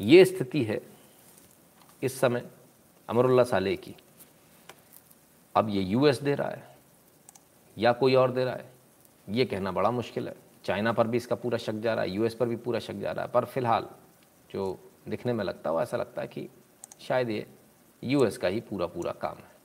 ये 0.00 0.24
स्थिति 0.24 0.62
है 0.64 0.80
इस 2.02 2.18
समय 2.20 2.42
अमरुल्ला 3.10 3.42
साले 3.44 3.74
की 3.76 3.94
अब 5.56 5.68
ये 5.70 5.82
US 5.82 6.20
they 6.22 6.34
रहा 6.34 6.48
है 6.48 6.62
या 7.78 7.92
कोई 8.00 8.14
और 8.14 8.30
दे 8.32 8.44
रहा 8.44 8.54
है 8.54 8.64
ये 9.29 9.45
कहना 9.45 9.71
बड़ा 9.71 9.91
मुश्किल 9.91 10.27
है। 10.27 10.35
चाइना 10.65 10.93
पर 10.93 11.07
भी 11.07 11.17
इसका 11.17 11.35
पूरा 11.35 11.57
शक 11.57 11.73
जा 11.73 11.93
रहा 11.93 12.03
है, 12.03 12.11
यूएस 12.11 12.33
पर 12.33 12.45
भी 12.45 12.55
पूरा 12.55 12.79
शक 12.79 12.93
जा 12.93 13.11
रहा 13.11 13.25
है, 13.25 13.31
पर 13.31 13.45
फ़िलहाल 13.45 13.87
जो 14.51 14.79
दिखने 15.07 15.33
में 15.33 15.43
लगता 15.45 15.69
है 15.69 15.75
वो 15.75 15.81
ऐसा 15.81 15.97
लगता 15.97 16.21
है 16.21 16.27
कि 16.27 16.49
शायद 17.01 17.29
ये 17.29 17.47
यूएस 18.03 18.37
का 18.37 18.47
ही 18.47 18.59
पूरा 18.59 18.85
पूरा 18.85 19.11
काम 19.11 19.35
है। 19.35 19.57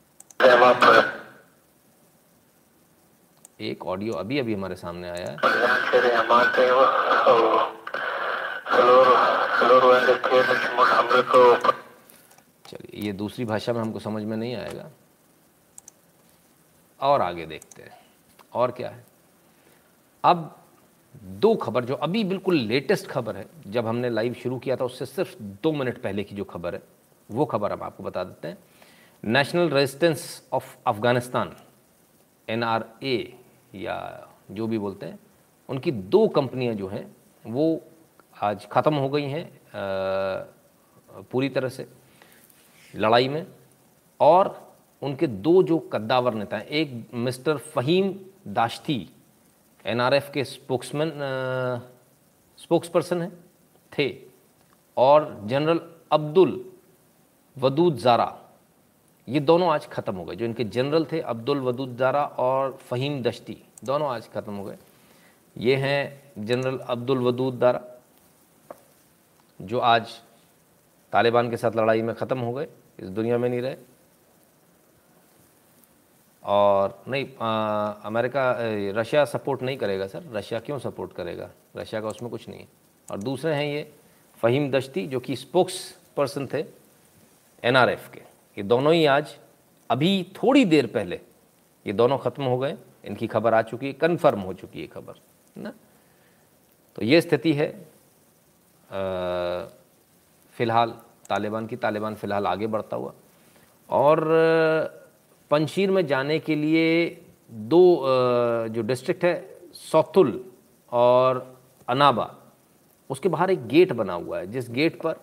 एक 3.61 3.87
ऑडियो 3.87 4.13
अभी 4.13 4.39
अभी 4.39 4.55
हमारे 4.55 4.77
सामने 4.77 5.11
आया 5.11 5.27
है। 5.27 5.37
चलिए, 12.67 13.07
ये 13.07 13.13
दूसरी 13.13 13.45
भाषा 13.45 13.73
में 13.73 13.81
हमको 13.81 13.99
समझ 13.99 14.23
में 14.23 14.37
नहीं 14.37 14.57
आएगा। 14.57 14.91
और 17.01 17.23
आगे 17.23 17.47
देखते 17.47 17.83
हैं। 17.83 17.99
और 18.55 18.71
क्या 18.71 18.91
है? 18.91 19.12
अब 20.25 20.59
दो 21.23 21.55
खबर 21.55 21.85
जो 21.85 21.95
अभी 21.95 22.23
बिल्कुल 22.25 22.57
लेटेस्ट 22.57 23.07
खबर 23.07 23.37
है, 23.37 23.47
जब 23.67 23.87
हमने 23.87 24.11
लाइव 24.11 24.35
शुरू 24.35 24.59
किया 24.59 24.77
था, 24.77 24.85
उससे 24.85 25.07
सिर्फ़ 25.07 25.37
दो 25.63 25.73
मिनट 25.73 26.01
पहले 26.03 26.25
की 26.25 26.35
जो 26.37 26.45
खबर 26.45 26.75
है, 26.75 26.83
वो 27.31 27.45
खबर 27.45 27.73
हम 27.73 27.83
आपको 27.83 28.03
बता 28.03 28.25
देते 28.25 28.49
हैं। 28.49 28.59
National 29.25 29.69
resistance 29.71 30.49
of 30.53 30.77
Afghanistan 30.87 31.55
NRA 32.49 33.19
या 33.75 34.29
जो 34.51 34.67
भी 34.67 34.79
बोलते 34.79 35.07
हैं, 35.07 35.19
उनकी 35.69 35.91
दो 35.91 36.27
कंपनियाँ 36.29 36.75
जो 36.75 36.89
हैं, 36.89 37.05
वो 37.45 37.81
आज 38.43 38.67
ख़त्म 38.73 38.95
हो 38.95 39.09
गई 39.09 39.25
हैं 39.25 39.51
पूरी 41.31 41.49
तरह 41.49 41.69
से 41.69 41.87
लड़ाई 42.95 43.29
में। 43.29 43.47
और 44.21 44.75
उनके 45.03 45.27
दो 45.27 45.63
जो 45.63 45.79
कद्दावर 45.93 46.35
नेता 46.35 46.57
हैं, 46.57 46.67
एक 46.67 47.09
मिस्टर 47.15 47.57
फ़हीम 47.57 48.15
दाश्ती 48.49 49.09
एनआरएफ 49.85 50.31
के 50.35 50.45
स्पोक्समैन 50.45 51.13
स्पोक्स 52.59 52.89
पर्सन 52.89 53.23
हैं, 53.23 53.33
थे। 53.93 54.15
और 54.97 55.41
जनरल 55.45 55.81
अब्दुल 56.13 56.65
वदूद 57.57 57.97
ज़ारा, 57.99 58.39
ये 59.29 59.41
दोनों 59.41 59.69
आज 59.71 59.87
ख़त्म 59.89 60.15
हो 60.17 60.25
गए। 60.25 60.37
जो 60.37 60.45
इनके 60.45 60.65
जनरल 60.67 61.05
थे, 61.13 61.21
अब्दुल 61.23 61.61
वदूद 61.61 61.97
ज़ारा 61.97 62.25
और 62.25 62.79
फ़हीम 62.81 63.23
दश्ती, 63.23 63.57
दोनों 63.85 64.09
आज 64.09 64.29
ख़त्म 64.29 64.53
हो 64.53 64.65
गए। 64.65 64.77
ये 65.57 65.77
हैं 65.77 66.45
जनरल 66.47 66.79
अब्दुल 66.81 67.19
वदूद 67.21 67.55
दारा 67.55 67.81
जो 69.61 69.79
आज 69.81 70.21
तालिबान 71.13 71.51
के 71.51 71.57
साथ 71.57 71.77
लड़ाई 71.77 72.03
में 72.03 72.15
ख़त्म 72.15 72.39
हो 72.39 72.53
गए, 72.53 72.69
इस 72.99 73.09
दुनिया 73.11 73.39
में 73.39 73.49
नहीं 73.49 73.61
रहे। 73.61 73.77
और 76.45 77.03
नहीं 77.09 77.27
आ, 77.41 77.93
अमेरिका 78.05 78.57
रशिया 78.93 79.25
सपोर्ट 79.25 79.63
नहीं 79.63 79.77
करेगा 79.77 80.07
सर। 80.07 80.23
रशिया 80.35 80.61
क्यों 80.61 80.79
सपोर्ट 80.79 81.13
करेगा? 81.13 81.49
रशिया 81.77 82.01
का 82.01 82.09
उसमें 82.09 82.31
कुछ 82.31 82.49
नहीं 82.49 82.61
है। 82.61 82.67
और 83.09 83.19
दूसरे 83.19 83.55
हैं 83.55 83.65
ये 83.65 83.91
फ़हीम 84.39 84.71
दश्ती 84.71 85.07
जो 85.07 85.21
कि 85.21 85.37
स्पोक्स 85.37 85.75
पर्सन 86.17 86.47
थे 86.47 86.65
एनआरएफ 87.63 88.09
के। 88.15 88.21
ये 88.57 88.63
दोनों 88.63 88.93
ही 88.95 89.05
आज 89.07 89.37
अभी 89.91 90.23
थोड़ी 90.37 90.65
देर 90.65 90.87
पहले 90.87 91.21
ये 91.87 91.93
दोनों 91.93 92.19
ख़त्म 92.19 92.45
हो 92.45 92.59
गए। 92.59 92.77
इनकी 93.05 93.27
खबर 93.27 93.55
आ 93.55 93.63
चुकी 93.63 93.87
है 93.87 93.93
कन्फर्म 93.93 94.41
हो 94.41 94.53
चुकी 94.55 94.81
है 94.81 94.87
खबर 94.87 95.15
ना? 95.57 95.73
तो 96.97 97.05
ये 97.05 97.21
स्थिति 97.21 97.53
है। 97.53 97.71
फ़िलहाल 100.55 100.91
तालिबान 101.29 101.67
की 101.67 101.77
तालिबान 101.77 102.15
फ़िलहाल 102.15 102.47
आगे 102.47 102.67
बढ़ता 102.67 102.97
हुआ। 102.97 103.13
और 103.89 105.02
पंशीर 105.53 105.91
में 105.91 106.07
जाने 106.07 106.39
के 106.39 106.55
लिए 106.57 106.85
दो 107.51 107.85
जो 108.69 108.83
डिस्ट्रिक्ट 108.83 109.25
है, 109.25 109.35
सौतुल 109.75 110.41
और 110.93 111.47
अनाबा, 111.89 112.29
उसके 113.11 113.29
बाहर 113.29 113.51
एक 113.51 113.67
गेट 113.69 113.93
बना 113.93 114.13
हुआ 114.15 114.39
है, 114.39 114.47
जिस 114.47 114.71
गेट 114.71 115.01
पर 115.03 115.21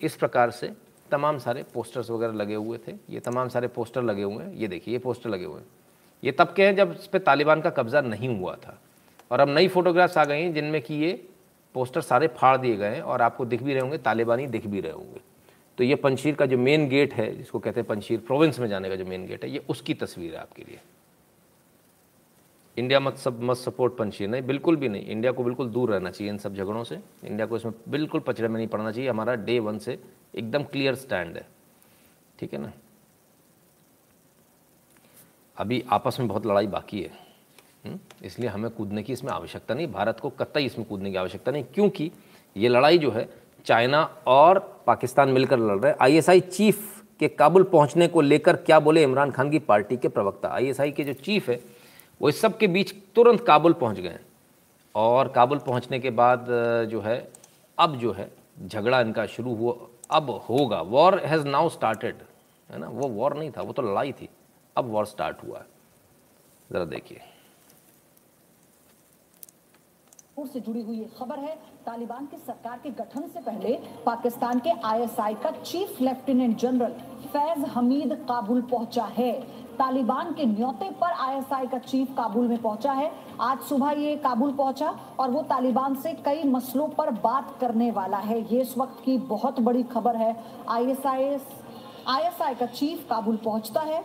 इस 0.00 0.16
प्रकार 0.16 0.50
से 0.50 0.70
तमाम 1.10 1.38
सारे 1.38 1.64
पोस्टर्स 1.74 2.10
वगैरह 2.10 2.32
लगे 2.34 2.54
हुए 2.54 2.78
थे। 2.78 2.92
ये 3.10 3.20
तमाम 3.22 3.48
सारे 3.48 3.68
पोस्टर 3.70 4.02
लगे 4.02 4.22
हुए 4.22 4.44
हैं। 4.44 4.52
ये 4.52 4.68
देखिए, 4.68 4.92
ये 4.92 4.98
पोस्टर 4.98 5.30
लगे 5.30 5.44
हुए 5.44 5.60
हैं। 5.60 5.66
ये 6.22 6.32
तब 6.32 6.52
के 6.56 6.66
हैं 6.66 6.74
जब 6.76 6.96
इस 7.00 7.06
पर 7.06 7.18
तालिबान 7.20 7.60
का 7.60 7.70
कब्ज़ा 7.72 8.00
नहीं 8.02 8.38
हुआ 8.38 8.54
था। 8.56 8.78
और 9.30 9.40
अब 9.40 9.48
नई 9.48 9.68
फ़ोटोग्राफ्स 9.68 10.18
आ 10.18 10.24
गई 10.24 10.42
हैं 10.42 10.52
जिनमें 10.54 10.80
कि 10.82 10.94
ये 10.94 11.12
पोस्टर 11.74 12.00
सारे 12.02 12.26
फाड़ 12.36 12.56
दिए 12.56 12.76
गए 12.76 12.94
हैं 12.94 13.02
और 13.02 13.22
आपको 13.22 13.44
दिख 13.44 13.62
भी 13.62 13.72
रहे 13.72 13.82
होंगे, 13.82 13.98
तालिबानी 13.98 14.46
दिख 14.46 14.66
भी 14.66 14.80
रहे 14.80 14.92
होंगे। 14.92 15.20
तो 15.78 15.84
ये 15.84 15.94
पंशीर 15.94 16.34
का 16.34 16.46
जो 16.46 16.58
मेन 16.58 16.88
गेट 16.88 17.14
है, 17.14 17.36
जिसको 17.36 17.58
कहते 17.58 17.80
हैं 17.80 17.86
पंशीर 17.86 18.20
प्रोविंस 18.20 18.58
में 18.58 18.68
जाने 18.68 18.88
का 18.88 18.96
जो 18.96 19.04
मेन 19.04 19.26
गेट 19.26 19.44
है, 19.44 19.50
ये 19.50 19.58
उसकी 19.68 19.94
तस्वीर 19.94 20.34
है 20.34 20.40
आपके 20.40 20.62
लिए। 20.62 20.80
इंडिया 22.76 23.00
मत 23.00 23.16
सब, 23.16 23.42
मत 23.42 23.56
सपोर्ट 23.56 23.96
पंशीर, 23.96 24.28
नहीं, 24.28 24.42
बिल्कुल 24.42 24.76
भी 24.76 24.88
नहीं। 24.88 25.06
इंडिया 25.06 25.32
को 25.32 25.44
बिल्कुल 25.44 25.68
दूर 25.68 25.90
रहना 25.90 26.10
चाहिए 26.10 26.32
इन 26.32 26.38
सब 26.38 26.54
झगड़ों 26.54 26.84
से। 26.84 26.98
इंडिया 27.24 27.46
को 27.46 27.56
इसमें 27.56 27.74
बिल्कुल 27.88 28.20
पचड़े 28.20 28.48
में 28.48 28.56
नहीं 28.56 28.68
पड़ना 28.68 28.92
चाहिए। 28.92 29.10
हमारा 29.10 29.34
डे 29.34 29.58
वन 29.58 29.78
से 29.78 29.98
एकदम 30.34 30.64
क्लियर 30.64 30.94
स्टैंड 30.94 31.36
है। 31.36 31.46
ठीक 32.38 32.52
है 32.52 32.60
ना? 32.60 32.72
अभी 35.56 35.84
आपस 35.88 36.16
में 36.20 36.28
बहुत 36.28 36.46
लड़ाई 36.46 36.66
बाकी 36.66 37.02
है। 37.02 37.10
हम्म? 37.84 37.98
इसलिए 38.24 38.48
हमें 38.48 38.70
कूदने 38.70 39.02
की 39.02 39.12
इसमें 39.12 39.30
आवश्यकता 39.32 39.74
नहीं। 39.74 39.86
भारत 39.86 40.20
को 40.20 40.30
कतई 40.30 40.64
इसमें 40.64 40.86
कूदने 40.88 41.10
की 41.10 41.16
आवश्यकता 41.16 41.52
नहीं, 41.52 41.64
क्योंकि 41.64 42.10
ये 42.56 42.68
लड़ाई 42.68 42.98
जो 42.98 43.10
है 43.10 43.28
चाइना 43.64 44.02
और 44.26 44.58
पाकिस्तान 44.86 45.28
मिलकर 45.28 45.58
लड़ 45.58 45.78
रहे 45.78 45.90
हैं। 45.92 45.98
आईएसआई 46.00 46.40
चीफ 46.40 47.02
के 47.20 47.28
काबुल 47.28 47.62
पहुँचने 47.62 48.08
को 48.08 48.20
लेकर 48.20 48.56
क्या 48.56 48.78
बोले 48.80 49.02
इमरान 49.02 49.30
खान 49.30 49.50
की 49.50 49.58
पार्टी 49.58 49.96
के 49.96 50.08
प्रवक्ता? 50.08 50.48
आईएसआई 50.48 50.90
के 50.90 51.04
जो 51.04 51.12
चीफ 51.14 51.48
है, 51.48 51.60
वो 52.20 52.28
इस 52.28 52.40
सब 52.40 52.56
के 52.58 52.66
बीच 52.66 52.94
तुरंत 53.14 53.40
काबुल 53.40 53.72
पहुँच 53.72 54.00
गए 54.00 54.18
और 54.94 55.28
काबुल 55.28 55.58
पहुँचने 55.58 55.98
के 55.98 56.10
बाद 56.10 56.46
जो 56.90 57.00
है, 57.00 57.16
अब 57.78 57.96
जो 57.96 58.12
है, 58.12 58.30
झगड़ा 58.66 59.00
इनका 59.00 59.26
शुरू 59.26 59.54
हुआ, 59.54 59.74
अब 60.10 60.30
होगा। 60.48 60.80
वॉर 60.82 61.18
हैज़ 61.18 61.46
नाउ 61.46 61.68
स्टार्टेड 61.68 62.16
है 62.70 62.78
ना? 62.78 62.88
वो 62.88 63.08
वॉर 63.08 63.36
नहीं 63.36 63.50
था, 63.50 63.62
वो 63.62 63.72
तो 63.72 63.82
लड़ाई 63.82 64.12
थी। 64.12 64.28
अब 64.76 64.90
वॉर 64.90 65.06
स्टार्ट 65.06 65.42
हुआ 65.44 65.58
है। 65.58 65.66
ज़रा 66.72 66.84
देखिए। 66.84 67.20
से 70.44 70.60
जुड़ी 70.60 70.82
हुई 70.82 71.06
खबर 71.18 71.38
है 71.38 71.56
तालिबान 71.86 72.26
की 72.26 72.36
सरकार 72.36 72.78
के 72.82 72.90
गठन 72.90 73.22
से 73.28 73.40
पहले 73.40 73.72
पाकिस्तान 74.04 74.58
के 74.58 74.70
आईएसआई 74.84 75.34
का 75.34 75.50
chief 75.52 76.00
lieutenant 76.00 76.56
general 76.58 76.92
Faiz 77.32 77.64
Hameed 77.68 78.12
Kabul 78.28 78.62
पहुँचा 78.70 79.04
है। 79.16 79.32
तालिबान 79.78 80.32
के 80.34 80.44
न्योते 80.46 80.90
पर 81.00 81.12
आईएसआई 81.22 81.66
का 81.66 81.78
चीफ 81.80 82.14
काबुल 82.16 82.48
में 82.48 82.56
पहुँचा 82.58 82.92
है। 82.92 83.10
आज 83.40 83.58
सुबह 83.68 83.90
ये 83.92 84.16
काबुल 84.16 84.52
पहुँचा 84.52 84.94
और 85.20 85.30
वो 85.30 85.42
तालिबान 85.42 85.94
से 85.94 86.12
कई 86.24 86.44
मसलों 86.48 86.88
पर 86.88 87.10
बात 87.20 87.56
करने 87.60 87.90
वाला 87.90 88.18
है। 88.18 88.40
ये 88.44 88.60
इस 88.60 88.76
वक्त 88.78 89.04
की 89.04 89.18
बहुत 89.28 89.60
बड़ी 89.60 89.82
खबर 89.92 90.16
है। 90.16 90.34
आईएसआई 90.70 91.36
आईएसआई 92.08 92.54
का 92.54 92.66
चीफ 92.68 93.06
काबुल 93.10 93.36
पहुँचता 93.44 93.80
है। 93.82 94.04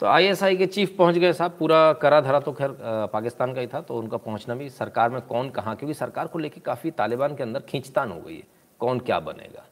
तो 0.00 0.06
आईएसआई 0.06 0.56
के 0.56 0.66
चीफ 0.66 0.94
पहुँच 0.98 1.16
गए 1.16 1.32
साहब, 1.32 1.56
पूरा 1.58 1.92
करा 1.94 2.20
धरा 2.20 2.40
तो 2.40 2.52
खैर 2.52 2.76
पाकिस्तान 3.12 3.54
का 3.54 3.60
ही 3.60 3.66
था 3.66 3.80
तो 3.80 3.96
उनका 3.96 4.16
पहुँचना 4.16 4.54
भी, 4.54 4.68
सरकार 4.70 5.10
में 5.10 5.20
कौन 5.22 5.50
कहाँ, 5.50 5.74
क्योंकि 5.76 5.94
सरकार 5.94 6.26
को 6.26 6.38
लेकर 6.38 6.60
काफ़ी 6.60 6.90
तालिबान 6.92 7.36
के 7.36 7.42
अंदर 7.42 7.60
खींचतान 7.62 8.10
हो 8.12 8.20
गई 8.20 8.36
है, 8.36 8.42
कौन 8.80 8.98
क्या 9.00 9.20
बनेगा। 9.20 9.64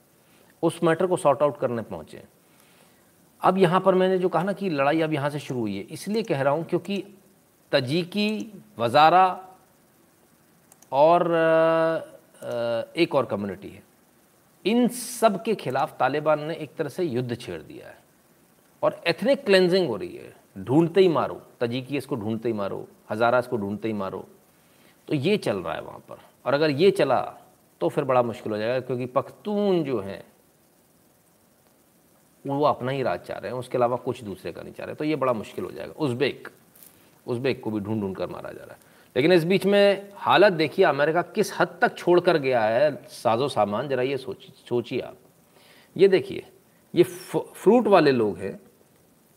उस 0.63 0.81
मैटर 0.85 1.07
को 1.07 1.17
सॉर्ट 1.17 1.43
आउट 1.43 1.59
करने 1.61 1.83
पहुँचे। 1.85 2.23
अब 3.43 3.59
यहाँ 3.59 3.81
पर 3.81 3.95
मैंने 3.95 4.19
जो 4.19 4.29
कहा 4.29 4.43
ना 4.43 4.53
कि 4.53 4.71
लड़ाई 4.71 5.01
अब 5.01 5.13
यहाँ 5.13 5.31
से 5.31 5.39
शुरू 5.39 5.61
हुई 5.61 5.77
है, 5.77 5.83
इसलिए 5.83 6.23
कह 6.23 6.43
रहा 6.43 6.53
हूँ 6.53 6.65
क्योंकि 6.65 7.03
तजीकी, 7.73 8.53
वजारा 8.79 9.27
और 10.93 11.27
एक 12.97 13.15
और 13.15 13.27
कम्युनिटी 13.27 13.69
है। 13.69 13.83
इन 14.65 14.89
सब 14.89 15.43
के 15.43 15.55
खिलाफ 15.55 15.97
तालिबान 15.99 16.45
ने 16.45 16.55
एक 16.55 16.75
तरह 16.77 16.89
से 16.89 17.05
युद्ध 17.05 17.37
छेड़ 17.37 17.61
दिया 17.63 17.89
है। 17.89 17.98
और 18.83 19.01
एथनिक 19.07 19.45
क्लेंजिंग 19.45 19.89
हो 19.89 19.97
रही 19.97 20.17
है। 20.17 20.33
ढूंढते 20.59 21.01
ही 21.01 21.09
मारो 21.09 21.41
तजीकी 21.61 21.97
इसको 21.97 22.17
ढूंढते 22.17 22.49
ही 22.49 22.55
मारो, 22.55 22.87
हज़ारा 23.11 23.39
इसको 23.39 23.57
ढूंढते 23.57 23.89
ही 23.89 23.95
मारो। 23.95 24.25
तो 25.09 25.15
ये 25.15 25.37
चल 25.39 25.57
रहा 25.57 25.75
है 25.75 25.81
वहाँ 25.83 25.99
पर। 26.09 26.17
और 26.45 26.55
अगर 26.55 26.71
ये 26.71 26.91
चला 26.93 27.21
तो 27.81 27.89
फिर 27.89 28.05
बड़ा 28.05 28.23
मुश्किल 28.23 28.53
हो 28.53 28.59
जाएगा, 28.59 28.81
क्योंकि 28.81 29.07
पख्तून 29.07 29.83
जो 29.85 30.01
हैं, 30.01 30.23
वो 32.45 32.65
अपना 32.65 32.93
ही 32.93 33.03
राज 33.03 33.21
चाह 33.21 33.39
रहे 33.39 33.53
हैं, 33.53 33.59
उसके 33.59 33.79
अलावा 33.79 33.97
कुछ 33.99 34.23
दूसरे 34.25 34.53
का 34.53 34.63
नहीं 34.63 34.73
चाह 34.73 34.87
रहे। 34.87 34.95
तो 34.95 35.05
ये 35.05 35.17
बड़ा 35.17 35.33
मुश्किल 35.33 35.65
हो 35.65 35.71
जाएगा। 35.71 35.93
उज़्बेक 35.97 36.49
उज़्बेक 37.27 37.63
को 37.63 37.71
भी 37.71 37.81
ढूंढ 37.81 38.01
ढूंढ 38.01 38.17
कर 38.17 38.27
मारा 38.27 38.51
जा 38.51 38.65
रहा 38.65 38.73
है। 38.73 38.87
लेकिन 39.17 39.33
इस 39.33 39.45
बीच 39.45 39.65
में 39.67 40.11
हालत 40.17 40.53
देखिए, 40.53 40.85
अमेरिका 40.85 41.23
किस 41.25 41.53
हद 41.61 41.79
तक 41.83 41.97
छोड़ 41.97 42.21
कर 42.21 42.39
गया 42.39 42.63
है, 42.63 42.95
साजो 43.07 43.49
सामान, 43.49 43.89
ज़रा 43.89 44.03
ये 44.03 44.17
सोच, 44.17 44.47
सोचिए 44.69 45.01
आप। 45.01 45.17
ये 45.97 46.09
देखिए, 46.09 46.45
ये 46.95 47.03
फ्रूट 47.03 47.87
वाले 47.87 48.13
लोग 48.13 48.39
हैं 48.39 48.59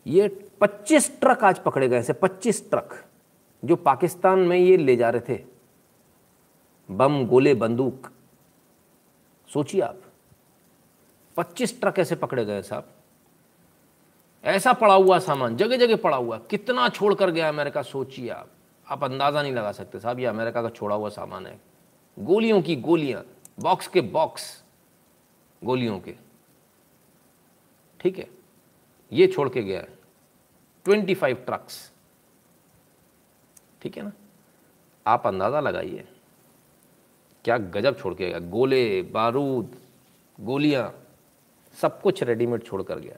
ये 0.07 0.49
25 0.61 1.19
ट्रक 1.19 1.44
आज 1.44 1.60
पकड़े 1.60 1.90
गए 1.90 2.02
से 2.02 2.14
25 2.14 2.69
ट्रक 2.69 3.06
जो 3.65 3.76
पाकिस्तान 3.76 4.40
में 4.40 4.57
ये 4.57 4.78
ले 4.78 4.95
जा 4.95 5.10
रहे 5.10 5.22
थे। 5.30 5.44
बम, 6.91 7.26
गोले, 7.26 7.53
बंदूक। 7.53 8.11
सोचिए 9.53 9.82
आप 9.82 10.02
25 11.36 11.82
ट्रक 11.82 11.99
ऐसे 11.99 12.15
पकड़े 12.15 12.45
गए 12.45 12.61
साहब। 12.61 12.90
ऐसा 14.44 14.73
पड़ा 14.73 14.94
हुआ 14.94 15.19
सामान 15.19 15.57
जगह 15.57 15.78
जगह 15.78 15.95
पड़ा 15.95 16.18
हुआ, 16.18 16.38
कितना 16.38 16.90
छोड़ 16.90 17.14
कर 17.14 17.32
गया 17.32 17.49
अमेरिका, 17.49 17.82
सोचिए 17.82 18.30
आप। 18.30 18.49
आप 18.88 19.03
अंदाज़ा 19.03 19.41
नहीं 19.41 19.53
लगा 19.53 19.72
सकते 19.72 19.99
साहब, 19.99 20.19
ये 20.19 20.26
अमेरिका 20.26 20.61
का 20.61 20.69
छोड़ा 20.69 20.95
हुआ 20.95 21.10
सामान 21.10 21.45
है। 21.45 21.61
गोलियों 22.19 22.61
की 22.61 22.76
गोलियाँ, 22.76 23.26
बॉक्स 23.60 23.88
के 23.88 24.02
बॉक्स, 24.02 24.64
गोलियों 25.64 25.99
के। 25.99 26.15
ठीक 27.99 28.19
है? 28.19 28.40
ये 29.11 29.27
छोड़ 29.27 29.47
के 29.49 29.61
गया 29.63 29.81
ट्वेंटी 30.85 31.13
फाइव 31.13 31.43
ट्रक्स 31.45 31.91
ठीक 33.81 33.97
है 33.97 34.03
ना? 34.03 34.11
आप 35.05 35.27
अंदाज़ा 35.27 35.59
लगाइए। 35.59 36.03
क्या 37.45 37.57
गजब 37.57 37.97
छोड़ 37.99 38.13
के 38.13 38.29
गया? 38.29 38.39
गोले, 38.39 39.01
बारूद, 39.01 39.75
गोलियाँ, 40.38 40.93
सब 41.77 42.01
कुछ 42.01 42.23
रेडीमेड 42.23 42.63
छोड़ 42.63 42.81
कर 42.83 42.99
गया। 42.99 43.15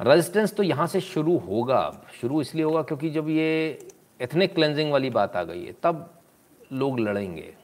रेजिस्टेंस 0.00 0.54
तो 0.54 0.62
यहाँ 0.62 0.86
से 0.86 1.00
शुरू 1.00 1.36
होगा 1.38 1.80
शुरू 2.20 2.40
इसलिए 2.40 2.64
होगा 2.64 2.82
क्योंकि 2.82 3.10
जब 3.10 3.28
ये 3.28 3.78
एथनिक 4.20 4.54
क्लेंजिंग 4.54 4.92
वाली 4.92 5.10
बात 5.10 5.36
आ 5.36 5.42
गई 5.42 5.64
है, 5.64 5.74
तब 5.82 6.10
लोग 6.72 7.00
लड़ेंगे। 7.00 7.54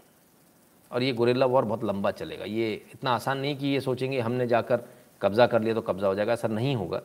और 0.90 1.02
ये 1.02 1.12
गुरेला 1.12 1.47
वॉर 1.47 1.64
बहुत 1.64 1.84
लंबा 1.84 2.10
चलेगा। 2.10 2.44
ये 2.44 2.72
इतना 2.94 3.10
आसान 3.10 3.38
नहीं 3.38 3.56
कि 3.56 3.66
ये 3.66 3.80
सोचेंगे 3.80 4.20
हमने 4.20 4.47
जाकर 4.47 4.82
कब्ज़ा 5.20 5.47
कर 5.47 5.62
लिया 5.62 5.74
तो 5.74 5.80
कब्ज़ा 5.80 6.09
हो 6.09 6.14
जाएगा, 6.14 6.32
ऐसा 6.32 6.48
नहीं 6.48 6.74
होगा। 6.76 7.01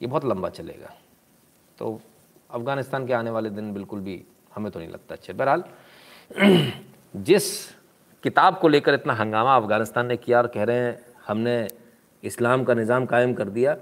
ये 0.00 0.06
बहुत 0.08 0.24
लंबा 0.24 0.48
चलेगा। 0.48 0.90
तो 1.78 2.00
अफ़गानिस्तान 2.50 3.06
के 3.06 3.12
आने 3.12 3.30
वाले 3.30 3.50
दिन 3.50 3.72
बिल्कुल 3.74 4.00
भी 4.00 4.22
हमें 4.54 4.70
तो 4.72 4.78
नहीं 4.80 4.88
लगता 4.88 5.14
अच्छे। 5.14 5.32
बहरहाल, 5.32 5.64
जिस 7.16 7.44
किताब 8.24 8.58
को 8.58 8.68
लेकर 8.68 8.94
इतना 8.94 9.14
हंगामा 9.14 9.56
अफ़गानिस्तान 9.56 10.06
ने 10.06 10.16
किया 10.16 10.38
और 10.38 10.46
कह 10.46 10.64
रहे 10.64 10.76
हैं, 10.76 10.98
हमने 11.26 11.56
इस्लाम 12.22 12.64
का 12.64 12.74
निज़ाम 12.74 13.06
कायम 13.06 13.34
कर 13.34 13.48
दिया, 13.48 13.76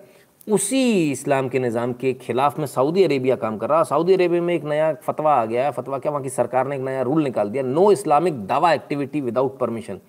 उसी 0.48 1.10
इस्लाम 1.12 1.48
के 1.48 1.58
निज़ाम 1.58 1.92
के 1.92 2.12
खिलाफ 2.14 2.58
में 2.58 2.66
सऊदी 2.66 3.04
अरेबिया 3.04 3.36
काम 3.36 3.58
कर 3.58 3.68
रहा 3.68 3.78
है। 3.78 3.84
सऊदी 3.84 4.14
अरेबिया 4.14 4.42
में 4.42 4.54
एक 4.54 4.64
नया 4.64 4.92
फतवा 5.02 5.34
आ 5.34 5.44
गया 5.44 5.64
है। 5.64 5.72
फतवा 5.72 5.98
क्या? 5.98 6.12
वहाँ 6.12 6.22
की 6.22 6.30
सरकार 6.30 6.66
ने 6.66 6.76
एक 6.76 6.82
नया 6.82 7.02
रूल 7.02 7.22
निकाल 7.22 7.50
दिया, 7.50 7.62
नो 7.62 7.90
इस्लामिक 7.92 8.46
दावा 8.46 8.72
एक्टिविटी 8.72 9.20
विदाउट 9.20 9.58
परमिशन। 9.58 10.00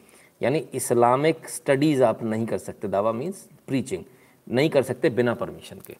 यानी 0.41 0.59
इस्लामिक 0.73 1.49
स्टडीज़ 1.49 2.03
आप 2.03 2.23
नहीं 2.23 2.45
कर 2.45 2.57
सकते, 2.57 2.87
दावा 2.87 3.11
मीन्स 3.11 3.47
प्रीचिंग 3.67 4.03
नहीं 4.47 4.69
कर 4.69 4.83
सकते 4.83 5.09
बिना 5.09 5.33
परमिशन 5.33 5.79
के। 5.87 5.95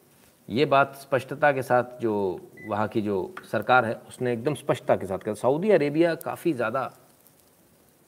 ये 0.50 0.66
बात 0.66 0.96
स्पष्टता 0.96 1.52
के 1.52 1.62
साथ 1.62 2.00
जो 2.02 2.40
वहाँ 2.68 2.88
की 2.88 3.02
जो 3.02 3.34
सरकार 3.52 3.86
है, 3.86 3.94
उसने 4.08 4.34
एकदम 4.34 4.54
स्पष्टता 4.56 4.96
के 4.96 5.06
साथ 5.06 5.20
कहा। 5.20 5.34
सऊदी 5.34 5.72
अरेबिया 5.72 6.14
काफ़ी 6.16 6.54
ज़्यादा 6.54 6.92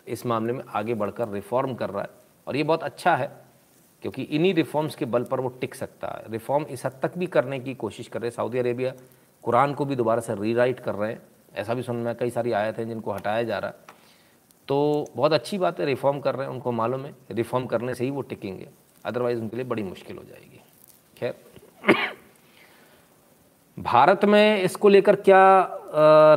इस 0.08 0.26
मामले 0.26 0.54
में 0.54 0.64
आगे 0.70 0.94
बढ़कर 0.94 1.30
रिफॉर्म 1.30 1.74
कर 1.76 1.90
रहा 1.90 2.02
है। 2.02 2.10
और 2.48 2.56
ये 2.56 2.64
बहुत 2.64 2.84
अच्छा 2.84 3.16
है, 3.16 3.32
क्योंकि 4.04 4.22
इन्हीं 4.24 4.54
रिफॉर्म्स 4.54 4.96
के 4.96 5.06
बल 5.06 5.24
पर 5.24 5.40
वो 5.40 5.50
टिक 5.62 5.76
सकता 5.76 6.08
है। 6.08 6.32
रिफॉर्म 6.32 6.66
इस 6.66 6.86
हद 6.86 7.00
तक 7.02 7.18
भी 7.18 7.28
करने 7.28 7.60
की 7.60 7.74
कोशिश 7.76 8.08
कर 8.08 8.22
रहे 8.22 8.30
हैं। 8.30 8.36
सऊदी 8.36 8.60
अरेबिया 8.60 8.94
कुरान 9.44 9.74
को 9.74 9.86
भी 9.86 9.96
दोबारा 9.96 10.22
से 10.22 10.36
रीराइट 10.36 10.80
कर 10.80 10.96
रहे 10.96 11.12
हैं। 11.12 11.22
ऐसा 11.56 11.74
भी 11.74 11.84
सुन, 11.84 11.96
में 11.96 12.16
कई 12.16 12.30
सारी 12.30 12.52
आयत 12.52 12.78
हैं 12.78 12.88
जिनको 12.88 13.12
हटाया 13.12 13.44
जा 13.44 13.58
रहा 13.60 13.70
है। 13.70 13.85
तो 14.68 15.08
बहुत 15.16 15.34
अच्छी 15.34 15.58
बात 15.58 15.80
है 15.80 15.86
रिफॉर्म 15.86 16.20
कर 16.20 16.36
रहे 16.36 16.48
हैं, 16.48 16.54
उनको 16.54 16.72
मालूम 16.72 17.02
है। 17.02 17.14
रिफॉर्म 17.32 17.66
करने 17.66 17.94
से 17.94 18.04
ही 18.04 18.10
वो 18.12 18.22
टिकेंगे। 18.22 18.68
अदरवाइज़ 19.06 19.40
उनके 19.40 19.56
लिए 19.56 19.66
बड़ी 19.66 19.84
मुश्किल 19.84 20.18
हो 20.18 20.24
जाएगी। 20.24 20.60
खैर। 21.20 21.34
भारत 23.78 24.26
में 24.26 24.64
इसको 24.64 24.90
लेकर 24.90 25.16
क्या 25.16 25.42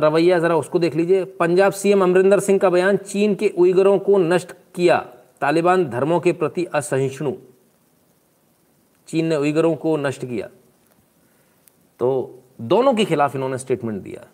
रवैया? 0.03 0.39
ज़रा 0.39 0.55
उसको 0.55 0.79
देख 0.79 0.95
लीजिए। 0.95 1.23
पंजाब 1.25 1.71
सीएम 1.71 2.03
अमरिंदर 2.03 2.39
सिंह 2.39 2.59
का 2.59 2.69
बयान, 2.69 2.97
चीन 2.97 3.35
के 3.35 3.49
उइगरों 3.49 3.97
को 3.99 4.17
नष्ट 4.17 4.51
किया। 4.75 4.97
तालिबान 5.41 5.85
धर्मों 5.89 6.19
के 6.19 6.31
प्रति 6.31 6.65
असहिष्णु। 6.65 7.33
चीन 9.07 9.25
ने 9.25 9.35
उइगरों 9.35 9.75
को 9.75 9.97
नष्ट 9.97 10.25
किया। 10.25 10.49
तो 11.99 12.39
दोनों 12.61 12.93
के 12.93 13.05
खिलाफ 13.05 13.35
इन्होंने 13.35 13.57
स्टेटमेंट 13.57 14.01
दिया। 14.03 14.27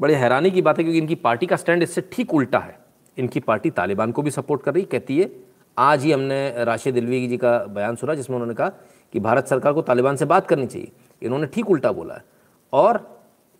बड़े 0.00 0.14
हैरानी 0.14 0.50
की 0.50 0.62
बात 0.62 0.78
है, 0.78 0.84
क्योंकि 0.84 0.98
इनकी 0.98 1.14
पार्टी 1.14 1.46
का 1.46 1.56
स्टैंड 1.56 1.82
इससे 1.82 2.00
ठीक 2.12 2.34
उल्टा 2.34 2.58
है। 2.58 2.85
इनकी 3.16 3.40
पार्टी 3.40 3.70
तालिबान 3.70 4.12
को 4.12 4.22
भी 4.22 4.30
सपोर्ट 4.30 4.62
कर 4.62 4.74
रही 4.74 4.82
कहती 4.84 5.18
है, 5.18 5.30
आज 5.76 6.04
ही 6.04 6.12
हमने 6.12 6.64
राशिद 6.64 6.94
दिलवी 6.94 7.26
जी 7.28 7.36
का 7.36 7.58
बयान 7.66 7.96
सुना, 7.96 8.14
जिसमें 8.14 8.36
उन्होंने 8.36 8.54
कहा 8.54 8.68
कि 9.14 9.20
भारत 9.20 9.46
सरकार 9.46 9.72
को 9.72 9.82
तालिबान 9.82 10.16
से 10.16 10.24
बात 10.24 10.46
करनी 10.46 10.66
चाहिए। 10.66 10.90
इन्होंने 11.22 11.46
ठीक 11.46 11.70
उल्टा 11.70 11.92
बोला 11.92 12.14
है। 12.14 12.24
और 12.72 13.00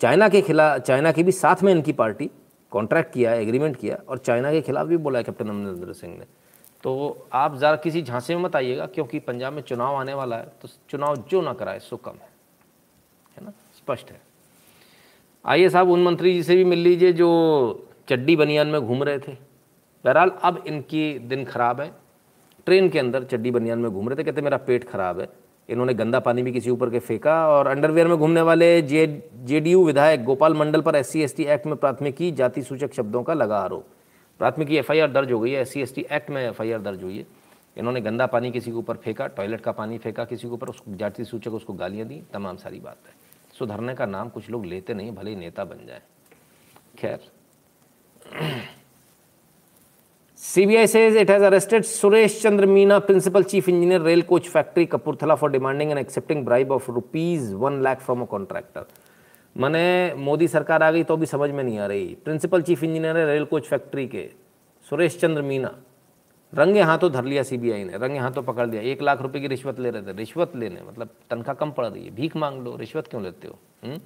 चाइना 0.00 0.28
के 0.28 0.40
खिलाफ 0.42 0.80
चाइना 0.80 1.12
के 1.12 1.22
भी 1.22 1.32
साथ 1.32 1.62
में 1.62 1.72
इनकी 1.72 1.92
पार्टी 1.94 2.30
कॉन्ट्रैक्ट 2.72 3.12
किया 3.12 3.30
है 3.30 3.42
एग्रीमेंट 3.42 3.76
किया 3.76 3.98
और 4.08 4.18
चाइना 4.18 4.50
के 4.52 4.60
खिलाफ 4.60 4.86
भी 4.86 4.96
बोला 4.96 5.18
है 5.18 5.24
कैप्टन 5.24 5.48
अमरिंदर 5.48 5.92
सिंह 5.92 6.16
ने। 6.18 6.24
तो 6.82 7.26
आप 7.32 7.56
ज़रा 7.56 7.76
किसी 7.76 8.02
झांसे 8.02 8.34
में 8.34 8.42
मत 8.42 8.56
आइएगा, 8.56 8.86
क्योंकि 8.86 9.18
पंजाब 9.18 9.52
में 9.52 9.62
चुनाव 9.62 9.94
आने 9.94 10.14
वाला 10.14 10.36
है 10.36 10.52
तो 10.62 10.68
चुनाव 10.90 11.16
जो 11.30 11.40
ना 11.40 11.52
कराए, 11.52 11.78
सो 11.78 11.96
कम 11.96 12.12
है। 12.12 12.28
है 13.36 13.44
ना? 13.44 13.52
स्पष्ट 13.76 14.10
है। 14.10 14.20
आइए 15.44 15.68
साहब, 15.68 15.90
उन 15.90 16.02
मंत्री 16.02 16.32
जी 16.34 16.42
से 16.42 16.56
भी 16.56 16.64
मिल 16.64 16.78
लीजिए 16.78 17.12
जो 17.12 17.88
चड्डी 18.08 18.36
बनियान 18.36 18.66
में 18.66 18.80
घूम 18.80 19.02
रहे 19.02 19.18
थे। 19.18 19.36
बहरहाल, 20.06 20.30
अब 20.42 20.64
इनकी 20.66 21.18
दिन 21.18 21.44
खराब 21.44 21.80
है। 21.80 21.90
ट्रेन 22.66 22.88
के 22.88 22.98
अंदर 22.98 23.24
चड्डी 23.24 23.50
बनियान 23.50 23.78
में 23.78 23.90
घूम 23.90 24.08
रहे 24.08 24.18
थे, 24.18 24.24
कहते 24.24 24.42
मेरा 24.42 24.56
पेट 24.56 24.84
खराब 24.84 25.20
है। 25.20 25.28
इन्होंने 25.68 25.94
गंदा 25.94 26.20
पानी 26.20 26.42
भी 26.42 26.52
किसी 26.52 26.70
ऊपर 26.70 26.90
के 26.90 26.98
फेंका 26.98 27.48
और 27.48 27.66
अंडरवेयर 27.66 28.08
में 28.08 28.16
घूमने 28.18 28.40
वाले 28.40 28.82
जे, 28.82 29.30
जेडीयू 29.44 29.84
विधायक 29.86 30.24
गोपाल 30.24 30.54
मंडल 30.54 30.80
पर 30.80 30.96
एस 30.96 31.12
सी 31.12 31.44
एक्ट 31.44 31.66
में 31.66 31.76
प्राथमिकी, 31.76 32.30
जाति 32.32 32.62
सूचक 32.62 32.94
शब्दों 32.94 33.22
का 33.22 33.34
लगा 33.34 33.58
आरोप। 33.58 33.86
प्राथमिकी 34.38 34.76
एफआईआर 34.76 35.10
दर्ज 35.10 35.32
हो 35.32 35.40
गई 35.40 35.50
है 35.50 35.60
एस 35.60 35.94
सी 35.94 36.06
एक्ट 36.12 36.30
में 36.30 36.48
एफआईआर 36.48 36.80
दर्ज 36.80 37.02
हुई 37.02 37.18
है। 37.18 37.26
इन्होंने 37.76 38.00
गंदा 38.00 38.26
पानी 38.26 38.50
किसी 38.50 38.70
के 38.70 38.76
ऊपर 38.76 38.96
फेंका, 38.96 39.26
टॉयलेट 39.26 39.60
का 39.60 39.72
पानी 39.72 39.98
फेंका 39.98 40.24
किसी 40.24 40.48
के 40.48 40.54
ऊपर, 40.54 40.68
उसको 40.68 40.94
जाति 40.94 41.24
सूचक, 41.24 41.50
उसको 41.50 41.72
गालियाँ 41.72 42.08
दी, 42.08 42.22
तमाम 42.32 42.56
सारी 42.56 42.80
बात 42.80 42.96
है। 43.06 43.14
सुधरने 43.58 43.94
का 43.94 44.06
नाम 44.06 44.28
कुछ 44.28 44.50
लोग 44.50 44.66
लेते 44.66 44.94
नहीं, 44.94 45.14
भले 45.14 45.30
ही 45.30 45.36
नेता 45.36 45.64
बन 45.64 45.86
जाए। 45.86 46.02
खैर। 46.98 47.18
CBI 50.46 50.88
says 50.88 51.16
it 51.16 51.28
has 51.28 51.42
arrested 51.42 51.82
Suresh 51.82 52.40
Chandra 52.40 52.68
Meena, 52.68 53.04
principal 53.04 53.42
chief 53.42 53.66
engineer, 53.68 54.00
rail 54.00 54.22
coach 54.22 54.46
factory, 54.46 54.86
Kapurthala, 54.86 55.36
for 55.36 55.48
demanding 55.48 55.90
and 55.90 55.98
accepting 55.98 56.44
bribe 56.44 56.70
of 56.70 56.88
rupees 56.88 57.48
one 57.50 57.82
lakh 57.82 58.00
from 58.00 58.22
a 58.22 58.26
contractor. 58.28 58.84
मैंने 59.56 60.14
मोदी 60.14 60.48
सरकार 60.48 60.82
आ 60.82 60.90
गई 60.90 61.02
तो 61.04 61.16
भी 61.16 61.26
समझ 61.26 61.50
में 61.50 61.62
नहीं 61.62 61.78
आ 61.78 61.86
रही 61.86 62.06
प्रिंसिपल 62.24 62.62
चीफ 62.62 62.82
इंजीनियर 62.84 63.16
है 63.16 63.24
रेल 63.26 63.44
कोच 63.50 63.66
फैक्ट्री 63.66 64.06
के 64.08 64.24
सुरेश 64.86 65.18
चंद्र 65.20 65.42
मीना 65.42 65.74
रंगे 66.52 66.82
हाथों 66.82 67.10
धर 67.12 67.24
लिया 67.24 67.42
सीबीआई 67.50 67.84
ने 67.84 67.96
रंगे 68.04 68.18
हाथों 68.18 68.42
पकड़ 68.42 68.68
लिया 68.68 68.82
एक 68.92 69.02
लाख 69.02 69.22
रुपए 69.22 69.40
की 69.40 69.48
रिश्वत 69.54 69.80
ले 69.80 69.90
रहे 69.90 70.02
थे 70.02 70.16
रिश्वत 70.18 70.56
लेने 70.56 70.82
मतलब 70.90 71.16
तनख्वाह 71.30 71.54
कम 71.54 71.70
पड़ 71.78 71.86
रही 71.86 72.04
है 72.04 72.14
भीख 72.16 72.36
मांग 72.36 72.62
लो 72.64 72.76
रिश्वत 72.76 73.08
क्यों 73.08 73.22
लेते 73.22 73.48
हो? 73.48 73.58
हम्म? 73.84 73.98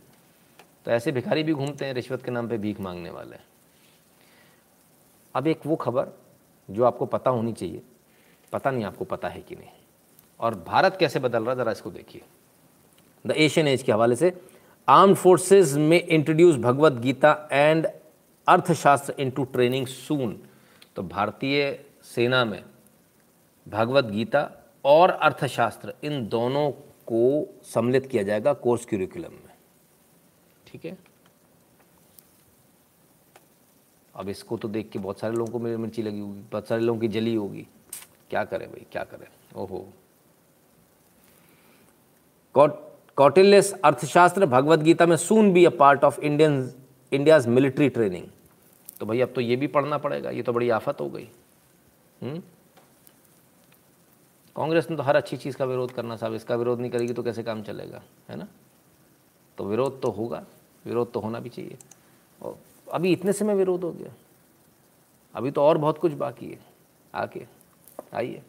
तो 0.85 0.91
ऐसे 0.91 1.12
भिखारी 1.12 1.43
भी 1.43 1.53
घूमते 1.53 1.85
हैं 1.85 1.95
रिश्वत 1.95 2.23
के 2.25 2.31
नाम 2.31 2.49
पे 2.49 2.59
भीख 2.59 2.81
मांगने 2.81 3.11
वाले 3.11 3.37
अब 5.35 5.47
एक 5.47 5.67
वो 5.67 5.77
खबर 5.77 6.12
जो 6.71 6.85
आपको 6.85 7.07
पता 7.07 7.31
होनी 7.31 7.53
चाहिए। 7.53 7.83
पता 8.53 8.71
नहीं 8.71 8.85
आपको 8.85 9.05
पता 9.05 9.29
है 9.29 9.41
कि 9.41 9.57
नहीं। 9.57 9.69
और 10.41 10.55
भारत 10.67 10.97
कैसे 11.01 11.19
बदल 11.19 11.43
रहा 11.43 11.51
है, 11.51 11.57
ज़रा 11.57 11.73
इसको 11.73 11.91
देखिए। 11.91 12.23
द 13.25 13.35
एशियन 13.37 13.69
एज 13.69 13.83
के 13.83 13.93
हवाले 13.93 14.17
से 14.17 14.33
आर्म 14.89 15.15
फोर्सेज 15.15 15.77
में 15.79 16.03
introduce 16.03 16.57
Bhagavad 16.57 16.93
Gita 16.93 17.49
and 17.53 17.87
Arthashastra 18.47 19.15
into 19.19 19.45
training 19.45 19.87
soon 19.87 20.41
तो 20.97 21.03
भारतीय 21.03 21.85
सेना 22.05 22.45
में 22.45 22.63
भगवत 23.67 24.05
गीता 24.05 24.51
और 24.85 25.11
अर्थशास्त्र, 25.11 25.93
इन 26.05 26.27
दोनों 26.29 26.71
को 27.07 27.49
सम्मिलित 27.65 28.07
किया 28.07 28.23
जाएगा 28.23 28.53
कोर्स 28.55 28.85
क्यूरिकुलम 28.85 29.33
में। 29.33 29.55
ठीक 30.67 30.85
है? 30.85 30.97
अब 34.21 34.29
इसको 34.29 34.57
तो 34.57 34.69
देख 34.69 34.91
के 34.91 34.99
बहुत 34.99 35.21
सारे 35.21 35.35
लोगों 35.35 35.53
को 35.53 35.59
मेरी 35.59 35.77
मिर्ची 35.77 36.03
लगी 36.03 36.21
होगी, 36.21 36.41
बहुत 36.53 36.67
सारे 36.69 36.83
लोगों 36.83 37.01
की 37.01 37.09
जली 37.09 37.35
होगी। 37.35 37.67
क्या 38.31 38.45
करें 38.45 38.69
भाई, 38.69 38.87
क्या 38.93 39.05
करें? 39.05 39.27
ओहो। 39.57 39.87
कौटिल्य 42.55 43.61
अर्थशास्त्र 43.85 44.47
भगवत 44.47 44.79
गीता 44.81 45.07
में 45.07 45.17
soon 45.19 45.53
be 45.53 45.65
a 45.65 45.71
part 45.71 46.05
of 46.05 46.21
Indian 46.21 46.71
India's 47.13 47.47
military 47.49 47.89
training 47.89 48.27
तो 49.01 49.07
भाई 49.07 49.21
अब 49.21 49.33
तो 49.35 49.41
ये 49.41 49.57
भी 49.57 49.67
पढ़ना 49.69 49.99
पड़ेगा, 49.99 50.31
ये 50.31 50.43
तो 50.43 50.53
बड़ी 50.53 50.69
आफत 50.71 51.01
हो 51.01 51.09
गई। 51.11 51.29
हम्म? 52.23 52.43
कांग्रेस 54.57 54.91
ने 54.91 54.97
तो 54.97 55.03
हर 55.03 55.17
अच्छी 55.17 55.37
चीज़ 55.37 55.57
का 55.57 55.65
विरोध 55.65 55.93
करना, 55.93 56.17
साहब 56.17 56.35
इसका 56.35 56.57
विरोध 56.57 56.81
नहीं 56.81 56.91
करेगी 56.91 57.13
तो 57.13 57.23
कैसे 57.23 57.43
काम 57.43 57.63
चलेगा, 57.63 58.03
है 58.29 58.37
ना? 58.37 58.47
तो 59.59 59.65
विरोध 59.65 60.01
तो 60.03 60.11
होगा, 60.11 60.45
विरोध 60.85 61.13
तो 61.13 61.21
होना 61.21 61.41
भी 61.41 61.49
चाहिए। 61.49 61.77
और 62.43 62.59
अभी 62.93 63.12
इतने 63.12 63.33
से 63.33 63.45
में 63.45 63.55
विरोध 63.55 63.85
हो 63.85 63.91
गया। 63.91 64.12
अभी 65.35 65.51
तो 65.51 65.62
और 65.62 65.79
बहुत 65.79 65.99
कुछ 65.99 66.12
बाकी 66.12 66.47
है। 66.47 66.59
आके 67.15 67.43
आइए। 68.15 68.43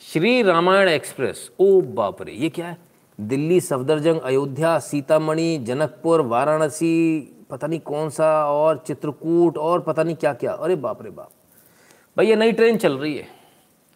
श्री 0.00 0.42
रामायण 0.42 0.88
एक्सप्रेस, 0.88 1.50
ओ 1.60 1.80
बाप 1.80 2.22
रे 2.22 2.32
ये 2.32 2.48
क्या 2.48 2.66
है? 2.66 2.78
दिल्ली, 3.20 3.60
सफदरजंग, 3.60 4.20
अयोध्या, 4.20 4.78
सीतामढ़ी, 4.78 5.58
जनकपुर, 5.58 6.20
वाराणसी, 6.20 7.20
पता 7.50 7.66
नहीं 7.66 7.80
कौन 7.80 8.10
सा 8.10 8.46
और 8.46 8.78
चित्रकूट 8.78 9.58
और 9.58 9.80
पता 9.80 10.02
नहीं 10.02 10.16
क्या 10.16 10.34
क्या। 10.34 10.52
अरे 10.52 10.76
बाप 10.76 11.02
रे 11.02 11.10
बाप। 11.10 11.30
भाई 12.16 12.26
ये 12.26 12.36
नई 12.36 12.52
ट्रेन 12.52 12.76
चल 12.76 12.98
रही 12.98 13.16
है। 13.18 13.26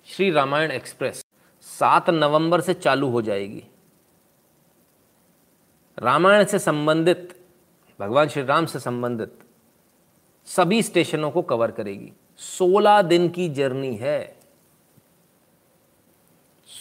श्री 0.06 0.30
रामायण 0.30 0.70
एक्सप्रेस, 0.70 1.24
सात 1.60 2.10
नवंबर 2.10 2.60
से 2.60 2.74
चालू 2.74 3.08
हो 3.08 3.22
जाएगी। 3.22 3.64
रामायण 5.98 6.44
से 6.44 6.58
संबंधित, 6.58 7.46
भगवान 8.00 8.28
श्री 8.28 8.42
राम 8.42 8.66
से 8.66 8.78
संबंधित 8.78 9.38
सभी 10.46 10.82
स्टेशनों 10.82 11.30
को 11.30 11.42
कवर 11.42 11.70
करेगी। 11.70 12.12
16 12.38 13.02
दिन 13.02 13.28
की 13.28 13.48
जर्नी 13.48 13.96
है। 13.96 14.36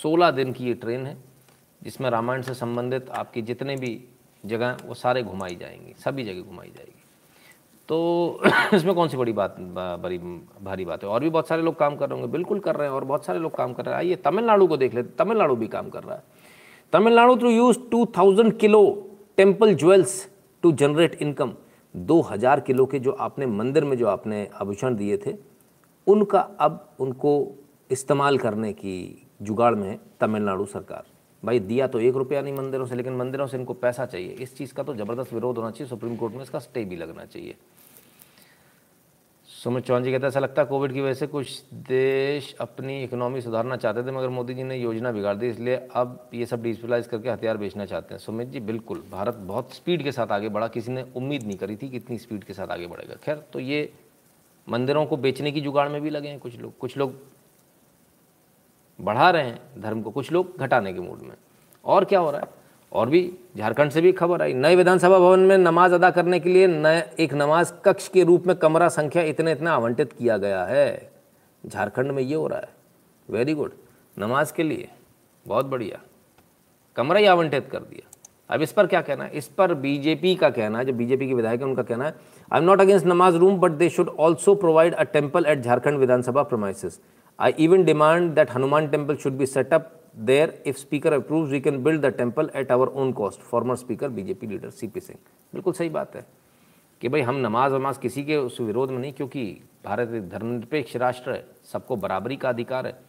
16 0.04 0.32
दिन 0.32 0.54
की 0.54 0.66
ये 0.66 0.74
ट्रेन 0.74 1.06
है, 1.06 1.18
जिसमें 1.84 2.10
रामायण 2.10 2.42
से 2.42 2.54
संबंधित 2.54 3.10
आपकी 3.10 3.42
जितने 3.42 3.76
भी 3.76 4.04
जगह 4.46 4.78
वो 4.86 4.94
सारे 4.94 5.24
घुमाई 5.24 5.56
जाएँगी, 5.56 5.94
सभी 5.94 6.24
जगह 6.24 6.42
घुमाई 6.42 6.68
जाएगी। 6.68 7.04
तो 7.90 8.42
इसमें 8.74 8.96
कौन 8.96 9.08
सी 9.08 9.18
बड़ी 9.18 9.34
बात 9.34 9.56
बड़ी, 9.60 10.18
भारी 10.64 10.86
बात 10.86 11.04
है? 11.04 11.10
और 11.10 11.20
भी 11.20 11.30
बहुत 11.30 11.48
सारे 11.48 11.62
लोग 11.62 11.80
काम 11.80 11.96
कर 11.96 12.10
रहे 12.10 12.20
होंगे, 12.20 12.32
बिल्कुल 12.32 12.60
कर 12.60 12.76
रहे 12.76 12.88
हैं, 12.88 12.96
और 12.96 13.04
बहुत 13.04 13.26
सारे 13.26 13.40
लोग 13.40 13.56
काम 13.56 13.74
कर 13.74 13.86
रहे 13.86 13.96
हैं। 13.96 14.00
आइए, 14.00 14.16
तमिलनाडु 14.16 14.68
को 14.68 14.78
देख 14.78 14.94
लेते, 14.94 15.24
तमिलनाडु 15.24 15.56
भी 15.56 15.68
काम 15.68 15.90
कर 15.90 16.04
रहा 16.04 16.16
है। 16.16 16.24
Tamil Nadu 16.94 17.38
through 17.38 17.50
use 17.50 17.80
two 17.92 18.06
thousand 18.18 18.58
kilo 18.58 19.12
temple 19.38 19.76
jewels 19.76 20.30
to 20.62 20.72
generate 20.72 21.16
income 21.16 21.54
दो 21.96 22.20
हज़ार 22.22 22.60
किलो 22.60 22.86
के 22.86 23.00
जो 23.00 23.12
आपने 23.12 23.46
मंदिर 23.46 23.86
में 23.86 23.98
जो 23.98 24.08
आपने 24.08 24.48
आभूषण 24.56 24.96
दिए 24.96 25.18
थे, 25.18 25.36
उनका 26.08 26.40
अब 26.40 26.88
उनको 27.00 27.34
इस्तेमाल 27.90 28.38
करने 28.38 28.72
की 28.74 29.28
जुगाड़ 29.42 29.74
में 29.76 29.88
है 29.90 30.00
तमिलनाडु 30.20 30.66
सरकार। 30.66 31.06
भाई, 31.44 31.60
दिया 31.60 31.88
तो 31.88 32.00
एक 32.00 32.16
रुपया 32.16 32.42
नहीं 32.42 32.54
मंदिरों 32.54 32.86
से, 32.86 32.96
लेकिन 32.96 33.16
मंदिरों 33.16 33.48
से 33.48 33.58
इनको 33.58 33.74
पैसा 33.74 34.06
चाहिए। 34.06 34.30
इस 34.32 34.56
चीज़ 34.58 34.74
का 34.74 34.84
तो 34.84 34.94
ज़बरदस्त 34.96 35.34
विरोध 35.34 35.58
होना 35.58 35.72
चाहिए, 35.72 35.90
सुप्रीम 35.90 36.16
कोर्ट 36.16 36.34
में 36.34 36.42
इसका 36.42 36.60
स्टे 36.60 36.84
भी 36.86 36.96
लगना 36.96 37.26
चाहिए। 37.26 37.56
सुमित 39.62 39.86
चौहान 39.86 40.04
जी 40.04 40.12
कहते 40.12 40.22
हैं, 40.22 40.28
ऐसा 40.28 40.40
लगता 40.40 40.62
है 40.62 40.68
कोविड 40.68 40.94
की 40.94 41.02
वजह 41.02 41.14
से 41.14 41.28
कुछ 41.28 41.62
देश 41.88 42.54
अपनी 42.62 43.04
इकोनॉमी 43.04 43.42
सुधारना 43.42 43.76
चाहते 43.78 44.04
थे, 44.04 44.12
मगर 44.12 44.30
मोदी 44.30 44.54
जी 44.54 44.64
ने 44.64 44.76
योजना 44.76 45.12
बिगाड़ 45.12 45.36
दी, 45.36 45.50
इसलिए 45.50 45.76
अब 45.96 46.30
ये 46.34 46.46
सब 46.46 46.64
डिजिटलाइज 46.64 47.08
करके 47.08 47.30
हथियार 47.30 47.58
बेचना 47.58 47.86
चाहते 47.86 48.14
हैं। 48.14 48.20
सुमित 48.20 48.48
जी, 48.48 48.60
बिल्कुल, 48.60 49.04
भारत 49.12 49.36
बहुत 49.36 49.74
स्पीड 49.74 50.04
के 50.04 50.12
साथ 50.12 50.32
आगे 50.32 50.50
बढ़ा, 50.50 50.68
किसी 50.68 50.92
ने 50.92 51.06
उम्मीद 51.16 51.44
नहीं 51.44 51.58
करी 51.58 51.76
थी 51.76 51.90
कि 51.90 51.98
इतनी 51.98 52.18
स्पीड 52.18 52.44
के 52.44 52.54
साथ 52.54 52.68
आगे 52.68 52.88
बढ़ेगा। 52.88 53.16
खैर 53.24 53.44
तो 53.54 53.60
ये 53.60 53.92
मंदिरों 54.68 55.06
को 55.06 55.18
बेचने 55.18 55.52
की 55.52 55.62
जुगाड़ 55.62 55.88
में 55.90 56.02
भी 56.02 56.10
लगे 56.10 56.30
हैं 56.30 56.40
कुछ 56.40 56.60
लोग 56.60 56.78
कुछ 56.78 56.98
लोग 56.98 57.14
बढ़ा 59.00 59.30
रहे 59.30 59.44
हैं 59.44 59.82
धर्म 59.82 60.02
को, 60.02 60.12
कुछ 60.12 60.32
लोग 60.32 60.58
घटाने 60.58 60.94
के 60.94 61.00
मूड 61.00 61.22
में। 61.22 61.36
और 61.86 62.06
क्या 62.06 62.20
हो 62.20 62.32
रहा 62.32 62.42
है? 62.42 62.61
और 62.92 63.10
भी 63.10 63.32
झारखंड 63.58 63.92
से 63.92 64.02
भी 64.02 64.12
खबर 64.12 64.42
आई। 64.42 64.54
नए 64.54 64.76
विधानसभा 64.76 65.20
भवन 65.20 65.40
में 65.40 65.58
नमाज़ 65.58 65.94
अदा 65.94 66.10
करने 66.10 66.40
के 66.40 66.50
लिए 66.50 66.68
नए, 66.68 67.04
एक 67.20 67.34
नमाज़ 67.34 67.74
कक्ष 67.86 68.08
के 68.08 68.24
रूप 68.24 68.48
में 68.48 68.56
कमरा 68.56 68.90
संख्या 68.90 69.24
इतने 69.24 69.52
इतना 69.52 69.74
आवंटित 69.74 70.14
किया 70.14 70.38
गया 70.38 70.64
है। 70.64 71.12
झारखंड 71.64 72.12
में 72.12 72.24
ये 72.24 72.36
हो 72.36 72.48
रहा 72.48 72.60
है। 72.60 72.70
वेरी 73.30 73.54
गुड 73.54 73.72
नमाज़ 74.20 74.54
के 74.54 74.64
लिए। 74.64 74.88
बहुत 75.46 75.66
बढ़िया। 75.66 76.00
कमरा 76.96 77.20
ही 77.20 77.26
आवंटित 77.26 77.70
कर 77.72 77.80
दिया। 77.80 78.08
अब 78.50 78.62
इस 78.62 78.72
पर 78.72 78.88
क्या 78.88 79.02
कहना 79.02 79.24
है? 79.24 79.32
इस 79.32 79.48
पर 79.48 79.74
बीजेपी 79.74 80.36
का 80.36 80.50
कहना 80.50 80.80
है, 80.80 80.86
जो 80.86 80.94
बीजेपी 80.94 81.28
के 81.28 81.34
विधायक 81.34 81.62
है, 81.62 81.66
उनका 81.68 81.84
कहना 81.84 82.06
है 82.06 82.16
आई 82.54 82.60
एम 82.60 82.66
नॉट 82.66 82.82
अगेंस्ट 82.82 83.06
नमाज़ 83.06 83.36
room 83.36 83.58
but 83.60 83.72
they 83.72 83.90
should 83.90 84.10
also 84.10 84.56
provide 84.56 84.94
a 84.94 85.04
temple 85.04 85.46
at 85.46 85.62
Jharkhand 85.62 85.98
Vidhan Sabha 85.98 86.44
promises 86.44 87.00
I 87.40 87.52
even 87.60 87.84
demand 87.84 88.32
that 88.32 88.52
Hanuman 88.52 88.88
temple 88.88 89.16
should 89.16 89.34
be 89.34 89.46
set up 89.46 89.92
there 90.20 90.64
if 90.66 90.78
speaker 90.78 91.14
approve 91.14 91.46
we 91.46 91.62
can 91.62 91.84
build 91.84 92.02
the 92.02 92.06
temple 92.06 92.50
at 92.56 92.72
our 92.72 92.88
own 92.88 93.12
cost 93.12 93.40
former 93.40 93.76
speaker 93.76 94.10
BJP 94.10 94.48
leader 94.48 94.70
C P 94.70 95.00
Singh 95.00 95.20
बिल्कुल 95.54 95.74
सही 95.74 95.90
बात 95.90 96.16
है 96.16 96.26
कि 97.02 97.10
भाई 97.10 97.22
हम 97.22 97.36
नमाज़ 97.36 97.74
वमाज 97.74 97.98
किसी 97.98 98.24
के 98.24 98.38
उस 98.38 98.62
विरोध 98.62 98.92
में 98.92 99.00
नहीं, 99.00 99.14
क्योंकि 99.14 99.62
भारत 99.86 100.14
एक 100.14 100.30
धर्मनिरपेक्ष 100.30 100.96
राष्ट्र 100.96 101.32
है, 101.32 101.46
सबको 101.74 101.96
बराबरी 101.96 102.36
का 102.36 102.50
अधिकार 102.50 102.88
है। 102.88 103.02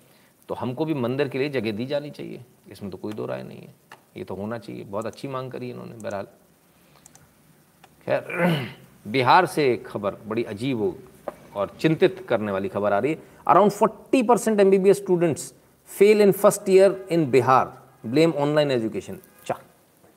तो 0.49 0.55
हमको 0.55 0.85
भी 0.85 0.95
मंदिर 0.95 1.29
के 1.29 1.39
लिए 1.39 1.49
जगह 1.49 1.73
दी 1.73 1.87
जानी 1.87 2.11
चाहिए। 2.11 2.45
इसमें 2.70 2.93
तो 2.93 2.99
कोई 2.99 3.12
दो 3.12 3.27
राय 3.27 3.43
नहीं 3.43 3.59
है। 3.59 3.74
ये 4.16 4.24
तो 4.24 4.35
होना 4.35 4.59
चाहिए। 4.59 4.85
बहुत 4.85 5.07
अच्छी 5.07 5.29
मांग 5.29 5.51
करी 5.53 5.70
इन्होंने 5.70 5.93
बहरहाल। 5.93 6.27
खैर, 8.07 8.66
बिहार 9.09 9.47
से 9.47 9.77
खबर, 9.77 10.15
बड़ी 10.27 10.45
अजीब 10.45 11.03
और 11.57 11.77
चिंतित 11.81 12.27
करने 12.29 12.53
वाली 12.53 12.69
खबर 12.69 12.93
आ 12.93 12.99
रही 12.99 13.12
है। 13.12 13.23
Around 13.49 13.70
forty 13.70 14.23
percent 14.23 14.61
M 14.61 14.70
B 14.70 14.79
B 14.79 14.91
S 14.91 14.97
students 14.97 15.55
fail 15.98 16.20
in 16.23 16.32
first 16.32 16.69
year 16.69 17.06
in 17.12 17.31
Bihar 17.31 17.73
blame 18.06 18.32
online 18.32 18.70
education 18.70 19.19
चा 19.47 19.59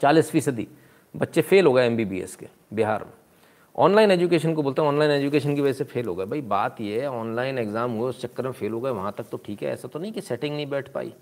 चालीस 0.01 0.31
फ़ीसदी। 0.31 0.67
बच्चे 1.15 1.41
फेल 1.41 1.65
हो 1.65 1.73
गए 1.73 1.85
एमबीबीएस 1.87 2.35
के 2.35 2.47
बिहार 2.73 3.03
में। 3.03 3.11
ऑनलाइन 3.75 4.11
एजुकेशन 4.11 4.53
को 4.53 4.63
बोलते 4.63 4.81
हैं 4.81 4.89
ऑनलाइन 4.89 5.11
एजुकेशन 5.11 5.55
की 5.55 5.61
वजह 5.61 5.73
से 5.73 5.83
फेल 5.83 6.05
हो 6.07 6.15
गए। 6.15 6.25
भाई 6.25 6.41
बात 6.43 6.81
ये 6.81 7.01
है 7.01 7.09
ऑनलाइन 7.09 7.57
एग्ज़ाम 7.59 7.91
हुए 7.91 8.09
उस 8.09 8.21
चक्कर 8.21 8.43
में 8.43 8.51
फेल 8.51 8.71
हो 8.71 8.79
गए 8.81 8.91
वहाँ 8.91 9.13
तक 9.17 9.29
तो 9.31 9.37
ठीक 9.45 9.63
है 9.63 9.71
ऐसा 9.71 9.87
तो 9.87 9.99
नहीं 9.99 10.11
कि 10.11 10.21
सेटिंग 10.21 10.55
नहीं 10.55 10.67
बैठ 10.69 10.91
पाई 10.91 11.13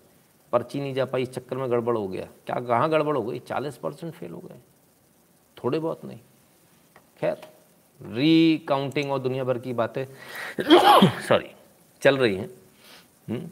पर्ची 0.54 0.80
नहीं 0.80 0.94
जा 0.94 1.06
पाई 1.06 1.22
इस 1.24 1.34
चक्कर 1.34 1.58
में 1.58 1.70
गड़बड़ 1.72 1.96
हो 1.98 2.08
गया। 2.08 2.28
क्या 2.46 2.60
कहाँ 2.60 2.90
गड़बड़ 2.90 3.16
हो 3.18 3.24
गई? 3.24 3.40
चालीस 3.40 3.78
परसेंट 3.78 4.14
फेल 4.14 4.32
हो 4.32 4.40
गए। 4.40 4.60
थोड़े 5.58 5.80
बहुत 5.80 6.06
नहीं। 6.06 6.20
खैर 7.20 7.38
रीकाउंटिंग 8.02 9.12
और 9.12 9.20
दुनिया 9.20 9.44
भर 9.44 9.58
की 9.58 9.74
बातें 9.74 10.06
सॉरी 11.28 11.50
चल 12.02 12.18
रही 12.18 12.36
हैं। 12.36 12.50
हम्म, 13.30 13.50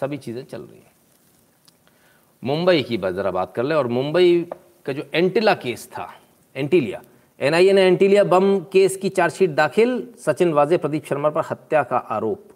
सभी 0.00 0.16
चीज़ें 0.18 0.44
चल 0.44 0.60
रही 0.60 0.78
हैं। 0.78 0.92
मुंबई 2.42 2.82
की 2.82 2.96
ज़रा 2.98 3.30
बात 3.30 3.54
कर 3.54 3.64
ले, 3.64 3.74
और 3.74 3.86
मुंबई 3.88 4.46
का 4.86 4.92
जो 4.92 5.02
एंटिला 5.14 5.54
केस 5.56 5.86
था, 5.88 6.12
एंटीलिया 6.56 7.02
एनआईए 7.40 7.72
ने 7.72 7.82
एंटीलिया 7.82 8.22
बम 8.24 8.58
केस 8.72 8.96
की 8.96 9.08
चार्जशीट 9.08 9.50
दाखिल, 9.50 10.12
सचिन 10.18 10.52
वाजे, 10.52 10.76
प्रदीप 10.76 11.04
शर्मा 11.04 11.30
पर 11.30 11.44
हत्या 11.50 11.82
का 11.82 11.96
आरोप। 11.96 12.48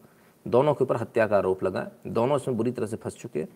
दोनों 0.47 0.74
के 0.74 0.85
ऊपर 0.85 0.97
हत्या 0.97 1.27
का 1.27 1.36
आरोप 1.36 1.62
लगा। 1.64 1.86
दोनों 2.06 2.36
इसमें 2.36 2.56
बुरी 2.56 2.70
तरह 2.73 2.86
से 2.86 2.97
फंस 2.97 3.16
चुके 3.16 3.47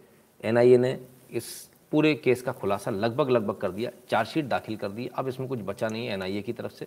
एनआईए 0.41 0.77
ने 0.79 0.99
इस 1.33 1.49
पूरे 1.93 2.15
केस 2.15 2.43
का 2.43 2.53
खुलासा 2.53 2.91
लगभग 2.91 3.31
लगभग 3.31 3.57
कर 3.57 3.71
दिया, 3.71 3.91
चार्जशीट 4.09 4.45
दाखिल 4.45 4.77
कर 4.77 4.89
दी। 4.89 5.07
अब 5.09 5.29
इसमें 5.29 5.49
कुछ 5.49 5.61
बचा 5.61 5.89
नहीं 5.89 6.07
है 6.07 6.15
एनआईए 6.15 6.43
की 6.43 6.53
तरफ़ 6.53 6.73
से। 6.73 6.87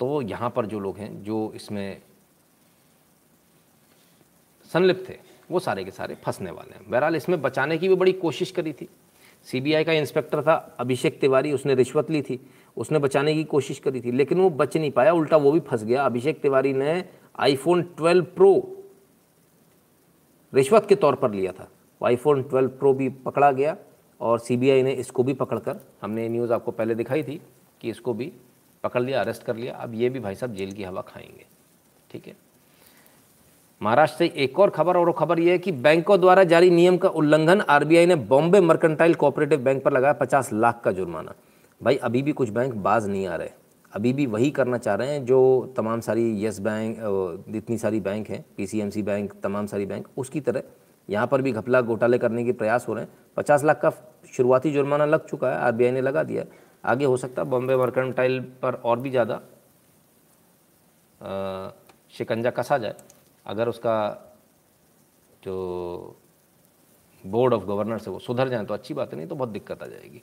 तो 0.00 0.20
यहाँ 0.22 0.50
पर 0.50 0.66
जो 0.66 0.80
लोग 0.80 0.98
हैं, 0.98 1.22
जो 1.24 1.52
इसमें 1.54 2.00
संलिप्त 4.70 5.08
थे 5.08 5.18
वो 5.50 5.60
सारे 5.60 5.84
के 5.84 5.90
सारे 5.90 6.14
फंसने 6.14 6.50
वाले 6.50 6.74
हैं। 6.74 6.90
बहरहाल 6.90 7.16
इसमें 7.16 7.42
बचाने 7.42 7.78
की 7.78 7.88
भी 7.88 7.94
बड़ी 7.94 8.12
कोशिश 8.12 8.50
करी 8.50 8.72
थी। 8.72 8.88
सीबीआई 9.44 9.84
का 9.84 9.92
इंस्पेक्टर 9.92 10.42
था, 10.42 10.76
अभिषेक 10.78 11.20
तिवारी, 11.20 11.52
उसने 11.52 11.74
रिश्वत 11.74 12.10
ली 12.10 12.22
थी। 12.22 12.50
उसने 12.76 12.98
बचाने 12.98 13.34
की 13.34 13.44
कोशिश 13.44 13.78
करी 13.78 14.00
थी, 14.00 14.12
लेकिन 14.12 14.38
वो 14.38 14.50
बच 14.50 14.76
नहीं 14.76 14.90
पाया, 14.90 15.12
उल्टा 15.12 15.36
वो 15.36 15.52
भी 15.52 15.60
फंस 15.60 15.84
गया। 15.84 16.06
अभिषेक 16.06 16.40
तिवारी 16.40 16.72
ने 16.72 17.04
आईफोन 17.38 17.82
12 17.82 18.22
प्रो 18.22 18.82
रिश्वत 20.54 20.86
के 20.88 20.94
तौर 20.94 21.14
पर 21.14 21.30
लिया 21.30 21.52
था। 21.52 21.68
वो 22.02 22.06
आईफोन 22.06 22.42
12 22.42 22.68
प्रो 22.68 22.94
भी 22.94 23.08
पकड़ा 23.08 23.52
गया 23.52 23.76
और 24.20 24.38
सीबीआई 24.38 24.82
ने 24.82 24.92
इसको 24.92 25.22
भी 25.22 25.34
पकड़कर, 25.34 25.80
हमने 26.02 26.28
न्यूज़ 26.28 26.52
आपको 26.52 26.70
पहले 26.70 26.94
दिखाई 26.94 27.22
थी 27.22 27.42
कि 27.80 27.90
इसको 27.90 28.14
भी 28.14 28.32
पकड़ 28.84 29.02
लिया 29.02 29.20
अरेस्ट 29.20 29.42
कर 29.42 29.56
लिया। 29.56 29.74
अब 29.74 29.94
ये 29.94 30.08
भी 30.08 30.20
भाई 30.20 30.34
साहब 30.34 30.54
जेल 30.54 30.72
की 30.72 30.84
हवा 30.84 31.02
खाएँगे। 31.02 31.46
ठीक 32.10 32.26
है? 32.26 32.36
महाराष्ट्र 33.84 34.18
से 34.18 34.26
एक 34.36 34.58
और 34.58 34.70
खबर 34.70 34.96
और 34.96 35.10
खबर 35.12 35.40
यह 35.40 35.52
है 35.52 35.58
कि 35.58 35.72
बैंकों 35.78 36.20
द्वारा 36.20 36.42
जारी 36.44 36.70
नियम 36.70 36.96
का 36.96 37.08
उल्लंघन 37.10 37.60
आरबीआई 37.60 38.06
ने 38.06 38.14
बॉम्बे 38.28 38.60
मर्केंटाइल 38.62 39.14
कोऑपरेटिव 39.14 39.60
बैंक 39.60 39.82
पर 39.84 39.92
लगाया 39.92 40.12
पचास 40.14 40.52
लाख 40.52 40.80
का 40.84 40.92
जुर्माना। 40.92 41.34
भाई, 41.80 41.96
अभी 41.98 42.22
भी 42.22 42.32
कुछ 42.32 42.48
बैंक 42.50 42.74
बाज 42.76 43.08
नहीं 43.08 43.26
आ 43.26 43.36
रहे। 43.36 43.50
अभी 43.92 44.12
भी 44.12 44.26
वही 44.26 44.50
करना 44.50 44.78
चाह 44.78 44.94
रहे 44.94 45.08
हैं 45.08 45.24
जो 45.24 45.40
तमाम 45.76 46.00
सारी 46.00 46.44
यस 46.44 46.58
बैंक 46.60 46.96
इतनी 47.56 47.78
सारी 47.78 48.00
बैंक 48.00 48.28
हैं, 48.28 48.44
पीसीएमसी 48.56 49.02
बैंक, 49.02 49.32
तमाम 49.42 49.66
सारी 49.66 49.86
बैंक, 49.86 50.06
उसकी 50.16 50.40
तरह 50.40 50.62
यहाँ 51.08 51.26
पर 51.26 51.42
भी 51.42 51.52
घपला 51.52 51.80
घोटाले 51.82 52.18
करने 52.18 52.44
के 52.44 52.52
प्रयास 52.54 52.88
हो 52.88 52.94
रहे 52.94 53.04
हैं। 53.04 53.10
पचास 53.36 53.64
लाख 53.64 53.80
का 53.80 53.90
शुरुआती 54.32 54.70
जुर्माना 54.72 55.06
लग 55.06 55.26
चुका 55.26 55.48
है, 55.48 55.58
आरबीआई 55.58 55.90
ने 55.90 56.00
लगा 56.02 56.22
दिया 56.22 56.44
आगे 56.84 57.04
हो 57.04 57.16
सकता 57.16 57.42
है 57.42 57.48
बॉम्बे 57.48 57.76
मर्केंटाइल 57.76 58.40
पर 58.62 58.74
और 58.74 59.00
भी 59.00 59.10
ज़्यादा 59.10 59.40
शिकंजा 62.14 62.50
कसा 62.52 62.78
जाए। 62.78 62.94
अगर 63.46 63.68
उसका 63.68 63.96
जो 65.42 66.16
बोर्ड 67.24 67.54
ऑफ़ 67.54 67.64
गवर्नर्स 67.64 68.06
है 68.06 68.12
वो 68.12 68.18
सुधर 68.20 68.48
जाए 68.48 68.64
तो 68.64 68.74
अच्छी 68.74 68.94
बात 68.94 69.14
नहीं 69.14 69.26
तो 69.26 69.34
बहुत 69.34 69.48
दिक्कत 69.48 69.82
आ 69.82 69.86
जाएगी। 69.86 70.22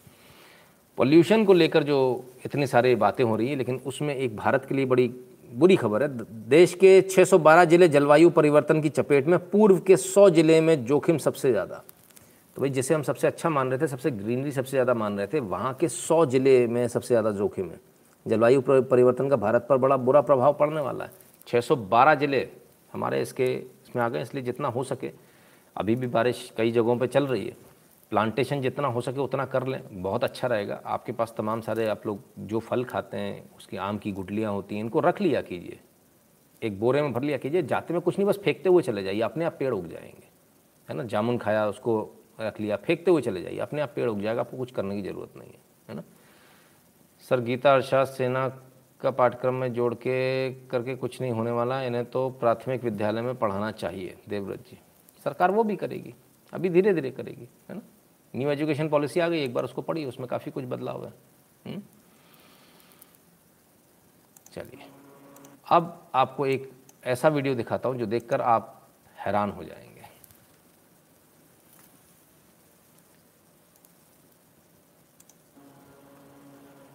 पॉल्यूशन 0.98 1.46
को 1.46 1.54
लेकर 1.54 1.84
जो 1.84 2.00
इतनी 2.46 2.68
सारी 2.68 2.96
बातें 2.98 3.24
हो 3.24 3.36
रही 3.36 3.48
हैं, 3.48 3.56
लेकिन 3.58 3.80
उसमें 3.86 4.16
एक 4.16 4.36
भारत 4.36 4.66
के 4.66 4.76
लिए 4.76 4.86
बड़ी 4.86 5.08
बुरी 5.52 5.76
खबर 5.76 6.04
है। 6.04 6.10
देश 6.50 6.74
के 6.74 7.02
612 7.04 7.66
ज़िले 7.66 7.88
जलवायु 7.90 8.30
परिवर्तन 8.30 8.82
की 8.82 8.90
चपेट 8.90 9.28
में, 9.28 9.38
पूर्व 9.42 9.80
के 9.80 9.98
100 9.98 10.30
ज़िले 10.30 10.60
में 10.62 10.86
जोखिम 10.86 11.18
सबसे 11.20 11.52
ज़्यादा। 11.52 11.82
तो 12.56 12.62
भाई, 12.62 12.70
जिसे 12.70 12.94
हम 12.94 13.04
सबसे 13.04 13.28
अच्छा 13.28 13.50
मान 13.50 13.70
रहे 13.70 13.80
थे, 13.80 13.88
सबसे 13.88 14.12
ग्रीनरी 14.12 14.52
सबसे 14.52 14.72
ज़्यादा 14.72 14.94
मान 14.94 15.18
रहे 15.18 15.28
थे, 15.28 15.40
वहाँ 15.42 15.74
के 15.74 15.88
100 15.90 16.26
ज़िले 16.26 16.68
में 16.68 16.88
सबसे 16.88 17.08
ज़्यादा 17.08 17.32
जोखिम 17.32 17.70
है। 17.70 17.80
जलवायु 18.26 18.62
परिवर्तन 18.62 19.30
का 19.30 19.36
भारत 19.38 19.66
पर 19.70 19.78
बड़ा 19.78 19.98
बुरा 19.98 20.22
प्रभाव 20.22 20.54
पड़ने 20.54 20.82
वाला 20.82 21.06
है। 21.06 21.12
612 21.48 22.16
ज़िले 22.16 22.48
हमारे 22.94 23.22
इसके, 23.22 23.54
इसमें 23.56 24.04
आ 24.04 24.10
गए, 24.10 24.22
इसलिए 24.22 24.44
जितना 24.44 24.68
हो 24.68 24.84
सके। 24.84 25.12
अभी 25.78 25.96
भी 25.96 26.08
बारिश 26.08 26.54
कई 26.58 26.72
जगहों 26.72 26.98
पे 26.98 27.08
चल 27.08 27.28
रही 27.28 27.46
है। 27.48 27.58
प्लांटेशन 28.10 28.62
जितना 28.62 28.88
हो 28.88 29.02
सके 29.02 29.20
उतना 29.20 29.46
कर 29.46 29.68
लें, 29.68 30.02
बहुत 30.02 30.24
अच्छा 30.24 30.48
रहेगा। 30.48 30.82
आपके 30.86 31.12
पास 31.12 31.34
तमाम 31.38 31.62
सारे 31.62 31.88
आप 31.88 32.08
लोग 32.08 32.24
जो 32.40 32.60
फल 32.60 32.84
खाते 32.84 33.18
हैं, 33.18 33.52
उसकी 33.58 33.78
आम 33.78 33.98
की 33.98 34.12
गुटलियाँ 34.12 34.52
होती 34.52 34.76
हैं, 34.76 34.84
इनको 34.84 35.00
रख 35.00 35.22
लिया 35.22 35.42
कीजिए। 35.42 35.80
एक 36.64 36.80
बोरे 36.80 37.02
में 37.02 37.14
भर 37.14 37.22
लिया 37.22 37.38
कीजिए, 37.38 37.64
जाते 37.64 37.94
में 37.94 38.02
कुछ 38.02 38.20
नहीं, 38.20 38.28
बस 38.30 38.38
फेंकते 38.38 38.70
हुए 38.70 38.84
चले 38.84 39.04
जाइए। 39.04 39.22
अपने 39.22 39.46
आप 39.46 39.56
पेड़ 39.60 39.74
उग 39.74 39.88
जाएँगे। 39.88 40.30
है 40.90 40.96
ना? 40.96 41.04
जामुन 41.04 41.38
खाया, 41.38 41.68
उसको 41.68 42.12
रख 42.42 42.62
लिया, 42.62 42.76
फेंकते 42.76 43.12
हुए 43.12 43.22
चले 43.22 43.42
जाइए। 43.42 43.58
अपने 43.58 43.82
आप 43.82 43.92
पेड़ 43.96 44.10
उग 44.10 44.22
जाएगा, 44.22 44.42
आपको 44.42 44.58
कुछ 44.58 44.72
करने 44.72 45.02
की 45.02 45.10
ज़रूरत 45.10 45.38
नहीं 45.38 45.50
है। 45.50 45.60
है 45.90 45.96
ना? 45.96 46.04
सर, 47.30 47.40
गीता 47.40 47.74
अर्थशास्त्र 47.74 48.16
सेना 48.16 48.62
का 49.02 49.12
पाठ्यक्रम 49.12 49.54
में 49.54 49.74
जोड़ 49.74 49.94
के 49.96 50.54
करके 50.54 50.96
कुछ 50.96 51.22
नहीं 51.22 51.32
होने 51.32 51.52
वाला, 51.52 51.82
इन्हें 51.82 52.06
तो 52.06 52.30
प्राथमिक 52.30 52.84
विद्यालय 52.84 53.22
में 53.22 53.36
पढ़ाना 53.36 53.72
चाहिए, 53.72 54.18
देवव्रत 54.30 54.60
जी। 54.60 54.80
सरकार 55.24 55.52
वो 55.52 55.64
भी 55.64 55.76
करेगी, 55.76 56.14
अभी 56.54 56.70
धीरे 56.70 56.94
धीरे 56.94 57.12
करेगी, 57.12 57.48
है 57.70 57.76
ना? 57.76 57.82
न्यू 58.36 58.50
एजुकेशन 58.50 58.90
पॉलिसी 58.90 59.20
आ 59.20 59.28
गई, 59.28 59.44
एक 59.44 59.54
बार 59.54 59.64
उसको 59.64 59.82
पढ़ी 59.82 60.06
उसमें 60.06 60.28
काफ़ी 60.28 60.52
कुछ 60.52 60.66
बदलाव 60.66 61.06
है। 61.06 61.14
हम्म? 61.66 61.82
चलिए, 64.54 64.86
अब 65.70 66.08
आपको 66.16 66.46
एक 66.46 66.72
ऐसा 67.06 67.28
वीडियो 67.28 67.56
दिखाता 67.56 67.90
हूँ 67.90 67.98
जो 67.98 68.06
देखकर 68.06 68.42
आप 68.42 68.90
हैरान 69.18 69.52
हो 69.52 69.64
जाएँगे। 69.64 69.91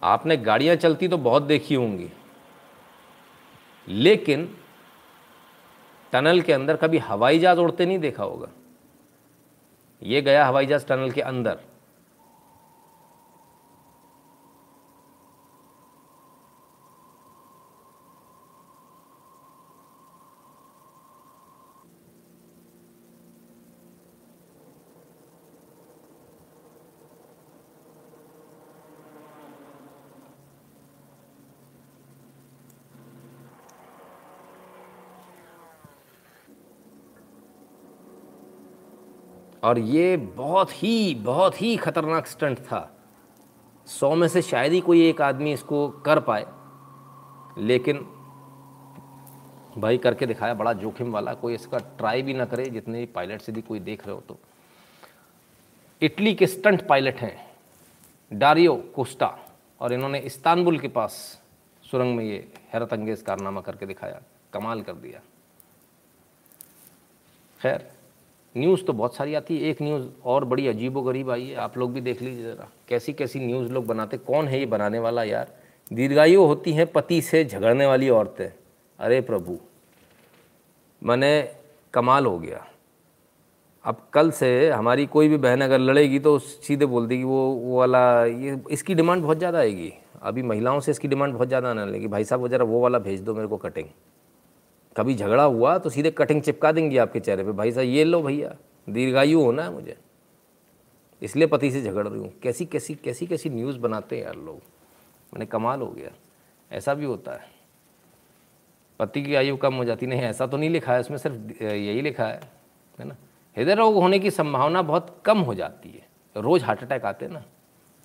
आपने 0.01 0.37
गाड़ियाँ 0.37 0.75
चलती 0.75 1.07
तो 1.07 1.17
बहुत 1.17 1.43
देखी 1.43 1.75
होंगी। 1.75 2.09
लेकिन 3.87 4.57
टनल 6.13 6.41
के 6.41 6.53
अंदर 6.53 6.75
कभी 6.75 6.97
हवाई 6.97 7.39
जहाज़ 7.39 7.59
उड़ते 7.59 7.85
नहीं 7.85 7.99
देखा 7.99 8.23
होगा। 8.23 8.47
ये 10.01 10.21
गया 10.21 10.45
हवाई 10.45 10.65
जहाज़ 10.65 10.85
टनल 10.87 11.11
के 11.11 11.21
अंदर। 11.21 11.59
और 39.67 39.79
ये 39.79 40.17
बहुत 40.17 40.83
ही 40.83 41.15
बहुत 41.15 41.61
ही 41.61 41.77
खतरनाक 41.77 42.27
स्टंट 42.27 42.59
था। 42.59 42.97
सौ 43.87 44.15
में 44.15 44.27
से 44.27 44.41
शायद 44.41 44.73
ही 44.73 44.81
कोई 44.81 45.09
एक 45.09 45.21
आदमी 45.21 45.53
इसको 45.53 45.89
कर 45.89 46.19
पाए। 46.19 46.45
लेकिन 47.57 47.97
भाई 49.77 49.97
करके 49.97 50.25
दिखाया, 50.25 50.53
बड़ा 50.53 50.73
जोखिम 50.73 51.11
वाला, 51.11 51.33
कोई 51.33 51.55
इसका 51.55 51.77
ट्राई 51.77 52.21
भी 52.21 52.33
ना 52.33 52.45
करे, 52.45 52.65
जितने 52.65 53.05
पायलट 53.05 53.49
यदि 53.49 53.61
कोई 53.61 53.79
देख 53.79 54.05
रहे 54.07 54.15
हो 54.15 54.21
तो। 54.21 54.37
इटली 56.01 56.33
के 56.33 56.47
स्टंट 56.47 56.87
पायलट 56.87 57.15
हैं, 57.15 57.51
डारियो 58.33 58.75
कोस्टा, 58.95 59.39
और 59.81 59.93
इन्होंने 59.93 60.19
इस्तानबुल 60.19 60.79
के 60.79 60.87
पास 60.87 61.41
सुरंग 61.91 62.15
में 62.15 62.25
ये 62.25 62.51
हैरत 62.73 62.93
अंगेज 62.93 63.21
कारनामा 63.21 63.61
करके 63.61 63.85
दिखाया, 63.85 64.21
कमाल 64.53 64.81
कर 64.81 64.93
दिया। 64.93 65.19
खैर 67.61 67.96
न्यूज़ 68.55 68.83
तो 68.83 68.93
बहुत 68.93 69.15
सारी 69.15 69.33
आती 69.35 69.57
है, 69.57 69.69
एक 69.69 69.81
न्यूज़ 69.81 70.05
और 70.25 70.45
बड़ी 70.45 70.67
अजीबो 70.67 71.01
गरीब 71.01 71.29
आई 71.31 71.45
है, 71.45 71.55
आप 71.55 71.77
लोग 71.77 71.93
भी 71.93 72.01
देख 72.01 72.21
लीजिए 72.21 72.43
ज़रा। 72.43 72.67
कैसी 72.89 73.13
कैसी 73.13 73.39
न्यूज़ 73.39 73.71
लोग 73.71 73.85
बनाते 73.87 74.17
कौन 74.19 74.47
है 74.47 74.59
ये 74.59 74.65
बनाने 74.65 74.99
वाला 74.99 75.23
यार? 75.23 75.51
दीर्घायु 75.91 76.43
होती 76.43 76.71
हैं 76.73 76.85
पति 76.87 77.21
से 77.21 77.43
झगड़ने 77.45 77.85
वाली 77.85 78.09
औरतें। 78.11 78.49
अरे 78.99 79.19
प्रभु, 79.21 79.57
मैंने 81.01 81.49
कमाल 81.93 82.25
हो 82.25 82.37
गया। 82.39 82.65
अब 83.85 83.97
कल 84.13 84.31
से 84.31 84.69
हमारी 84.69 85.05
कोई 85.05 85.27
भी 85.27 85.37
बहन 85.37 85.61
अगर 85.61 85.79
लड़ेगी 85.79 86.19
तो 86.19 86.37
सीधे 86.39 86.85
बोल 86.85 87.07
देगी, 87.07 87.23
वो 87.23 87.45
वो 87.45 87.77
वाला, 87.79 88.25
ये, 88.25 88.57
इसकी 88.71 88.95
डिमांड 88.95 89.21
बहुत 89.23 89.37
ज़्यादा 89.37 89.59
आएगी। 89.59 89.93
अभी 90.21 90.41
महिलाओं 90.43 90.79
से 90.79 90.91
इसकी 90.91 91.07
डिमांड 91.07 91.33
बहुत 91.33 91.47
ज़्यादा 91.47 91.69
आने 91.69 91.85
लगी 91.85 92.07
भाई 92.07 92.23
साहब, 92.23 92.41
वो 92.41 92.47
ज़रा 92.47 92.65
वो 92.65 92.79
वाला 92.81 92.99
भेज 92.99 93.21
दो, 93.21 93.33
मेरे 93.33 93.47
को 93.47 93.57
कटिंग। 93.57 93.87
कभी 94.97 95.15
झगड़ा 95.15 95.43
हुआ 95.43 95.77
तो 95.77 95.89
सीधे 95.89 96.11
कटिंग 96.11 96.41
चिपका 96.41 96.71
देंगी 96.71 96.97
आपके 96.97 97.19
चेहरे 97.19 97.43
पे। 97.43 97.51
भाई 97.51 97.71
साहब 97.71 97.85
ये 97.85 98.03
लो 98.03 98.21
भैया 98.21 98.55
दीर्घायु 98.87 99.41
होना 99.41 99.63
है 99.63 99.71
मुझे। 99.71 99.97
इसलिए 101.21 101.47
पति 101.47 101.71
से 101.71 101.81
झगड़ 101.81 102.07
रही 102.07 102.19
हूँ। 102.19 102.31
कैसी 102.39 102.65
कैसी 102.65 102.95
कैसी 102.95 103.27
कैसी 103.27 103.49
न्यूज़ 103.49 103.77
बनाते 103.79 104.17
हैं 104.17 104.23
यार 104.23 104.35
लोग? 104.35 104.55
मैंने 105.33 105.45
कमाल 105.45 105.81
हो 105.81 105.87
गया। 105.87 106.11
ऐसा 106.71 106.93
भी 106.93 107.05
होता 107.05 107.31
है। 107.31 107.49
पति 108.99 109.21
की 109.23 109.35
आयु 109.35 109.57
कम 109.57 109.75
हो 109.75 109.83
जाती 109.85 110.07
नहीं 110.07 110.21
ऐसा 110.21 110.47
तो 110.47 110.57
नहीं 110.57 110.69
लिखा 110.69 110.93
है 110.93 110.99
उसमें 110.99 111.17
सिर्फ़ 111.17 111.63
यही 111.63 112.01
लिखा 112.01 112.25
है 112.25 112.39
है 112.99 113.05
ना? 113.05 113.15
हृदय 113.57 113.75
रोग 113.75 113.95
होने 113.95 114.19
की 114.19 114.31
संभावना 114.31 114.81
बहुत 114.81 115.21
कम 115.25 115.39
हो 115.39 115.53
जाती 115.55 115.89
है। 115.89 116.05
रोज़ 116.35 116.63
हार्ट 116.63 116.83
अटैक 116.83 117.05
आते 117.05 117.25
हैं 117.25 117.31
ना 117.33 117.43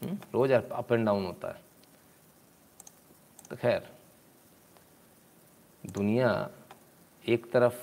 हम्म, 0.02 0.18
रोज़ 0.34 0.52
अप 0.52 0.92
एंड 0.92 1.04
डाउन 1.06 1.24
होता 1.24 1.48
है। 1.48 1.60
तो 3.50 3.56
खैर 3.56 3.88
दुनिया 5.84 6.50
एक 7.28 7.50
तरफ़ 7.52 7.74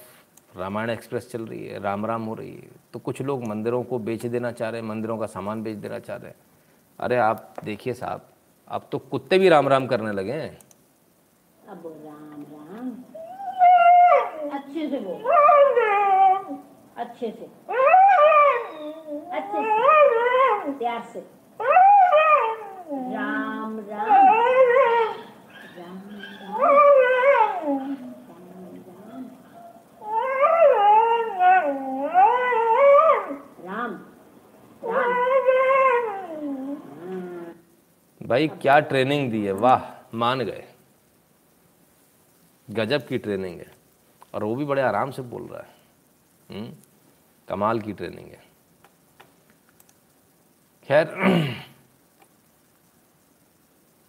रामायण 0.57 0.90
एक्सप्रेस 0.90 1.30
चल 1.32 1.45
रही 1.45 1.66
है 1.68 1.80
राम 1.80 2.06
राम 2.06 2.24
हो 2.26 2.34
रही 2.34 2.52
है 2.52 2.70
तो 2.94 2.99
कुछ 2.99 3.22
लोग 3.22 3.48
मंदिरों 3.48 3.84
को 3.84 3.99
बेच 3.99 4.26
देना 4.26 4.52
चाह 4.52 4.70
रहे 4.70 4.82
हैं, 4.82 4.88
मंदिरों 4.88 5.18
का 5.18 5.26
सामान 5.26 5.64
बेच 5.64 5.78
देना 5.78 5.99
चाह 5.99 6.18
रहे 6.18 6.28
हैं। 6.28 6.38
अरे 6.99 7.18
आप 7.18 7.53
देखिए 7.64 7.94
साहब 7.94 8.22
अब 8.68 8.88
तो 8.91 8.98
कुत्ते 8.99 9.40
भी 9.40 9.49
राम 9.49 9.68
राम 9.68 9.88
करने 9.88 10.11
लगे 10.11 10.34
हैं। 10.34 10.60
अब 11.70 11.82
राम 12.06 12.41
राम 12.52 12.91
अच्छे 14.49 14.90
से 14.90 14.99
बोल। 14.99 15.22
अच्छे 16.98 17.32
से। 17.32 17.45
अच्छे 19.32 19.57
से। 19.57 20.72
प्यार 20.80 21.02
से। 21.14 21.20
राम 22.91 23.80
राम 23.80 24.10
राम 25.78 25.99
राम 26.41 26.89
भाई, 38.30 38.48
क्या 38.48 38.80
ट्रेनिंग 38.80 39.32
दी 39.32 39.46
है? 39.46 39.52
वाह, 39.52 40.08
मान 40.18 40.40
गए। 40.40 40.66
गजब 42.70 43.08
की 43.08 43.18
ट्रेनिंग 43.18 43.60
है। 43.60 43.72
और 44.34 44.44
वो 44.44 44.56
भी 44.56 44.66
बड़े 44.66 44.82
आराम 44.82 45.12
से 45.12 45.22
बोल 45.22 45.48
रहा 45.48 45.62
है। 45.62 45.68
हुँ? 46.52 46.84
कमाल 47.48 47.82
की 47.82 47.94
ट्रेनिंग 47.94 48.28
है। 48.28 48.44
खैर, 50.84 51.08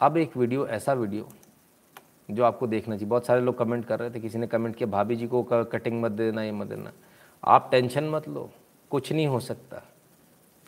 अब 0.00 0.16
एक 0.16 0.36
वीडियो 0.36 0.66
ऐसा 0.66 0.92
वीडियो 0.92 1.28
जो 2.30 2.44
आपको 2.44 2.66
देखना 2.66 2.96
चाहिए। 2.96 3.08
बहुत 3.08 3.26
सारे 3.26 3.40
लोग 3.40 3.58
कमेंट 3.58 3.84
कर 3.84 4.00
रहे 4.00 4.10
थे, 4.10 4.20
किसी 4.20 4.38
ने 4.38 4.46
कमेंट 4.46 4.76
किया, 4.76 4.90
भाभी 4.90 5.16
जी 5.16 5.26
को 5.26 5.42
कटिंग 5.42 6.02
मत 6.02 6.12
देना, 6.12 6.42
ये 6.42 6.52
मत 6.52 6.66
देना। 6.66 6.92
आप 7.44 7.68
टेंशन 7.70 8.04
मत 8.04 8.28
लो, 8.28 8.50
कुछ 8.90 9.12
नहीं 9.12 9.26
हो 9.26 9.40
सकता। 9.40 9.82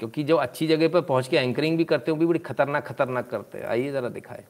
क्योंकि 0.03 0.23
जो 0.25 0.37
अच्छी 0.37 0.67
जगह 0.67 0.89
पर 0.89 1.01
पहुँच 1.09 1.27
के 1.29 1.37
एंकरिंग 1.39 1.77
भी 1.79 1.85
करते 1.85 2.11
हैं 2.11 2.17
वो 2.17 2.21
भी 2.21 2.27
बड़ी 2.27 2.39
खतरनाक 2.41 2.87
खतरनाक 2.87 3.29
करते 3.31 3.59
हैं। 3.59 3.67
आइए 3.67 3.91
ज़रा 3.93 4.09
दिखाए। 4.09 4.43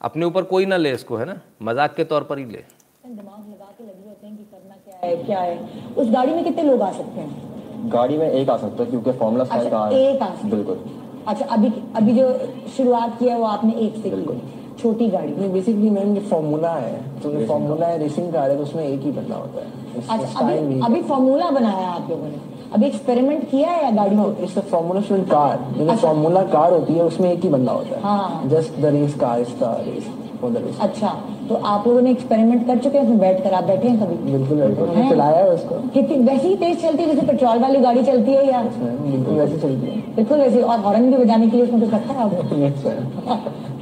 अपने 0.00 0.26
ऊपर 0.26 0.42
कोई 0.44 0.66
ना 0.66 0.76
ले 0.76 0.92
इसको 0.92 1.16
है 1.16 1.24
ना? 1.24 1.36
मज़ाक 1.62 1.94
के 1.96 2.04
तौर 2.04 2.22
पर 2.24 2.38
ही 2.38 2.44
ले। 2.46 2.64
दिमाग 3.06 3.48
लगा 3.48 3.70
के 3.78 3.84
लगे 3.84 4.08
होते 4.08 4.26
हैं 4.26 4.36
कि 4.36 4.44
करना 4.44 4.74
क्या 4.76 5.08
है 5.08 5.16
क्या 5.24 5.38
है। 5.40 5.94
उस 5.96 6.10
गाड़ी 6.10 6.34
में 6.34 6.44
कितने 6.44 6.62
लोग 6.62 6.82
आ 6.82 6.90
सकते 6.92 7.20
हैं? 7.20 7.90
गाड़ी 7.90 8.18
में 8.18 8.28
एक 8.30 8.50
आ 8.50 8.56
सकता 8.58 8.82
है 8.82 8.90
क्योंकि 8.90 9.12
फॉर्मूला 9.12 9.44
अच्छा, 9.44 9.70
कार 9.70 9.92
एक 9.94 10.22
आ 10.22 10.28
बिल्कुल। 10.46 10.84
अच्छा 11.28 11.46
अभी 11.46 11.72
अभी 11.96 12.12
जो 12.14 12.28
शुरुआत 12.76 13.18
की 13.18 13.28
है 13.28 13.38
वो 13.38 13.44
आपने 13.46 13.74
एक 13.86 14.02
से 14.02 14.10
की। 14.10 14.40
छोटी 14.78 15.08
गाड़ी। 15.10 15.32
नहीं 15.32 15.52
बेसिकली 15.52 15.90
मैम 15.90 16.14
ये 16.16 16.28
फॉर्मूला 16.28 16.74
है। 16.74 17.20
तो 17.20 17.46
फॉर्मूला 17.46 17.86
है 17.86 17.98
रेसिंग 17.98 18.32
कार 18.32 18.50
है 18.50 18.56
तो 18.56 18.62
उसमें 18.62 18.84
एक 18.84 19.00
ही 19.00 19.10
बदला 19.12 19.36
होता 19.36 19.60
है। 19.60 19.68
अच्छा 20.10 20.40
अभी 20.40 20.80
अभी 20.80 21.02
फॉर्मूला 21.08 21.50
बनाया 21.50 21.88
आप 21.88 22.10
लोगों 22.10 22.28
ने। 22.28 22.50
अभी 22.74 22.86
एक्सपेरिमेंट 22.86 23.48
किया 23.50 23.70
है 23.70 23.84
या 23.84 23.90
गाड़ी 23.92 24.16
में? 24.16 24.24
It's 24.42 24.56
the 24.58 24.60
formula 24.70 25.00
student 25.00 25.28
car 25.28 25.58
जो 25.78 25.94
फॉर्मूला 25.96 26.42
कार 26.52 26.72
होती 26.72 26.92
है 26.94 27.04
उसमें 27.04 27.30
एक 27.32 27.42
ही 27.44 27.48
बंदा 27.48 27.72
होता 27.72 27.96
है। 27.96 28.02
हाँ। 28.02 28.48
Just 28.50 28.80
the 28.80 28.92
race 28.94 29.14
car 29.20 29.40
is 29.40 29.48
the 29.60 29.76
race 29.86 30.06
for 30.40 30.50
the 30.50 30.62
race 30.66 30.78
अच्छा 30.80 31.08
तो 31.48 31.54
आप 31.54 31.86
लोगों 31.86 32.00
ने 32.02 32.10
एक्सपेरिमेंट 32.10 32.66
कर 32.66 32.78
चुके 32.78 32.98
हैं 32.98 33.04
उसमें 33.04 33.18
बैठ 33.18 33.42
कर 33.44 33.52
आप 33.54 33.64
बैठे 33.64 33.88
हैं 33.88 33.98
कभी? 34.00 34.32
बिल्कुल 34.32 34.60
बिल्कुल। 34.60 35.08
चलाया 35.10 35.36
है 35.36 35.50
उसको। 35.50 35.74
कितनी 35.94 36.16
वैसे 36.24 36.48
ही 36.48 36.54
तेज 36.56 36.82
चलती 36.82 37.02
है 37.02 37.14
जैसे 37.14 37.26
पेट्रोल 37.26 37.58
वाली 37.58 37.80
गाड़ी 37.80 38.02
चलती 38.04 38.32
है 38.32 38.46
या? 38.46 38.62
बिल्कुल 38.62 39.34
वैसे 39.34 39.58
चलती 39.58 39.86
है। 39.86 40.14
बिल्कुल 40.16 40.38
वैसे 40.38 40.62
और 40.62 40.78
हॉर्न 40.80 41.10
भी 41.10 41.16
बजाने 41.16 41.48
के 41.50 41.56
लिए 41.56 41.66
उसमें 41.66 41.80
कुछ 41.80 41.94
रखा 41.94 42.14
है 42.14 42.22
आपने? 42.22 42.70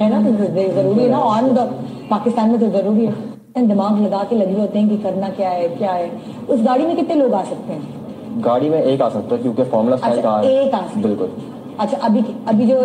है 0.00 0.10
ना 0.10 0.22
तो 0.22 0.32
ज़रूरी 0.34 1.02
है 1.02 1.08
ना 1.10 1.18
ऑन 1.18 1.54
तो 1.56 1.64
पाकिस्तान 2.10 2.50
में 2.50 2.60
तो 2.60 2.68
ज़रूरी 2.78 3.06
है। 3.06 3.28
दिमाग 3.66 4.00
लगा 4.00 4.22
के 4.30 4.36
लगे 4.36 4.60
होते 4.60 4.78
हैं 4.78 4.88
कि 4.88 4.96
करना 4.98 5.28
क्या 5.38 5.48
है 5.50 5.68
क्या 5.68 5.92
है। 5.92 6.10
उस 6.48 6.60
गाड़ी 6.62 6.86
में 6.86 6.96
कितने 6.96 7.14
लोग 7.14 7.34
आ 7.34 7.42
सकते 7.44 7.72
हैं? 7.72 7.99
गाड़ी 8.38 8.68
में 8.70 8.82
एक 8.82 9.02
आ 9.02 9.08
सकता 9.08 9.34
है 9.34 9.42
क्योंकि 9.42 9.64
फॉर्मूला 9.64 9.96
अच्छा, 9.96 10.20
कार 10.22 10.44
एक 10.44 10.74
आ 10.74 10.78
सकता 10.78 10.96
है। 10.96 11.02
बिल्कुल। 11.02 11.30
अच्छा 11.78 11.96
अभी 11.98 12.24
अभी 12.48 12.66
जो 12.66 12.78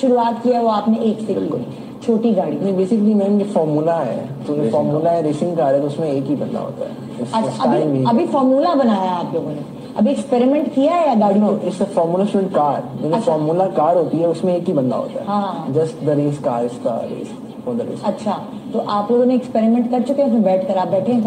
शुरुआत 0.00 0.42
की 0.42 0.50
है 0.50 0.62
वो 0.62 0.68
आपने 0.68 0.98
एक 1.00 1.20
से 1.26 1.34
की 1.34 1.64
छोटी 2.04 2.32
गाड़ी। 2.34 2.56
नहीं 2.56 2.76
बेसिकली 2.76 3.14
मैम 3.14 3.38
ये 3.40 3.44
फॉर्मूला 3.44 3.94
है। 3.94 4.16
तो 4.46 4.56
ये 4.56 4.70
फॉर्मूला 4.70 5.10
है 5.10 5.22
रेसिंग 5.22 5.56
कार 5.56 5.74
है 5.74 5.80
तो 5.80 5.86
उसमें 5.86 6.08
एक 6.10 6.24
ही 6.24 6.36
बदला 6.36 6.60
होता 6.60 6.84
है। 6.84 7.42
अच्छा 7.42 7.64
अभी 7.64 8.04
अभी 8.04 8.26
फॉर्मूला 8.26 8.74
बनाया 8.74 9.10
आप 9.10 9.34
लोगों 9.34 9.50
ने। 9.50 9.64
अभी 9.98 10.10
एक्सपेरिमेंट 10.10 10.72
किया 10.74 10.94
है 10.94 11.06
या 11.08 11.14
गाड़ी 11.14 11.40
में 11.40 11.62
it's 11.62 11.80
the 11.82 11.86
formula 11.94 12.24
student 12.24 12.52
car 12.54 12.88
जो 13.02 13.20
फॉर्मूला 13.20 13.66
कार 13.76 13.96
होती 13.96 14.18
है 14.18 14.28
उसमें 14.28 14.56
एक 14.56 14.66
ही 14.66 14.72
बंदा 14.72 14.96
होता 14.96 15.20
है। 15.20 15.26
हाँ। 15.26 15.66
Just 15.74 16.04
the 16.04 16.18
race 16.18 16.38
car 16.38 16.64
is 16.64 16.88
race 17.12 17.28
the 17.68 17.86
race 17.90 18.02
अच्छा 18.04 18.32
तो 18.72 18.78
आप 18.78 19.10
लोगों 19.12 19.24
ने 19.24 19.34
एक्सपेरिमेंट 19.34 19.90
कर 19.90 20.02
चुके 20.02 20.22
हैं 20.22 20.28
उसमें 20.28 20.42
बैठ 20.42 20.66
कर 20.68 20.76
आप 20.76 20.88
बैठे 20.88 21.12
हैं 21.12 21.22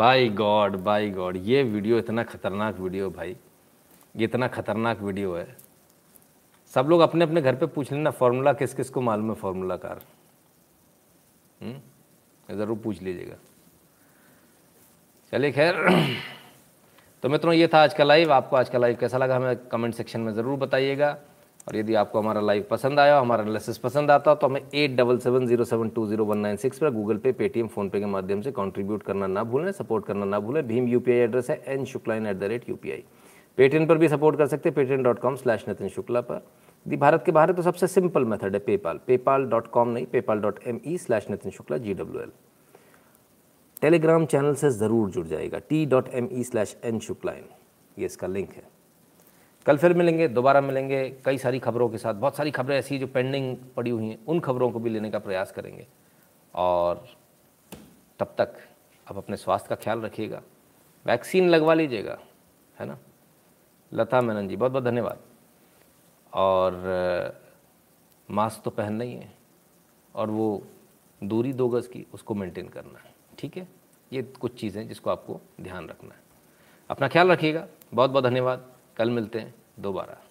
बाई 0.00 0.28
गॉड 0.28 0.76
बाई 0.76 1.10
गॉड 1.10 1.36
ये 1.44 1.62
वीडियो 1.62 1.98
इतना 1.98 2.22
खतरनाक 2.24 2.78
वीडियो 2.80 3.08
भाई। 3.10 3.36
ये 4.16 4.24
इतना 4.24 4.46
खतरनाक 4.48 5.00
वीडियो 5.00 5.34
है। 5.34 5.56
सब 6.72 6.86
लोग 6.88 7.00
अपने 7.00 7.24
अपने 7.24 7.40
घर 7.42 7.54
पे 7.54 7.66
पूछ 7.66 7.90
लेना 7.92 8.10
फार्मूला 8.10 8.52
किस 8.52 8.74
किस 8.74 8.90
को 8.90 9.00
मालूम 9.00 9.28
है 9.30 9.34
फार्मूला 9.34 9.76
कार। 9.76 10.00
ज़रूर 12.48 12.78
पूछ 12.78 13.02
लीजिएगा। 13.02 13.36
चलिए 15.32 15.52
खैर। 15.52 15.74
तो 17.22 17.28
मित्रों, 17.28 17.54
ये 17.54 17.68
था 17.74 17.82
आज 17.82 17.94
का 17.94 18.04
लाइव 18.04 18.32
आपको 18.32 18.56
आज 18.56 18.68
का 18.68 18.78
लाइव 18.78 18.96
कैसा 19.00 19.18
लगा, 19.18 19.36
हमें 19.36 19.68
कमेंट 19.68 19.94
सेक्शन 19.94 20.20
में 20.20 20.32
ज़रूर 20.34 20.58
बताइएगा। 20.58 21.16
और 21.70 21.76
यदि 21.76 21.94
आपको 21.94 22.20
हमारा 22.20 22.40
लाइव 22.40 22.64
पसंद 22.70 23.00
आया, 23.00 23.18
हमारा 23.18 23.42
एनालिसिस 23.42 23.76
पसंद 23.78 24.10
आता 24.10 24.34
तो 24.34 24.46
हमें 24.46 24.60
eight 24.74 24.96
double 24.96 25.18
seven 25.18 25.46
zero 25.46 25.64
seven 25.64 25.88
two 25.88 26.06
zero 26.06 26.24
one 26.24 26.38
nine 26.38 26.56
six 26.56 26.78
पर 26.78 26.90
गूगल 26.92 27.16
पे 27.16 27.32
पेटीएम 27.32 27.66
फोनपे 27.68 28.00
के 28.00 28.06
माध्यम 28.06 28.40
से 28.42 28.52
कंट्रीब्यूट 28.52 29.02
करना 29.02 29.26
ना 29.26 29.44
भूलें 29.44 29.70
सपोर्ट 29.72 30.06
करना 30.06 30.24
ना 30.26 30.40
भूलें। 30.40 30.66
भीम 30.68 30.88
यूपीआई 30.88 31.18
एड्रेस 31.18 31.50
है 31.50 31.62
N 31.68 31.84
Shuklain 31.84 32.26
at 32.26 32.36
the 32.36 32.44
rate 32.52 32.68
U 32.68 32.78
Paytm 33.58 33.86
पर 33.86 33.98
भी 33.98 34.08
सपोर्ट 34.08 34.38
कर 34.38 34.46
सकते 34.46 34.68
हैं 34.68 34.74
Paytm 34.74 35.02
dot 35.02 35.18
com 35.18 35.36
slash 35.36 35.64
Nitin 35.68 35.88
Shukla 35.88 36.20
पर। 36.22 36.42
यदि 36.86 36.96
भारत 36.96 37.22
के 37.26 37.32
बाहर 37.32 37.50
है 37.50 37.56
तो 37.56 37.62
सबसे 37.62 37.86
सिंपल 37.86 38.24
मेथड 38.24 38.54
है 38.54 38.58
पेपाल 38.66 39.00
पेपाल 39.06 39.44
डॉट 39.46 39.66
कॉम 39.70 39.88
नहीं 39.88 40.06
PayPal 40.12 40.40
dot 40.40 40.58
M 40.66 40.80
E 40.86 40.96
slash 40.98 41.30
Nitin 41.30 41.50
Shukla 41.52 41.78
G 41.78 41.94
W 41.94 42.22
L 42.22 42.32
Telegram 43.82 44.26
channel 44.26 44.54
से 44.54 44.70
ज़रूर 44.72 45.10
जुड़ 45.10 45.26
जाएगा 45.26 45.58
T 45.68 45.84
dot 45.86 46.08
M 46.14 46.28
E 46.32 46.44
slash 46.44 46.76
N 46.84 46.98
Shuklain 47.00 47.44
ये 47.98 48.06
इसका 48.06 48.26
लिंक 48.26 48.52
है। 48.52 48.62
कल 49.70 49.76
फिर 49.78 49.92
मिलेंगे, 49.94 50.26
दोबारा 50.28 50.60
मिलेंगे, 50.60 50.98
कई 51.24 51.38
सारी 51.38 51.58
खबरों 51.58 51.88
के 51.88 51.98
साथ, 51.98 52.14
बहुत 52.14 52.36
सारी 52.36 52.50
खबरें 52.50 52.76
ऐसी 52.78 52.98
जो 52.98 53.06
पेंडिंग 53.06 53.56
पड़ी 53.76 53.90
हुई 53.90 54.06
हैं, 54.06 54.24
उन 54.26 54.40
खबरों 54.40 54.70
को 54.70 54.78
भी 54.78 54.90
लेने 54.90 55.10
का 55.10 55.18
प्रयास 55.18 55.52
करेंगे। 55.52 55.86
और 56.54 57.04
तब 58.18 58.34
तक 58.38 58.56
आप 59.06 59.16
अपने 59.16 59.36
स्वास्थ्य 59.36 59.68
का 59.68 59.74
ख्याल 59.74 60.00
रखिएगा, 60.00 60.42
वैक्सीन 61.06 61.48
लगवा 61.48 61.74
लीजिएगा, 61.74 62.18
है 62.78 62.86
ना? 62.86 62.98
लता 63.92 64.20
मेनन 64.20 64.48
जी 64.48 64.56
बहुत 64.56 64.72
बहुत 64.72 64.84
धन्यवाद। 64.84 65.18
और, 66.32 67.38
मास्क 68.30 68.62
तो 68.64 68.70
पहनना 68.70 69.04
ही 69.04 69.14
है, 69.14 69.32
और 70.14 70.30
वो 70.30 70.62
दूरी 71.24 71.52
दो 71.52 71.68
गज़ 71.68 71.88
की, 71.88 72.06
उसको 72.14 72.34
मेंटेन 72.34 72.68
करना 72.68 72.98
है, 72.98 73.14
ठीक 73.38 73.56
है? 73.56 73.68
ये 74.12 74.22
कुछ 74.22 74.60
चीज़ें 74.60 74.86
जिसको 74.88 75.10
आपको 75.10 75.40
ध्यान 75.60 75.88
रखना 75.88 76.14
है। 76.14 76.20
अपना 76.90 77.08
ख्याल 77.08 77.30
रखिएगा 77.30 77.66
बहुत 77.94 78.10
बहुत 78.10 78.24
धन्यवाद, 78.24 78.66
कल 78.96 79.10
मिलते 79.10 79.38
हैं। 79.38 79.54
दोबारा। 79.80 80.29